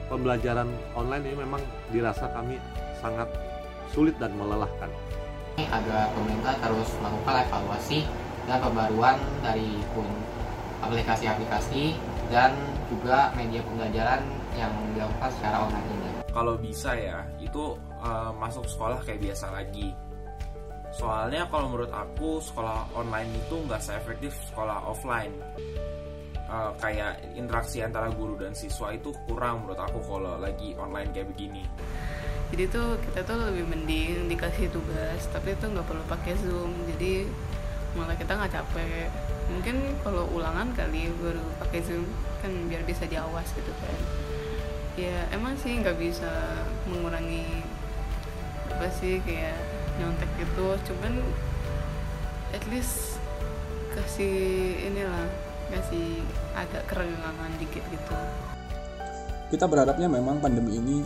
pembelajaran 0.08 0.68
online 0.96 1.24
ini 1.28 1.36
memang 1.44 1.62
dirasa 1.92 2.32
kami 2.32 2.56
sangat 3.00 3.28
sulit 3.92 4.16
dan 4.16 4.32
melelahkan. 4.36 4.88
agar 5.52 6.08
pemerintah 6.16 6.56
terus 6.64 6.96
melakukan 6.96 7.44
evaluasi 7.44 8.08
dan 8.48 8.56
pembaruan 8.56 9.20
dari 9.44 9.84
pun 9.92 10.08
aplikasi-aplikasi 10.80 11.92
dan 12.32 12.56
juga 12.88 13.28
media 13.36 13.60
pembelajaran 13.60 14.24
yang 14.56 14.72
dilakukan 14.96 15.30
secara 15.36 15.68
online 15.68 15.88
ini. 15.92 16.10
Kalau 16.32 16.54
bisa 16.56 16.96
ya, 16.96 17.20
itu 17.36 17.76
uh, 18.00 18.32
masuk 18.40 18.64
sekolah 18.64 19.04
kayak 19.04 19.20
biasa 19.20 19.52
lagi. 19.52 19.92
Soalnya 20.96 21.44
kalau 21.52 21.68
menurut 21.68 21.92
aku 21.92 22.40
sekolah 22.40 22.88
online 22.96 23.28
itu 23.36 23.54
nggak 23.68 23.80
seefektif 23.84 24.32
sekolah 24.48 24.80
offline. 24.88 25.32
Uh, 26.48 26.72
kayak 26.80 27.20
interaksi 27.36 27.80
antara 27.80 28.12
guru 28.12 28.36
dan 28.36 28.52
siswa 28.52 28.92
itu 28.92 29.12
kurang 29.24 29.64
menurut 29.64 29.80
aku 29.88 30.04
kalau 30.04 30.36
lagi 30.36 30.76
online 30.76 31.08
kayak 31.08 31.32
begini 31.32 31.64
jadi 32.52 32.68
tuh 32.68 33.00
kita 33.00 33.24
tuh 33.24 33.40
lebih 33.48 33.64
mending 33.64 34.28
dikasih 34.28 34.68
tugas 34.68 35.24
tapi 35.32 35.56
itu 35.56 35.64
nggak 35.64 35.88
perlu 35.88 36.04
pakai 36.04 36.36
zoom 36.44 36.76
jadi 36.92 37.24
malah 37.96 38.12
kita 38.16 38.36
nggak 38.36 38.52
capek 38.52 39.08
mungkin 39.52 39.76
kalau 40.00 40.24
ulangan 40.32 40.72
kali 40.72 41.12
baru 41.20 41.44
pakai 41.60 41.84
zoom 41.84 42.08
kan 42.40 42.52
biar 42.66 42.82
bisa 42.88 43.04
diawas 43.06 43.46
gitu 43.52 43.72
kan. 43.78 43.96
Ya 44.96 45.28
emang 45.32 45.56
sih 45.60 45.78
nggak 45.80 45.96
bisa 46.00 46.28
mengurangi 46.88 47.44
apa 48.72 48.88
sih 48.92 49.20
kayak 49.22 49.56
nyontek 50.00 50.28
gitu. 50.40 50.76
Cuman 50.88 51.20
at 52.56 52.64
least 52.72 53.20
kasih 53.92 54.34
inilah 54.88 55.28
kasih 55.72 56.20
agak 56.56 56.84
kerenggangan 56.88 57.52
dikit 57.60 57.84
gitu. 57.92 58.16
Kita 59.52 59.68
berharapnya 59.68 60.08
memang 60.08 60.40
pandemi 60.40 60.80
ini 60.80 61.04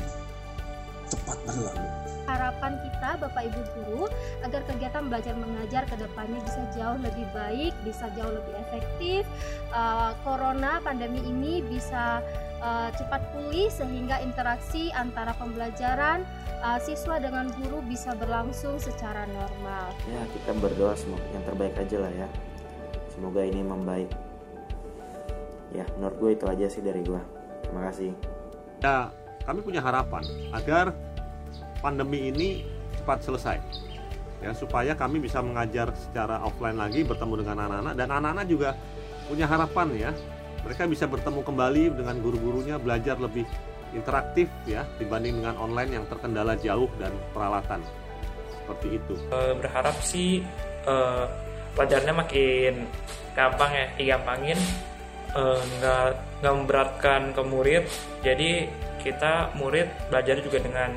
cepat 1.10 1.38
berlalu. 1.46 2.05
Harapan 2.26 2.78
kita 2.82 3.10
Bapak 3.22 3.42
Ibu 3.46 3.60
guru 3.78 4.04
agar 4.42 4.62
kegiatan 4.66 5.06
belajar 5.06 5.34
mengajar 5.38 5.82
ke 5.86 5.94
depannya 5.94 6.42
bisa 6.42 6.62
jauh 6.74 6.98
lebih 6.98 7.26
baik, 7.30 7.72
bisa 7.86 8.10
jauh 8.18 8.34
lebih 8.34 8.54
efektif. 8.66 9.22
Uh, 9.70 10.10
corona 10.26 10.82
pandemi 10.82 11.22
ini 11.22 11.62
bisa 11.62 12.20
uh, 12.60 12.90
cepat 12.94 13.22
pulih 13.30 13.70
sehingga 13.70 14.20
interaksi 14.20 14.90
antara 14.92 15.32
pembelajaran 15.38 16.26
uh, 16.62 16.78
siswa 16.82 17.22
dengan 17.22 17.50
guru 17.62 17.80
bisa 17.86 18.12
berlangsung 18.18 18.76
secara 18.82 19.24
normal. 19.30 19.94
Ya, 20.10 20.22
kita 20.34 20.50
berdoa 20.58 20.94
semoga 20.98 21.26
yang 21.32 21.44
terbaik 21.46 21.74
aja 21.78 21.96
lah 22.02 22.12
ya. 22.12 22.28
Semoga 23.12 23.40
ini 23.46 23.64
membaik. 23.64 24.10
Ya, 25.74 25.84
menurut 25.98 26.16
gue 26.20 26.30
itu 26.36 26.44
aja 26.48 26.66
sih 26.68 26.82
dari 26.82 27.04
gue. 27.04 27.20
Terima 27.64 27.86
kasih. 27.90 28.12
Ya, 28.80 29.10
kami 29.44 29.60
punya 29.62 29.80
harapan 29.80 30.24
agar 30.52 30.92
pandemi 31.80 32.30
ini 32.32 32.64
cepat 33.00 33.22
selesai. 33.22 33.58
Ya 34.44 34.52
supaya 34.52 34.92
kami 34.92 35.22
bisa 35.22 35.40
mengajar 35.40 35.90
secara 35.96 36.44
offline 36.44 36.76
lagi 36.76 37.02
bertemu 37.02 37.34
dengan 37.40 37.56
anak-anak. 37.66 37.94
Dan 37.96 38.08
anak-anak 38.12 38.46
juga 38.46 38.70
punya 39.26 39.46
harapan 39.48 39.88
ya. 39.96 40.10
Mereka 40.66 40.90
bisa 40.90 41.06
bertemu 41.06 41.40
kembali 41.46 41.82
dengan 41.94 42.18
guru-gurunya 42.18 42.76
belajar 42.76 43.16
lebih 43.22 43.46
interaktif 43.94 44.50
ya 44.66 44.82
dibanding 44.98 45.40
dengan 45.40 45.56
online 45.56 46.02
yang 46.02 46.04
terkendala 46.10 46.58
jauh 46.58 46.90
dan 46.98 47.14
peralatan. 47.30 47.80
Seperti 48.50 48.98
itu. 48.98 49.14
Berharap 49.30 49.96
sih 50.02 50.42
uh, 50.84 51.30
pelajarannya 51.78 52.14
makin 52.18 52.74
gampang 53.38 53.70
ya 53.72 53.86
digampangin 53.94 54.58
nggak 55.36 56.06
uh, 56.08 56.12
nggak 56.40 56.54
memberatkan 56.54 57.22
ke 57.30 57.42
murid. 57.46 57.84
Jadi 58.26 58.66
kita 59.00 59.54
murid 59.54 59.86
belajar 60.10 60.42
juga 60.42 60.58
dengan 60.58 60.90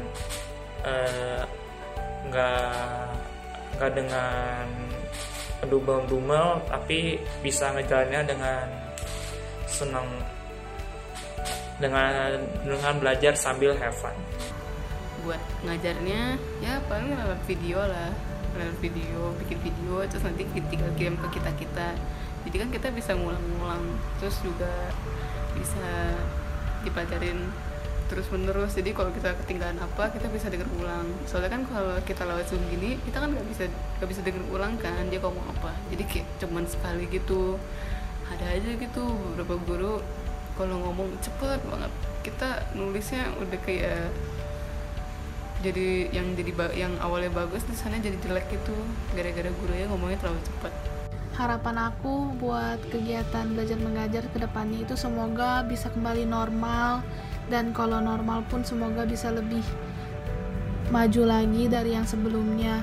nggak 0.84 1.44
uh, 2.32 3.12
nggak 3.76 3.92
dengan 3.96 4.64
dumel-dumel 5.68 6.64
tapi 6.72 7.20
bisa 7.44 7.76
ngejalannya 7.76 8.22
dengan 8.24 8.66
senang 9.68 10.08
dengan 11.80 12.40
dengan 12.64 12.94
belajar 13.00 13.36
sambil 13.36 13.76
have 13.76 13.96
fun. 13.96 14.16
Buat 15.24 15.40
ngajarnya 15.68 16.40
ya 16.64 16.80
paling 16.88 17.16
lewat 17.16 17.40
video 17.48 17.80
lah. 17.84 18.12
Lewat 18.56 18.78
video 18.84 19.36
bikin 19.40 19.60
video 19.64 20.04
terus 20.08 20.24
nanti 20.24 20.44
tinggal 20.48 20.92
kirim 20.96 21.16
ke 21.20 21.40
kita 21.40 21.52
kita. 21.60 21.88
Jadi 22.48 22.56
kan 22.56 22.70
kita 22.72 22.88
bisa 22.96 23.12
ngulang-ngulang 23.16 23.84
terus 24.20 24.40
juga 24.44 24.72
bisa 25.56 26.16
dipelajarin 26.88 27.52
terus 28.10 28.26
menerus 28.34 28.74
jadi 28.74 28.90
kalau 28.92 29.14
kita 29.14 29.38
ketinggalan 29.46 29.78
apa 29.78 30.10
kita 30.10 30.26
bisa 30.34 30.50
denger 30.50 30.66
ulang. 30.82 31.06
Soalnya 31.30 31.54
kan 31.54 31.62
kalau 31.70 31.94
kita 32.02 32.26
lewat 32.26 32.50
zoom 32.50 32.66
gini 32.74 32.98
kita 33.06 33.22
kan 33.22 33.30
nggak 33.30 33.48
bisa 33.48 33.70
nggak 34.02 34.10
bisa 34.10 34.22
denger 34.26 34.44
ulang 34.50 34.74
kan 34.82 35.06
dia 35.14 35.22
ngomong 35.22 35.46
apa. 35.54 35.72
Jadi 35.94 36.04
kayak 36.10 36.28
cuman 36.42 36.66
sekali 36.66 37.06
gitu. 37.14 37.62
Ada 38.34 38.58
aja 38.58 38.72
gitu 38.82 39.04
beberapa 39.38 39.56
guru 39.62 39.94
kalau 40.58 40.76
ngomong 40.90 41.14
cepet 41.22 41.62
banget. 41.70 41.92
Kita 42.26 42.50
nulisnya 42.74 43.30
udah 43.38 43.60
kayak 43.62 44.10
jadi 45.62 46.10
yang 46.16 46.34
jadi 46.34 46.52
yang 46.74 46.94
awalnya 47.04 47.30
bagus 47.30 47.62
di 47.70 47.78
sana 47.78 48.02
jadi 48.02 48.18
jelek 48.26 48.50
gitu. 48.50 48.74
Gara-gara 49.14 49.54
gurunya 49.54 49.86
ngomongnya 49.86 50.18
terlalu 50.18 50.42
cepat 50.50 50.74
harapan 51.40 51.88
aku 51.88 52.36
buat 52.36 52.84
kegiatan 52.92 53.56
belajar 53.56 53.80
mengajar 53.80 54.28
ke 54.28 54.44
depannya 54.44 54.84
itu 54.84 55.00
semoga 55.00 55.64
bisa 55.64 55.88
kembali 55.88 56.28
normal 56.28 57.00
dan 57.50 57.74
kalau 57.74 57.98
normal 57.98 58.46
pun 58.48 58.62
semoga 58.62 59.04
bisa 59.04 59.34
lebih 59.34 59.66
maju 60.94 61.22
lagi 61.26 61.70
dari 61.70 61.98
yang 61.98 62.06
sebelumnya. 62.06 62.82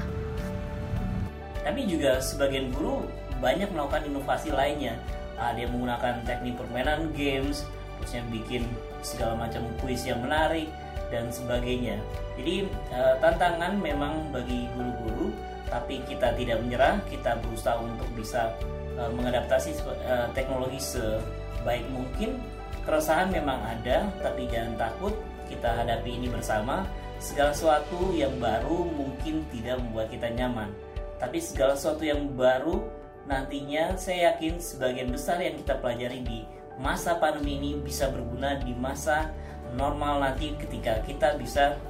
Tapi 1.63 1.87
juga 1.91 2.23
sebagian 2.23 2.71
guru 2.71 3.07
banyak 3.43 3.71
melakukan 3.75 4.07
inovasi 4.07 4.55
lainnya. 4.55 4.99
Ada 5.39 5.67
yang 5.67 5.75
menggunakan 5.75 6.23
teknik 6.23 6.55
permainan 6.59 7.11
games, 7.13 7.67
terus 7.99 8.13
yang 8.15 8.27
bikin 8.31 8.63
segala 9.03 9.35
macam 9.37 9.67
kuis 9.83 10.07
yang 10.07 10.23
menarik 10.23 10.71
dan 11.11 11.31
sebagainya. 11.31 11.99
Jadi 12.39 12.67
eh, 12.95 13.15
tantangan 13.23 13.79
memang 13.79 14.31
bagi 14.31 14.67
guru-guru, 14.75 15.35
tapi 15.67 16.03
kita 16.07 16.35
tidak 16.39 16.63
menyerah, 16.63 17.03
kita 17.11 17.39
berusaha 17.43 17.79
untuk 17.83 18.09
bisa 18.15 18.55
eh, 18.97 19.11
mengadaptasi 19.13 19.77
eh, 20.07 20.27
teknologi 20.33 20.79
sebaik 20.79 21.85
mungkin 21.91 22.39
Keresahan 22.87 23.35
memang 23.35 23.59
ada, 23.67 24.07
tapi 24.23 24.47
jangan 24.47 24.79
takut, 24.79 25.19
kita 25.51 25.75
hadapi 25.75 26.23
ini 26.23 26.31
bersama. 26.31 26.87
Segala 27.19 27.51
sesuatu 27.51 28.15
yang 28.15 28.39
baru 28.39 28.87
mungkin 28.87 29.43
tidak 29.51 29.83
membuat 29.83 30.13
kita 30.13 30.31
nyaman, 30.31 30.71
tapi 31.19 31.43
segala 31.43 31.75
sesuatu 31.75 32.05
yang 32.05 32.29
baru 32.37 32.85
nantinya 33.27 33.99
saya 33.99 34.31
yakin 34.31 34.61
sebagian 34.63 35.11
besar 35.11 35.43
yang 35.43 35.59
kita 35.59 35.81
pelajari 35.83 36.23
di 36.23 36.39
masa 36.79 37.19
pandemi 37.19 37.59
ini 37.59 37.71
bisa 37.81 38.13
berguna 38.13 38.61
di 38.61 38.71
masa 38.77 39.33
normal 39.75 40.23
nanti 40.23 40.55
ketika 40.61 41.03
kita 41.03 41.35
bisa 41.41 41.81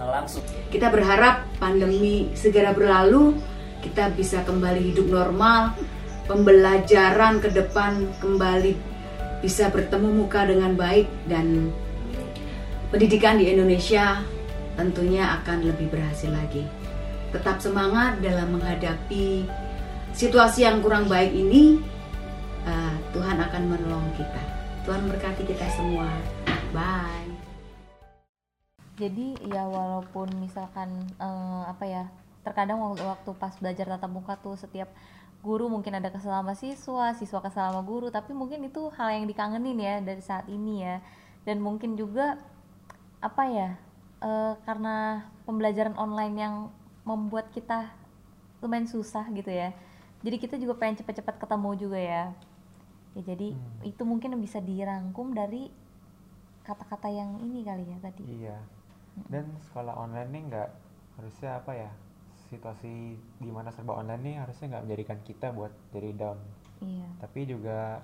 langsung. 0.00 0.42
Kita 0.72 0.88
berharap 0.88 1.46
pandemi 1.60 2.32
segera 2.32 2.72
berlalu, 2.72 3.36
kita 3.84 4.10
bisa 4.16 4.42
kembali 4.42 4.92
hidup 4.92 5.12
normal, 5.12 5.76
pembelajaran 6.24 7.38
ke 7.38 7.52
depan 7.52 8.08
kembali 8.18 8.89
bisa 9.40 9.72
bertemu 9.72 10.24
muka 10.24 10.44
dengan 10.44 10.76
baik 10.76 11.08
dan 11.24 11.72
pendidikan 12.92 13.40
di 13.40 13.48
Indonesia 13.48 14.20
tentunya 14.76 15.40
akan 15.40 15.64
lebih 15.64 15.88
berhasil 15.92 16.28
lagi. 16.28 16.64
Tetap 17.32 17.60
semangat 17.60 18.20
dalam 18.20 18.56
menghadapi 18.56 19.44
situasi 20.12 20.64
yang 20.64 20.84
kurang 20.84 21.08
baik 21.08 21.32
ini. 21.32 21.80
Uh, 22.60 22.92
Tuhan 23.16 23.40
akan 23.40 23.62
menolong 23.72 24.08
kita. 24.20 24.42
Tuhan 24.84 25.08
berkati 25.08 25.48
kita 25.48 25.64
semua. 25.72 26.08
Bye. 26.76 27.32
Jadi 29.00 29.32
ya 29.48 29.64
walaupun 29.64 30.28
misalkan 30.44 31.08
uh, 31.16 31.64
apa 31.64 31.84
ya 31.88 32.04
terkadang 32.44 32.80
waktu, 32.84 33.00
waktu 33.00 33.30
pas 33.40 33.56
belajar 33.56 33.96
tatap 33.96 34.12
muka 34.12 34.36
tuh 34.40 34.60
setiap 34.60 34.92
guru 35.40 35.72
mungkin 35.72 35.96
ada 35.96 36.12
kesal 36.12 36.36
sama 36.36 36.52
siswa, 36.52 37.16
siswa 37.16 37.40
kesal 37.40 37.72
sama 37.72 37.82
guru, 37.84 38.12
tapi 38.12 38.36
mungkin 38.36 38.60
itu 38.68 38.92
hal 38.92 39.16
yang 39.16 39.24
dikangenin 39.24 39.78
ya 39.80 39.94
dari 40.04 40.20
saat 40.20 40.44
ini 40.52 40.84
ya. 40.84 41.00
Dan 41.48 41.64
mungkin 41.64 41.96
juga 41.96 42.36
apa 43.24 43.48
ya? 43.48 43.70
E, 44.20 44.30
karena 44.68 45.24
pembelajaran 45.48 45.96
online 45.96 46.36
yang 46.36 46.54
membuat 47.08 47.48
kita 47.56 47.88
lumayan 48.60 48.84
susah 48.84 49.24
gitu 49.32 49.48
ya. 49.48 49.72
Jadi 50.20 50.36
kita 50.36 50.60
juga 50.60 50.76
pengen 50.76 51.00
cepat-cepat 51.00 51.40
ketemu 51.40 51.70
juga 51.80 51.96
ya. 51.96 52.24
Ya 53.16 53.22
jadi 53.24 53.56
hmm. 53.56 53.88
itu 53.88 54.02
mungkin 54.04 54.36
bisa 54.36 54.60
dirangkum 54.60 55.32
dari 55.32 55.72
kata-kata 56.68 57.08
yang 57.08 57.40
ini 57.40 57.64
kali 57.64 57.88
ya 57.88 57.98
tadi. 57.98 58.24
Iya. 58.28 58.58
dan 59.26 59.44
sekolah 59.68 59.94
online 59.98 60.30
nih 60.32 60.42
nggak 60.48 60.70
harusnya 61.18 61.60
apa 61.60 61.72
ya 61.76 61.90
situasi 62.50 63.14
di 63.38 63.50
mana 63.50 63.70
serba 63.70 63.96
online 63.96 64.22
nih 64.26 64.36
harusnya 64.42 64.66
nggak 64.76 64.84
menjadikan 64.84 65.18
kita 65.22 65.46
buat 65.54 65.72
jadi 65.94 66.10
down. 66.18 66.38
Iya. 66.80 67.04
tapi 67.20 67.44
juga 67.44 68.00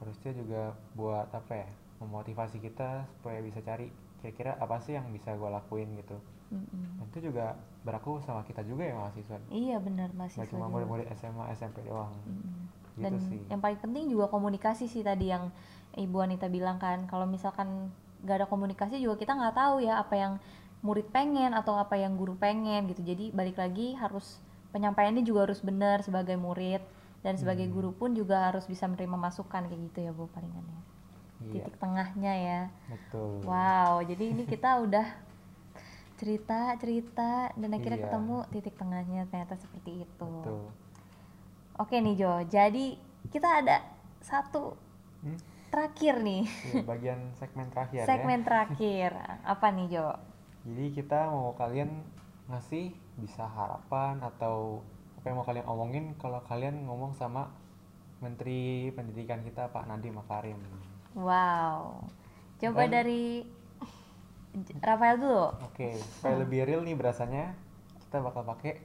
harusnya 0.00 0.32
juga 0.32 0.72
buat 0.96 1.28
apa 1.28 1.60
ya 1.60 1.68
memotivasi 2.00 2.56
kita 2.56 3.04
supaya 3.20 3.44
bisa 3.44 3.60
cari 3.60 3.92
kira-kira 4.24 4.56
apa 4.56 4.80
sih 4.80 4.96
yang 4.96 5.12
bisa 5.12 5.36
gue 5.36 5.50
lakuin 5.52 5.92
gitu. 6.00 6.16
Mm-mm. 6.52 7.00
dan 7.00 7.06
itu 7.08 7.20
juga 7.32 7.56
berlaku 7.84 8.20
sama 8.24 8.44
kita 8.44 8.64
juga 8.64 8.84
ya 8.84 8.94
mahasiswa. 8.96 9.36
Iya 9.48 9.76
benar 9.80 10.12
mahasiswa 10.12 10.44
cuma 10.48 10.68
murid-murid 10.68 11.08
SMA 11.16 11.52
SMP 11.56 11.84
doang. 11.84 12.12
Gitu 12.94 13.04
Dan 13.04 13.12
sih. 13.28 13.40
yang 13.52 13.60
paling 13.60 13.80
penting 13.80 14.08
juga 14.12 14.28
komunikasi 14.32 14.88
sih 14.88 15.04
tadi 15.04 15.28
yang 15.32 15.52
Ibu 15.96 16.16
Anita 16.24 16.48
bilang 16.48 16.80
kan. 16.80 17.04
Kalau 17.08 17.24
misalkan 17.28 17.90
nggak 18.24 18.36
ada 18.44 18.46
komunikasi 18.48 19.00
juga 19.04 19.20
kita 19.20 19.36
nggak 19.36 19.56
tahu 19.56 19.84
ya 19.84 20.00
apa 20.00 20.14
yang 20.16 20.32
murid 20.84 21.08
pengen 21.08 21.56
atau 21.56 21.74
apa 21.74 21.96
yang 21.96 22.14
guru 22.14 22.36
pengen 22.36 22.84
gitu. 22.86 23.00
Jadi 23.00 23.32
balik 23.32 23.56
lagi 23.56 23.96
harus 23.96 24.36
penyampaiannya 24.70 25.24
juga 25.24 25.48
harus 25.48 25.64
benar 25.64 26.04
sebagai 26.04 26.36
murid 26.36 26.84
dan 27.24 27.40
sebagai 27.40 27.64
Hmm. 27.64 27.74
guru 27.74 27.90
pun 27.90 28.12
juga 28.12 28.52
harus 28.52 28.68
bisa 28.68 28.84
menerima 28.84 29.16
masukan 29.16 29.64
kayak 29.64 29.80
gitu 29.88 29.98
ya 30.04 30.12
Bu 30.12 30.28
palingan 30.28 30.60
ya. 30.60 30.80
Iya. 31.40 31.52
Titik 31.56 31.76
tengahnya 31.80 32.32
ya. 32.36 32.60
betul 32.86 33.40
Wow, 33.42 34.04
jadi 34.04 34.24
ini 34.30 34.44
kita 34.44 34.80
udah 34.80 35.08
cerita 36.14 36.76
cerita 36.78 37.50
dan 37.52 37.70
akhirnya 37.72 37.98
Iya. 37.98 38.06
ketemu 38.06 38.36
titik 38.48 38.74
tengahnya 38.76 39.20
ternyata 39.26 39.56
seperti 39.56 40.04
itu. 40.04 40.30
betul 40.44 40.68
Oke 41.74 41.98
nih 41.98 42.14
Jo, 42.14 42.38
jadi 42.46 42.94
kita 43.28 43.64
ada 43.64 43.82
satu 44.20 44.78
Hmm? 45.24 45.40
terakhir 45.72 46.20
nih, 46.20 46.44
Iya, 46.46 46.84
bagian 46.84 47.20
segmen 47.34 47.66
terakhir 47.66 48.04
segmen 48.08 48.40
ya 48.40 48.46
terakhir. 48.46 49.10
Apa 49.42 49.72
nih 49.72 49.86
Jo? 49.90 50.08
Jadi 50.64 50.84
kita 50.92 51.28
mau 51.28 51.52
kalian 51.52 51.90
ngasih 52.46 52.88
bisa 53.16 53.44
harapan 53.46 54.16
atau 54.18 54.80
apa 55.14 55.24
yang 55.26 55.36
mau 55.36 55.46
kalian 55.46 55.66
omongin 55.66 56.04
kalau 56.16 56.40
kalian 56.42 56.84
ngomong 56.84 57.12
sama 57.12 57.48
Menteri 58.18 58.88
Pendidikan 58.90 59.40
kita 59.40 59.68
Pak 59.68 59.84
Nadiem 59.84 60.16
Makarim. 60.16 60.56
Wow, 61.14 62.04
coba 62.58 62.80
Dan- 62.82 62.92
dari 62.94 63.44
Rafael 64.80 65.16
dulu. 65.16 65.46
Oke, 65.62 65.92
supaya 65.96 66.38
lebih 66.38 66.64
real 66.64 66.80
nih 66.80 66.94
berasanya 66.94 67.52
kita 68.00 68.22
bakal 68.22 68.44
pakai 68.44 68.80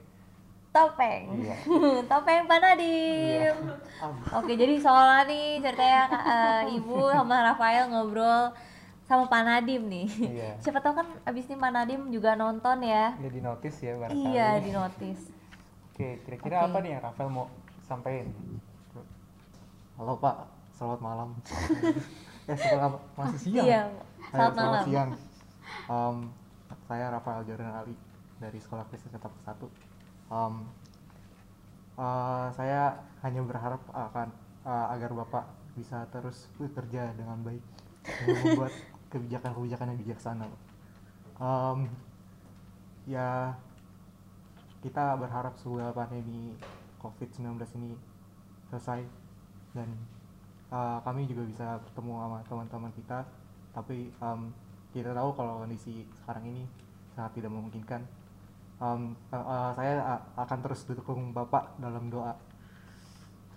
Topeng, 0.69 1.33
Iya. 1.41 1.57
topeng 2.11 2.45
Pak 2.45 2.59
Nadiem. 2.59 3.57
Oke, 4.31 4.53
jadi 4.53 4.77
soalnya 4.77 5.25
nih 5.25 5.57
ceritanya 5.59 6.03
eh, 6.13 6.77
Ibu 6.77 7.09
sama 7.09 7.41
Rafael 7.43 7.89
ngobrol 7.89 8.53
sama 9.09 9.25
Pak 9.25 9.41
Nadiem 9.41 9.83
nih. 9.89 10.07
Iya. 10.21 10.49
Siapa 10.61 10.85
tahu 10.85 11.01
kan 11.01 11.07
abis 11.25 11.49
ini 11.49 11.57
Pak 11.57 11.71
Nadiem 11.73 12.13
juga 12.13 12.37
nonton 12.37 12.77
ya. 12.85 13.17
ya 13.17 13.29
di 13.33 13.41
notice 13.41 13.77
ya 13.81 13.97
barangkali. 13.97 14.21
Iya, 14.29 14.47
di 14.61 14.69
notice. 14.69 15.23
Oke, 15.89 16.21
kira-kira 16.21 16.55
Oke. 16.61 16.65
apa 16.69 16.77
nih 16.85 16.89
yang 16.93 17.01
Rafael 17.01 17.29
mau 17.33 17.49
sampaikan? 17.81 18.29
Halo 19.97 20.13
Pak, 20.21 20.35
selamat 20.77 20.99
malam. 21.01 21.29
eh 22.49 22.55
selamat 22.55 23.01
masih 23.17 23.39
siang. 23.41 23.65
Iya, 23.65 23.81
Eh, 23.89 24.37
selamat 24.37 24.55
malam. 24.61 24.83
siang. 24.85 25.09
Em, 25.89 26.15
saya 26.85 27.05
Rafael 27.09 27.41
Jordan 27.49 27.73
Ali 27.73 27.95
dari 28.37 28.61
Sekolah 28.61 28.85
Kristen 28.87 29.09
Ketapang 29.09 29.41
1. 29.43 29.65
Em, 30.29 30.53
eh, 31.97 32.47
saya 32.53 32.93
hanya 33.25 33.41
berharap 33.41 33.81
akan 33.89 34.29
eh, 34.63 34.85
agar 34.93 35.11
Bapak 35.17 35.45
bisa 35.73 36.05
terus 36.13 36.45
bekerja 36.61 37.09
dengan 37.17 37.41
baik 37.41 37.63
dan 38.05 38.37
membuat 38.37 38.73
kebijakan-kebijakan 39.09 39.93
yang 39.93 39.99
bijaksana. 40.05 40.47
Em, 41.39 41.79
ya 43.09 43.57
kita 44.79 45.17
berharap 45.19 45.57
semoga 45.59 45.91
pandemi 45.91 46.55
COVID-19 47.03 47.59
ini 47.79 47.91
selesai 48.71 49.03
dan 49.73 49.89
uh, 50.71 51.01
kami 51.03 51.25
juga 51.25 51.43
bisa 51.45 51.67
bertemu 51.83 52.13
sama 52.15 52.37
teman-teman 52.47 52.91
kita. 52.95 53.19
Tapi 53.73 54.13
um, 54.21 54.53
kita 54.93 55.13
tahu 55.13 55.29
kalau 55.35 55.61
kondisi 55.61 56.05
sekarang 56.23 56.45
ini 56.49 56.63
sangat 57.13 57.41
tidak 57.41 57.51
memungkinkan. 57.53 58.01
Um, 58.79 59.17
uh, 59.33 59.35
uh, 59.35 59.69
saya 59.75 60.23
akan 60.39 60.59
terus 60.63 60.87
dukung 60.87 61.35
bapak 61.35 61.75
dalam 61.83 62.07
doa 62.07 62.31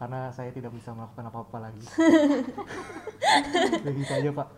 karena 0.03 0.35
saya 0.35 0.51
tidak 0.51 0.75
bisa 0.75 0.91
melakukan 0.91 1.31
apa-apa 1.31 1.71
lagi 1.71 1.79
begitu 3.87 4.11
aja 4.11 4.31
pak 4.35 4.49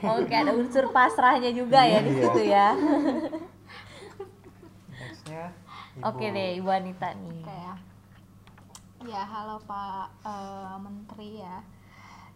Oke, 0.00 0.32
ada 0.32 0.56
unsur 0.56 0.88
pasrahnya 0.88 1.52
juga 1.52 1.84
ya 1.84 2.00
di 2.00 2.16
Iya. 2.16 2.24
situ 2.24 2.42
ya. 2.48 2.68
Nextnya 4.96 5.44
Oke 6.08 6.24
deh, 6.30 6.56
Ibu 6.62 6.70
Anita 6.72 7.10
nih. 7.12 7.42
Oke 7.42 7.52
ya. 7.52 7.74
Ya, 9.04 9.22
halo 9.28 9.60
Pak 9.66 10.08
eh, 10.24 10.76
Menteri 10.80 11.42
ya. 11.42 11.58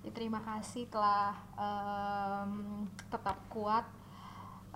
Ya, 0.03 0.11
terima 0.11 0.43
kasih 0.45 0.91
telah 0.91 1.31
em, 1.57 2.85
tetap 3.09 3.39
kuat 3.49 3.87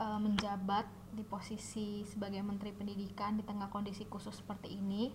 eh, 0.01 0.19
menjabat 0.23 0.87
di 1.13 1.27
posisi 1.29 2.07
sebagai 2.09 2.41
Menteri 2.41 2.73
Pendidikan 2.73 3.37
di 3.37 3.45
tengah 3.45 3.69
kondisi 3.69 4.07
khusus 4.09 4.39
seperti 4.39 4.81
ini. 4.81 5.13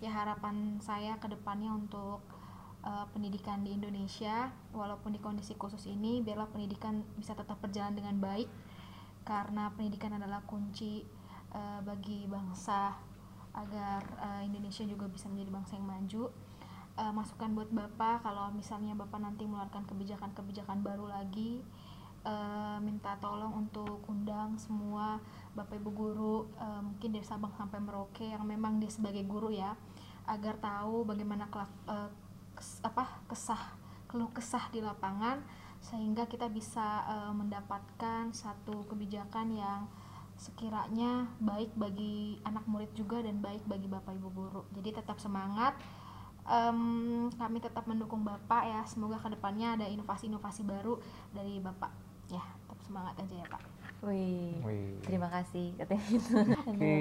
Ya 0.00 0.08
harapan 0.08 0.80
saya 0.80 1.20
ke 1.20 1.28
depannya 1.28 1.72
untuk 1.76 2.24
eh, 2.80 3.06
pendidikan 3.12 3.60
di 3.60 3.76
Indonesia 3.76 4.48
walaupun 4.72 5.12
di 5.12 5.20
kondisi 5.20 5.52
khusus 5.60 5.84
ini 5.88 6.24
biarlah 6.24 6.48
pendidikan 6.48 7.04
bisa 7.20 7.36
tetap 7.36 7.60
berjalan 7.60 7.92
dengan 7.92 8.16
baik 8.16 8.48
karena 9.28 9.68
pendidikan 9.76 10.16
adalah 10.16 10.40
kunci 10.48 11.04
eh, 11.52 11.80
bagi 11.84 12.24
bangsa 12.24 12.96
agar 13.52 14.00
eh, 14.24 14.42
Indonesia 14.48 14.88
juga 14.88 15.04
bisa 15.12 15.28
menjadi 15.28 15.50
bangsa 15.52 15.72
yang 15.76 15.88
maju. 15.88 16.24
Eh, 17.00 17.12
masukan 17.16 17.52
buat 17.56 17.70
Bapak 17.72 18.24
kalau 18.24 18.52
misalnya 18.52 18.92
Bapak 18.92 19.20
nanti 19.22 19.48
mengeluarkan 19.48 19.86
kebijakan-kebijakan 19.88 20.84
baru 20.84 21.08
lagi 21.08 21.60
eh, 22.24 22.78
minta 22.84 23.16
tolong 23.20 23.68
untuk 23.68 24.04
undang 24.08 24.56
semua 24.60 25.16
Bapak 25.50 25.82
Ibu 25.82 25.90
guru 25.90 26.36
eh, 26.58 26.82
mungkin 26.82 27.10
dari 27.10 27.26
Sabang 27.26 27.50
sampai 27.58 27.82
Merauke 27.82 28.22
yang 28.22 28.46
memang 28.46 28.78
dia 28.78 28.90
sebagai 28.90 29.26
guru 29.26 29.50
ya 29.50 29.74
agar 30.30 30.54
tahu 30.62 31.02
bagaimana 31.02 31.50
kelak, 31.50 31.70
eh, 31.90 32.10
kes- 32.54 32.82
apa 32.86 33.22
kesah 33.26 33.78
keluh 34.06 34.30
kesah 34.34 34.70
di 34.74 34.82
lapangan 34.82 35.42
sehingga 35.82 36.26
kita 36.30 36.46
bisa 36.50 37.02
eh, 37.08 37.32
mendapatkan 37.34 38.30
satu 38.30 38.86
kebijakan 38.86 39.54
yang 39.58 39.80
sekiranya 40.40 41.28
baik 41.36 41.74
bagi 41.76 42.40
anak 42.48 42.64
murid 42.64 42.88
juga 42.96 43.20
dan 43.20 43.44
baik 43.44 43.60
bagi 43.68 43.84
bapak 43.90 44.16
ibu 44.16 44.30
guru. 44.32 44.62
Jadi 44.72 44.96
tetap 44.96 45.20
semangat. 45.20 45.76
Em, 46.48 47.28
kami 47.36 47.60
tetap 47.60 47.84
mendukung 47.84 48.24
bapak 48.24 48.64
ya. 48.64 48.80
Semoga 48.88 49.20
ke 49.20 49.28
depannya 49.36 49.76
ada 49.76 49.84
inovasi-inovasi 49.84 50.64
baru 50.64 50.96
dari 51.36 51.60
bapak. 51.60 51.92
Ya 52.32 52.40
tetap 52.40 52.80
semangat 52.88 53.14
aja 53.20 53.34
ya 53.36 53.46
pak 53.52 53.79
Wih, 54.00 54.56
Wih. 54.64 54.96
terima 55.04 55.28
kasih 55.28 55.76
katanya 55.76 56.04
gitu. 56.08 56.32
Oke, 56.72 57.00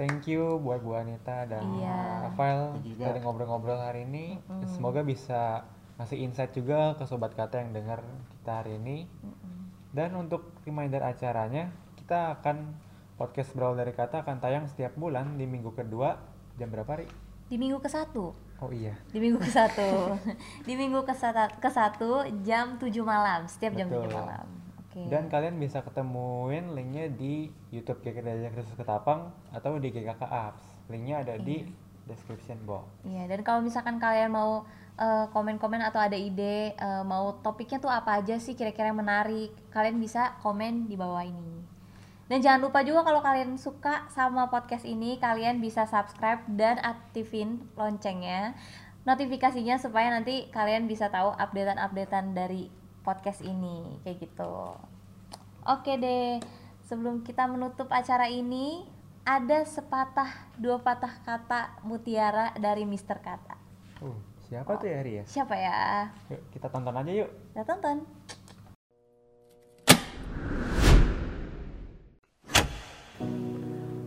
thank 0.00 0.24
you 0.24 0.56
buat 0.64 0.80
Bu 0.80 0.96
Anita 0.96 1.44
dan 1.44 1.60
Iya. 1.76 2.32
Rafael 2.32 2.80
dari 2.96 3.18
ngobrol-ngobrol 3.20 3.76
hari 3.76 4.08
ini. 4.08 4.40
Mm-mm. 4.48 4.64
Semoga 4.64 5.04
bisa 5.04 5.68
ngasih 6.00 6.24
insight 6.24 6.56
juga 6.56 6.96
ke 6.96 7.04
sobat 7.04 7.36
kata 7.36 7.60
yang 7.60 7.76
dengar 7.76 8.00
kita 8.40 8.64
hari 8.64 8.80
ini. 8.80 9.04
Dan 9.92 10.16
untuk 10.16 10.56
reminder 10.64 11.04
acaranya, 11.04 11.68
kita 12.00 12.40
akan 12.40 12.72
podcast 13.20 13.52
berawal 13.52 13.76
dari 13.76 13.92
kata 13.92 14.24
akan 14.24 14.40
tayang 14.40 14.64
setiap 14.64 14.96
bulan 14.96 15.36
di 15.36 15.44
minggu 15.44 15.76
kedua 15.76 16.16
jam 16.56 16.72
berapa 16.72 17.04
Ri? 17.04 17.06
Di 17.52 17.60
minggu 17.60 17.76
ke 17.82 17.90
satu. 17.92 18.32
Oh 18.60 18.70
iya. 18.72 18.96
Di 19.12 19.20
minggu 19.20 19.36
ke 19.36 19.50
satu. 19.52 20.16
di 20.68 20.72
minggu 20.76 21.04
ke 21.04 21.12
satu, 21.12 22.24
jam 22.40 22.80
7 22.80 22.88
malam, 23.04 23.44
setiap 23.44 23.76
jam 23.76 23.88
7 23.92 24.00
Betul. 24.00 24.16
malam. 24.16 24.59
Oke. 24.90 25.06
Dan 25.06 25.30
kalian 25.30 25.54
bisa 25.62 25.86
ketemuin 25.86 26.74
linknya 26.74 27.06
di 27.06 27.46
YouTube 27.70 28.02
GK 28.02 28.26
Dajjal 28.26 28.50
Kristus 28.50 28.74
Ketapang 28.74 29.30
atau 29.54 29.78
di 29.78 29.94
GKK 29.94 30.18
Apps. 30.26 30.66
Linknya 30.90 31.22
ada 31.22 31.38
di 31.38 31.62
description 32.10 32.58
box. 32.66 32.90
Iya, 33.06 33.30
dan 33.30 33.46
kalau 33.46 33.62
misalkan 33.62 34.02
kalian 34.02 34.34
mau 34.34 34.66
eh, 34.98 35.30
komen-komen 35.30 35.78
atau 35.78 36.02
ada 36.02 36.18
ide 36.18 36.74
eh, 36.74 37.02
mau 37.06 37.38
topiknya 37.38 37.78
tuh 37.78 37.86
apa 37.86 38.18
aja 38.18 38.34
sih 38.42 38.58
kira-kira 38.58 38.90
yang 38.90 38.98
menarik, 38.98 39.54
kalian 39.70 40.02
bisa 40.02 40.34
komen 40.42 40.90
di 40.90 40.98
bawah 40.98 41.22
ini. 41.22 41.62
Dan 42.26 42.42
jangan 42.42 42.66
lupa 42.66 42.82
juga 42.82 43.06
kalau 43.06 43.22
kalian 43.22 43.58
suka 43.58 44.10
sama 44.10 44.50
podcast 44.50 44.82
ini, 44.82 45.22
kalian 45.22 45.62
bisa 45.62 45.86
subscribe 45.86 46.42
dan 46.50 46.82
aktifin 46.82 47.62
loncengnya, 47.74 48.58
notifikasinya 49.06 49.78
supaya 49.78 50.14
nanti 50.14 50.50
kalian 50.50 50.86
bisa 50.90 51.10
tahu 51.10 51.34
updatean-updatean 51.34 52.34
dari 52.34 52.79
podcast 53.00 53.40
ini, 53.44 54.00
kayak 54.04 54.28
gitu. 54.28 54.76
Oke 55.64 55.96
deh, 56.00 56.40
sebelum 56.88 57.20
kita 57.24 57.44
menutup 57.48 57.88
acara 57.92 58.28
ini, 58.28 58.84
ada 59.20 59.62
sepatah 59.68 60.48
dua 60.56 60.80
patah 60.80 61.20
kata 61.20 61.80
mutiara 61.84 62.56
dari 62.56 62.88
Mister 62.88 63.20
Kata. 63.20 63.56
Uh, 64.00 64.16
siapa 64.48 64.80
tuh 64.80 64.88
ya 64.88 65.04
Ri 65.04 65.12
ya? 65.20 65.24
Siapa 65.28 65.54
ya? 65.54 66.08
Yuk 66.32 66.40
kita 66.56 66.66
tonton 66.72 66.96
aja 66.96 67.12
yuk. 67.12 67.30
Kita 67.52 67.64
tonton. 67.68 67.98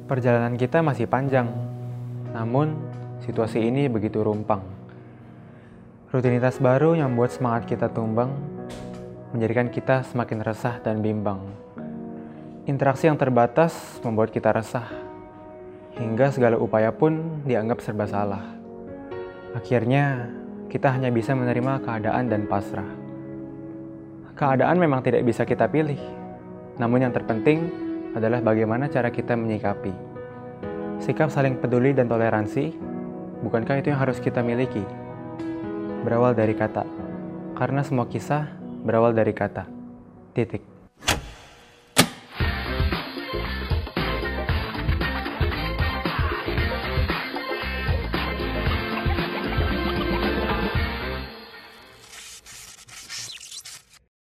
Perjalanan 0.04 0.60
kita 0.60 0.84
masih 0.84 1.08
panjang, 1.08 1.48
namun 2.36 2.76
situasi 3.24 3.62
ini 3.62 3.88
begitu 3.88 4.20
rumpang. 4.22 4.62
Rutinitas 6.12 6.62
baru 6.62 6.94
yang 6.94 7.16
membuat 7.16 7.34
semangat 7.34 7.66
kita 7.66 7.90
tumbang, 7.90 8.30
menjadikan 9.34 9.74
kita 9.74 10.06
semakin 10.06 10.46
resah 10.46 10.78
dan 10.86 11.02
bimbang. 11.02 11.42
Interaksi 12.70 13.10
yang 13.10 13.18
terbatas 13.18 13.74
membuat 14.06 14.30
kita 14.30 14.54
resah, 14.54 14.86
hingga 15.98 16.30
segala 16.30 16.62
upaya 16.62 16.94
pun 16.94 17.42
dianggap 17.42 17.82
serba 17.82 18.06
salah. 18.06 18.46
Akhirnya, 19.58 20.30
kita 20.70 20.94
hanya 20.94 21.10
bisa 21.10 21.34
menerima 21.34 21.82
keadaan 21.82 22.30
dan 22.30 22.46
pasrah. 22.46 22.88
Keadaan 24.38 24.78
memang 24.78 25.02
tidak 25.02 25.26
bisa 25.26 25.50
kita 25.50 25.66
pilih, 25.66 25.98
namun 26.78 27.02
yang 27.02 27.14
terpenting 27.14 27.74
adalah 28.14 28.38
bagaimana 28.38 28.86
cara 28.86 29.10
kita 29.10 29.34
menyikapi. 29.34 29.94
Sikap 31.02 31.34
saling 31.34 31.58
peduli 31.58 31.90
dan 31.92 32.06
toleransi, 32.06 32.70
bukankah 33.42 33.82
itu 33.82 33.90
yang 33.90 34.02
harus 34.02 34.22
kita 34.22 34.46
miliki? 34.46 34.86
Berawal 36.06 36.38
dari 36.38 36.54
kata, 36.54 36.86
karena 37.58 37.82
semua 37.82 38.06
kisah 38.06 38.63
berawal 38.84 39.16
dari 39.16 39.32
kata. 39.32 39.64
Titik. 40.36 40.73